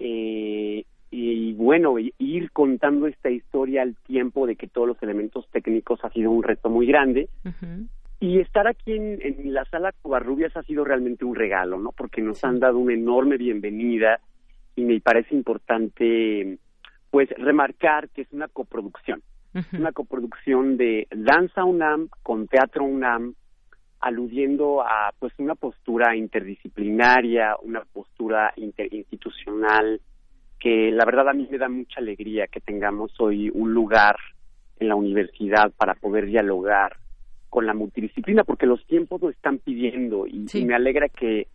eh, 0.00 0.84
y, 1.12 1.52
bueno, 1.52 1.94
ir 1.98 2.50
contando 2.50 3.06
esta 3.06 3.30
historia 3.30 3.82
al 3.82 3.94
tiempo 3.94 4.48
de 4.48 4.56
que 4.56 4.66
todos 4.66 4.88
los 4.88 5.00
elementos 5.00 5.48
técnicos 5.52 6.04
ha 6.04 6.10
sido 6.10 6.32
un 6.32 6.42
reto 6.42 6.70
muy 6.70 6.86
grande. 6.86 7.28
Y 8.18 8.40
estar 8.40 8.66
aquí 8.66 8.92
en, 8.94 9.54
la 9.54 9.64
sala 9.66 9.92
Covarrubias 10.02 10.56
ha 10.56 10.64
sido 10.64 10.84
realmente 10.84 11.24
un 11.24 11.36
regalo, 11.36 11.78
¿no? 11.78 11.92
Porque 11.92 12.20
nos 12.20 12.42
han 12.42 12.58
dado 12.58 12.78
una 12.78 12.94
enorme 12.94 13.36
bienvenida 13.36 14.18
y 14.74 14.82
me 14.82 15.00
parece 15.00 15.36
importante, 15.36 16.58
pues, 17.12 17.28
remarcar 17.38 18.08
que 18.08 18.22
es 18.22 18.32
una 18.32 18.48
coproducción 18.48 19.22
una 19.72 19.92
coproducción 19.92 20.76
de 20.76 21.08
Danza 21.10 21.64
UNAM 21.64 22.08
con 22.22 22.46
Teatro 22.46 22.84
UNAM, 22.84 23.34
aludiendo 24.00 24.82
a 24.82 25.12
pues 25.18 25.32
una 25.38 25.54
postura 25.54 26.16
interdisciplinaria, 26.16 27.56
una 27.62 27.82
postura 27.92 28.52
interinstitucional 28.56 30.00
que 30.58 30.90
la 30.92 31.04
verdad 31.04 31.28
a 31.28 31.32
mí 31.32 31.48
me 31.50 31.58
da 31.58 31.68
mucha 31.68 32.00
alegría 32.00 32.46
que 32.46 32.60
tengamos 32.60 33.18
hoy 33.18 33.50
un 33.52 33.72
lugar 33.72 34.16
en 34.78 34.88
la 34.88 34.94
universidad 34.94 35.72
para 35.76 35.94
poder 35.94 36.26
dialogar 36.26 36.98
con 37.48 37.66
la 37.66 37.74
multidisciplina 37.74 38.44
porque 38.44 38.66
los 38.66 38.86
tiempos 38.86 39.20
lo 39.20 39.30
están 39.30 39.58
pidiendo 39.58 40.26
y, 40.26 40.46
me 40.64 40.74
alegra 40.74 41.08
que 41.08 41.48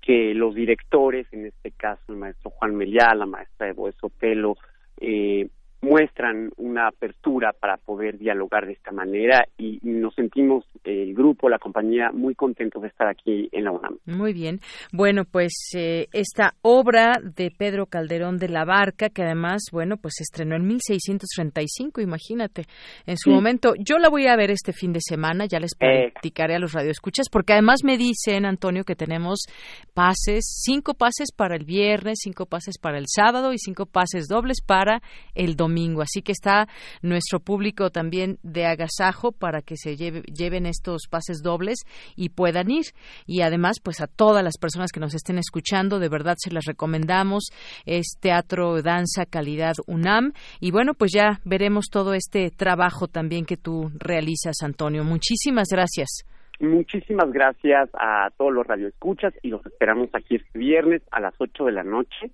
que 0.00 0.32
los 0.34 0.54
directores, 0.54 1.26
en 1.30 1.46
este 1.46 1.72
caso 1.72 2.00
el 2.08 2.16
maestro 2.16 2.50
Juan 2.50 2.74
Meliá, 2.74 3.14
la 3.14 3.26
maestra 3.26 3.68
Evo 3.68 3.92
Sotelo, 3.92 4.56
eh, 4.98 5.46
muestran 5.82 6.50
una 6.58 6.88
apertura 6.88 7.52
para 7.58 7.78
poder 7.78 8.18
dialogar 8.18 8.66
de 8.66 8.72
esta 8.72 8.92
manera 8.92 9.46
y 9.56 9.78
nos 9.82 10.14
sentimos 10.14 10.64
el 10.84 11.14
grupo, 11.14 11.48
la 11.48 11.58
compañía 11.58 12.10
muy 12.12 12.34
contentos 12.34 12.82
de 12.82 12.88
estar 12.88 13.08
aquí 13.08 13.48
en 13.52 13.64
la 13.64 13.72
UNAM. 13.72 13.96
Muy 14.04 14.34
bien. 14.34 14.60
Bueno, 14.92 15.24
pues 15.24 15.52
eh, 15.74 16.06
esta 16.12 16.54
obra 16.60 17.14
de 17.22 17.50
Pedro 17.50 17.86
Calderón 17.86 18.36
de 18.36 18.48
la 18.48 18.64
Barca, 18.64 19.08
que 19.08 19.22
además, 19.22 19.62
bueno, 19.72 19.96
pues 19.96 20.14
se 20.18 20.24
estrenó 20.24 20.54
en 20.56 20.66
1635, 20.66 22.02
imagínate, 22.02 22.64
en 23.06 23.16
su 23.16 23.30
momento. 23.30 23.72
Yo 23.78 23.98
la 23.98 24.10
voy 24.10 24.26
a 24.26 24.36
ver 24.36 24.50
este 24.50 24.72
fin 24.72 24.92
de 24.92 25.00
semana, 25.02 25.46
ya 25.46 25.60
les 25.60 25.72
eh. 25.80 26.10
platicaré 26.12 26.56
a 26.56 26.58
los 26.58 26.72
radioescuchas, 26.74 27.28
porque 27.30 27.54
además 27.54 27.80
me 27.84 27.96
dicen, 27.96 28.44
Antonio, 28.44 28.84
que 28.84 28.96
tenemos 28.96 29.46
pases, 29.94 30.44
cinco 30.62 30.92
pases 30.92 31.32
para 31.34 31.56
el 31.56 31.64
viernes, 31.64 32.18
cinco 32.22 32.44
pases 32.44 32.76
para 32.78 32.98
el 32.98 33.06
sábado 33.08 33.54
y 33.54 33.58
cinco 33.58 33.86
pases 33.86 34.26
dobles 34.28 34.60
para 34.60 35.00
el 35.34 35.56
domingo 35.56 35.69
domingo. 35.70 36.02
Así 36.02 36.22
que 36.22 36.32
está 36.32 36.66
nuestro 37.02 37.40
público 37.40 37.90
también 37.90 38.38
de 38.42 38.66
agasajo 38.66 39.32
para 39.32 39.62
que 39.62 39.76
se 39.76 39.96
lleven 39.96 40.66
estos 40.66 41.02
pases 41.08 41.42
dobles 41.42 41.78
y 42.16 42.30
puedan 42.30 42.70
ir. 42.70 42.86
Y 43.26 43.42
además, 43.42 43.76
pues 43.82 44.00
a 44.00 44.06
todas 44.06 44.42
las 44.42 44.58
personas 44.58 44.90
que 44.92 45.00
nos 45.00 45.14
estén 45.14 45.38
escuchando, 45.38 45.98
de 45.98 46.08
verdad 46.08 46.34
se 46.38 46.52
las 46.52 46.64
recomendamos. 46.64 47.50
Es 47.86 48.18
Teatro 48.20 48.82
Danza 48.82 49.26
Calidad 49.26 49.74
UNAM. 49.86 50.32
Y 50.60 50.72
bueno, 50.72 50.94
pues 50.94 51.12
ya 51.12 51.40
veremos 51.44 51.86
todo 51.90 52.14
este 52.14 52.50
trabajo 52.50 53.06
también 53.06 53.44
que 53.44 53.56
tú 53.56 53.90
realizas, 53.98 54.56
Antonio. 54.62 55.04
Muchísimas 55.04 55.68
gracias. 55.70 56.24
Muchísimas 56.58 57.32
gracias 57.32 57.88
a 57.94 58.28
todos 58.36 58.52
los 58.52 58.66
radioescuchas 58.66 59.32
y 59.42 59.48
los 59.48 59.64
esperamos 59.64 60.10
aquí 60.12 60.36
este 60.36 60.58
viernes 60.58 61.00
a 61.10 61.20
las 61.20 61.34
8 61.38 61.64
de 61.64 61.72
la 61.72 61.84
noche 61.84 62.30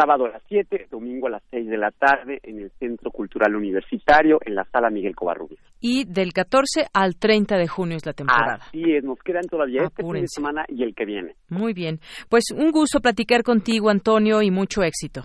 sábado 0.00 0.26
a 0.26 0.30
las 0.30 0.42
7, 0.48 0.88
domingo 0.90 1.26
a 1.26 1.30
las 1.30 1.42
6 1.50 1.68
de 1.68 1.76
la 1.76 1.90
tarde 1.90 2.40
en 2.42 2.60
el 2.60 2.70
Centro 2.78 3.10
Cultural 3.10 3.54
Universitario, 3.54 4.38
en 4.44 4.54
la 4.54 4.64
Sala 4.64 4.90
Miguel 4.90 5.14
Covarrubias. 5.14 5.60
Y 5.80 6.04
del 6.04 6.32
14 6.32 6.86
al 6.92 7.16
30 7.16 7.56
de 7.56 7.68
junio 7.68 7.96
es 7.96 8.06
la 8.06 8.12
temporada. 8.12 8.60
Así 8.68 8.82
es, 8.94 9.04
nos 9.04 9.18
quedan 9.18 9.46
todavía 9.48 9.82
este 9.84 10.02
fin 10.02 10.12
de 10.12 10.28
semana 10.28 10.64
y 10.68 10.82
el 10.82 10.94
que 10.94 11.04
viene. 11.04 11.34
Muy 11.48 11.74
bien. 11.74 12.00
Pues 12.28 12.44
un 12.56 12.70
gusto 12.70 13.00
platicar 13.00 13.42
contigo, 13.42 13.90
Antonio, 13.90 14.42
y 14.42 14.50
mucho 14.50 14.82
éxito. 14.82 15.22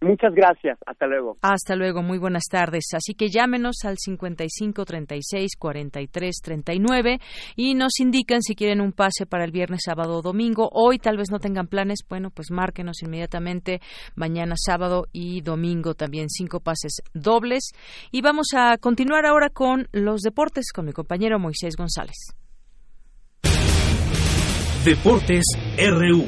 Muchas 0.00 0.32
gracias. 0.32 0.78
Hasta 0.86 1.06
luego. 1.06 1.36
Hasta 1.42 1.74
luego. 1.74 2.02
Muy 2.02 2.18
buenas 2.18 2.44
tardes. 2.48 2.84
Así 2.94 3.14
que 3.14 3.28
llámenos 3.28 3.84
al 3.84 3.96
55 3.98 4.84
36 4.84 5.56
43 5.58 6.36
39 6.40 7.18
y 7.56 7.74
nos 7.74 7.98
indican 7.98 8.42
si 8.42 8.54
quieren 8.54 8.80
un 8.80 8.92
pase 8.92 9.26
para 9.26 9.44
el 9.44 9.50
viernes, 9.50 9.80
sábado 9.84 10.18
o 10.18 10.22
domingo. 10.22 10.68
Hoy 10.72 10.98
tal 10.98 11.16
vez 11.16 11.30
no 11.32 11.40
tengan 11.40 11.66
planes. 11.66 12.00
Bueno, 12.08 12.30
pues 12.30 12.52
márquenos 12.52 13.02
inmediatamente. 13.02 13.80
Mañana, 14.14 14.54
sábado 14.56 15.06
y 15.12 15.40
domingo 15.40 15.94
también 15.94 16.28
cinco 16.28 16.60
pases 16.60 17.02
dobles. 17.12 17.72
Y 18.12 18.22
vamos 18.22 18.48
a 18.56 18.78
continuar 18.78 19.26
ahora 19.26 19.50
con 19.50 19.88
los 19.90 20.20
deportes 20.20 20.70
con 20.72 20.86
mi 20.86 20.92
compañero 20.92 21.40
Moisés 21.40 21.74
González. 21.76 22.16
Deportes 24.84 25.44
RU. 25.76 26.24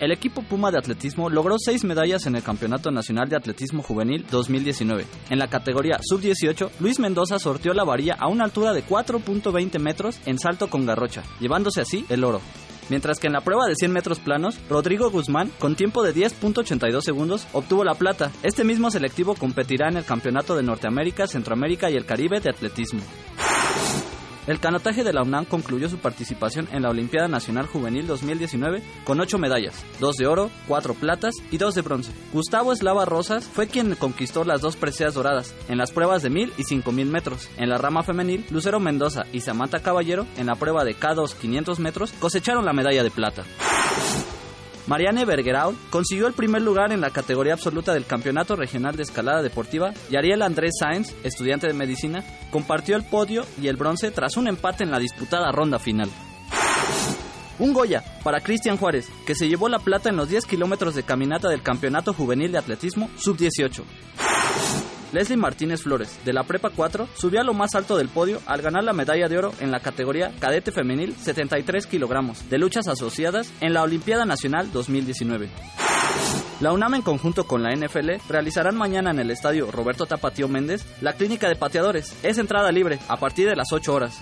El 0.00 0.12
equipo 0.12 0.42
Puma 0.42 0.70
de 0.70 0.78
atletismo 0.78 1.28
logró 1.28 1.56
seis 1.58 1.82
medallas 1.84 2.26
en 2.26 2.36
el 2.36 2.42
Campeonato 2.44 2.92
Nacional 2.92 3.28
de 3.28 3.36
Atletismo 3.36 3.82
Juvenil 3.82 4.24
2019. 4.30 5.04
En 5.28 5.38
la 5.40 5.48
categoría 5.48 5.98
sub-18, 6.00 6.70
Luis 6.78 7.00
Mendoza 7.00 7.40
sorteó 7.40 7.74
la 7.74 7.82
varilla 7.82 8.14
a 8.14 8.28
una 8.28 8.44
altura 8.44 8.72
de 8.72 8.84
4.20 8.84 9.80
metros 9.80 10.20
en 10.24 10.38
salto 10.38 10.70
con 10.70 10.86
garrocha, 10.86 11.24
llevándose 11.40 11.80
así 11.80 12.06
el 12.10 12.22
oro. 12.22 12.40
Mientras 12.90 13.18
que 13.18 13.26
en 13.26 13.32
la 13.32 13.40
prueba 13.40 13.66
de 13.66 13.74
100 13.74 13.92
metros 13.92 14.20
planos, 14.20 14.58
Rodrigo 14.70 15.10
Guzmán, 15.10 15.50
con 15.58 15.74
tiempo 15.74 16.04
de 16.04 16.14
10.82 16.14 17.02
segundos, 17.02 17.46
obtuvo 17.52 17.82
la 17.82 17.94
plata. 17.94 18.30
Este 18.44 18.64
mismo 18.64 18.90
selectivo 18.92 19.34
competirá 19.34 19.88
en 19.88 19.96
el 19.96 20.04
Campeonato 20.04 20.56
de 20.56 20.62
Norteamérica, 20.62 21.26
Centroamérica 21.26 21.90
y 21.90 21.96
el 21.96 22.06
Caribe 22.06 22.40
de 22.40 22.50
Atletismo. 22.50 23.02
El 24.48 24.60
canotaje 24.60 25.04
de 25.04 25.12
la 25.12 25.22
UNAM 25.22 25.44
concluyó 25.44 25.90
su 25.90 25.98
participación 25.98 26.68
en 26.72 26.80
la 26.80 26.88
Olimpiada 26.88 27.28
Nacional 27.28 27.66
Juvenil 27.66 28.06
2019 28.06 28.82
con 29.04 29.20
ocho 29.20 29.36
medallas, 29.36 29.84
dos 30.00 30.16
de 30.16 30.26
oro, 30.26 30.50
cuatro 30.66 30.94
platas 30.94 31.34
y 31.50 31.58
dos 31.58 31.74
de 31.74 31.82
bronce. 31.82 32.12
Gustavo 32.32 32.72
Eslava 32.72 33.04
Rosas 33.04 33.44
fue 33.44 33.66
quien 33.66 33.94
conquistó 33.94 34.44
las 34.44 34.62
dos 34.62 34.76
preseas 34.76 35.12
doradas 35.12 35.54
en 35.68 35.76
las 35.76 35.92
pruebas 35.92 36.22
de 36.22 36.30
1000 36.30 36.54
y 36.56 36.64
5000 36.64 37.08
metros. 37.08 37.50
En 37.58 37.68
la 37.68 37.76
rama 37.76 38.02
femenil, 38.02 38.46
Lucero 38.50 38.80
Mendoza 38.80 39.26
y 39.34 39.42
Samantha 39.42 39.80
Caballero 39.80 40.26
en 40.38 40.46
la 40.46 40.54
prueba 40.54 40.82
de 40.82 40.96
K2 40.96 41.34
500 41.34 41.78
metros 41.78 42.12
cosecharon 42.18 42.64
la 42.64 42.72
medalla 42.72 43.02
de 43.02 43.10
plata. 43.10 43.44
Marianne 44.88 45.26
Bergerau 45.26 45.76
consiguió 45.90 46.26
el 46.26 46.32
primer 46.32 46.62
lugar 46.62 46.92
en 46.92 47.02
la 47.02 47.10
categoría 47.10 47.52
absoluta 47.52 47.92
del 47.92 48.06
Campeonato 48.06 48.56
Regional 48.56 48.96
de 48.96 49.02
Escalada 49.02 49.42
Deportiva 49.42 49.92
y 50.10 50.16
Ariel 50.16 50.40
Andrés 50.40 50.76
Sáenz, 50.80 51.14
estudiante 51.24 51.66
de 51.66 51.74
medicina, 51.74 52.24
compartió 52.50 52.96
el 52.96 53.04
podio 53.04 53.44
y 53.60 53.68
el 53.68 53.76
bronce 53.76 54.10
tras 54.10 54.38
un 54.38 54.48
empate 54.48 54.84
en 54.84 54.90
la 54.90 54.98
disputada 54.98 55.52
ronda 55.52 55.78
final. 55.78 56.08
Un 57.58 57.74
Goya 57.74 58.02
para 58.24 58.40
Cristian 58.40 58.78
Juárez, 58.78 59.10
que 59.26 59.34
se 59.34 59.46
llevó 59.46 59.68
la 59.68 59.78
plata 59.78 60.08
en 60.08 60.16
los 60.16 60.30
10 60.30 60.46
kilómetros 60.46 60.94
de 60.94 61.02
caminata 61.02 61.50
del 61.50 61.62
Campeonato 61.62 62.14
Juvenil 62.14 62.50
de 62.50 62.58
Atletismo 62.58 63.10
Sub-18. 63.18 63.84
Leslie 65.12 65.36
Martínez 65.36 65.82
Flores, 65.82 66.18
de 66.24 66.32
la 66.32 66.44
Prepa 66.44 66.70
4, 66.70 67.08
subió 67.14 67.40
a 67.40 67.44
lo 67.44 67.54
más 67.54 67.74
alto 67.74 67.96
del 67.96 68.08
podio 68.08 68.40
al 68.46 68.62
ganar 68.62 68.84
la 68.84 68.92
medalla 68.92 69.28
de 69.28 69.38
oro 69.38 69.52
en 69.60 69.70
la 69.70 69.80
categoría 69.80 70.32
cadete 70.38 70.72
femenil 70.72 71.14
73 71.16 71.86
kilogramos 71.86 72.48
de 72.50 72.58
luchas 72.58 72.88
asociadas 72.88 73.52
en 73.60 73.72
la 73.72 73.82
Olimpiada 73.82 74.24
Nacional 74.24 74.70
2019. 74.72 75.48
La 76.60 76.72
UNAM 76.72 76.94
en 76.94 77.02
conjunto 77.02 77.46
con 77.46 77.62
la 77.62 77.74
NFL 77.74 78.14
realizarán 78.28 78.76
mañana 78.76 79.12
en 79.12 79.20
el 79.20 79.30
estadio 79.30 79.70
Roberto 79.70 80.06
Tapatío 80.06 80.48
Méndez 80.48 80.84
la 81.00 81.12
clínica 81.12 81.48
de 81.48 81.56
pateadores. 81.56 82.16
Es 82.24 82.38
entrada 82.38 82.72
libre 82.72 82.98
a 83.08 83.16
partir 83.16 83.48
de 83.48 83.54
las 83.54 83.72
8 83.72 83.94
horas. 83.94 84.20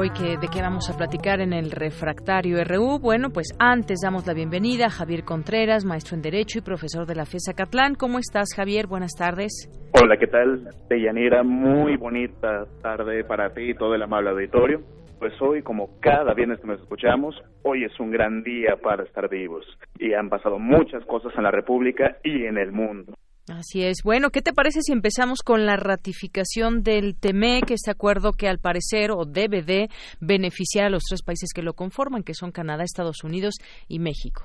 Hoy 0.00 0.10
que, 0.10 0.38
de 0.38 0.48
qué 0.48 0.62
vamos 0.62 0.88
a 0.88 0.96
platicar 0.96 1.40
en 1.40 1.52
el 1.52 1.70
refractario 1.70 2.64
RU. 2.64 2.98
Bueno, 3.00 3.28
pues 3.28 3.54
antes 3.58 4.00
damos 4.02 4.26
la 4.26 4.32
bienvenida 4.32 4.86
a 4.86 4.90
Javier 4.90 5.24
Contreras, 5.24 5.84
maestro 5.84 6.16
en 6.16 6.22
Derecho 6.22 6.58
y 6.58 6.62
profesor 6.62 7.06
de 7.06 7.14
la 7.14 7.26
FESA 7.26 7.52
Catlán. 7.52 7.96
¿Cómo 7.96 8.18
estás, 8.18 8.48
Javier? 8.56 8.86
Buenas 8.86 9.12
tardes. 9.12 9.68
Hola, 10.00 10.16
¿qué 10.16 10.26
tal? 10.26 10.70
Deyanira, 10.88 11.42
muy 11.42 11.98
bonita 11.98 12.64
tarde 12.80 13.24
para 13.24 13.52
ti 13.52 13.72
y 13.72 13.74
todo 13.74 13.94
el 13.94 14.02
amable 14.02 14.30
auditorio. 14.30 14.80
pues 15.18 15.34
hoy, 15.42 15.60
como 15.60 16.00
cada 16.00 16.32
viernes 16.32 16.60
que 16.60 16.66
nos 16.66 16.80
escuchamos, 16.80 17.36
hoy 17.62 17.84
es 17.84 18.00
un 18.00 18.10
gran 18.10 18.42
día 18.42 18.76
para 18.82 19.02
estar 19.02 19.28
vivos. 19.28 19.66
Y 19.98 20.14
han 20.14 20.30
pasado 20.30 20.58
muchas 20.58 21.04
cosas 21.04 21.34
en 21.36 21.42
la 21.42 21.50
República 21.50 22.16
y 22.24 22.46
en 22.46 22.56
el 22.56 22.72
mundo. 22.72 23.12
Así 23.50 23.84
es. 23.84 23.98
Bueno, 24.04 24.30
¿qué 24.30 24.42
te 24.42 24.52
parece 24.52 24.80
si 24.82 24.92
empezamos 24.92 25.40
con 25.42 25.66
la 25.66 25.76
ratificación 25.76 26.82
del 26.82 27.18
TEMEC, 27.18 27.70
este 27.72 27.90
acuerdo 27.90 28.32
que 28.32 28.48
al 28.48 28.58
parecer 28.58 29.10
o 29.10 29.24
debe 29.24 29.62
de 29.62 29.88
beneficiar 30.20 30.86
a 30.86 30.90
los 30.90 31.02
tres 31.08 31.22
países 31.22 31.50
que 31.54 31.62
lo 31.62 31.74
conforman, 31.74 32.22
que 32.22 32.34
son 32.34 32.52
Canadá, 32.52 32.84
Estados 32.84 33.24
Unidos 33.24 33.56
y 33.88 33.98
México? 33.98 34.44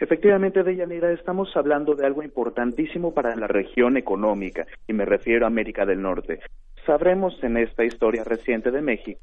Efectivamente, 0.00 0.62
Deyanira, 0.62 1.12
estamos 1.12 1.48
hablando 1.54 1.94
de 1.94 2.04
algo 2.06 2.22
importantísimo 2.22 3.14
para 3.14 3.36
la 3.36 3.46
región 3.46 3.96
económica, 3.96 4.66
y 4.88 4.92
me 4.92 5.04
refiero 5.04 5.44
a 5.44 5.48
América 5.48 5.86
del 5.86 6.02
Norte. 6.02 6.40
Sabremos 6.84 7.34
en 7.42 7.58
esta 7.58 7.84
historia 7.84 8.24
reciente 8.24 8.70
de 8.70 8.82
México 8.82 9.20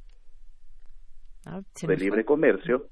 Ah, 1.46 1.62
de 1.82 1.98
libre 1.98 2.24
comercio 2.24 2.88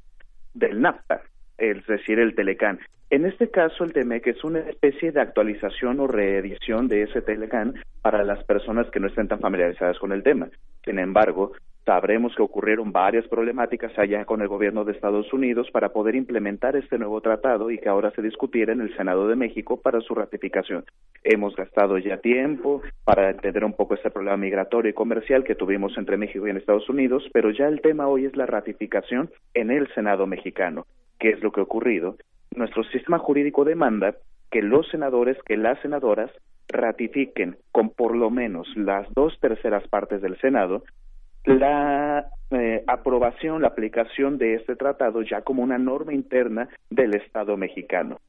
del 0.53 0.81
NAFTA, 0.81 1.22
es 1.57 1.86
decir, 1.86 2.19
el 2.19 2.34
Telecán. 2.34 2.80
En 3.11 3.26
este 3.26 3.49
caso, 3.49 3.84
el 3.84 3.91
TEMEC 3.91 4.27
es 4.27 4.44
una 4.44 4.60
especie 4.60 5.11
de 5.11 5.19
actualización 5.19 5.99
o 5.99 6.06
reedición 6.06 6.88
de 6.88 7.03
ese 7.03 7.23
Telecán 7.23 7.73
para 8.03 8.23
las 8.23 8.44
personas 8.44 8.88
que 8.91 8.99
no 8.99 9.07
estén 9.07 9.27
tan 9.27 9.40
familiarizadas 9.40 9.98
con 9.98 10.11
el 10.11 10.22
tema. 10.22 10.49
Sin 10.86 10.99
embargo, 10.99 11.53
sabremos 11.86 12.36
que 12.36 12.44
ocurrieron 12.44 12.91
varias 12.91 13.27
problemáticas 13.27 13.98
allá 13.98 14.26
con 14.26 14.44
el 14.44 14.48
gobierno 14.48 14.86
de 14.86 14.91
Estados 14.91 15.34
Unidos 15.34 15.72
para 15.72 15.90
poder 15.90 16.14
implementar 16.14 16.76
este 16.76 16.99
nuevo 16.99 17.19
tratado 17.19 17.72
y 17.72 17.80
que 17.80 17.90
ahora 17.90 18.11
se 18.11 18.22
discutiera 18.22 18.73
en 18.73 18.81
el 18.81 18.95
Senado 18.95 19.27
de 19.27 19.36
México 19.36 19.81
para 19.81 20.02
su 20.02 20.14
ratificación. 20.14 20.86
Hemos 21.23 21.56
gastado 21.56 21.98
ya 21.98 22.18
tiempo 22.18 22.84
para 23.06 23.31
entender 23.31 23.65
un 23.65 23.73
poco 23.73 23.95
este 23.95 24.11
problema 24.11 24.38
migratorio 24.38 24.91
y 24.91 24.94
comercial 24.94 25.44
que 25.44 25.56
tuvimos 25.56 25.98
entre 25.98 26.18
México 26.18 26.48
y 26.48 26.52
Estados 26.52 26.88
Unidos, 26.90 27.27
pero 27.34 27.49
ya 27.49 27.68
el 27.68 27.81
tema 27.81 28.07
hoy 28.07 28.26
es 28.26 28.38
la 28.38 28.45
ratificación 28.45 29.31
en 29.56 29.72
el 29.72 29.91
Senado 29.95 30.27
mexicano. 30.27 30.86
¿Qué 31.18 31.31
es 31.31 31.41
lo 31.41 31.52
que 31.52 31.60
ha 31.60 31.64
ocurrido? 31.64 32.15
Nuestro 32.56 32.84
sistema 32.86 33.20
jurídico 33.20 33.64
demanda 33.64 34.16
que 34.52 34.62
los 34.62 34.88
senadores, 34.90 35.38
que 35.46 35.58
las 35.58 35.80
senadoras 35.82 36.32
ratifiquen 36.68 37.58
con 37.72 37.90
por 37.90 38.16
lo 38.16 38.30
menos 38.30 38.68
las 38.76 39.08
dos 39.14 39.40
terceras 39.40 39.88
partes 39.88 40.22
del 40.22 40.40
Senado 40.40 40.84
la 41.46 42.26
eh, 42.52 42.84
aprobación, 42.88 43.62
la 43.62 43.70
aplicación 43.70 44.38
de 44.38 44.56
este 44.56 44.76
tratado 44.76 45.22
ya 45.22 45.42
como 45.42 45.64
una 45.64 45.78
norma 45.78 46.14
interna 46.14 46.70
del 46.90 47.16
Estado 47.16 47.58
mexicano. 47.58 48.20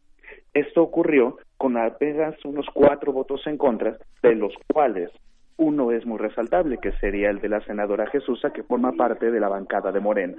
Esto 0.54 0.82
ocurrió 0.82 1.38
con 1.56 1.76
apenas 1.76 2.34
unos 2.44 2.66
cuatro 2.72 3.12
votos 3.12 3.46
en 3.46 3.56
contra, 3.56 3.96
de 4.22 4.34
los 4.34 4.52
cuales 4.72 5.10
uno 5.56 5.92
es 5.92 6.06
muy 6.06 6.18
resaltable, 6.18 6.78
que 6.78 6.92
sería 6.92 7.30
el 7.30 7.40
de 7.40 7.50
la 7.50 7.60
senadora 7.60 8.06
Jesusa, 8.06 8.52
que 8.52 8.62
forma 8.62 8.92
parte 8.92 9.30
de 9.30 9.40
la 9.40 9.48
bancada 9.48 9.92
de 9.92 10.00
Moreno. 10.00 10.36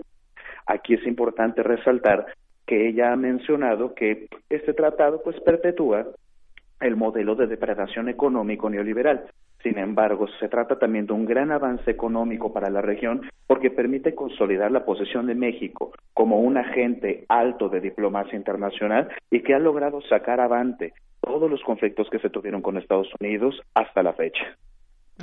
Aquí 0.65 0.95
es 0.95 1.05
importante 1.05 1.63
resaltar 1.63 2.25
que 2.65 2.87
ella 2.87 3.11
ha 3.11 3.15
mencionado 3.15 3.93
que 3.93 4.27
este 4.49 4.73
tratado 4.73 5.21
pues 5.23 5.39
perpetúa 5.41 6.07
el 6.79 6.95
modelo 6.95 7.35
de 7.35 7.47
depredación 7.47 8.09
económico 8.09 8.69
neoliberal. 8.69 9.25
Sin 9.61 9.77
embargo, 9.77 10.27
se 10.39 10.49
trata 10.49 10.79
también 10.79 11.05
de 11.05 11.13
un 11.13 11.25
gran 11.25 11.51
avance 11.51 11.91
económico 11.91 12.51
para 12.51 12.69
la 12.69 12.81
región 12.81 13.21
porque 13.45 13.69
permite 13.69 14.15
consolidar 14.15 14.71
la 14.71 14.85
posición 14.85 15.27
de 15.27 15.35
México 15.35 15.91
como 16.13 16.39
un 16.39 16.57
agente 16.57 17.25
alto 17.29 17.69
de 17.69 17.79
diplomacia 17.79 18.35
internacional 18.35 19.09
y 19.29 19.41
que 19.41 19.53
ha 19.53 19.59
logrado 19.59 20.01
sacar 20.01 20.39
avante 20.39 20.93
todos 21.21 21.49
los 21.49 21.61
conflictos 21.61 22.09
que 22.09 22.19
se 22.19 22.31
tuvieron 22.31 22.61
con 22.61 22.77
Estados 22.77 23.09
Unidos 23.19 23.61
hasta 23.75 24.01
la 24.01 24.13
fecha. 24.13 24.57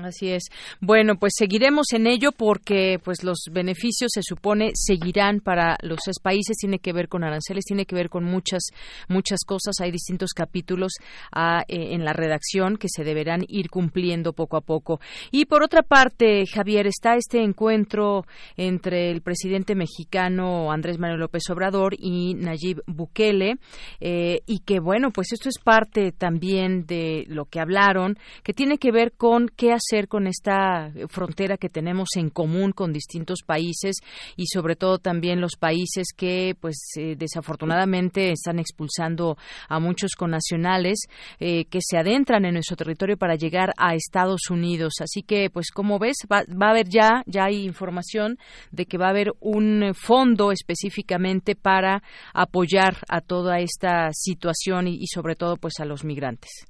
Así 0.02 0.30
es. 0.30 0.44
Bueno, 0.80 1.16
pues 1.16 1.32
seguiremos 1.36 1.92
en 1.92 2.06
ello 2.06 2.30
porque 2.32 3.00
pues 3.02 3.24
los 3.24 3.38
beneficios 3.50 4.10
se 4.14 4.22
supone 4.22 4.70
seguirán 4.74 5.40
para 5.40 5.76
los 5.82 6.00
seis 6.04 6.18
países. 6.22 6.56
Tiene 6.56 6.78
que 6.78 6.92
ver 6.92 7.08
con 7.08 7.24
aranceles, 7.24 7.64
tiene 7.64 7.84
que 7.84 7.96
ver 7.96 8.08
con 8.08 8.24
muchas 8.24 8.68
muchas 9.08 9.40
cosas. 9.44 9.80
Hay 9.80 9.90
distintos 9.90 10.32
capítulos 10.34 10.92
ah, 11.32 11.64
eh, 11.68 11.94
en 11.94 12.04
la 12.04 12.12
redacción 12.12 12.76
que 12.76 12.88
se 12.88 13.04
deberán 13.04 13.44
ir 13.48 13.70
cumpliendo 13.70 14.32
poco 14.32 14.56
a 14.56 14.60
poco. 14.60 15.00
Y 15.30 15.46
por 15.46 15.62
otra 15.62 15.82
parte, 15.82 16.44
Javier, 16.46 16.86
está 16.86 17.16
este 17.16 17.42
encuentro 17.42 18.24
entre 18.56 19.10
el 19.10 19.22
presidente 19.22 19.74
mexicano 19.74 20.70
Andrés 20.70 20.98
Manuel 20.98 21.20
López 21.20 21.42
Obrador 21.50 21.94
y 21.98 22.34
Nayib 22.34 22.82
Bukele 22.86 23.56
eh, 24.00 24.42
y 24.46 24.60
que 24.60 24.80
bueno, 24.80 25.10
pues 25.10 25.32
esto 25.32 25.48
es 25.48 25.58
parte 25.62 26.12
también 26.12 26.86
de 26.86 27.24
lo 27.28 27.46
que 27.46 27.60
hablaron, 27.60 28.18
que 28.42 28.52
tiene 28.52 28.78
que 28.78 28.92
ver 28.92 29.12
con 29.12 29.48
qué 29.48 29.72
hacer 29.72 29.87
con 30.08 30.26
esta 30.26 30.92
frontera 31.08 31.56
que 31.56 31.68
tenemos 31.70 32.10
en 32.16 32.28
común 32.30 32.72
con 32.72 32.92
distintos 32.92 33.38
países 33.44 33.96
y 34.36 34.46
sobre 34.46 34.76
todo 34.76 34.98
también 34.98 35.40
los 35.40 35.56
países 35.58 36.08
que 36.14 36.54
pues 36.60 36.76
eh, 36.96 37.16
desafortunadamente 37.16 38.30
están 38.30 38.58
expulsando 38.58 39.38
a 39.68 39.80
muchos 39.80 40.12
connacionales 40.14 40.98
eh, 41.40 41.64
que 41.66 41.78
se 41.80 41.96
adentran 41.96 42.44
en 42.44 42.54
nuestro 42.54 42.76
territorio 42.76 43.16
para 43.16 43.36
llegar 43.36 43.72
a 43.78 43.94
Estados 43.94 44.50
Unidos. 44.50 44.94
Así 45.00 45.22
que 45.22 45.48
pues 45.50 45.70
como 45.70 45.98
ves 45.98 46.16
va, 46.30 46.38
a 46.38 46.70
haber 46.70 46.88
ya 46.88 47.22
ya 47.26 47.46
hay 47.46 47.64
información 47.64 48.38
de 48.70 48.84
que 48.84 48.98
va 48.98 49.06
a 49.06 49.10
haber 49.10 49.32
un 49.40 49.92
fondo 49.94 50.52
específicamente 50.52 51.54
para 51.54 52.02
apoyar 52.34 52.98
a 53.08 53.20
toda 53.20 53.58
esta 53.60 54.10
situación 54.12 54.88
y, 54.88 54.96
y 54.96 55.06
sobre 55.06 55.34
todo 55.34 55.56
pues 55.56 55.80
a 55.80 55.86
los 55.86 56.04
migrantes. 56.04 56.68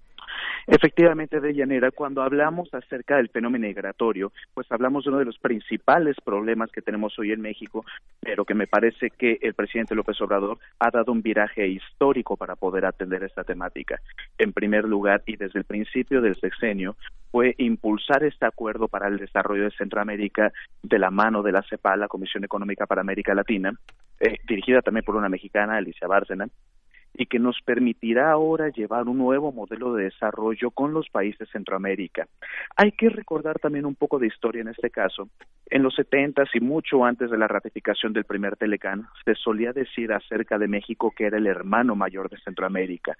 Efectivamente, 0.70 1.40
de 1.40 1.54
llanera, 1.54 1.90
cuando 1.90 2.22
hablamos 2.22 2.68
acerca 2.74 3.16
del 3.16 3.30
fenómeno 3.30 3.66
migratorio, 3.66 4.32
pues 4.52 4.70
hablamos 4.70 5.02
de 5.02 5.08
uno 5.08 5.18
de 5.18 5.24
los 5.24 5.38
principales 5.38 6.14
problemas 6.22 6.70
que 6.70 6.82
tenemos 6.82 7.18
hoy 7.18 7.32
en 7.32 7.40
México, 7.40 7.86
pero 8.20 8.44
que 8.44 8.52
me 8.52 8.66
parece 8.66 9.08
que 9.08 9.38
el 9.40 9.54
presidente 9.54 9.94
López 9.94 10.20
Obrador 10.20 10.58
ha 10.78 10.90
dado 10.90 11.10
un 11.10 11.22
viraje 11.22 11.66
histórico 11.66 12.36
para 12.36 12.54
poder 12.54 12.84
atender 12.84 13.24
esta 13.24 13.44
temática. 13.44 13.98
En 14.36 14.52
primer 14.52 14.84
lugar, 14.84 15.22
y 15.24 15.36
desde 15.36 15.58
el 15.58 15.64
principio 15.64 16.20
del 16.20 16.36
sexenio, 16.36 16.96
fue 17.30 17.54
impulsar 17.56 18.22
este 18.24 18.44
acuerdo 18.44 18.88
para 18.88 19.08
el 19.08 19.16
desarrollo 19.16 19.64
de 19.64 19.70
Centroamérica 19.70 20.52
de 20.82 20.98
la 20.98 21.10
mano 21.10 21.42
de 21.42 21.52
la 21.52 21.62
CEPAL, 21.62 22.00
la 22.00 22.08
Comisión 22.08 22.44
Económica 22.44 22.86
para 22.86 23.00
América 23.00 23.34
Latina, 23.34 23.72
eh, 24.20 24.36
dirigida 24.46 24.82
también 24.82 25.04
por 25.06 25.16
una 25.16 25.30
mexicana, 25.30 25.78
Alicia 25.78 26.06
Bárcena, 26.06 26.46
y 27.14 27.26
que 27.26 27.39
nos 27.39 27.60
permitirá 27.62 28.30
ahora 28.30 28.68
llevar 28.68 29.09
un 29.09 29.18
nuevo 29.18 29.52
modelo 29.52 29.94
de 29.94 30.05
desarrollo 30.05 30.70
con 30.70 30.93
los 30.93 31.09
países 31.09 31.40
de 31.40 31.47
Centroamérica. 31.47 32.26
Hay 32.76 32.93
que 32.93 33.09
recordar 33.09 33.59
también 33.59 33.86
un 33.86 33.94
poco 33.94 34.18
de 34.18 34.28
historia 34.28 34.62
en 34.62 34.68
este 34.68 34.90
caso. 34.90 35.28
En 35.66 35.82
los 35.82 35.94
70 35.94 36.44
y 36.55 36.60
mucho 36.60 37.05
antes 37.05 37.30
de 37.30 37.39
la 37.39 37.48
ratificación 37.48 38.12
del 38.12 38.24
primer 38.24 38.56
Telecán, 38.56 39.06
se 39.24 39.35
solía 39.35 39.72
decir 39.72 40.12
acerca 40.12 40.59
de 40.59 40.68
México 40.68 41.12
que 41.16 41.26
era 41.26 41.39
el 41.39 41.47
hermano 41.47 41.94
mayor 41.94 42.30
de 42.30 42.39
Centroamérica. 42.39 43.16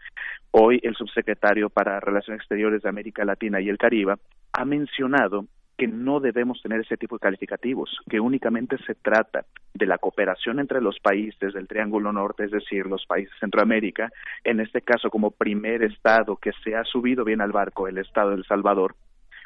Hoy 0.51 0.81
el 0.83 0.95
subsecretario 0.95 1.69
para 1.69 2.01
Relaciones 2.01 2.41
Exteriores 2.41 2.83
de 2.83 2.89
América 2.89 3.25
Latina 3.25 3.61
y 3.61 3.69
el 3.69 3.79
Caribe 3.79 4.15
ha 4.53 4.65
mencionado 4.65 5.47
que 5.79 5.87
no 5.87 6.19
debemos 6.19 6.61
tener 6.61 6.81
ese 6.81 6.97
tipo 6.97 7.17
de 7.17 7.21
calificativos, 7.21 7.99
que 8.11 8.19
únicamente 8.19 8.77
se 8.85 8.97
trata 8.97 9.47
de 9.73 9.87
la 9.87 9.99
cooperación 9.99 10.59
entre 10.59 10.81
los 10.81 10.99
países 10.99 11.55
del 11.55 11.69
Triángulo 11.69 12.13
Norte, 12.13 12.45
es 12.45 12.51
decir, 12.51 12.87
los 12.87 13.07
países 13.07 13.33
de 13.35 13.39
Centroamérica, 13.39 14.11
en 14.43 14.59
este 14.59 14.83
caso 14.83 15.09
como 15.09 15.31
primer 15.31 15.85
estado 15.85 16.37
que 16.37 16.51
se 16.65 16.75
ha 16.75 16.83
subido 16.83 17.25
bien 17.25 17.41
al 17.41 17.53
barco, 17.53 17.87
el 17.87 17.99
estado 17.99 18.31
de 18.31 18.37
El 18.37 18.45
Salvador, 18.45 18.97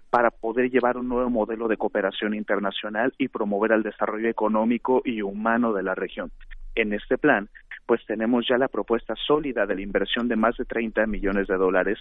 para 0.09 0.31
poder 0.31 0.71
llevar 0.71 0.97
un 0.97 1.09
nuevo 1.09 1.29
modelo 1.29 1.69
de 1.69 1.77
cooperación 1.77 2.35
internacional 2.35 3.13
y 3.19 3.29
promover 3.29 3.73
el 3.73 3.83
desarrollo 3.83 4.29
económico 4.31 5.03
y 5.05 5.21
humano 5.21 5.75
de 5.75 5.83
la 5.83 5.95
región. 5.95 6.33
En 6.75 6.95
este 6.95 7.19
plan, 7.19 7.51
pues 7.85 8.01
tenemos 8.07 8.47
ya 8.49 8.57
la 8.57 8.69
propuesta 8.69 9.15
sólida 9.27 9.67
de 9.67 9.75
la 9.75 9.83
inversión 9.83 10.29
de 10.29 10.37
más 10.37 10.57
de 10.57 10.65
30 10.65 11.07
millones 11.07 11.47
de 11.47 11.57
dólares 11.57 11.99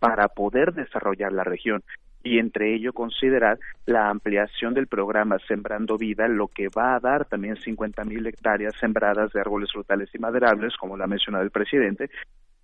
para 0.00 0.28
poder 0.28 0.72
desarrollar 0.72 1.32
la 1.32 1.44
región 1.44 1.82
y 2.22 2.38
entre 2.38 2.74
ello 2.74 2.92
considerar 2.92 3.58
la 3.86 4.08
ampliación 4.08 4.74
del 4.74 4.86
programa 4.86 5.38
Sembrando 5.46 5.98
Vida, 5.98 6.28
lo 6.28 6.48
que 6.48 6.68
va 6.68 6.94
a 6.94 7.00
dar 7.00 7.24
también 7.24 7.56
50 7.56 8.04
mil 8.04 8.26
hectáreas 8.26 8.74
sembradas 8.80 9.32
de 9.32 9.40
árboles 9.40 9.70
frutales 9.72 10.08
y 10.14 10.18
maderables, 10.18 10.76
como 10.76 10.96
lo 10.96 11.04
ha 11.04 11.08
mencionado 11.08 11.44
el 11.44 11.50
presidente, 11.50 12.10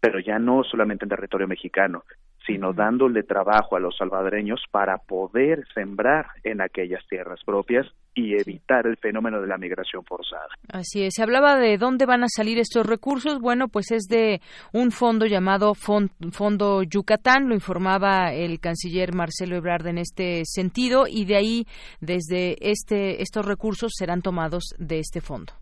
pero 0.01 0.20
ya 0.20 0.39
no 0.39 0.62
solamente 0.62 1.05
en 1.05 1.10
territorio 1.10 1.48
mexicano, 1.48 2.05
sino 2.47 2.72
dándole 2.72 3.24
trabajo 3.24 3.76
a 3.76 3.80
los 3.80 3.97
salvadoreños 3.97 4.64
para 4.70 4.98
poder 4.98 5.66
sembrar 5.74 6.26
en 6.44 6.60
aquellas 6.60 7.06
tierras 7.09 7.40
propias 7.44 7.86
y 8.19 8.35
evitar 8.35 8.85
el 8.89 8.97
fenómeno 8.97 9.40
de 9.40 9.47
la 9.47 9.59
migración 9.59 10.05
forzada. 10.05 10.49
Así 10.73 11.05
es. 11.05 11.15
Se 11.15 11.23
hablaba 11.23 11.57
de 11.57 11.78
dónde 11.78 12.05
van 12.05 12.24
a 12.24 12.28
salir 12.28 12.59
estos 12.59 12.85
recursos. 12.85 13.39
Bueno, 13.39 13.69
pues 13.69 13.93
es 13.93 14.09
de 14.09 14.40
un 14.73 14.90
fondo 14.90 15.24
llamado 15.24 15.74
Fondo 15.74 16.82
Yucatán, 16.82 17.49
lo 17.49 17.55
informaba 17.55 18.32
el 18.32 18.59
canciller 18.59 19.15
Marcelo 19.15 19.55
Ebrard 19.55 19.86
en 19.86 19.99
este 19.99 20.43
sentido, 20.45 21.05
y 21.09 21.27
de 21.27 21.36
ahí, 21.36 21.66
desde 22.01 22.57
este, 22.61 23.23
estos 23.23 23.47
recursos 23.47 23.93
serán 23.97 24.20
tomados 24.20 24.74
de 24.78 24.99
este 24.99 25.20
fondo. 25.20 25.53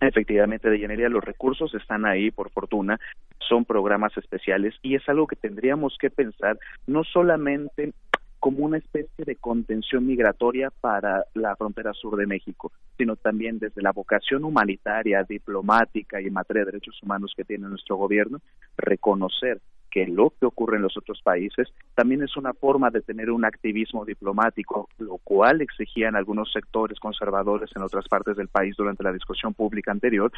Efectivamente, 0.00 0.70
de 0.70 0.76
ingeniería 0.76 1.08
los 1.08 1.24
recursos 1.24 1.74
están 1.74 2.06
ahí, 2.06 2.30
por 2.30 2.50
fortuna, 2.50 3.00
son 3.48 3.64
programas 3.64 4.16
especiales 4.16 4.74
y 4.80 4.94
es 4.94 5.06
algo 5.08 5.26
que 5.26 5.34
tendríamos 5.34 5.96
que 6.00 6.08
pensar 6.08 6.56
no 6.86 7.02
solamente 7.02 7.92
como 8.40 8.64
una 8.64 8.78
especie 8.78 9.24
de 9.24 9.36
contención 9.36 10.06
migratoria 10.06 10.70
para 10.80 11.26
la 11.34 11.54
frontera 11.56 11.92
sur 11.92 12.16
de 12.16 12.26
México, 12.26 12.72
sino 12.96 13.16
también 13.16 13.58
desde 13.58 13.82
la 13.82 13.92
vocación 13.92 14.44
humanitaria, 14.44 15.22
diplomática 15.24 16.20
y 16.20 16.26
en 16.26 16.32
materia 16.32 16.64
de 16.64 16.72
derechos 16.72 16.98
humanos 17.02 17.34
que 17.36 17.44
tiene 17.44 17.68
nuestro 17.68 17.96
gobierno, 17.96 18.40
reconocer 18.78 19.60
que 19.90 20.06
lo 20.06 20.32
que 20.38 20.46
ocurre 20.46 20.76
en 20.76 20.82
los 20.82 20.96
otros 20.96 21.20
países 21.22 21.68
también 21.94 22.22
es 22.22 22.36
una 22.36 22.54
forma 22.54 22.90
de 22.90 23.02
tener 23.02 23.30
un 23.30 23.44
activismo 23.44 24.04
diplomático, 24.04 24.88
lo 24.98 25.18
cual 25.18 25.60
exigían 25.60 26.16
algunos 26.16 26.50
sectores 26.52 26.98
conservadores 26.98 27.70
en 27.74 27.82
otras 27.82 28.06
partes 28.08 28.36
del 28.36 28.48
país 28.48 28.74
durante 28.76 29.02
la 29.02 29.12
discusión 29.12 29.54
pública 29.54 29.90
anterior, 29.90 30.32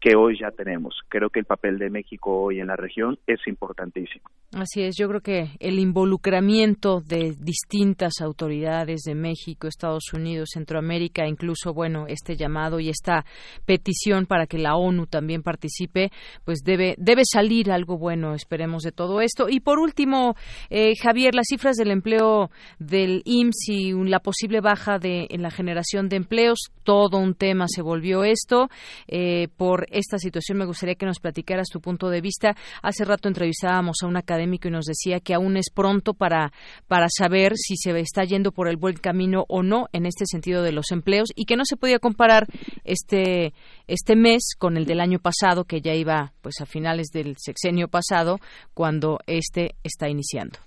que 0.00 0.16
hoy 0.16 0.38
ya 0.40 0.50
tenemos. 0.50 0.94
Creo 1.08 1.30
que 1.30 1.40
el 1.40 1.46
papel 1.46 1.78
de 1.78 1.90
México 1.90 2.44
hoy 2.44 2.60
en 2.60 2.68
la 2.68 2.76
región 2.76 3.18
es 3.26 3.40
importantísimo. 3.46 4.24
Así 4.52 4.82
es, 4.82 4.96
yo 4.96 5.08
creo 5.08 5.20
que 5.20 5.50
el 5.58 5.78
involucramiento 5.78 7.00
de 7.00 7.34
distintas 7.40 8.20
autoridades 8.20 9.02
de 9.02 9.14
México, 9.14 9.66
Estados 9.66 10.12
Unidos, 10.12 10.50
Centroamérica, 10.52 11.26
incluso, 11.26 11.74
bueno, 11.74 12.06
este 12.08 12.36
llamado 12.36 12.80
y 12.80 12.88
esta 12.88 13.24
petición 13.66 14.26
para 14.26 14.46
que 14.46 14.58
la 14.58 14.76
ONU 14.76 15.06
también 15.06 15.42
participe, 15.42 16.10
pues 16.44 16.60
debe, 16.64 16.94
debe 16.98 17.22
salir 17.24 17.72
algo 17.72 17.98
bueno, 17.98 18.34
esperemos, 18.34 18.82
de 18.82 18.92
todo 18.94 19.20
esto. 19.20 19.48
Y 19.48 19.60
por 19.60 19.78
último, 19.78 20.36
eh, 20.70 20.92
Javier, 21.02 21.34
las 21.34 21.46
cifras 21.48 21.76
del 21.76 21.90
empleo 21.90 22.50
del 22.78 23.22
IMSS 23.24 23.68
y 23.68 23.92
la 23.92 24.20
posible 24.20 24.60
baja 24.60 24.98
de, 24.98 25.26
en 25.30 25.42
la 25.42 25.50
generación 25.50 26.08
de 26.08 26.16
empleos, 26.16 26.70
todo 26.84 27.18
un 27.18 27.34
tema 27.34 27.66
se 27.68 27.82
volvió 27.82 28.24
esto. 28.24 28.68
Eh, 29.08 29.48
por 29.56 29.86
esta 29.90 30.18
situación 30.18 30.58
me 30.58 30.66
gustaría 30.66 30.94
que 30.94 31.06
nos 31.06 31.20
platicaras 31.20 31.68
tu 31.68 31.80
punto 31.80 32.08
de 32.08 32.20
vista. 32.20 32.56
Hace 32.82 33.04
rato 33.04 33.28
entrevistábamos 33.28 33.96
a 34.02 34.06
un 34.06 34.16
académico 34.16 34.68
y 34.68 34.70
nos 34.70 34.84
decía 34.86 35.20
que 35.20 35.34
aún 35.34 35.56
es 35.56 35.70
pronto 35.72 36.14
para, 36.14 36.52
para 36.86 37.06
saber 37.08 37.52
si 37.56 37.76
se 37.76 37.98
está 37.98 38.24
yendo 38.24 38.52
por 38.52 38.68
el 38.68 38.76
buen 38.76 38.96
camino 38.96 39.44
o 39.48 39.62
no 39.62 39.88
en 39.92 40.06
este 40.06 40.24
sentido 40.26 40.62
de 40.62 40.72
los 40.72 40.90
empleos 40.90 41.30
y 41.34 41.44
que 41.44 41.56
no 41.56 41.64
se 41.64 41.76
podía 41.76 41.98
comparar 41.98 42.46
este, 42.84 43.54
este 43.86 44.16
mes 44.16 44.54
con 44.58 44.76
el 44.76 44.84
del 44.86 45.00
año 45.00 45.18
pasado, 45.18 45.64
que 45.64 45.80
ya 45.80 45.94
iba 45.94 46.32
pues 46.42 46.60
a 46.60 46.66
finales 46.66 47.08
del 47.12 47.36
sexenio 47.38 47.88
pasado, 47.88 48.38
cuando 48.74 48.83
este 49.26 49.74
está 49.82 50.08
iniciando. 50.08 50.58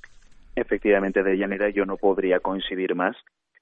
Efectivamente, 0.55 1.21
de 1.21 1.31
Deyanira, 1.31 1.69
yo 1.69 1.85
no 1.85 1.97
podría 1.97 2.39
coincidir 2.39 2.95
más. 2.95 3.15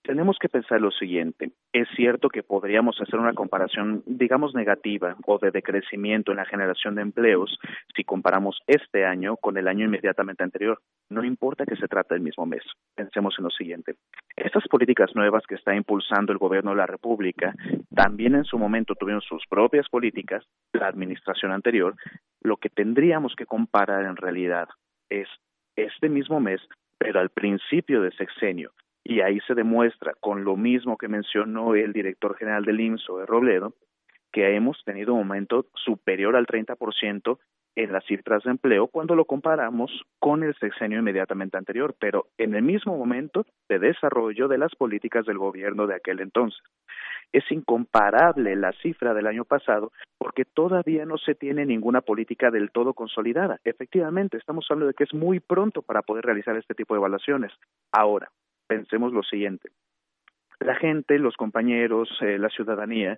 Tenemos 0.06 0.38
que 0.40 0.50
pensar 0.50 0.80
lo 0.80 0.92
siguiente. 0.92 1.52
Es 1.74 1.88
cierto 1.96 2.30
que 2.30 2.44
podríamos 2.44 3.02
hacer 3.02 3.20
una 3.20 3.34
comparación, 3.34 4.04
digamos, 4.06 4.54
negativa 4.54 5.16
o 5.26 5.40
de 5.40 5.50
decrecimiento 5.50 6.30
en 6.30 6.38
la 6.38 6.46
generación 6.46 6.94
de 6.94 7.02
empleos 7.02 7.58
si 7.96 8.04
comparamos 8.04 8.60
este 8.68 9.04
año 9.04 9.36
con 9.38 9.58
el 9.58 9.68
año 9.68 9.86
inmediatamente 9.86 10.44
anterior. 10.44 10.80
No 11.10 11.24
importa 11.24 11.66
que 11.66 11.76
se 11.76 11.88
trate 11.88 12.14
del 12.14 12.22
mismo 12.22 12.46
mes. 12.46 12.62
Pensemos 12.94 13.34
en 13.40 13.46
lo 13.46 13.50
siguiente. 13.50 13.96
Estas 14.36 14.68
políticas 14.68 15.10
nuevas 15.16 15.42
que 15.48 15.56
está 15.56 15.76
impulsando 15.76 16.32
el 16.32 16.38
gobierno 16.38 16.70
de 16.70 16.78
la 16.78 16.86
República 16.86 17.56
también 17.96 18.36
en 18.36 18.46
su 18.46 18.60
momento 18.60 18.94
tuvieron 18.94 19.22
sus 19.22 19.44
propias 19.50 19.90
políticas, 19.90 20.46
la 20.74 20.88
administración 20.88 21.52
anterior. 21.52 21.96
Lo 22.42 22.58
que 22.58 22.70
tendríamos 22.70 23.34
que 23.36 23.48
comparar 23.48 24.06
en 24.06 24.18
realidad 24.18 24.68
es 25.10 25.28
este 25.76 26.10
mismo 26.10 26.40
mes, 26.40 26.62
pero 27.06 27.20
al 27.20 27.30
principio 27.30 28.02
de 28.02 28.12
sexenio. 28.12 28.72
Y 29.04 29.22
ahí 29.22 29.40
se 29.48 29.54
demuestra, 29.54 30.14
con 30.20 30.44
lo 30.44 30.58
mismo 30.58 30.98
que 30.98 31.08
mencionó 31.08 31.76
el 31.76 31.94
director 31.94 32.36
general 32.36 32.66
del 32.66 32.80
IMSO, 32.80 33.20
de 33.20 33.28
Robledo, 33.28 33.74
que 34.32 34.56
hemos 34.56 34.84
tenido 34.84 35.14
un 35.14 35.20
aumento 35.20 35.68
superior 35.76 36.36
al 36.36 36.48
30% 36.48 37.38
en 37.76 37.92
las 37.92 38.06
cifras 38.06 38.44
de 38.44 38.52
empleo 38.52 38.88
cuando 38.88 39.16
lo 39.16 39.26
comparamos 39.26 39.92
con 40.20 40.44
el 40.44 40.56
sexenio 40.56 41.00
inmediatamente 41.00 41.58
anterior, 41.58 41.96
pero 42.00 42.28
en 42.38 42.56
el 42.56 42.64
mismo 42.64 42.98
momento 42.98 43.46
de 43.70 43.80
desarrollo 43.80 44.48
de 44.48 44.58
las 44.58 44.74
políticas 44.76 45.26
del 45.26 45.38
gobierno 45.38 45.86
de 45.86 45.96
aquel 45.96 46.22
entonces. 46.22 46.62
Es 47.36 47.52
incomparable 47.52 48.56
la 48.56 48.72
cifra 48.82 49.14
del 49.14 49.28
año 49.28 49.44
pasado 49.44 49.92
porque 50.18 50.46
todavía 50.46 51.06
no 51.06 51.18
se 51.18 51.36
tiene 51.36 51.66
ninguna 51.66 52.00
política 52.00 52.50
del 52.50 52.72
todo 52.72 52.94
consolidada. 52.94 53.60
Efectivamente, 53.66 54.38
estamos 54.38 54.66
hablando 54.70 54.88
de 54.88 54.94
que 54.94 55.04
es 55.04 55.14
muy 55.14 55.42
pronto 55.42 55.82
para 55.82 56.02
poder 56.02 56.24
realizar 56.24 56.56
este 56.56 56.74
tipo 56.74 56.94
de 56.94 57.00
evaluaciones. 57.00 57.52
Ahora, 57.92 58.30
pensemos 58.68 59.12
lo 59.12 59.22
siguiente. 59.22 59.68
La 60.62 60.76
gente, 60.76 61.20
los 61.20 61.36
compañeros, 61.36 62.08
eh, 62.22 62.40
la 62.40 62.48
ciudadanía, 62.48 63.18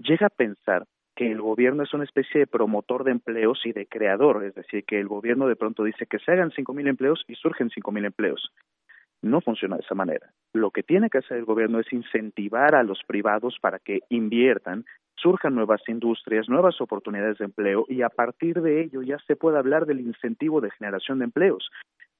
llega 0.00 0.26
a 0.26 0.36
pensar 0.36 0.84
que 1.14 1.32
el 1.32 1.40
gobierno 1.40 1.82
es 1.82 1.94
una 1.94 2.04
especie 2.04 2.40
de 2.40 2.46
promotor 2.46 3.04
de 3.04 3.12
empleos 3.12 3.64
y 3.64 3.72
de 3.72 3.86
creador, 3.86 4.44
es 4.44 4.54
decir, 4.54 4.84
que 4.84 5.00
el 5.00 5.08
gobierno 5.08 5.48
de 5.48 5.56
pronto 5.56 5.82
dice 5.82 6.04
que 6.04 6.18
se 6.18 6.30
hagan 6.30 6.50
cinco 6.50 6.74
mil 6.74 6.88
empleos 6.88 7.24
y 7.26 7.36
surgen 7.36 7.70
cinco 7.70 7.90
mil 7.90 8.04
empleos. 8.04 8.52
No 9.26 9.40
funciona 9.40 9.76
de 9.76 9.82
esa 9.82 9.94
manera. 9.94 10.30
Lo 10.52 10.70
que 10.70 10.82
tiene 10.82 11.10
que 11.10 11.18
hacer 11.18 11.38
el 11.38 11.44
gobierno 11.44 11.80
es 11.80 11.92
incentivar 11.92 12.74
a 12.74 12.82
los 12.82 13.00
privados 13.06 13.56
para 13.60 13.78
que 13.78 14.00
inviertan, 14.08 14.84
surjan 15.16 15.54
nuevas 15.54 15.82
industrias, 15.88 16.48
nuevas 16.48 16.80
oportunidades 16.80 17.38
de 17.38 17.46
empleo 17.46 17.84
y 17.88 18.02
a 18.02 18.08
partir 18.08 18.62
de 18.62 18.82
ello 18.82 19.02
ya 19.02 19.18
se 19.26 19.34
puede 19.34 19.58
hablar 19.58 19.86
del 19.86 20.00
incentivo 20.00 20.60
de 20.60 20.70
generación 20.70 21.18
de 21.18 21.24
empleos. 21.24 21.70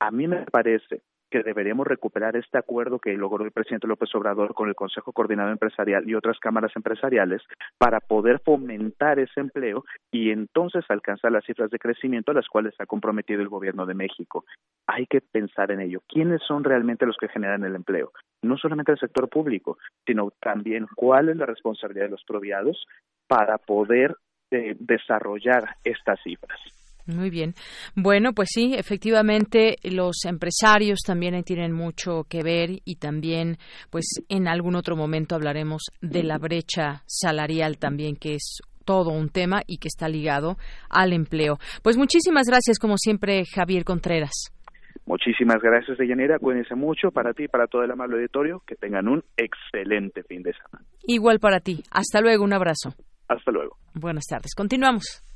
A 0.00 0.10
mí 0.10 0.26
me 0.26 0.44
parece 0.50 1.00
que 1.36 1.42
deberíamos 1.42 1.86
recuperar 1.86 2.34
este 2.36 2.56
acuerdo 2.56 2.98
que 2.98 3.12
logró 3.12 3.44
el 3.44 3.50
presidente 3.50 3.86
López 3.86 4.14
Obrador 4.14 4.54
con 4.54 4.68
el 4.68 4.74
Consejo 4.74 5.12
Coordinado 5.12 5.50
Empresarial 5.50 6.08
y 6.08 6.14
otras 6.14 6.38
cámaras 6.38 6.72
empresariales 6.74 7.42
para 7.76 8.00
poder 8.00 8.40
fomentar 8.40 9.18
ese 9.18 9.40
empleo 9.40 9.84
y 10.10 10.30
entonces 10.30 10.84
alcanzar 10.88 11.32
las 11.32 11.44
cifras 11.44 11.70
de 11.70 11.78
crecimiento 11.78 12.30
a 12.30 12.34
las 12.34 12.48
cuales 12.48 12.74
ha 12.78 12.86
comprometido 12.86 13.42
el 13.42 13.48
gobierno 13.48 13.84
de 13.84 13.92
México. 13.92 14.46
Hay 14.86 15.06
que 15.06 15.20
pensar 15.20 15.70
en 15.72 15.82
ello. 15.82 16.00
¿Quiénes 16.08 16.40
son 16.42 16.64
realmente 16.64 17.04
los 17.04 17.18
que 17.18 17.28
generan 17.28 17.64
el 17.64 17.74
empleo? 17.74 18.12
No 18.42 18.56
solamente 18.56 18.92
el 18.92 18.98
sector 18.98 19.28
público, 19.28 19.76
sino 20.06 20.30
también 20.40 20.86
cuál 20.94 21.28
es 21.28 21.36
la 21.36 21.44
responsabilidad 21.44 22.06
de 22.06 22.12
los 22.12 22.24
proviados 22.24 22.86
para 23.26 23.58
poder 23.58 24.16
eh, 24.50 24.74
desarrollar 24.78 25.76
estas 25.84 26.18
cifras. 26.22 26.58
Muy 27.06 27.30
bien. 27.30 27.54
Bueno, 27.94 28.32
pues 28.32 28.48
sí, 28.52 28.74
efectivamente 28.76 29.76
los 29.84 30.24
empresarios 30.24 31.00
también 31.06 31.42
tienen 31.44 31.72
mucho 31.72 32.24
que 32.28 32.42
ver 32.42 32.80
y 32.84 32.96
también, 32.96 33.58
pues 33.90 34.06
en 34.28 34.48
algún 34.48 34.74
otro 34.74 34.96
momento 34.96 35.34
hablaremos 35.34 35.84
de 36.00 36.24
la 36.24 36.38
brecha 36.38 37.02
salarial 37.06 37.78
también, 37.78 38.16
que 38.16 38.34
es 38.34 38.60
todo 38.84 39.10
un 39.10 39.28
tema 39.28 39.62
y 39.66 39.78
que 39.78 39.88
está 39.88 40.08
ligado 40.08 40.56
al 40.88 41.12
empleo. 41.12 41.58
Pues 41.82 41.96
muchísimas 41.96 42.46
gracias, 42.46 42.78
como 42.78 42.96
siempre, 42.96 43.44
Javier 43.44 43.84
Contreras. 43.84 44.52
Muchísimas 45.04 45.62
gracias, 45.62 45.98
Deyanira. 45.98 46.38
Cuídense 46.38 46.74
mucho 46.74 47.10
para 47.12 47.32
ti 47.32 47.44
y 47.44 47.48
para 47.48 47.66
todo 47.66 47.82
el 47.82 47.90
amable 47.90 48.16
auditorio. 48.16 48.62
Que 48.66 48.74
tengan 48.74 49.06
un 49.06 49.22
excelente 49.36 50.24
fin 50.24 50.42
de 50.42 50.52
semana. 50.52 50.84
Igual 51.06 51.38
para 51.38 51.60
ti. 51.60 51.82
Hasta 51.92 52.20
luego. 52.20 52.42
Un 52.42 52.54
abrazo. 52.54 52.94
Hasta 53.28 53.52
luego. 53.52 53.76
Buenas 53.94 54.24
tardes. 54.24 54.54
Continuamos. 54.56 55.35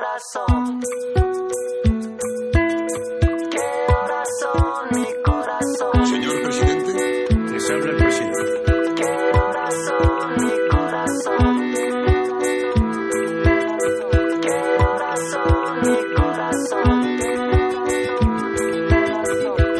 ¿Qué 0.21 0.37
horas 3.89 4.27
son, 4.39 4.89
mi 4.93 5.07
corazón? 5.23 6.05
Señor 6.05 6.41
presidente, 6.43 6.93
les 7.51 7.69
habla 7.71 7.89
el 7.89 7.97
presidente. 7.97 8.43
¿Qué 8.97 9.09
mi 10.37 10.51
corazón? 10.69 11.55
¿Qué 14.41 14.57
horas 14.77 15.21
son, 15.33 15.81
mi 15.81 15.97
corazón? 16.13 17.01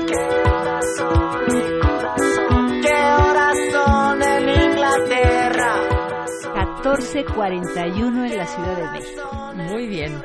¿Qué 0.07 0.17
horas 0.49 0.87
son, 0.97 1.29
mi 1.45 1.61
corazón? 1.81 2.81
¿Qué 2.81 2.97
horas 3.13 3.57
son 3.71 4.23
en 4.23 4.49
Inglaterra? 4.49 5.73
14:41 6.55 8.25
en 8.25 8.37
la 8.37 8.47
Ciudad 8.47 8.75
de 8.75 8.89
México. 8.89 9.30
Bien. 10.01 10.23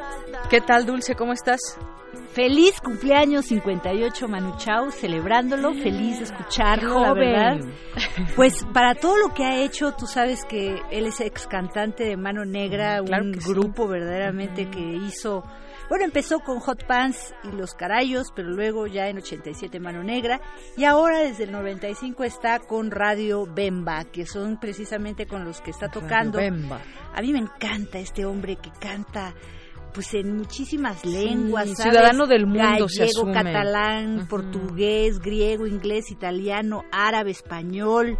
¿Qué 0.48 0.62
tal, 0.62 0.86
Dulce? 0.86 1.14
¿Cómo 1.14 1.34
estás? 1.34 1.60
Feliz 2.32 2.80
cumpleaños 2.80 3.44
58 3.44 4.26
Manu 4.26 4.56
Chao, 4.56 4.90
celebrándolo, 4.90 5.74
feliz 5.74 6.18
de 6.18 6.24
escucharlo, 6.24 7.00
la 7.00 7.12
verdad. 7.12 7.56
Pues 8.36 8.64
para 8.72 8.94
todo 8.94 9.18
lo 9.18 9.34
que 9.34 9.44
ha 9.44 9.62
hecho, 9.62 9.92
tú 9.92 10.06
sabes 10.06 10.46
que 10.46 10.80
él 10.90 11.06
es 11.06 11.20
ex 11.20 11.46
cantante 11.46 12.04
de 12.04 12.16
Mano 12.16 12.46
Negra, 12.46 13.02
un 13.02 13.32
grupo 13.32 13.86
verdaderamente 13.86 14.70
que 14.70 14.80
hizo 14.80 15.42
bueno, 15.88 16.04
empezó 16.04 16.40
con 16.40 16.58
Hot 16.58 16.84
Pants 16.84 17.32
y 17.44 17.52
Los 17.52 17.74
Carayos, 17.74 18.32
pero 18.34 18.50
luego 18.50 18.88
ya 18.88 19.08
en 19.08 19.18
87 19.18 19.78
Mano 19.78 20.02
Negra 20.02 20.40
y 20.76 20.84
ahora 20.84 21.20
desde 21.20 21.44
el 21.44 21.52
95 21.52 22.24
está 22.24 22.58
con 22.58 22.90
Radio 22.90 23.46
Bemba, 23.46 24.04
que 24.04 24.26
son 24.26 24.58
precisamente 24.58 25.26
con 25.26 25.44
los 25.44 25.60
que 25.60 25.70
está 25.70 25.88
tocando. 25.88 26.38
Bemba. 26.38 26.80
A 27.14 27.22
mí 27.22 27.32
me 27.32 27.38
encanta 27.38 27.98
este 27.98 28.24
hombre 28.24 28.56
que 28.56 28.70
canta 28.80 29.32
pues 29.96 30.12
en 30.12 30.36
muchísimas 30.36 31.06
lenguas, 31.06 31.70
¿sabes? 31.70 31.82
ciudadano 31.84 32.26
del 32.26 32.44
mundo 32.44 32.62
Gallego, 32.62 32.88
se 32.90 33.04
asume. 33.04 33.32
catalán, 33.32 34.26
portugués, 34.28 35.18
griego, 35.20 35.66
inglés, 35.66 36.10
italiano, 36.10 36.84
árabe, 36.92 37.30
español. 37.30 38.18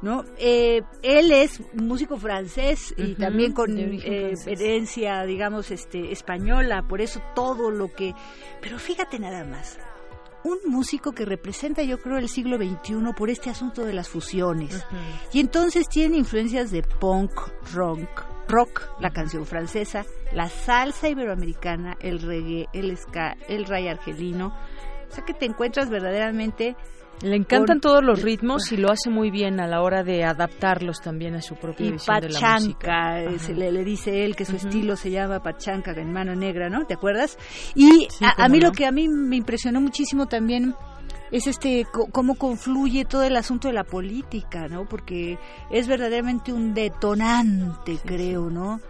¿No? 0.00 0.24
Eh, 0.36 0.82
él 1.02 1.32
es 1.32 1.62
músico 1.74 2.18
francés 2.18 2.94
y 2.98 3.14
también 3.14 3.52
con 3.52 3.78
eh, 3.78 4.34
herencia, 4.46 5.24
digamos, 5.24 5.70
este, 5.70 6.12
española, 6.12 6.84
por 6.86 7.00
eso 7.00 7.22
todo 7.34 7.70
lo 7.70 7.90
que... 7.90 8.14
Pero 8.60 8.78
fíjate 8.78 9.18
nada 9.18 9.44
más, 9.44 9.78
un 10.42 10.58
músico 10.66 11.12
que 11.12 11.24
representa 11.24 11.82
yo 11.82 11.98
creo 11.98 12.18
el 12.18 12.28
siglo 12.28 12.58
XXI 12.58 13.14
por 13.16 13.30
este 13.30 13.48
asunto 13.48 13.86
de 13.86 13.94
las 13.94 14.10
fusiones. 14.10 14.84
Y 15.32 15.40
entonces 15.40 15.88
tiene 15.88 16.18
influencias 16.18 16.70
de 16.70 16.82
punk, 16.82 17.32
rock, 17.72 18.33
rock, 18.48 18.82
la 19.00 19.10
canción 19.10 19.46
francesa, 19.46 20.04
la 20.32 20.48
salsa 20.48 21.08
iberoamericana, 21.08 21.96
el 22.00 22.20
reggae, 22.20 22.66
el 22.72 22.96
ska, 22.96 23.36
el 23.48 23.64
ray 23.64 23.88
argelino. 23.88 24.54
O 25.10 25.14
sea 25.14 25.24
que 25.24 25.34
te 25.34 25.46
encuentras 25.46 25.90
verdaderamente... 25.90 26.76
Le 27.22 27.36
encantan 27.36 27.80
todos 27.80 28.02
los 28.02 28.22
ritmos 28.22 28.72
y 28.72 28.76
lo 28.76 28.90
hace 28.90 29.08
muy 29.08 29.30
bien 29.30 29.60
a 29.60 29.68
la 29.68 29.82
hora 29.82 30.02
de 30.02 30.24
adaptarlos 30.24 31.00
también 31.00 31.36
a 31.36 31.40
su 31.42 31.54
propia 31.54 31.86
y 31.86 31.92
visión 31.92 32.20
de 32.20 32.28
la 32.28 32.40
música. 32.40 32.78
pachanca, 32.88 33.20
eh, 33.22 33.38
se 33.38 33.54
le, 33.54 33.70
le 33.70 33.84
dice 33.84 34.24
él 34.24 34.34
que 34.34 34.44
su 34.44 34.56
estilo 34.56 34.96
se 34.96 35.12
llama 35.12 35.40
pachanca 35.40 35.92
en 35.92 36.12
mano 36.12 36.34
negra, 36.34 36.68
¿no? 36.68 36.86
¿Te 36.86 36.94
acuerdas? 36.94 37.38
Y 37.76 37.88
Sí, 37.88 38.08
a, 38.20 38.44
a 38.44 38.48
mí 38.48 38.58
no. 38.58 38.66
lo 38.66 38.72
que 38.72 38.84
a 38.84 38.90
mí 38.90 39.08
me 39.08 39.36
impresionó 39.36 39.80
muchísimo 39.80 40.26
también 40.26 40.74
es 41.30 41.46
este 41.46 41.86
cómo 42.12 42.36
confluye 42.36 43.04
todo 43.04 43.22
el 43.22 43.36
asunto 43.36 43.68
de 43.68 43.74
la 43.74 43.84
política, 43.84 44.68
¿no? 44.68 44.86
Porque 44.88 45.38
es 45.70 45.88
verdaderamente 45.88 46.52
un 46.52 46.74
detonante, 46.74 47.98
creo, 48.04 48.50
¿no? 48.50 48.80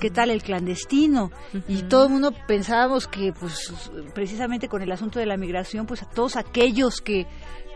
¿Qué 0.00 0.10
tal 0.10 0.30
el 0.30 0.42
clandestino? 0.42 1.30
Y 1.66 1.82
todo 1.82 2.04
el 2.04 2.12
mundo 2.12 2.32
pensábamos 2.46 3.08
que, 3.08 3.32
pues, 3.32 3.72
precisamente 4.14 4.68
con 4.68 4.82
el 4.82 4.92
asunto 4.92 5.18
de 5.18 5.26
la 5.26 5.36
migración, 5.36 5.86
pues 5.86 6.02
a 6.02 6.08
todos 6.08 6.36
aquellos 6.36 7.00
que, 7.00 7.26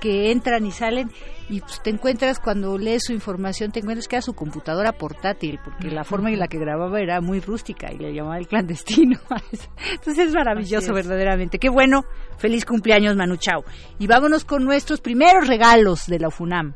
que 0.00 0.32
entran 0.32 0.66
y 0.66 0.72
salen, 0.72 1.10
y 1.48 1.60
pues 1.60 1.80
te 1.82 1.90
encuentras 1.90 2.40
cuando 2.40 2.76
lees 2.76 3.04
su 3.04 3.12
información, 3.12 3.70
te 3.70 3.78
encuentras 3.80 4.08
que 4.08 4.16
era 4.16 4.22
su 4.22 4.34
computadora 4.34 4.92
portátil, 4.92 5.60
porque 5.64 5.90
la 5.90 6.02
forma 6.02 6.30
en 6.30 6.40
la 6.40 6.48
que 6.48 6.58
grababa 6.58 7.00
era 7.00 7.20
muy 7.20 7.40
rústica 7.40 7.92
y 7.92 7.98
le 7.98 8.12
llamaba 8.12 8.38
el 8.38 8.48
clandestino. 8.48 9.18
Entonces 9.92 10.28
es 10.28 10.34
maravilloso, 10.34 10.88
es. 10.88 10.94
verdaderamente. 11.06 11.58
Qué 11.58 11.68
bueno, 11.68 12.04
feliz 12.36 12.64
cumpleaños, 12.64 13.14
Manu 13.16 13.36
Chao. 13.36 13.64
Y 13.98 14.08
vámonos 14.08 14.44
con 14.44 14.64
nuestros 14.64 15.00
primeros 15.00 15.46
regalos 15.46 16.06
de 16.06 16.18
la 16.18 16.28
UFUNAM. 16.28 16.74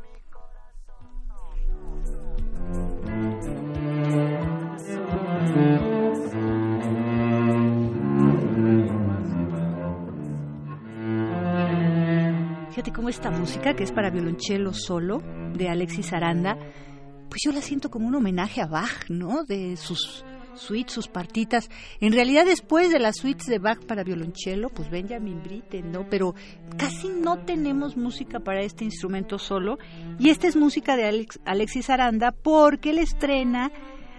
Fíjate 12.71 12.93
cómo 12.93 13.09
esta 13.09 13.31
música, 13.31 13.75
que 13.75 13.85
es 13.85 13.93
para 13.93 14.11
violonchelo 14.11 14.73
solo, 14.75 15.23
de 15.55 15.69
Alexis 15.69 16.13
Aranda, 16.13 16.59
pues 17.31 17.41
yo 17.45 17.53
la 17.53 17.63
siento 17.63 17.91
como 17.91 18.07
un 18.07 18.15
homenaje 18.15 18.61
a 18.61 18.67
Bach, 18.67 19.09
¿no? 19.09 19.45
De 19.45 19.77
sus 19.77 20.25
suites, 20.55 20.93
sus 20.93 21.09
partitas. 21.09 21.71
En 22.01 22.13
realidad, 22.13 22.45
después 22.45 22.91
de 22.91 22.99
las 22.99 23.17
suites 23.17 23.47
de 23.47 23.59
Bach 23.59 23.83
para 23.87 24.05
violonchelo, 24.05 24.69
pues 24.69 24.91
Benjamin 24.91 25.43
Britten, 25.43 25.91
¿no? 25.91 26.07
Pero 26.11 26.35
casi 26.77 27.09
no 27.09 27.39
tenemos 27.39 27.97
música 27.97 28.41
para 28.41 28.61
este 28.61 28.85
instrumento 28.85 29.39
solo. 29.39 29.79
Y 30.19 30.29
esta 30.29 30.47
es 30.47 30.57
música 30.57 30.97
de 30.97 31.05
Alex- 31.09 31.41
Alexis 31.47 31.89
Aranda 31.89 32.33
porque 32.33 32.91
él 32.91 32.99
estrena 32.99 33.71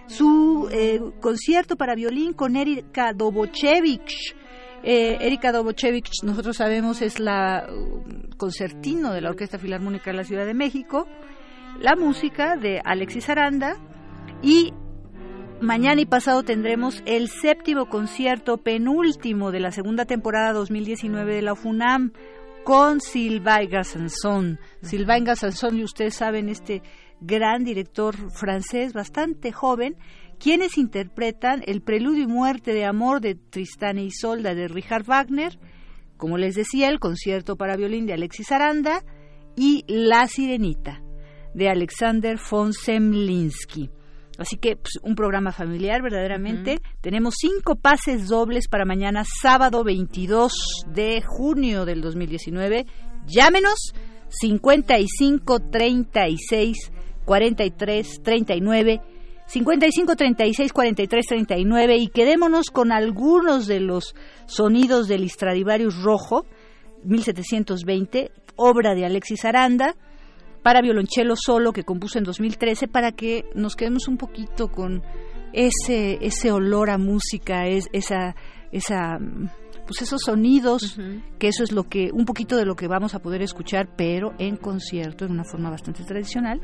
su 0.08 0.68
eh, 0.72 1.00
concierto 1.20 1.76
para 1.76 1.94
violín 1.94 2.32
con 2.32 2.56
Erika 2.56 3.12
Dobochevich. 3.12 4.34
Eh, 4.82 5.18
Erika 5.20 5.52
Dobochevich, 5.52 6.22
nosotros 6.22 6.56
sabemos, 6.56 7.02
es 7.02 7.20
la 7.20 7.68
uh, 7.68 8.36
concertino 8.36 9.12
de 9.12 9.20
la 9.20 9.30
Orquesta 9.30 9.58
Filarmónica 9.58 10.10
de 10.10 10.16
la 10.16 10.24
Ciudad 10.24 10.46
de 10.46 10.54
México. 10.54 11.06
La 11.80 11.94
música 11.94 12.56
de 12.56 12.80
Alexis 12.84 13.28
Aranda 13.28 13.76
y 14.42 14.72
mañana 15.60 16.00
y 16.00 16.06
pasado 16.06 16.42
tendremos 16.42 17.02
el 17.06 17.28
séptimo 17.28 17.88
concierto 17.88 18.58
penúltimo 18.58 19.50
de 19.50 19.60
la 19.60 19.72
segunda 19.72 20.04
temporada 20.04 20.52
2019 20.52 21.34
de 21.34 21.42
la 21.42 21.54
FUNAM 21.54 22.12
con 22.64 23.00
Sylvain 23.00 23.68
Gassanson. 23.68 24.58
Sylvain 24.82 25.24
Gassanson, 25.24 25.78
y 25.78 25.84
ustedes 25.84 26.14
saben, 26.14 26.48
este 26.48 26.82
gran 27.20 27.64
director 27.64 28.30
francés, 28.30 28.92
bastante 28.92 29.52
joven, 29.52 29.96
quienes 30.38 30.78
interpretan 30.78 31.62
el 31.66 31.82
preludio 31.82 32.24
y 32.24 32.26
muerte 32.26 32.72
de 32.72 32.84
amor 32.84 33.20
de 33.20 33.34
Tristán 33.34 33.98
e 33.98 34.04
Isolda 34.04 34.54
de 34.54 34.68
Richard 34.68 35.04
Wagner, 35.04 35.58
como 36.16 36.38
les 36.38 36.54
decía, 36.54 36.88
el 36.88 37.00
concierto 37.00 37.56
para 37.56 37.76
violín 37.76 38.06
de 38.06 38.14
Alexis 38.14 38.50
Aranda 38.52 39.04
y 39.56 39.84
La 39.88 40.26
Sirenita 40.26 41.02
de 41.54 41.68
Alexander 41.68 42.38
von 42.50 42.72
Semlinsky. 42.72 43.90
Así 44.38 44.56
que 44.56 44.76
pues, 44.76 44.98
un 45.02 45.16
programa 45.16 45.50
familiar 45.50 46.00
verdaderamente. 46.00 46.78
Tenemos 47.00 47.34
cinco 47.38 47.74
pases 47.74 48.28
dobles 48.28 48.68
para 48.68 48.84
mañana 48.84 49.24
sábado 49.24 49.82
22 49.82 50.52
de 50.94 51.20
junio 51.26 51.84
del 51.84 52.00
2019. 52.00 52.86
Llámenos 53.26 53.92
55 54.28 55.60
36 55.70 56.92
43 57.28 58.22
39 58.22 59.02
55 59.46 60.16
36 60.16 60.72
43 60.72 61.26
39 61.26 61.96
y 61.98 62.08
quedémonos 62.08 62.70
con 62.70 62.90
algunos 62.90 63.66
de 63.66 63.80
los 63.80 64.14
sonidos 64.46 65.08
del 65.08 65.28
Stradivarius 65.28 66.02
Rojo 66.02 66.46
1720, 67.04 68.32
obra 68.56 68.94
de 68.94 69.04
Alexis 69.04 69.44
Aranda 69.44 69.94
para 70.62 70.80
violonchelo 70.80 71.34
solo 71.36 71.72
que 71.72 71.84
compuso 71.84 72.18
en 72.18 72.24
2013 72.24 72.88
para 72.88 73.12
que 73.12 73.44
nos 73.54 73.76
quedemos 73.76 74.08
un 74.08 74.16
poquito 74.16 74.68
con 74.68 75.02
ese 75.52 76.18
ese 76.22 76.50
olor 76.50 76.88
a 76.88 76.96
música, 76.96 77.66
es, 77.66 77.88
esa 77.92 78.34
esa 78.72 79.18
pues 79.86 80.02
esos 80.02 80.22
sonidos, 80.22 80.98
que 81.38 81.48
eso 81.48 81.62
es 81.62 81.72
lo 81.72 81.84
que 81.84 82.10
un 82.12 82.24
poquito 82.24 82.56
de 82.56 82.64
lo 82.64 82.74
que 82.74 82.88
vamos 82.88 83.14
a 83.14 83.20
poder 83.20 83.42
escuchar, 83.42 83.96
pero 83.96 84.34
en 84.38 84.56
concierto 84.56 85.26
en 85.26 85.32
una 85.32 85.44
forma 85.44 85.70
bastante 85.70 86.04
tradicional 86.04 86.60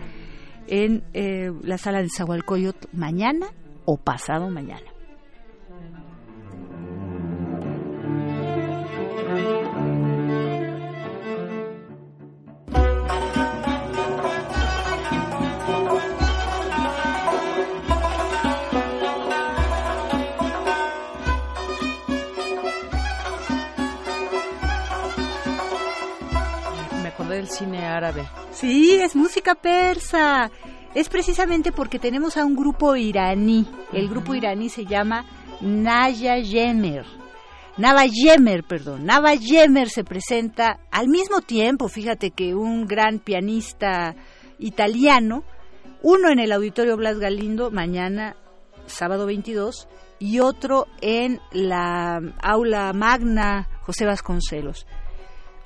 en 0.66 1.02
eh, 1.12 1.52
la 1.62 1.78
sala 1.78 2.02
de 2.02 2.08
Zahualcoyot 2.08 2.88
mañana 2.92 3.46
o 3.84 3.96
pasado 3.96 4.50
mañana. 4.50 4.93
Del 27.34 27.48
cine 27.48 27.86
árabe. 27.86 28.24
Sí, 28.52 28.94
es 28.94 29.14
música 29.14 29.54
persa. 29.54 30.50
Es 30.94 31.08
precisamente 31.08 31.72
porque 31.72 31.98
tenemos 31.98 32.36
a 32.36 32.44
un 32.44 32.54
grupo 32.54 32.96
iraní. 32.96 33.66
El 33.92 34.08
grupo 34.08 34.34
iraní 34.34 34.68
se 34.68 34.86
llama 34.86 35.26
Naya 35.60 36.38
Yemer. 36.38 37.04
Nava 37.76 38.06
Yemer, 38.06 38.62
perdón. 38.62 39.04
Nava 39.04 39.34
Yemer 39.34 39.88
se 39.88 40.04
presenta 40.04 40.78
al 40.92 41.08
mismo 41.08 41.40
tiempo, 41.40 41.88
fíjate 41.88 42.30
que 42.30 42.54
un 42.54 42.86
gran 42.86 43.18
pianista 43.18 44.14
italiano, 44.60 45.42
uno 46.00 46.30
en 46.30 46.38
el 46.38 46.52
Auditorio 46.52 46.96
Blas 46.96 47.18
Galindo 47.18 47.72
mañana, 47.72 48.36
sábado 48.86 49.26
22, 49.26 49.88
y 50.20 50.38
otro 50.38 50.86
en 51.00 51.40
la 51.50 52.20
aula 52.40 52.92
magna 52.92 53.68
José 53.82 54.06
Vasconcelos. 54.06 54.86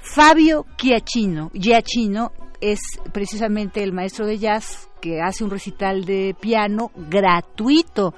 Fabio 0.01 0.67
Giacchino, 0.77 1.51
Giacchino 1.53 2.33
es 2.61 2.81
precisamente 3.13 3.83
el 3.83 3.93
maestro 3.93 4.27
de 4.27 4.39
jazz 4.39 4.89
que 5.01 5.21
hace 5.21 5.45
un 5.45 5.51
recital 5.51 6.05
de 6.05 6.35
piano 6.41 6.91
gratuito 6.97 8.15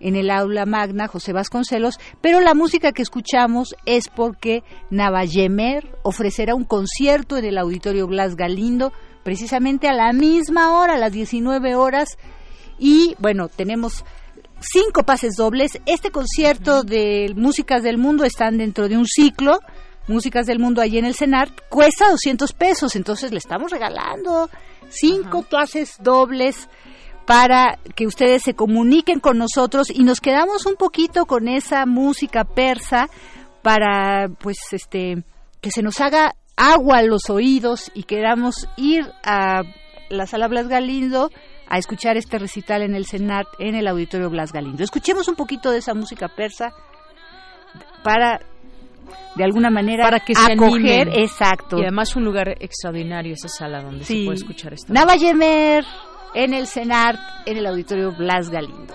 en 0.00 0.16
el 0.16 0.30
aula 0.30 0.66
magna 0.66 1.06
José 1.06 1.32
Vasconcelos, 1.32 1.98
pero 2.20 2.40
la 2.40 2.54
música 2.54 2.92
que 2.92 3.02
escuchamos 3.02 3.74
es 3.86 4.08
porque 4.08 4.62
Navayemer 4.90 5.96
ofrecerá 6.02 6.54
un 6.54 6.64
concierto 6.64 7.36
en 7.36 7.44
el 7.44 7.58
Auditorio 7.58 8.06
Blas 8.06 8.36
Galindo 8.36 8.92
precisamente 9.22 9.88
a 9.88 9.94
la 9.94 10.12
misma 10.12 10.78
hora, 10.78 10.94
a 10.94 10.98
las 10.98 11.12
19 11.12 11.74
horas, 11.74 12.18
y 12.78 13.14
bueno, 13.18 13.48
tenemos 13.48 14.04
cinco 14.60 15.04
pases 15.04 15.36
dobles. 15.36 15.80
Este 15.86 16.10
concierto 16.10 16.82
de 16.82 17.32
Músicas 17.36 17.82
del 17.82 17.98
Mundo 17.98 18.24
están 18.24 18.58
dentro 18.58 18.88
de 18.88 18.96
un 18.96 19.06
ciclo. 19.06 19.60
Músicas 20.06 20.46
del 20.46 20.58
Mundo 20.58 20.82
allí 20.82 20.98
en 20.98 21.06
el 21.06 21.14
CENAR 21.14 21.50
cuesta 21.68 22.10
200 22.10 22.52
pesos, 22.52 22.94
entonces 22.96 23.32
le 23.32 23.38
estamos 23.38 23.70
regalando 23.70 24.50
cinco 24.88 25.42
pases 25.42 25.96
dobles 26.00 26.68
para 27.26 27.78
que 27.94 28.06
ustedes 28.06 28.42
se 28.42 28.54
comuniquen 28.54 29.20
con 29.20 29.38
nosotros 29.38 29.90
y 29.90 30.04
nos 30.04 30.20
quedamos 30.20 30.66
un 30.66 30.76
poquito 30.76 31.26
con 31.26 31.48
esa 31.48 31.86
música 31.86 32.44
persa 32.44 33.08
para 33.62 34.28
pues 34.28 34.58
este 34.72 35.24
que 35.60 35.70
se 35.70 35.82
nos 35.82 36.00
haga 36.00 36.34
agua 36.56 36.98
a 36.98 37.02
los 37.02 37.30
oídos 37.30 37.90
y 37.94 38.02
queramos 38.02 38.68
ir 38.76 39.10
a 39.24 39.62
la 40.10 40.26
sala 40.26 40.48
Blas 40.48 40.68
Galindo 40.68 41.30
a 41.66 41.78
escuchar 41.78 42.18
este 42.18 42.38
recital 42.38 42.82
en 42.82 42.94
el 42.94 43.06
Senat, 43.06 43.46
en 43.58 43.74
el 43.74 43.88
Auditorio 43.88 44.28
Blas 44.28 44.52
Galindo. 44.52 44.84
Escuchemos 44.84 45.28
un 45.28 45.34
poquito 45.34 45.70
de 45.70 45.78
esa 45.78 45.94
música 45.94 46.28
persa 46.28 46.74
para 48.02 48.40
de 49.36 49.44
alguna 49.44 49.70
manera 49.70 50.04
para 50.04 50.20
que 50.20 50.34
se 50.34 50.52
acoger, 50.52 51.08
animen. 51.08 51.20
exacto. 51.20 51.78
Y 51.78 51.82
además 51.82 52.14
un 52.16 52.24
lugar 52.24 52.56
extraordinario 52.60 53.34
esa 53.34 53.48
sala 53.48 53.82
donde 53.82 54.04
se 54.04 54.24
puede 54.24 54.36
escuchar 54.36 54.72
esto. 54.74 54.92
Navayemer 54.92 55.84
en 56.34 56.54
el 56.54 56.66
Senat, 56.66 57.16
en 57.46 57.56
el 57.58 57.66
Auditorio 57.66 58.12
Blas 58.12 58.50
Galindo. 58.50 58.94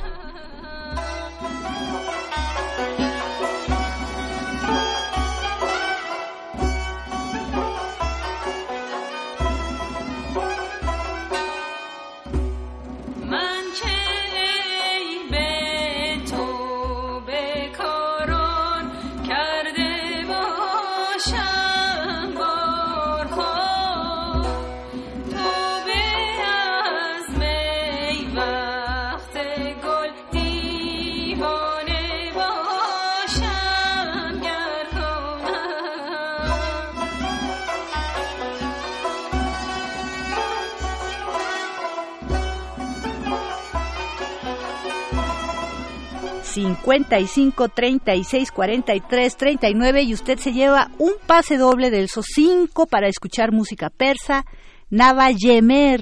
55 46.49 47.69
36 47.69 48.51
43 48.51 49.37
39 49.37 50.01
y 50.01 50.13
usted 50.13 50.39
se 50.39 50.51
lleva 50.51 50.89
un 50.97 51.13
pase 51.27 51.57
doble 51.57 51.91
del 51.91 52.07
SO5 52.07 52.87
para 52.89 53.07
escuchar 53.07 53.51
música 53.51 53.89
persa 53.89 54.45
Navayemer 54.89 56.01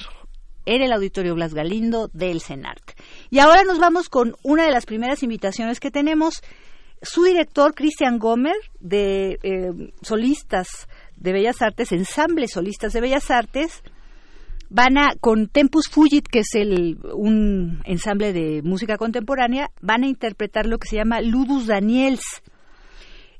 en 0.65 0.81
el 0.81 0.93
Auditorio 0.93 1.35
Blas 1.35 1.53
Galindo 1.53 2.09
del 2.13 2.41
CENART. 2.41 2.91
Y 3.29 3.39
ahora 3.39 3.63
nos 3.63 3.79
vamos 3.79 4.07
con 4.07 4.35
una 4.43 4.65
de 4.65 4.71
las 4.71 4.85
primeras 4.85 5.21
invitaciones 5.21 5.79
que 5.79 5.91
tenemos. 5.91 6.41
Su 7.01 7.25
director, 7.25 7.75
Cristian 7.75 8.17
Gómez, 8.17 8.57
de 8.79 9.39
eh, 9.43 9.93
Solistas 10.01 10.87
de 11.17 11.33
Bellas 11.33 11.61
Artes, 11.61 11.91
Ensamble 11.91 12.47
Solistas 12.47 12.93
de 12.93 13.01
Bellas 13.01 13.29
Artes, 13.31 13.83
van 14.69 14.97
a, 14.97 15.15
con 15.19 15.47
Tempus 15.47 15.87
Fugit, 15.89 16.27
que 16.27 16.39
es 16.39 16.55
el, 16.55 16.97
un 17.13 17.81
ensamble 17.85 18.33
de 18.33 18.61
música 18.63 18.97
contemporánea, 18.97 19.69
van 19.81 20.03
a 20.03 20.07
interpretar 20.07 20.65
lo 20.65 20.77
que 20.77 20.87
se 20.87 20.97
llama 20.97 21.21
Ludus 21.21 21.67
Daniels. 21.67 22.41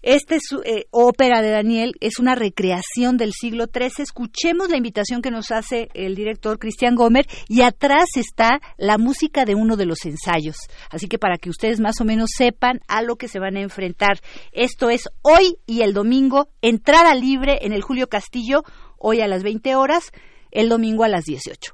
Esta 0.03 0.35
es, 0.35 0.43
eh, 0.63 0.85
ópera 0.91 1.41
de 1.41 1.49
Daniel 1.49 1.93
es 1.99 2.19
una 2.19 2.35
recreación 2.35 3.17
del 3.17 3.33
siglo 3.33 3.65
XIII. 3.65 4.03
Escuchemos 4.03 4.69
la 4.69 4.77
invitación 4.77 5.21
que 5.21 5.31
nos 5.31 5.51
hace 5.51 5.89
el 5.93 6.15
director 6.15 6.59
Cristian 6.59 6.95
Gomer 6.95 7.25
y 7.49 7.61
atrás 7.61 8.05
está 8.15 8.61
la 8.77 8.97
música 8.97 9.43
de 9.43 9.55
uno 9.55 9.75
de 9.75 9.85
los 9.85 10.05
ensayos. 10.05 10.55
Así 10.91 11.07
que 11.07 11.17
para 11.17 11.37
que 11.37 11.49
ustedes 11.49 11.79
más 11.79 11.99
o 11.99 12.05
menos 12.05 12.29
sepan 12.37 12.79
a 12.87 13.01
lo 13.01 13.17
que 13.17 13.27
se 13.27 13.39
van 13.39 13.57
a 13.57 13.61
enfrentar. 13.61 14.21
Esto 14.53 14.89
es 14.89 15.09
hoy 15.23 15.57
y 15.65 15.81
el 15.81 15.93
domingo, 15.93 16.47
entrada 16.61 17.13
libre 17.15 17.59
en 17.63 17.73
el 17.73 17.81
Julio 17.81 18.07
Castillo, 18.07 18.63
hoy 18.97 19.19
a 19.19 19.27
las 19.27 19.43
20 19.43 19.75
horas 19.75 20.11
el 20.51 20.69
domingo 20.69 21.03
a 21.03 21.07
las 21.07 21.25
18. 21.25 21.73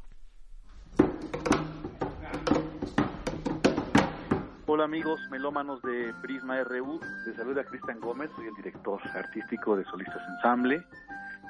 Hola 4.65 4.85
amigos 4.85 5.19
melómanos 5.29 5.81
de 5.83 6.13
Prisma 6.21 6.63
RU, 6.63 6.99
les 7.27 7.35
saluda 7.35 7.63
Cristian 7.63 7.99
Gómez, 7.99 8.31
soy 8.35 8.47
el 8.47 8.55
director 8.55 8.99
artístico 9.13 9.75
de 9.75 9.83
Solistas 9.85 10.21
Ensamble. 10.35 10.83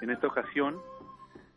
En 0.02 0.10
esta 0.10 0.28
ocasión 0.28 0.76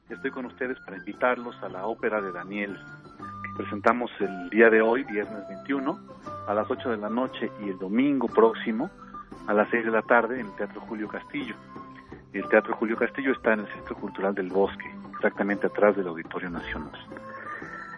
estoy 0.08 0.30
con 0.30 0.46
ustedes 0.46 0.78
para 0.84 0.98
invitarlos 0.98 1.56
a 1.62 1.68
la 1.68 1.86
ópera 1.86 2.20
de 2.20 2.30
Daniel, 2.30 2.78
que 3.16 3.62
presentamos 3.62 4.10
el 4.20 4.48
día 4.50 4.70
de 4.70 4.80
hoy, 4.80 5.02
viernes 5.04 5.48
21, 5.48 5.98
a 6.46 6.54
las 6.54 6.70
8 6.70 6.90
de 6.90 6.96
la 6.98 7.08
noche 7.08 7.50
y 7.64 7.70
el 7.70 7.78
domingo 7.78 8.28
próximo 8.28 8.88
a 9.48 9.52
las 9.54 9.68
6 9.70 9.86
de 9.86 9.90
la 9.90 10.02
tarde 10.02 10.38
en 10.38 10.46
el 10.46 10.56
Teatro 10.56 10.80
Julio 10.82 11.08
Castillo. 11.08 11.56
El 12.32 12.48
Teatro 12.48 12.76
Julio 12.76 12.96
Castillo 12.96 13.32
está 13.32 13.54
en 13.54 13.60
el 13.60 13.68
Centro 13.72 13.96
Cultural 13.96 14.34
del 14.34 14.50
Bosque, 14.50 14.94
exactamente 15.26 15.66
atrás 15.66 15.96
del 15.96 16.06
Auditorio 16.06 16.50
Nacional. 16.50 16.92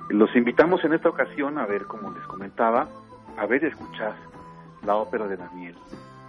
Los 0.08 0.34
invitamos 0.34 0.82
en 0.84 0.94
esta 0.94 1.10
ocasión 1.10 1.58
a 1.58 1.66
ver, 1.66 1.84
como 1.84 2.10
les 2.10 2.22
comentaba, 2.22 2.88
a 3.36 3.44
ver 3.44 3.62
y 3.62 3.66
escuchar 3.66 4.14
la 4.86 4.96
ópera 4.96 5.26
de 5.26 5.36
Daniel, 5.36 5.76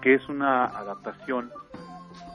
que 0.02 0.16
es 0.16 0.28
una 0.28 0.66
adaptación 0.66 1.52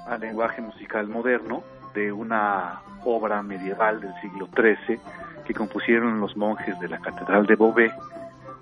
al 0.07 0.21
lenguaje 0.21 0.63
musical 0.63 1.09
moderno 1.09 1.63
de 1.95 2.11
una 2.11 2.81
obra 3.05 3.43
medieval 3.43 4.01
del 4.01 4.15
siglo 4.23 4.49
XIII 4.57 4.99
que 5.45 5.53
compusieron 5.53 6.19
los 6.21 6.35
monjes 6.35 6.81
de 6.81 6.89
la 6.89 6.99
Catedral 7.01 7.45
de 7.45 7.57
Beauvais, 7.57 7.93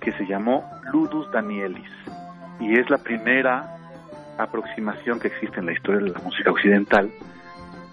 que 0.00 0.10
se 0.12 0.26
llamó 0.26 0.68
Ludus 0.92 1.30
Danielis, 1.30 1.92
y 2.58 2.76
es 2.76 2.90
la 2.90 2.98
primera 2.98 3.76
aproximación 4.36 5.20
que 5.20 5.28
existe 5.28 5.60
en 5.60 5.66
la 5.66 5.72
historia 5.72 6.00
de 6.00 6.10
la 6.10 6.18
música 6.18 6.50
occidental 6.50 7.08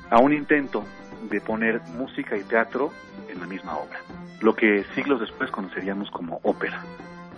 a 0.09 0.17
un 0.17 0.33
intento 0.33 0.83
de 1.29 1.41
poner 1.41 1.81
música 1.97 2.37
y 2.37 2.43
teatro 2.43 2.91
en 3.29 3.39
la 3.39 3.47
misma 3.47 3.77
obra, 3.77 3.99
lo 4.41 4.55
que 4.55 4.83
siglos 4.95 5.19
después 5.19 5.51
conoceríamos 5.51 6.09
como 6.11 6.39
ópera, 6.43 6.83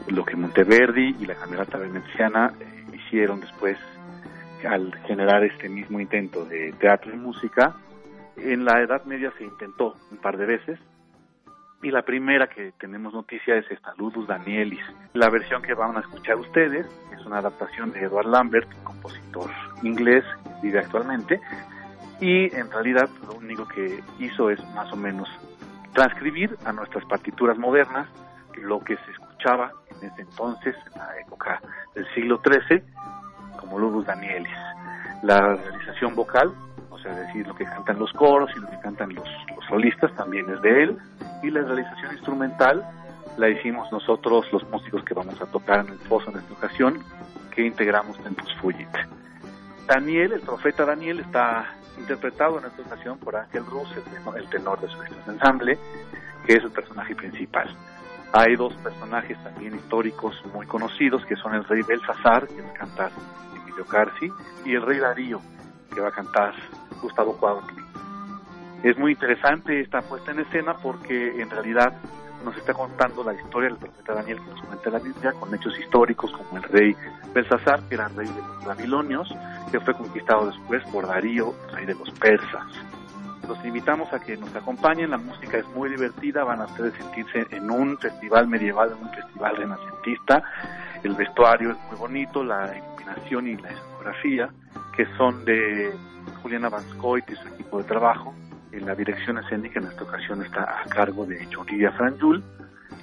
lo 0.08 0.26
que 0.26 0.36
Monteverdi 0.36 1.16
y 1.20 1.26
la 1.26 1.36
Camerata 1.36 1.78
Veneciana 1.78 2.54
eh, 2.60 2.86
hicieron 2.94 3.42
después 3.42 3.78
al 4.68 4.94
generar 5.08 5.44
este 5.44 5.70
mismo 5.70 6.00
intento 6.00 6.46
de 6.46 6.72
teatro 6.74 7.12
y 7.14 7.18
música. 7.18 7.76
En 8.38 8.64
la 8.64 8.80
Edad 8.82 9.06
Media 9.06 9.34
se 9.38 9.44
intentó 9.44 9.96
un 10.12 10.18
par 10.18 10.38
de 10.38 10.46
veces, 10.46 10.80
y 11.84 11.90
la 11.90 12.04
primera 12.04 12.48
que 12.48 12.74
tenemos 12.80 13.14
noticia 13.14 13.56
es 13.56 13.70
esta, 13.72 13.94
Ludus 13.98 14.28
Danielis. 14.28 14.84
La 15.14 15.30
versión 15.30 15.64
que 15.64 15.74
van 15.74 15.98
a 15.98 16.02
escuchar 16.02 16.36
ustedes 16.38 16.86
es 17.12 17.26
una 17.26 17.40
adaptación 17.40 17.92
de 17.92 18.02
Edward 18.02 18.28
Lambert, 18.28 18.70
compositor 18.84 19.50
inglés 19.82 20.24
vive 20.62 20.80
actualmente, 20.80 21.40
y 22.22 22.56
en 22.56 22.72
realidad 22.72 23.10
lo 23.28 23.34
único 23.34 23.68
que 23.68 24.02
hizo 24.20 24.50
es 24.50 24.64
más 24.76 24.92
o 24.94 24.96
menos 24.96 25.28
transcribir 25.94 26.56
a 26.64 26.72
nuestras 26.72 27.04
partituras 27.06 27.58
modernas 27.58 28.08
lo 28.62 28.80
que 28.80 28.96
se 28.96 29.12
escuchaba 29.12 29.72
en 29.90 30.08
ese 30.08 30.22
entonces, 30.22 30.76
en 30.94 31.00
la 31.00 31.20
época 31.20 31.60
del 31.96 32.06
siglo 32.14 32.40
XIII, 32.44 32.82
como 33.60 33.80
Ludus 33.80 34.06
Danielis. 34.06 34.52
La 35.24 35.56
realización 35.56 36.16
vocal, 36.16 36.52
o 36.92 37.00
sea, 37.00 37.14
decir 37.14 37.48
lo 37.48 37.56
que 37.56 37.66
cantan 37.66 37.98
los 38.00 38.12
coros 38.14 38.52
y 38.56 38.60
lo 38.60 38.70
que 38.70 38.80
cantan 38.80 39.14
los, 39.16 39.28
los 39.56 39.66
solistas, 39.66 40.14
también 40.16 40.50
es 40.50 40.62
de 40.62 40.84
él, 40.84 40.98
y 41.42 41.50
la 41.50 41.62
realización 41.62 42.12
instrumental 42.14 42.86
la 43.38 43.50
hicimos 43.50 43.92
nosotros, 43.92 44.46
los 44.52 44.68
músicos 44.70 45.04
que 45.04 45.14
vamos 45.14 45.42
a 45.42 45.46
tocar 45.48 45.86
en 45.86 45.94
el 45.94 46.00
foso 46.00 46.30
en 46.30 46.38
esta 46.38 46.54
ocasión, 46.54 47.00
que 47.50 47.66
integramos 47.66 48.18
Tempus 48.20 48.54
Fugit. 48.62 48.90
Daniel, 49.88 50.34
el 50.34 50.42
profeta 50.42 50.86
Daniel, 50.86 51.20
está 51.20 51.76
interpretado 51.98 52.60
en 52.60 52.66
esta 52.66 52.82
ocasión 52.82 53.18
por 53.20 53.36
Ángel 53.36 53.66
Rus, 53.66 53.90
el 54.36 54.50
tenor 54.50 54.80
de 54.82 54.88
su 54.90 54.98
ensamble, 55.30 55.78
que 56.46 56.54
es 56.54 56.64
el 56.64 56.72
personaje 56.72 57.16
principal. 57.16 57.70
Hay 58.34 58.56
dos 58.56 58.74
personajes 58.76 59.38
también 59.44 59.76
históricos 59.76 60.42
muy 60.54 60.66
conocidos, 60.66 61.26
que 61.26 61.36
son 61.36 61.54
el 61.54 61.66
rey 61.66 61.82
Belsasar, 61.82 62.48
que 62.48 62.62
va 62.62 62.70
a 62.70 62.74
cantar 62.74 63.12
Emilio 63.56 63.86
Carci, 63.86 64.32
y 64.66 64.76
el 64.76 64.82
rey 64.82 65.00
Darío, 65.00 65.42
que 65.94 66.00
va 66.00 66.08
a 66.08 66.12
cantar 66.12 66.54
Gustavo 67.02 67.36
Cuauhtli. 67.38 67.84
Es 68.84 68.98
muy 68.98 69.12
interesante 69.12 69.82
esta 69.82 70.02
puesta 70.02 70.32
en 70.32 70.40
escena 70.40 70.76
porque 70.78 71.42
en 71.42 71.50
realidad 71.50 71.94
nos 72.44 72.56
está 72.58 72.74
contando 72.74 73.24
la 73.24 73.34
historia 73.34 73.70
del 73.70 73.78
profeta 73.78 74.14
Daniel 74.14 74.40
que 74.40 74.50
nos 74.52 74.62
cuenta 74.62 74.90
la 74.90 75.00
Biblia 75.00 75.34
con 75.34 75.54
hechos 75.54 75.78
históricos 75.80 76.32
como 76.32 76.58
el 76.58 76.64
rey 76.64 76.96
Belsasar, 77.34 77.82
que 77.88 77.96
era 77.96 78.08
rey 78.10 78.28
de 78.28 78.42
los 78.42 78.66
babilonios, 78.66 79.34
que 79.72 79.80
fue 79.80 79.94
conquistado 79.94 80.48
después 80.48 80.84
por 80.92 81.08
Darío, 81.08 81.54
rey 81.74 81.86
de 81.86 81.96
los 81.96 82.10
persas. 82.12 82.66
Los 83.48 83.64
invitamos 83.66 84.12
a 84.14 84.20
que 84.20 84.38
nos 84.38 84.56
acompañen, 84.56 85.12
la 85.12 85.18
música 85.18 85.58
es 85.58 85.68
muy 85.70 85.90
divertida, 85.90 86.44
van 86.44 86.62
a 86.62 86.66
ustedes 86.66 86.94
sentirse 86.94 87.48
en 87.52 87.70
un 87.70 87.98
festival 87.98 88.48
medieval, 88.48 88.92
en 88.92 89.06
un 89.06 89.14
festival 89.14 89.58
renacentista, 89.58 90.44
el 91.04 91.16
vestuario 91.16 91.72
es 91.72 91.78
muy 91.90 91.98
bonito, 91.98 92.44
la 92.44 92.72
iluminación 92.78 93.48
y 93.48 93.58
la 93.58 93.70
escenografía, 93.70 94.50
que 94.96 95.06
son 95.18 95.44
de 95.46 95.92
Juliana 96.42 96.70
Vanscoit 96.70 97.30
y 97.30 97.36
su 97.36 97.48
equipo 97.48 97.80
de 97.80 97.84
trabajo, 97.86 98.34
la 98.80 98.96
dirección 98.96 99.38
escénica 99.38 99.80
en 99.80 99.88
esta 99.88 100.04
ocasión 100.04 100.44
está 100.44 100.82
a 100.82 100.86
cargo 100.86 101.26
de 101.26 101.46
Yuridia 101.48 101.92
Franjul 101.92 102.44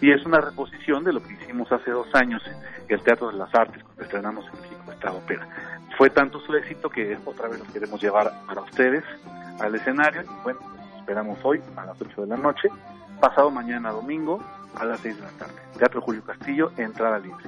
y 0.00 0.12
es 0.12 0.24
una 0.24 0.40
reposición 0.40 1.04
de 1.04 1.12
lo 1.12 1.22
que 1.22 1.34
hicimos 1.34 1.70
hace 1.72 1.90
dos 1.90 2.06
años 2.14 2.42
en 2.46 2.94
el 2.94 3.02
Teatro 3.02 3.30
de 3.30 3.36
las 3.36 3.54
Artes 3.54 3.82
cuando 3.82 4.02
estrenamos 4.02 4.44
en 4.46 4.60
México 4.60 4.92
esta 4.92 5.12
ópera. 5.12 5.48
Fue 5.96 6.10
tanto 6.10 6.40
su 6.40 6.54
éxito 6.54 6.88
que 6.88 7.18
otra 7.24 7.48
vez 7.48 7.58
los 7.58 7.68
queremos 7.68 8.00
llevar 8.00 8.32
para 8.46 8.62
ustedes 8.62 9.04
al 9.60 9.74
escenario 9.74 10.22
y 10.22 10.42
bueno, 10.42 10.60
esperamos 10.98 11.38
hoy 11.42 11.60
a 11.76 11.84
las 11.84 12.00
8 12.00 12.22
de 12.22 12.26
la 12.28 12.36
noche, 12.36 12.68
pasado 13.20 13.50
mañana 13.50 13.90
domingo 13.90 14.42
a 14.74 14.84
las 14.84 15.00
6 15.00 15.16
de 15.16 15.22
la 15.22 15.30
tarde. 15.32 15.54
Teatro 15.78 16.00
Julio 16.00 16.22
Castillo, 16.24 16.70
entrada 16.76 17.18
libre. 17.18 17.44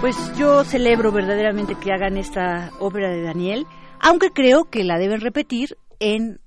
Pues 0.00 0.36
yo 0.36 0.64
celebro 0.64 1.12
verdaderamente 1.12 1.76
que 1.76 1.92
hagan 1.92 2.16
esta 2.16 2.70
obra 2.80 3.08
de 3.08 3.22
Daniel 3.22 3.66
aunque 4.02 4.30
creo 4.30 4.64
que 4.64 4.84
la 4.84 4.98
deben 4.98 5.20
repetir 5.20 5.78
en 6.00 6.40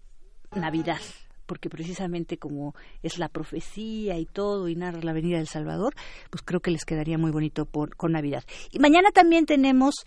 Navidad, 0.54 1.00
porque 1.46 1.70
precisamente 1.70 2.38
como 2.38 2.76
es 3.02 3.18
la 3.18 3.30
profecía 3.30 4.18
y 4.20 4.26
todo 4.26 4.68
y 4.68 4.76
narra 4.76 5.02
la 5.02 5.14
venida 5.14 5.38
del 5.38 5.48
Salvador, 5.48 5.96
pues 6.30 6.44
creo 6.44 6.60
que 6.60 6.72
les 6.72 6.86
quedaría 6.86 7.18
muy 7.18 7.32
bonito 7.32 7.66
con 7.66 8.12
Navidad. 8.12 8.44
Y 8.72 8.80
mañana 8.80 9.10
también 9.12 9.46
tenemos 9.46 10.06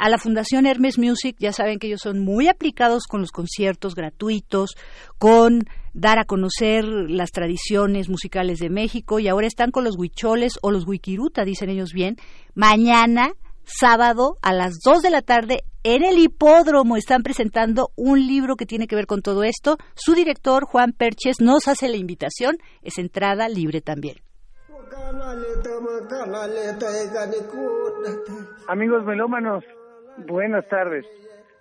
a 0.00 0.08
la 0.08 0.18
Fundación 0.18 0.66
Hermes 0.66 0.98
Music, 0.98 1.36
ya 1.38 1.52
saben 1.52 1.78
que 1.78 1.86
ellos 1.86 2.00
son 2.02 2.20
muy 2.20 2.48
aplicados 2.48 3.04
con 3.06 3.20
los 3.20 3.30
conciertos 3.30 3.94
gratuitos, 3.94 4.74
con 5.18 5.64
dar 5.92 6.18
a 6.18 6.24
conocer 6.24 6.84
las 6.84 7.30
tradiciones 7.30 8.08
musicales 8.08 8.58
de 8.58 8.70
México 8.70 9.18
y 9.18 9.28
ahora 9.28 9.46
están 9.46 9.70
con 9.70 9.84
los 9.84 9.96
huicholes 9.98 10.58
o 10.62 10.70
los 10.70 10.86
huiquiruta, 10.86 11.44
dicen 11.44 11.70
ellos 11.70 11.92
bien. 11.92 12.16
Mañana 12.54 13.32
sábado 13.70 14.36
a 14.42 14.52
las 14.52 14.80
2 14.84 15.02
de 15.02 15.10
la 15.10 15.22
tarde 15.22 15.60
en 15.82 16.04
el 16.04 16.18
hipódromo 16.18 16.96
están 16.96 17.22
presentando 17.22 17.90
un 17.96 18.26
libro 18.26 18.56
que 18.56 18.66
tiene 18.66 18.86
que 18.86 18.96
ver 18.96 19.06
con 19.06 19.22
todo 19.22 19.44
esto. 19.44 19.78
Su 19.94 20.14
director, 20.14 20.64
Juan 20.64 20.92
Perches, 20.92 21.40
nos 21.40 21.68
hace 21.68 21.88
la 21.88 21.96
invitación. 21.96 22.56
Es 22.82 22.98
entrada 22.98 23.48
libre 23.48 23.80
también. 23.80 24.16
Amigos 28.68 29.04
melómanos, 29.04 29.64
buenas 30.26 30.68
tardes. 30.68 31.06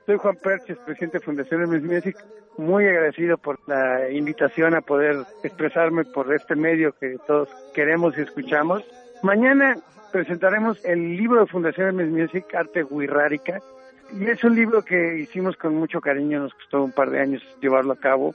Soy 0.05 0.17
Juan 0.17 0.35
Perches, 0.37 0.77
presidente 0.79 1.19
de 1.19 1.23
Fundación 1.23 1.61
MS 1.69 1.83
Music. 1.83 2.17
Muy 2.57 2.85
agradecido 2.85 3.37
por 3.37 3.59
la 3.67 4.09
invitación 4.11 4.75
a 4.75 4.81
poder 4.81 5.15
expresarme 5.43 6.03
por 6.03 6.33
este 6.33 6.55
medio 6.55 6.91
que 6.99 7.15
todos 7.25 7.47
queremos 7.73 8.17
y 8.17 8.21
escuchamos. 8.21 8.83
Mañana 9.21 9.75
presentaremos 10.13 10.83
el 10.85 11.17
libro 11.17 11.41
de 11.41 11.47
Fundación 11.47 11.95
MS 11.95 12.09
Music, 12.09 12.45
Arte 12.55 12.85
Guirrárica, 12.89 13.59
y 14.17 14.25
es 14.25 14.43
un 14.45 14.55
libro 14.55 14.81
que 14.83 15.19
hicimos 15.19 15.57
con 15.57 15.75
mucho 15.75 15.99
cariño, 15.99 16.39
nos 16.39 16.53
costó 16.53 16.83
un 16.83 16.93
par 16.93 17.09
de 17.09 17.19
años 17.19 17.43
llevarlo 17.61 17.93
a 17.93 17.99
cabo, 17.99 18.33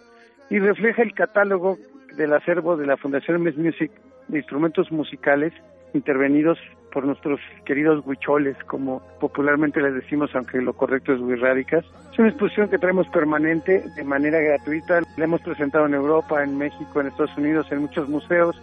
y 0.50 0.58
refleja 0.58 1.02
el 1.02 1.14
catálogo 1.14 1.78
del 2.16 2.34
acervo 2.34 2.76
de 2.76 2.86
la 2.86 2.98
Fundación 2.98 3.42
MS 3.42 3.56
Music 3.56 3.90
de 4.28 4.38
instrumentos 4.38 4.92
musicales 4.92 5.54
intervenidos 5.94 6.58
por 6.92 7.04
nuestros 7.04 7.40
queridos 7.64 8.04
huicholes, 8.06 8.56
como 8.64 9.00
popularmente 9.20 9.80
les 9.80 9.94
decimos, 9.94 10.34
aunque 10.34 10.60
lo 10.60 10.74
correcto 10.74 11.12
es 11.12 11.20
huirrádicas. 11.20 11.84
Es 12.12 12.18
una 12.18 12.28
exposición 12.28 12.68
que 12.68 12.78
traemos 12.78 13.08
permanente, 13.08 13.84
de 13.96 14.04
manera 14.04 14.38
gratuita. 14.38 15.00
La 15.16 15.24
hemos 15.24 15.40
presentado 15.40 15.86
en 15.86 15.94
Europa, 15.94 16.44
en 16.44 16.56
México, 16.56 17.00
en 17.00 17.08
Estados 17.08 17.36
Unidos, 17.36 17.66
en 17.72 17.80
muchos 17.80 18.08
museos. 18.08 18.60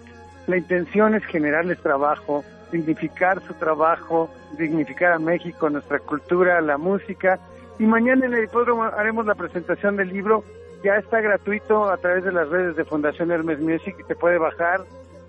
La 0.51 0.57
intención 0.57 1.15
es 1.15 1.23
generarles 1.27 1.79
trabajo, 1.79 2.43
dignificar 2.73 3.41
su 3.47 3.53
trabajo, 3.53 4.29
dignificar 4.57 5.13
a 5.13 5.17
México, 5.17 5.69
nuestra 5.69 5.99
cultura, 5.99 6.59
la 6.59 6.77
música. 6.77 7.39
Y 7.79 7.85
mañana 7.85 8.25
en 8.25 8.33
el 8.33 8.43
hipódromo 8.43 8.83
haremos 8.83 9.25
la 9.25 9.35
presentación 9.35 9.95
del 9.95 10.09
libro. 10.09 10.43
Ya 10.83 10.97
está 10.97 11.21
gratuito 11.21 11.89
a 11.89 11.95
través 11.95 12.25
de 12.25 12.33
las 12.33 12.49
redes 12.49 12.75
de 12.75 12.83
Fundación 12.83 13.31
Hermes 13.31 13.61
Music 13.61 13.95
y 13.97 14.03
se 14.03 14.13
puede 14.17 14.39
bajar. 14.39 14.81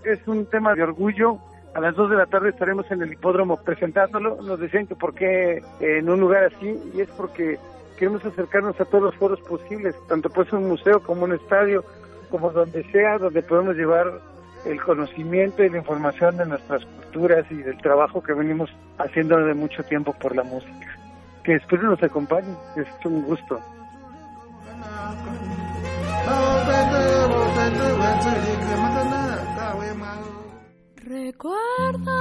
Es 0.02 0.26
un 0.26 0.44
tema 0.46 0.74
de 0.74 0.82
orgullo. 0.82 1.38
A 1.72 1.80
las 1.80 1.94
2 1.94 2.10
de 2.10 2.16
la 2.16 2.26
tarde 2.26 2.48
estaremos 2.48 2.90
en 2.90 3.02
el 3.02 3.12
hipódromo 3.12 3.62
presentándolo. 3.62 4.42
Nos 4.42 4.58
decían 4.58 4.88
que 4.88 4.96
por 4.96 5.14
qué 5.14 5.62
en 5.78 6.10
un 6.10 6.18
lugar 6.18 6.46
así, 6.52 6.82
y 6.94 7.00
es 7.00 7.08
porque 7.10 7.60
queremos 7.96 8.24
acercarnos 8.24 8.80
a 8.80 8.86
todos 8.86 9.04
los 9.04 9.14
foros 9.14 9.40
posibles, 9.42 9.94
tanto 10.08 10.28
pues 10.30 10.52
un 10.52 10.66
museo 10.66 11.00
como 11.00 11.22
un 11.22 11.32
estadio, 11.32 11.84
como 12.28 12.50
donde 12.50 12.82
sea, 12.90 13.18
donde 13.18 13.40
podemos 13.44 13.76
llevar 13.76 14.31
el 14.64 14.80
conocimiento 14.80 15.64
y 15.64 15.70
la 15.70 15.78
información 15.78 16.36
de 16.36 16.46
nuestras 16.46 16.84
culturas 16.84 17.44
y 17.50 17.56
del 17.56 17.76
trabajo 17.78 18.22
que 18.22 18.32
venimos 18.32 18.70
haciendo 18.98 19.36
de 19.38 19.54
mucho 19.54 19.82
tiempo 19.84 20.12
por 20.12 20.34
la 20.36 20.42
música. 20.42 20.98
Que 21.42 21.54
espero 21.54 21.90
nos 21.90 22.02
acompañen, 22.02 22.56
es 22.76 22.86
un 23.04 23.22
gusto. 23.22 23.60
¿Recuerdas 30.96 32.12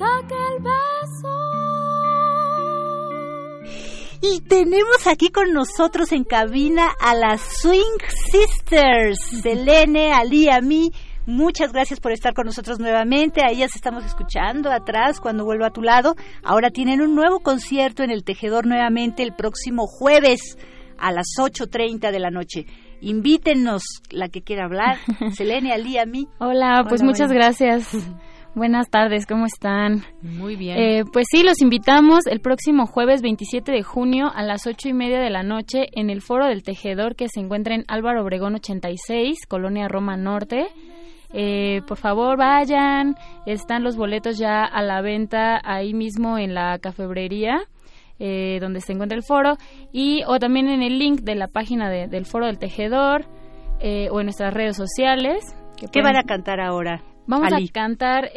aquel 0.00 0.62
beso? 0.62 1.52
Y 4.22 4.40
tenemos 4.42 5.06
aquí 5.08 5.30
con 5.30 5.52
nosotros 5.52 6.12
en 6.12 6.22
cabina 6.24 6.86
a 7.00 7.14
las 7.14 7.40
Swing 7.40 7.98
Sisters, 8.30 9.18
Selene, 9.42 10.12
Ali, 10.12 10.48
a 10.48 10.60
mí. 10.60 10.92
Muchas 11.26 11.72
gracias 11.72 12.00
por 12.00 12.10
estar 12.10 12.34
con 12.34 12.46
nosotros 12.46 12.80
nuevamente. 12.80 13.42
A 13.44 13.50
ellas 13.50 13.76
estamos 13.76 14.04
escuchando 14.04 14.70
atrás 14.72 15.20
cuando 15.20 15.44
vuelvo 15.44 15.64
a 15.64 15.70
tu 15.70 15.80
lado. 15.80 16.16
Ahora 16.42 16.70
tienen 16.70 17.00
un 17.00 17.14
nuevo 17.14 17.38
concierto 17.40 18.02
en 18.02 18.10
el 18.10 18.24
Tejedor 18.24 18.66
nuevamente 18.66 19.22
el 19.22 19.32
próximo 19.32 19.86
jueves 19.86 20.58
a 20.98 21.12
las 21.12 21.26
8.30 21.38 22.10
de 22.10 22.18
la 22.18 22.30
noche. 22.30 22.66
Invítenos 23.00 23.82
la 24.10 24.28
que 24.28 24.42
quiera 24.42 24.64
hablar. 24.64 24.98
Selene, 25.34 25.72
Ali, 25.72 25.98
a 25.98 26.06
mí. 26.06 26.26
Hola, 26.38 26.84
pues 26.88 27.02
muchas 27.02 27.30
gracias. 27.32 27.92
Buenas 28.54 28.90
tardes, 28.90 29.24
¿cómo 29.24 29.46
están? 29.46 30.02
Muy 30.20 30.56
bien. 30.56 30.76
Eh, 30.78 31.04
pues 31.10 31.26
sí, 31.30 31.42
los 31.42 31.62
invitamos 31.62 32.26
el 32.26 32.40
próximo 32.40 32.86
jueves 32.86 33.22
27 33.22 33.72
de 33.72 33.82
junio 33.82 34.30
a 34.34 34.42
las 34.42 34.66
ocho 34.66 34.90
y 34.90 34.92
media 34.92 35.20
de 35.20 35.30
la 35.30 35.42
noche 35.42 35.86
en 35.92 36.10
el 36.10 36.20
Foro 36.20 36.46
del 36.46 36.62
Tejedor 36.62 37.16
que 37.16 37.28
se 37.28 37.40
encuentra 37.40 37.74
en 37.74 37.84
Álvaro 37.88 38.22
Obregón 38.22 38.56
86, 38.56 39.46
Colonia 39.48 39.88
Roma 39.88 40.18
Norte. 40.18 40.66
Eh, 41.32 41.82
por 41.86 41.96
favor, 41.96 42.36
vayan. 42.36 43.16
Están 43.46 43.82
los 43.82 43.96
boletos 43.96 44.38
ya 44.38 44.64
a 44.64 44.82
la 44.82 45.00
venta 45.00 45.60
ahí 45.64 45.94
mismo 45.94 46.38
en 46.38 46.54
la 46.54 46.78
cafebrería. 46.78 47.62
Eh, 48.18 48.58
donde 48.60 48.80
se 48.80 48.92
encuentra 48.92 49.16
el 49.16 49.24
foro 49.24 49.56
y 49.90 50.22
o 50.28 50.38
también 50.38 50.68
en 50.68 50.80
el 50.80 50.96
link 50.96 51.22
de 51.22 51.34
la 51.34 51.48
página 51.48 51.90
del 51.90 52.24
foro 52.24 52.46
del 52.46 52.56
tejedor 52.56 53.24
eh, 53.80 54.10
o 54.12 54.20
en 54.20 54.26
nuestras 54.26 54.54
redes 54.54 54.76
sociales. 54.76 55.42
¿Qué 55.90 56.02
van 56.02 56.14
a 56.14 56.22
cantar 56.22 56.60
ahora? 56.60 57.02
Vamos 57.26 57.52
a 57.52 57.58
cantar 57.72 58.30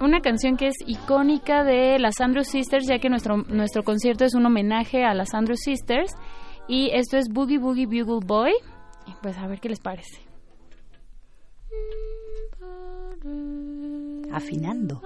una 0.00 0.20
canción 0.20 0.56
que 0.56 0.68
es 0.68 0.76
icónica 0.86 1.64
de 1.64 1.98
las 1.98 2.18
Andrew 2.22 2.44
Sisters, 2.44 2.86
ya 2.86 2.98
que 2.98 3.10
nuestro, 3.10 3.38
nuestro 3.38 3.82
concierto 3.82 4.24
es 4.24 4.34
un 4.34 4.46
homenaje 4.46 5.04
a 5.04 5.12
las 5.12 5.34
Andrew 5.34 5.56
Sisters. 5.56 6.14
Y 6.66 6.88
esto 6.94 7.18
es 7.18 7.28
Boogie 7.28 7.58
Boogie 7.58 7.86
Bugle 7.86 8.24
Boy. 8.24 8.52
Pues 9.20 9.36
a 9.36 9.46
ver 9.48 9.60
qué 9.60 9.68
les 9.68 9.80
parece. 9.80 10.30
Afinando. 14.32 15.00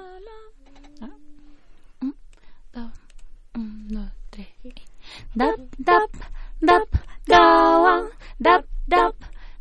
Dap, 5.36 5.59
dap, 5.82 6.10
dap. 6.64 6.88
Dap, 8.40 8.66
dap, 8.88 9.14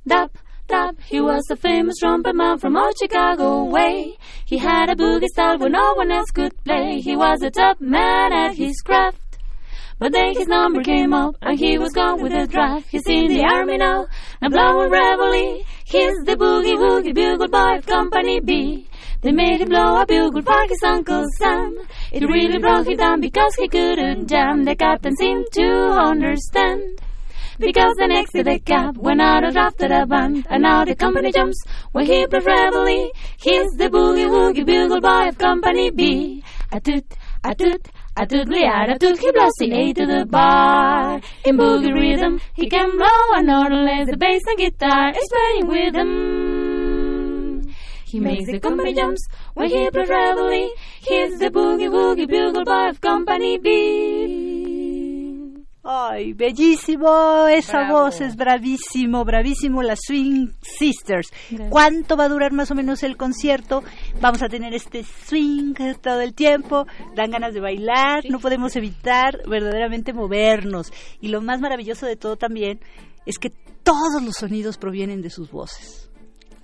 dap, 0.08 0.38
dap. 0.68 1.00
He 1.02 1.22
was 1.22 1.44
a 1.50 1.56
famous 1.56 1.96
trumpet 2.00 2.36
man 2.36 2.58
from 2.60 2.76
old 2.76 2.96
Chicago 3.00 3.66
way. 3.66 4.18
He 4.46 4.58
had 4.58 4.90
a 4.90 4.96
boogie 4.96 5.28
style 5.28 5.58
where 5.58 5.70
no 5.70 5.94
one 5.94 6.12
else 6.12 6.32
could 6.32 6.54
play. 6.64 7.00
He 7.00 7.16
was 7.16 7.42
a 7.42 7.50
top 7.50 7.80
man 7.80 8.34
at 8.34 8.56
his 8.56 8.82
craft. 8.82 9.23
But 10.00 10.12
then 10.12 10.34
his 10.36 10.48
number 10.48 10.82
came 10.84 11.14
up 11.14 11.36
and 11.42 11.58
he 11.58 11.78
was 11.78 11.94
gone 11.94 12.22
with 12.22 12.34
a 12.34 12.48
draft. 12.48 12.88
He's 12.90 13.08
in 13.08 13.28
the 13.28 13.44
army 13.44 13.78
now 13.78 14.08
and 14.42 14.52
blowing 14.52 14.92
reveille. 14.92 15.64
He's 15.86 16.18
the 16.26 16.36
boogie 16.36 16.78
woogie 16.78 17.14
bugle 17.14 17.48
boy 17.48 17.78
of 17.78 17.86
Company 17.86 18.40
B. 18.40 18.88
They 19.22 19.32
made 19.32 19.62
him 19.62 19.70
blow 19.70 20.02
a 20.02 20.06
bugle 20.06 20.42
for 20.42 20.68
his 20.68 20.84
Uncle 20.84 21.26
Sam. 21.38 21.78
It 22.12 22.28
really 22.28 22.58
brought 22.58 22.88
him 22.88 22.98
down 22.98 23.22
because 23.22 23.56
he 23.56 23.68
couldn't 23.70 24.28
jam. 24.28 24.66
The 24.66 24.76
captain 24.76 25.16
seemed 25.16 25.48
to 25.54 25.70
understand. 26.10 27.00
because 27.60 27.96
the 27.98 28.08
next 28.08 28.34
day 28.34 28.44
the 28.44 28.60
cab 28.60 28.98
went 28.98 29.22
out 29.22 29.44
of 29.44 29.54
draft 29.54 29.82
a 29.82 30.06
band, 30.06 30.46
and 30.50 30.64
now 30.64 30.84
the 30.84 30.96
company 30.96 31.32
jumps 31.32 31.64
when 31.92 32.06
he 32.06 32.26
plays 32.28 32.46
reveille. 32.46 33.12
He's 33.38 33.72
the 33.78 33.90
boogie 33.90 34.28
woogie 34.28 34.66
bugle 34.66 35.00
boy 35.00 35.30
of 35.30 35.38
Company 35.38 35.92
B. 35.92 36.44
A 36.72 36.80
toot, 36.82 37.06
a 37.44 37.54
toot, 37.54 37.88
a 38.16 38.26
tootly 38.28 38.64
a 38.64 38.98
toot, 39.00 39.18
he 39.20 39.32
blows 39.32 39.52
the 39.58 39.72
A 39.74 39.94
to 39.94 40.06
the 40.06 40.26
bar. 40.26 41.20
In 41.46 41.58
boogie 41.58 41.94
rhythm, 41.94 42.40
he 42.54 42.70
can 42.70 42.92
blow 42.98 43.34
a 43.34 43.42
note 43.42 43.72
unless 43.72 44.10
the 44.10 44.18
bass 44.18 44.44
and 44.48 44.58
guitar 44.58 45.10
is 45.10 45.30
playing 45.34 45.68
with 45.68 45.96
him. 45.96 47.74
He 48.06 48.20
makes 48.20 48.46
the 48.46 48.60
company 48.60 48.94
jumps 48.94 49.28
when 49.56 49.70
he 49.70 49.90
plays 49.90 50.10
reveille. 50.10 50.70
He's 51.02 51.40
the 51.40 51.50
boogie 51.50 51.90
woogie 51.90 52.30
bugle 52.30 52.64
boy 52.64 52.90
of 52.90 53.02
Company 53.02 53.58
B. 53.58 54.13
Ay, 55.86 56.32
bellísimo, 56.32 57.46
esa 57.48 57.80
Bravo. 57.80 58.04
voz 58.04 58.22
es 58.22 58.38
bravísimo, 58.38 59.26
bravísimo, 59.26 59.84
las 59.84 60.00
Swing 60.08 60.48
Sisters. 60.62 61.30
Gracias. 61.50 61.70
¿Cuánto 61.70 62.16
va 62.16 62.24
a 62.26 62.30
durar 62.30 62.54
más 62.54 62.72
o 62.72 62.76
menos 62.76 63.04
el 63.04 63.18
concierto? 63.18 63.84
Vamos 64.22 64.42
a 64.42 64.48
tener 64.48 64.74
este 64.74 65.04
swing 65.04 65.74
todo 66.02 66.22
el 66.22 66.34
tiempo, 66.34 66.86
dan 67.16 67.32
ganas 67.32 67.54
de 67.54 67.60
bailar, 67.60 68.24
no 68.30 68.40
podemos 68.40 68.76
evitar 68.78 69.42
verdaderamente 69.46 70.14
movernos. 70.14 70.88
Y 71.20 71.28
lo 71.28 71.42
más 71.42 71.60
maravilloso 71.60 72.06
de 72.06 72.16
todo 72.16 72.38
también 72.38 72.80
es 73.26 73.38
que 73.38 73.50
todos 73.84 74.24
los 74.24 74.36
sonidos 74.36 74.78
provienen 74.78 75.22
de 75.22 75.30
sus 75.30 75.52
voces. 75.52 76.10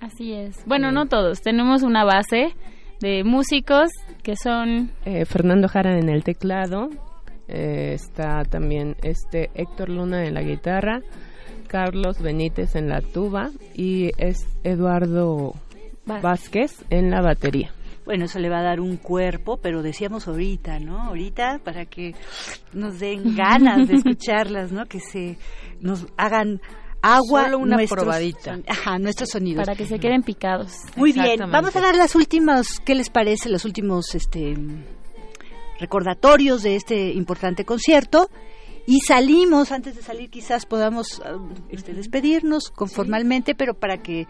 Así 0.00 0.32
es. 0.32 0.56
Bueno, 0.64 0.92
no 0.92 1.06
todos. 1.08 1.42
Tenemos 1.42 1.82
una 1.82 2.04
base 2.04 2.54
de 3.00 3.22
músicos 3.24 3.90
que 4.22 4.34
son 4.36 4.92
Eh, 5.04 5.26
Fernando 5.26 5.68
Jara 5.68 5.98
en 5.98 6.08
el 6.08 6.24
teclado, 6.24 6.88
eh, 7.50 7.92
está 7.94 8.42
también 8.44 8.96
este 9.02 9.50
Héctor 9.54 9.88
Luna 9.90 10.24
en 10.26 10.34
la 10.34 10.42
guitarra, 10.42 11.00
Carlos 11.68 12.20
Benítez 12.20 12.74
en 12.76 12.88
la 12.88 13.00
tuba 13.00 13.50
y 13.74 14.10
es 14.18 14.46
Eduardo 14.64 15.54
Vázquez 16.06 16.84
en 16.90 17.10
la 17.10 17.20
batería. 17.20 17.72
Bueno, 18.04 18.24
eso 18.24 18.38
le 18.40 18.48
va 18.48 18.58
a 18.58 18.62
dar 18.62 18.80
un 18.80 18.96
cuerpo, 18.96 19.58
pero 19.58 19.82
decíamos 19.82 20.26
ahorita, 20.26 20.80
¿no? 20.80 21.00
Ahorita 21.02 21.60
para 21.62 21.84
que 21.86 22.14
nos 22.72 22.98
den 22.98 23.34
ganas 23.36 23.86
de 23.86 23.94
escucharlas, 23.96 24.72
¿no? 24.72 24.86
Que 24.86 24.98
se 25.00 25.36
nos 25.80 26.06
hagan 26.16 26.60
agua 27.02 27.44
Solo 27.44 27.58
una 27.58 27.76
nuestros 27.76 28.02
probadita. 28.02 28.54
son- 28.54 28.64
ajá, 28.66 28.98
nuestros 28.98 29.28
sonidos. 29.30 29.64
para 29.64 29.76
que 29.76 29.86
se 29.86 29.98
queden 30.00 30.22
picados. 30.22 30.72
Muy 30.96 31.12
bien, 31.12 31.38
vamos 31.50 31.74
a 31.76 31.80
dar 31.80 31.94
las 31.94 32.14
últimas, 32.16 32.80
¿qué 32.84 32.94
les 32.96 33.10
parece? 33.10 33.48
Los 33.48 33.64
últimos 33.64 34.14
este 34.14 34.56
recordatorios 35.80 36.62
de 36.62 36.76
este 36.76 37.12
importante 37.12 37.64
concierto 37.64 38.28
y 38.86 39.00
salimos, 39.00 39.72
antes 39.72 39.96
de 39.96 40.02
salir 40.02 40.30
quizás 40.30 40.66
podamos 40.66 41.22
ah, 41.24 41.36
este, 41.68 41.94
despedirnos 41.94 42.70
conformalmente, 42.70 43.54
pero 43.54 43.74
para 43.74 43.98
que, 43.98 44.26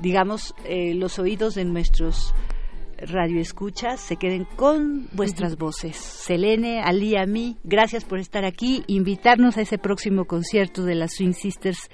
digamos, 0.00 0.54
eh, 0.64 0.94
los 0.94 1.18
oídos 1.18 1.54
de 1.54 1.64
nuestros 1.64 2.34
radioescuchas 2.98 4.00
se 4.00 4.16
queden 4.16 4.44
con 4.56 5.08
vuestras 5.12 5.56
voces. 5.56 5.96
Selene, 5.96 6.80
Ali, 6.80 7.16
a 7.16 7.26
mí, 7.26 7.56
gracias 7.64 8.04
por 8.04 8.18
estar 8.18 8.44
aquí, 8.44 8.84
invitarnos 8.86 9.56
a 9.56 9.62
ese 9.62 9.78
próximo 9.78 10.26
concierto 10.26 10.84
de 10.84 10.94
las 10.94 11.14
Swing 11.14 11.32
Sisters 11.32 11.90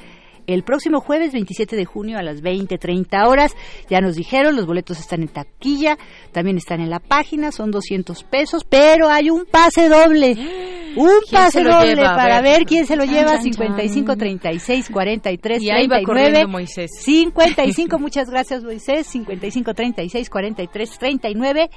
el 0.53 0.63
próximo 0.63 1.01
jueves 1.01 1.33
27 1.33 1.77
de 1.77 1.85
junio 1.85 2.19
a 2.19 2.23
las 2.23 2.43
20:30 2.43 3.27
horas. 3.29 3.55
Ya 3.89 4.01
nos 4.01 4.17
dijeron, 4.17 4.57
los 4.57 4.67
boletos 4.67 4.99
están 4.99 5.23
en 5.23 5.29
taquilla, 5.29 5.97
también 6.33 6.57
están 6.57 6.81
en 6.81 6.91
la 6.91 6.99
página, 7.01 7.53
son 7.53 7.71
200 7.71 8.25
pesos, 8.25 8.65
pero 8.69 9.09
hay 9.09 9.31
un 9.31 9.45
pase 9.47 9.89
doble. 9.89 10.37
Un 10.97 11.09
¿Quién 11.29 11.41
pase 11.43 11.63
doble 11.63 11.95
lleva? 11.95 12.17
Para 12.17 12.41
ver. 12.43 12.59
ver 12.59 12.67
quién 12.67 12.85
se 12.85 12.97
lo 12.97 13.05
lleva. 13.05 13.35
chan, 13.35 13.43
55 13.45 14.17
36 14.17 14.91
43 14.91 15.63
Y 15.63 15.71
ahí 15.71 15.87
va 15.87 15.99
39. 15.99 16.05
corriendo 16.05 16.49
Moisés. 16.49 16.91
55, 17.05 17.99
muchas 18.01 18.29
gracias 18.29 18.65
Moisés. 18.65 19.07
55 19.07 19.73
36 19.73 20.29
43 20.29 20.99
39. 20.99 21.71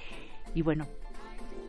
Y 0.55 0.61
bueno, 0.63 0.87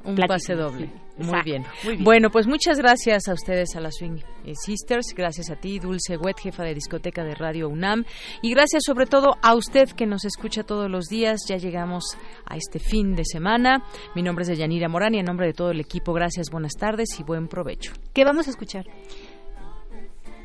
Un 0.05 0.17
pase 0.17 0.55
doble. 0.55 0.91
Muy 1.17 1.43
bien. 1.45 1.65
muy 1.85 1.93
bien. 1.93 2.05
Bueno, 2.05 2.31
pues 2.31 2.47
muchas 2.47 2.79
gracias 2.79 3.29
a 3.29 3.35
ustedes, 3.35 3.77
a 3.77 3.81
las 3.81 3.97
Swing 3.97 4.19
eh, 4.45 4.55
Sisters. 4.55 5.07
Gracias 5.17 5.51
a 5.51 5.57
ti, 5.57 5.79
Dulce 5.79 6.17
Wet, 6.17 6.39
jefa 6.41 6.65
de 6.65 6.75
discoteca 6.75 7.23
de 7.23 7.35
Radio 7.35 7.69
UNAM. 7.69 8.05
Y 8.43 8.51
gracias 8.51 8.83
sobre 8.85 9.07
todo 9.07 9.37
a 9.43 9.55
usted 9.55 9.89
que 9.91 10.07
nos 10.07 10.25
escucha 10.25 10.65
todos 10.65 10.91
los 10.91 11.07
días. 11.07 11.43
Ya 11.49 11.57
llegamos 11.57 12.05
a 12.47 12.57
este 12.57 12.79
fin 12.79 13.15
de 13.15 13.25
semana. 13.25 13.85
Mi 14.15 14.23
nombre 14.23 14.43
es 14.43 14.49
Deyanira 14.49 14.89
Morán 14.89 15.15
y 15.15 15.19
en 15.19 15.27
nombre 15.27 15.47
de 15.47 15.53
todo 15.53 15.71
el 15.71 15.81
equipo, 15.81 16.13
gracias, 16.13 16.51
buenas 16.51 16.73
tardes 16.73 17.09
y 17.19 17.23
buen 17.23 17.49
provecho. 17.49 17.93
¿qué 18.13 18.25
vamos 18.25 18.47
a 18.47 18.51
escuchar? 18.51 18.85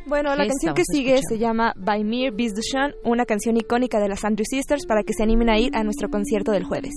Bueno, 0.05 0.35
la 0.35 0.43
¿Qué 0.43 0.49
canción 0.49 0.73
que 0.73 0.83
sigue 0.85 1.15
escuchando? 1.15 1.35
se 1.35 1.39
llama 1.39 1.73
By 1.75 2.03
Mir 2.03 2.33
Biz 2.33 2.55
Dushan, 2.55 2.93
una 3.03 3.25
canción 3.25 3.57
icónica 3.57 3.99
de 3.99 4.09
las 4.09 4.25
Andrew 4.25 4.45
Sisters 4.49 4.85
para 4.87 5.03
que 5.03 5.13
se 5.13 5.23
animen 5.23 5.49
a 5.49 5.59
ir 5.59 5.75
a 5.75 5.83
nuestro 5.83 6.09
concierto 6.09 6.51
del 6.51 6.63
jueves. 6.63 6.93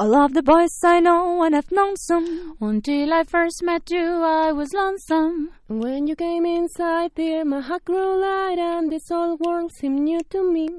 All 0.00 0.14
of 0.14 0.32
the 0.32 0.42
boys 0.42 0.70
I 0.82 0.98
know 1.00 1.42
and 1.42 1.54
I've 1.54 1.70
known 1.70 1.94
some. 1.94 2.56
Until 2.58 3.12
I 3.12 3.22
first 3.22 3.62
met 3.62 3.90
you, 3.90 4.22
I 4.22 4.50
was 4.50 4.72
lonesome. 4.72 5.50
When 5.68 6.06
you 6.06 6.16
came 6.16 6.46
inside 6.46 7.10
there, 7.16 7.44
my 7.44 7.60
heart 7.60 7.84
grew 7.84 8.18
light 8.18 8.56
and 8.58 8.90
this 8.90 9.02
whole 9.10 9.36
world 9.36 9.70
seemed 9.78 10.00
new 10.00 10.20
to 10.30 10.50
me. 10.50 10.70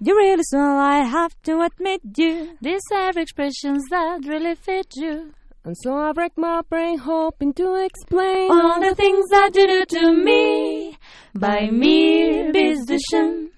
You 0.00 0.16
really 0.16 0.44
smell, 0.44 0.78
I 0.78 1.00
have 1.04 1.34
to 1.42 1.60
admit 1.60 2.00
you. 2.16 2.56
These 2.62 2.80
are 2.94 3.12
expressions 3.18 3.84
that 3.90 4.20
really 4.26 4.54
fit 4.54 4.86
you. 4.96 5.34
And 5.62 5.76
so 5.82 5.98
I 5.98 6.12
break 6.12 6.38
my 6.38 6.62
brain 6.62 6.96
hoping 6.96 7.52
to 7.60 7.74
explain 7.84 8.50
All 8.50 8.80
the 8.80 8.94
things 8.94 9.28
that 9.28 9.50
you 9.54 9.66
do 9.66 9.84
to 9.98 10.12
me 10.24 10.96
by 11.34 11.68
mere 11.70 12.50
bizdition. 12.50 13.50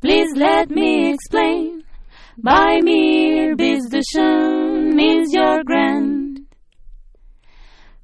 Please 0.00 0.34
let 0.34 0.70
me 0.70 1.12
explain. 1.12 1.84
By 2.40 2.80
mere 2.82 3.56
bizdition 3.56 4.94
means 4.94 5.34
you're 5.34 5.64
grand. 5.64 6.46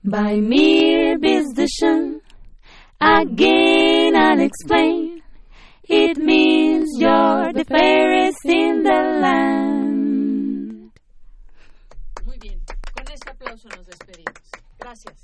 By 0.02 0.40
mere 0.40 1.16
bizdition, 1.18 2.18
again 3.00 4.16
I'll 4.16 4.40
explain. 4.40 5.22
It 5.84 6.16
means 6.18 6.90
you're 6.98 7.52
the 7.52 7.64
fairest 7.64 8.44
in 8.44 8.82
the 8.82 9.18
land. 9.22 10.90
Muy 12.26 12.38
bien. 12.38 12.60
Con 12.92 13.04
este 13.12 13.30
aplauso 13.30 13.68
nos 13.68 13.86
despedimos. 13.86 14.50
Gracias. 14.80 15.23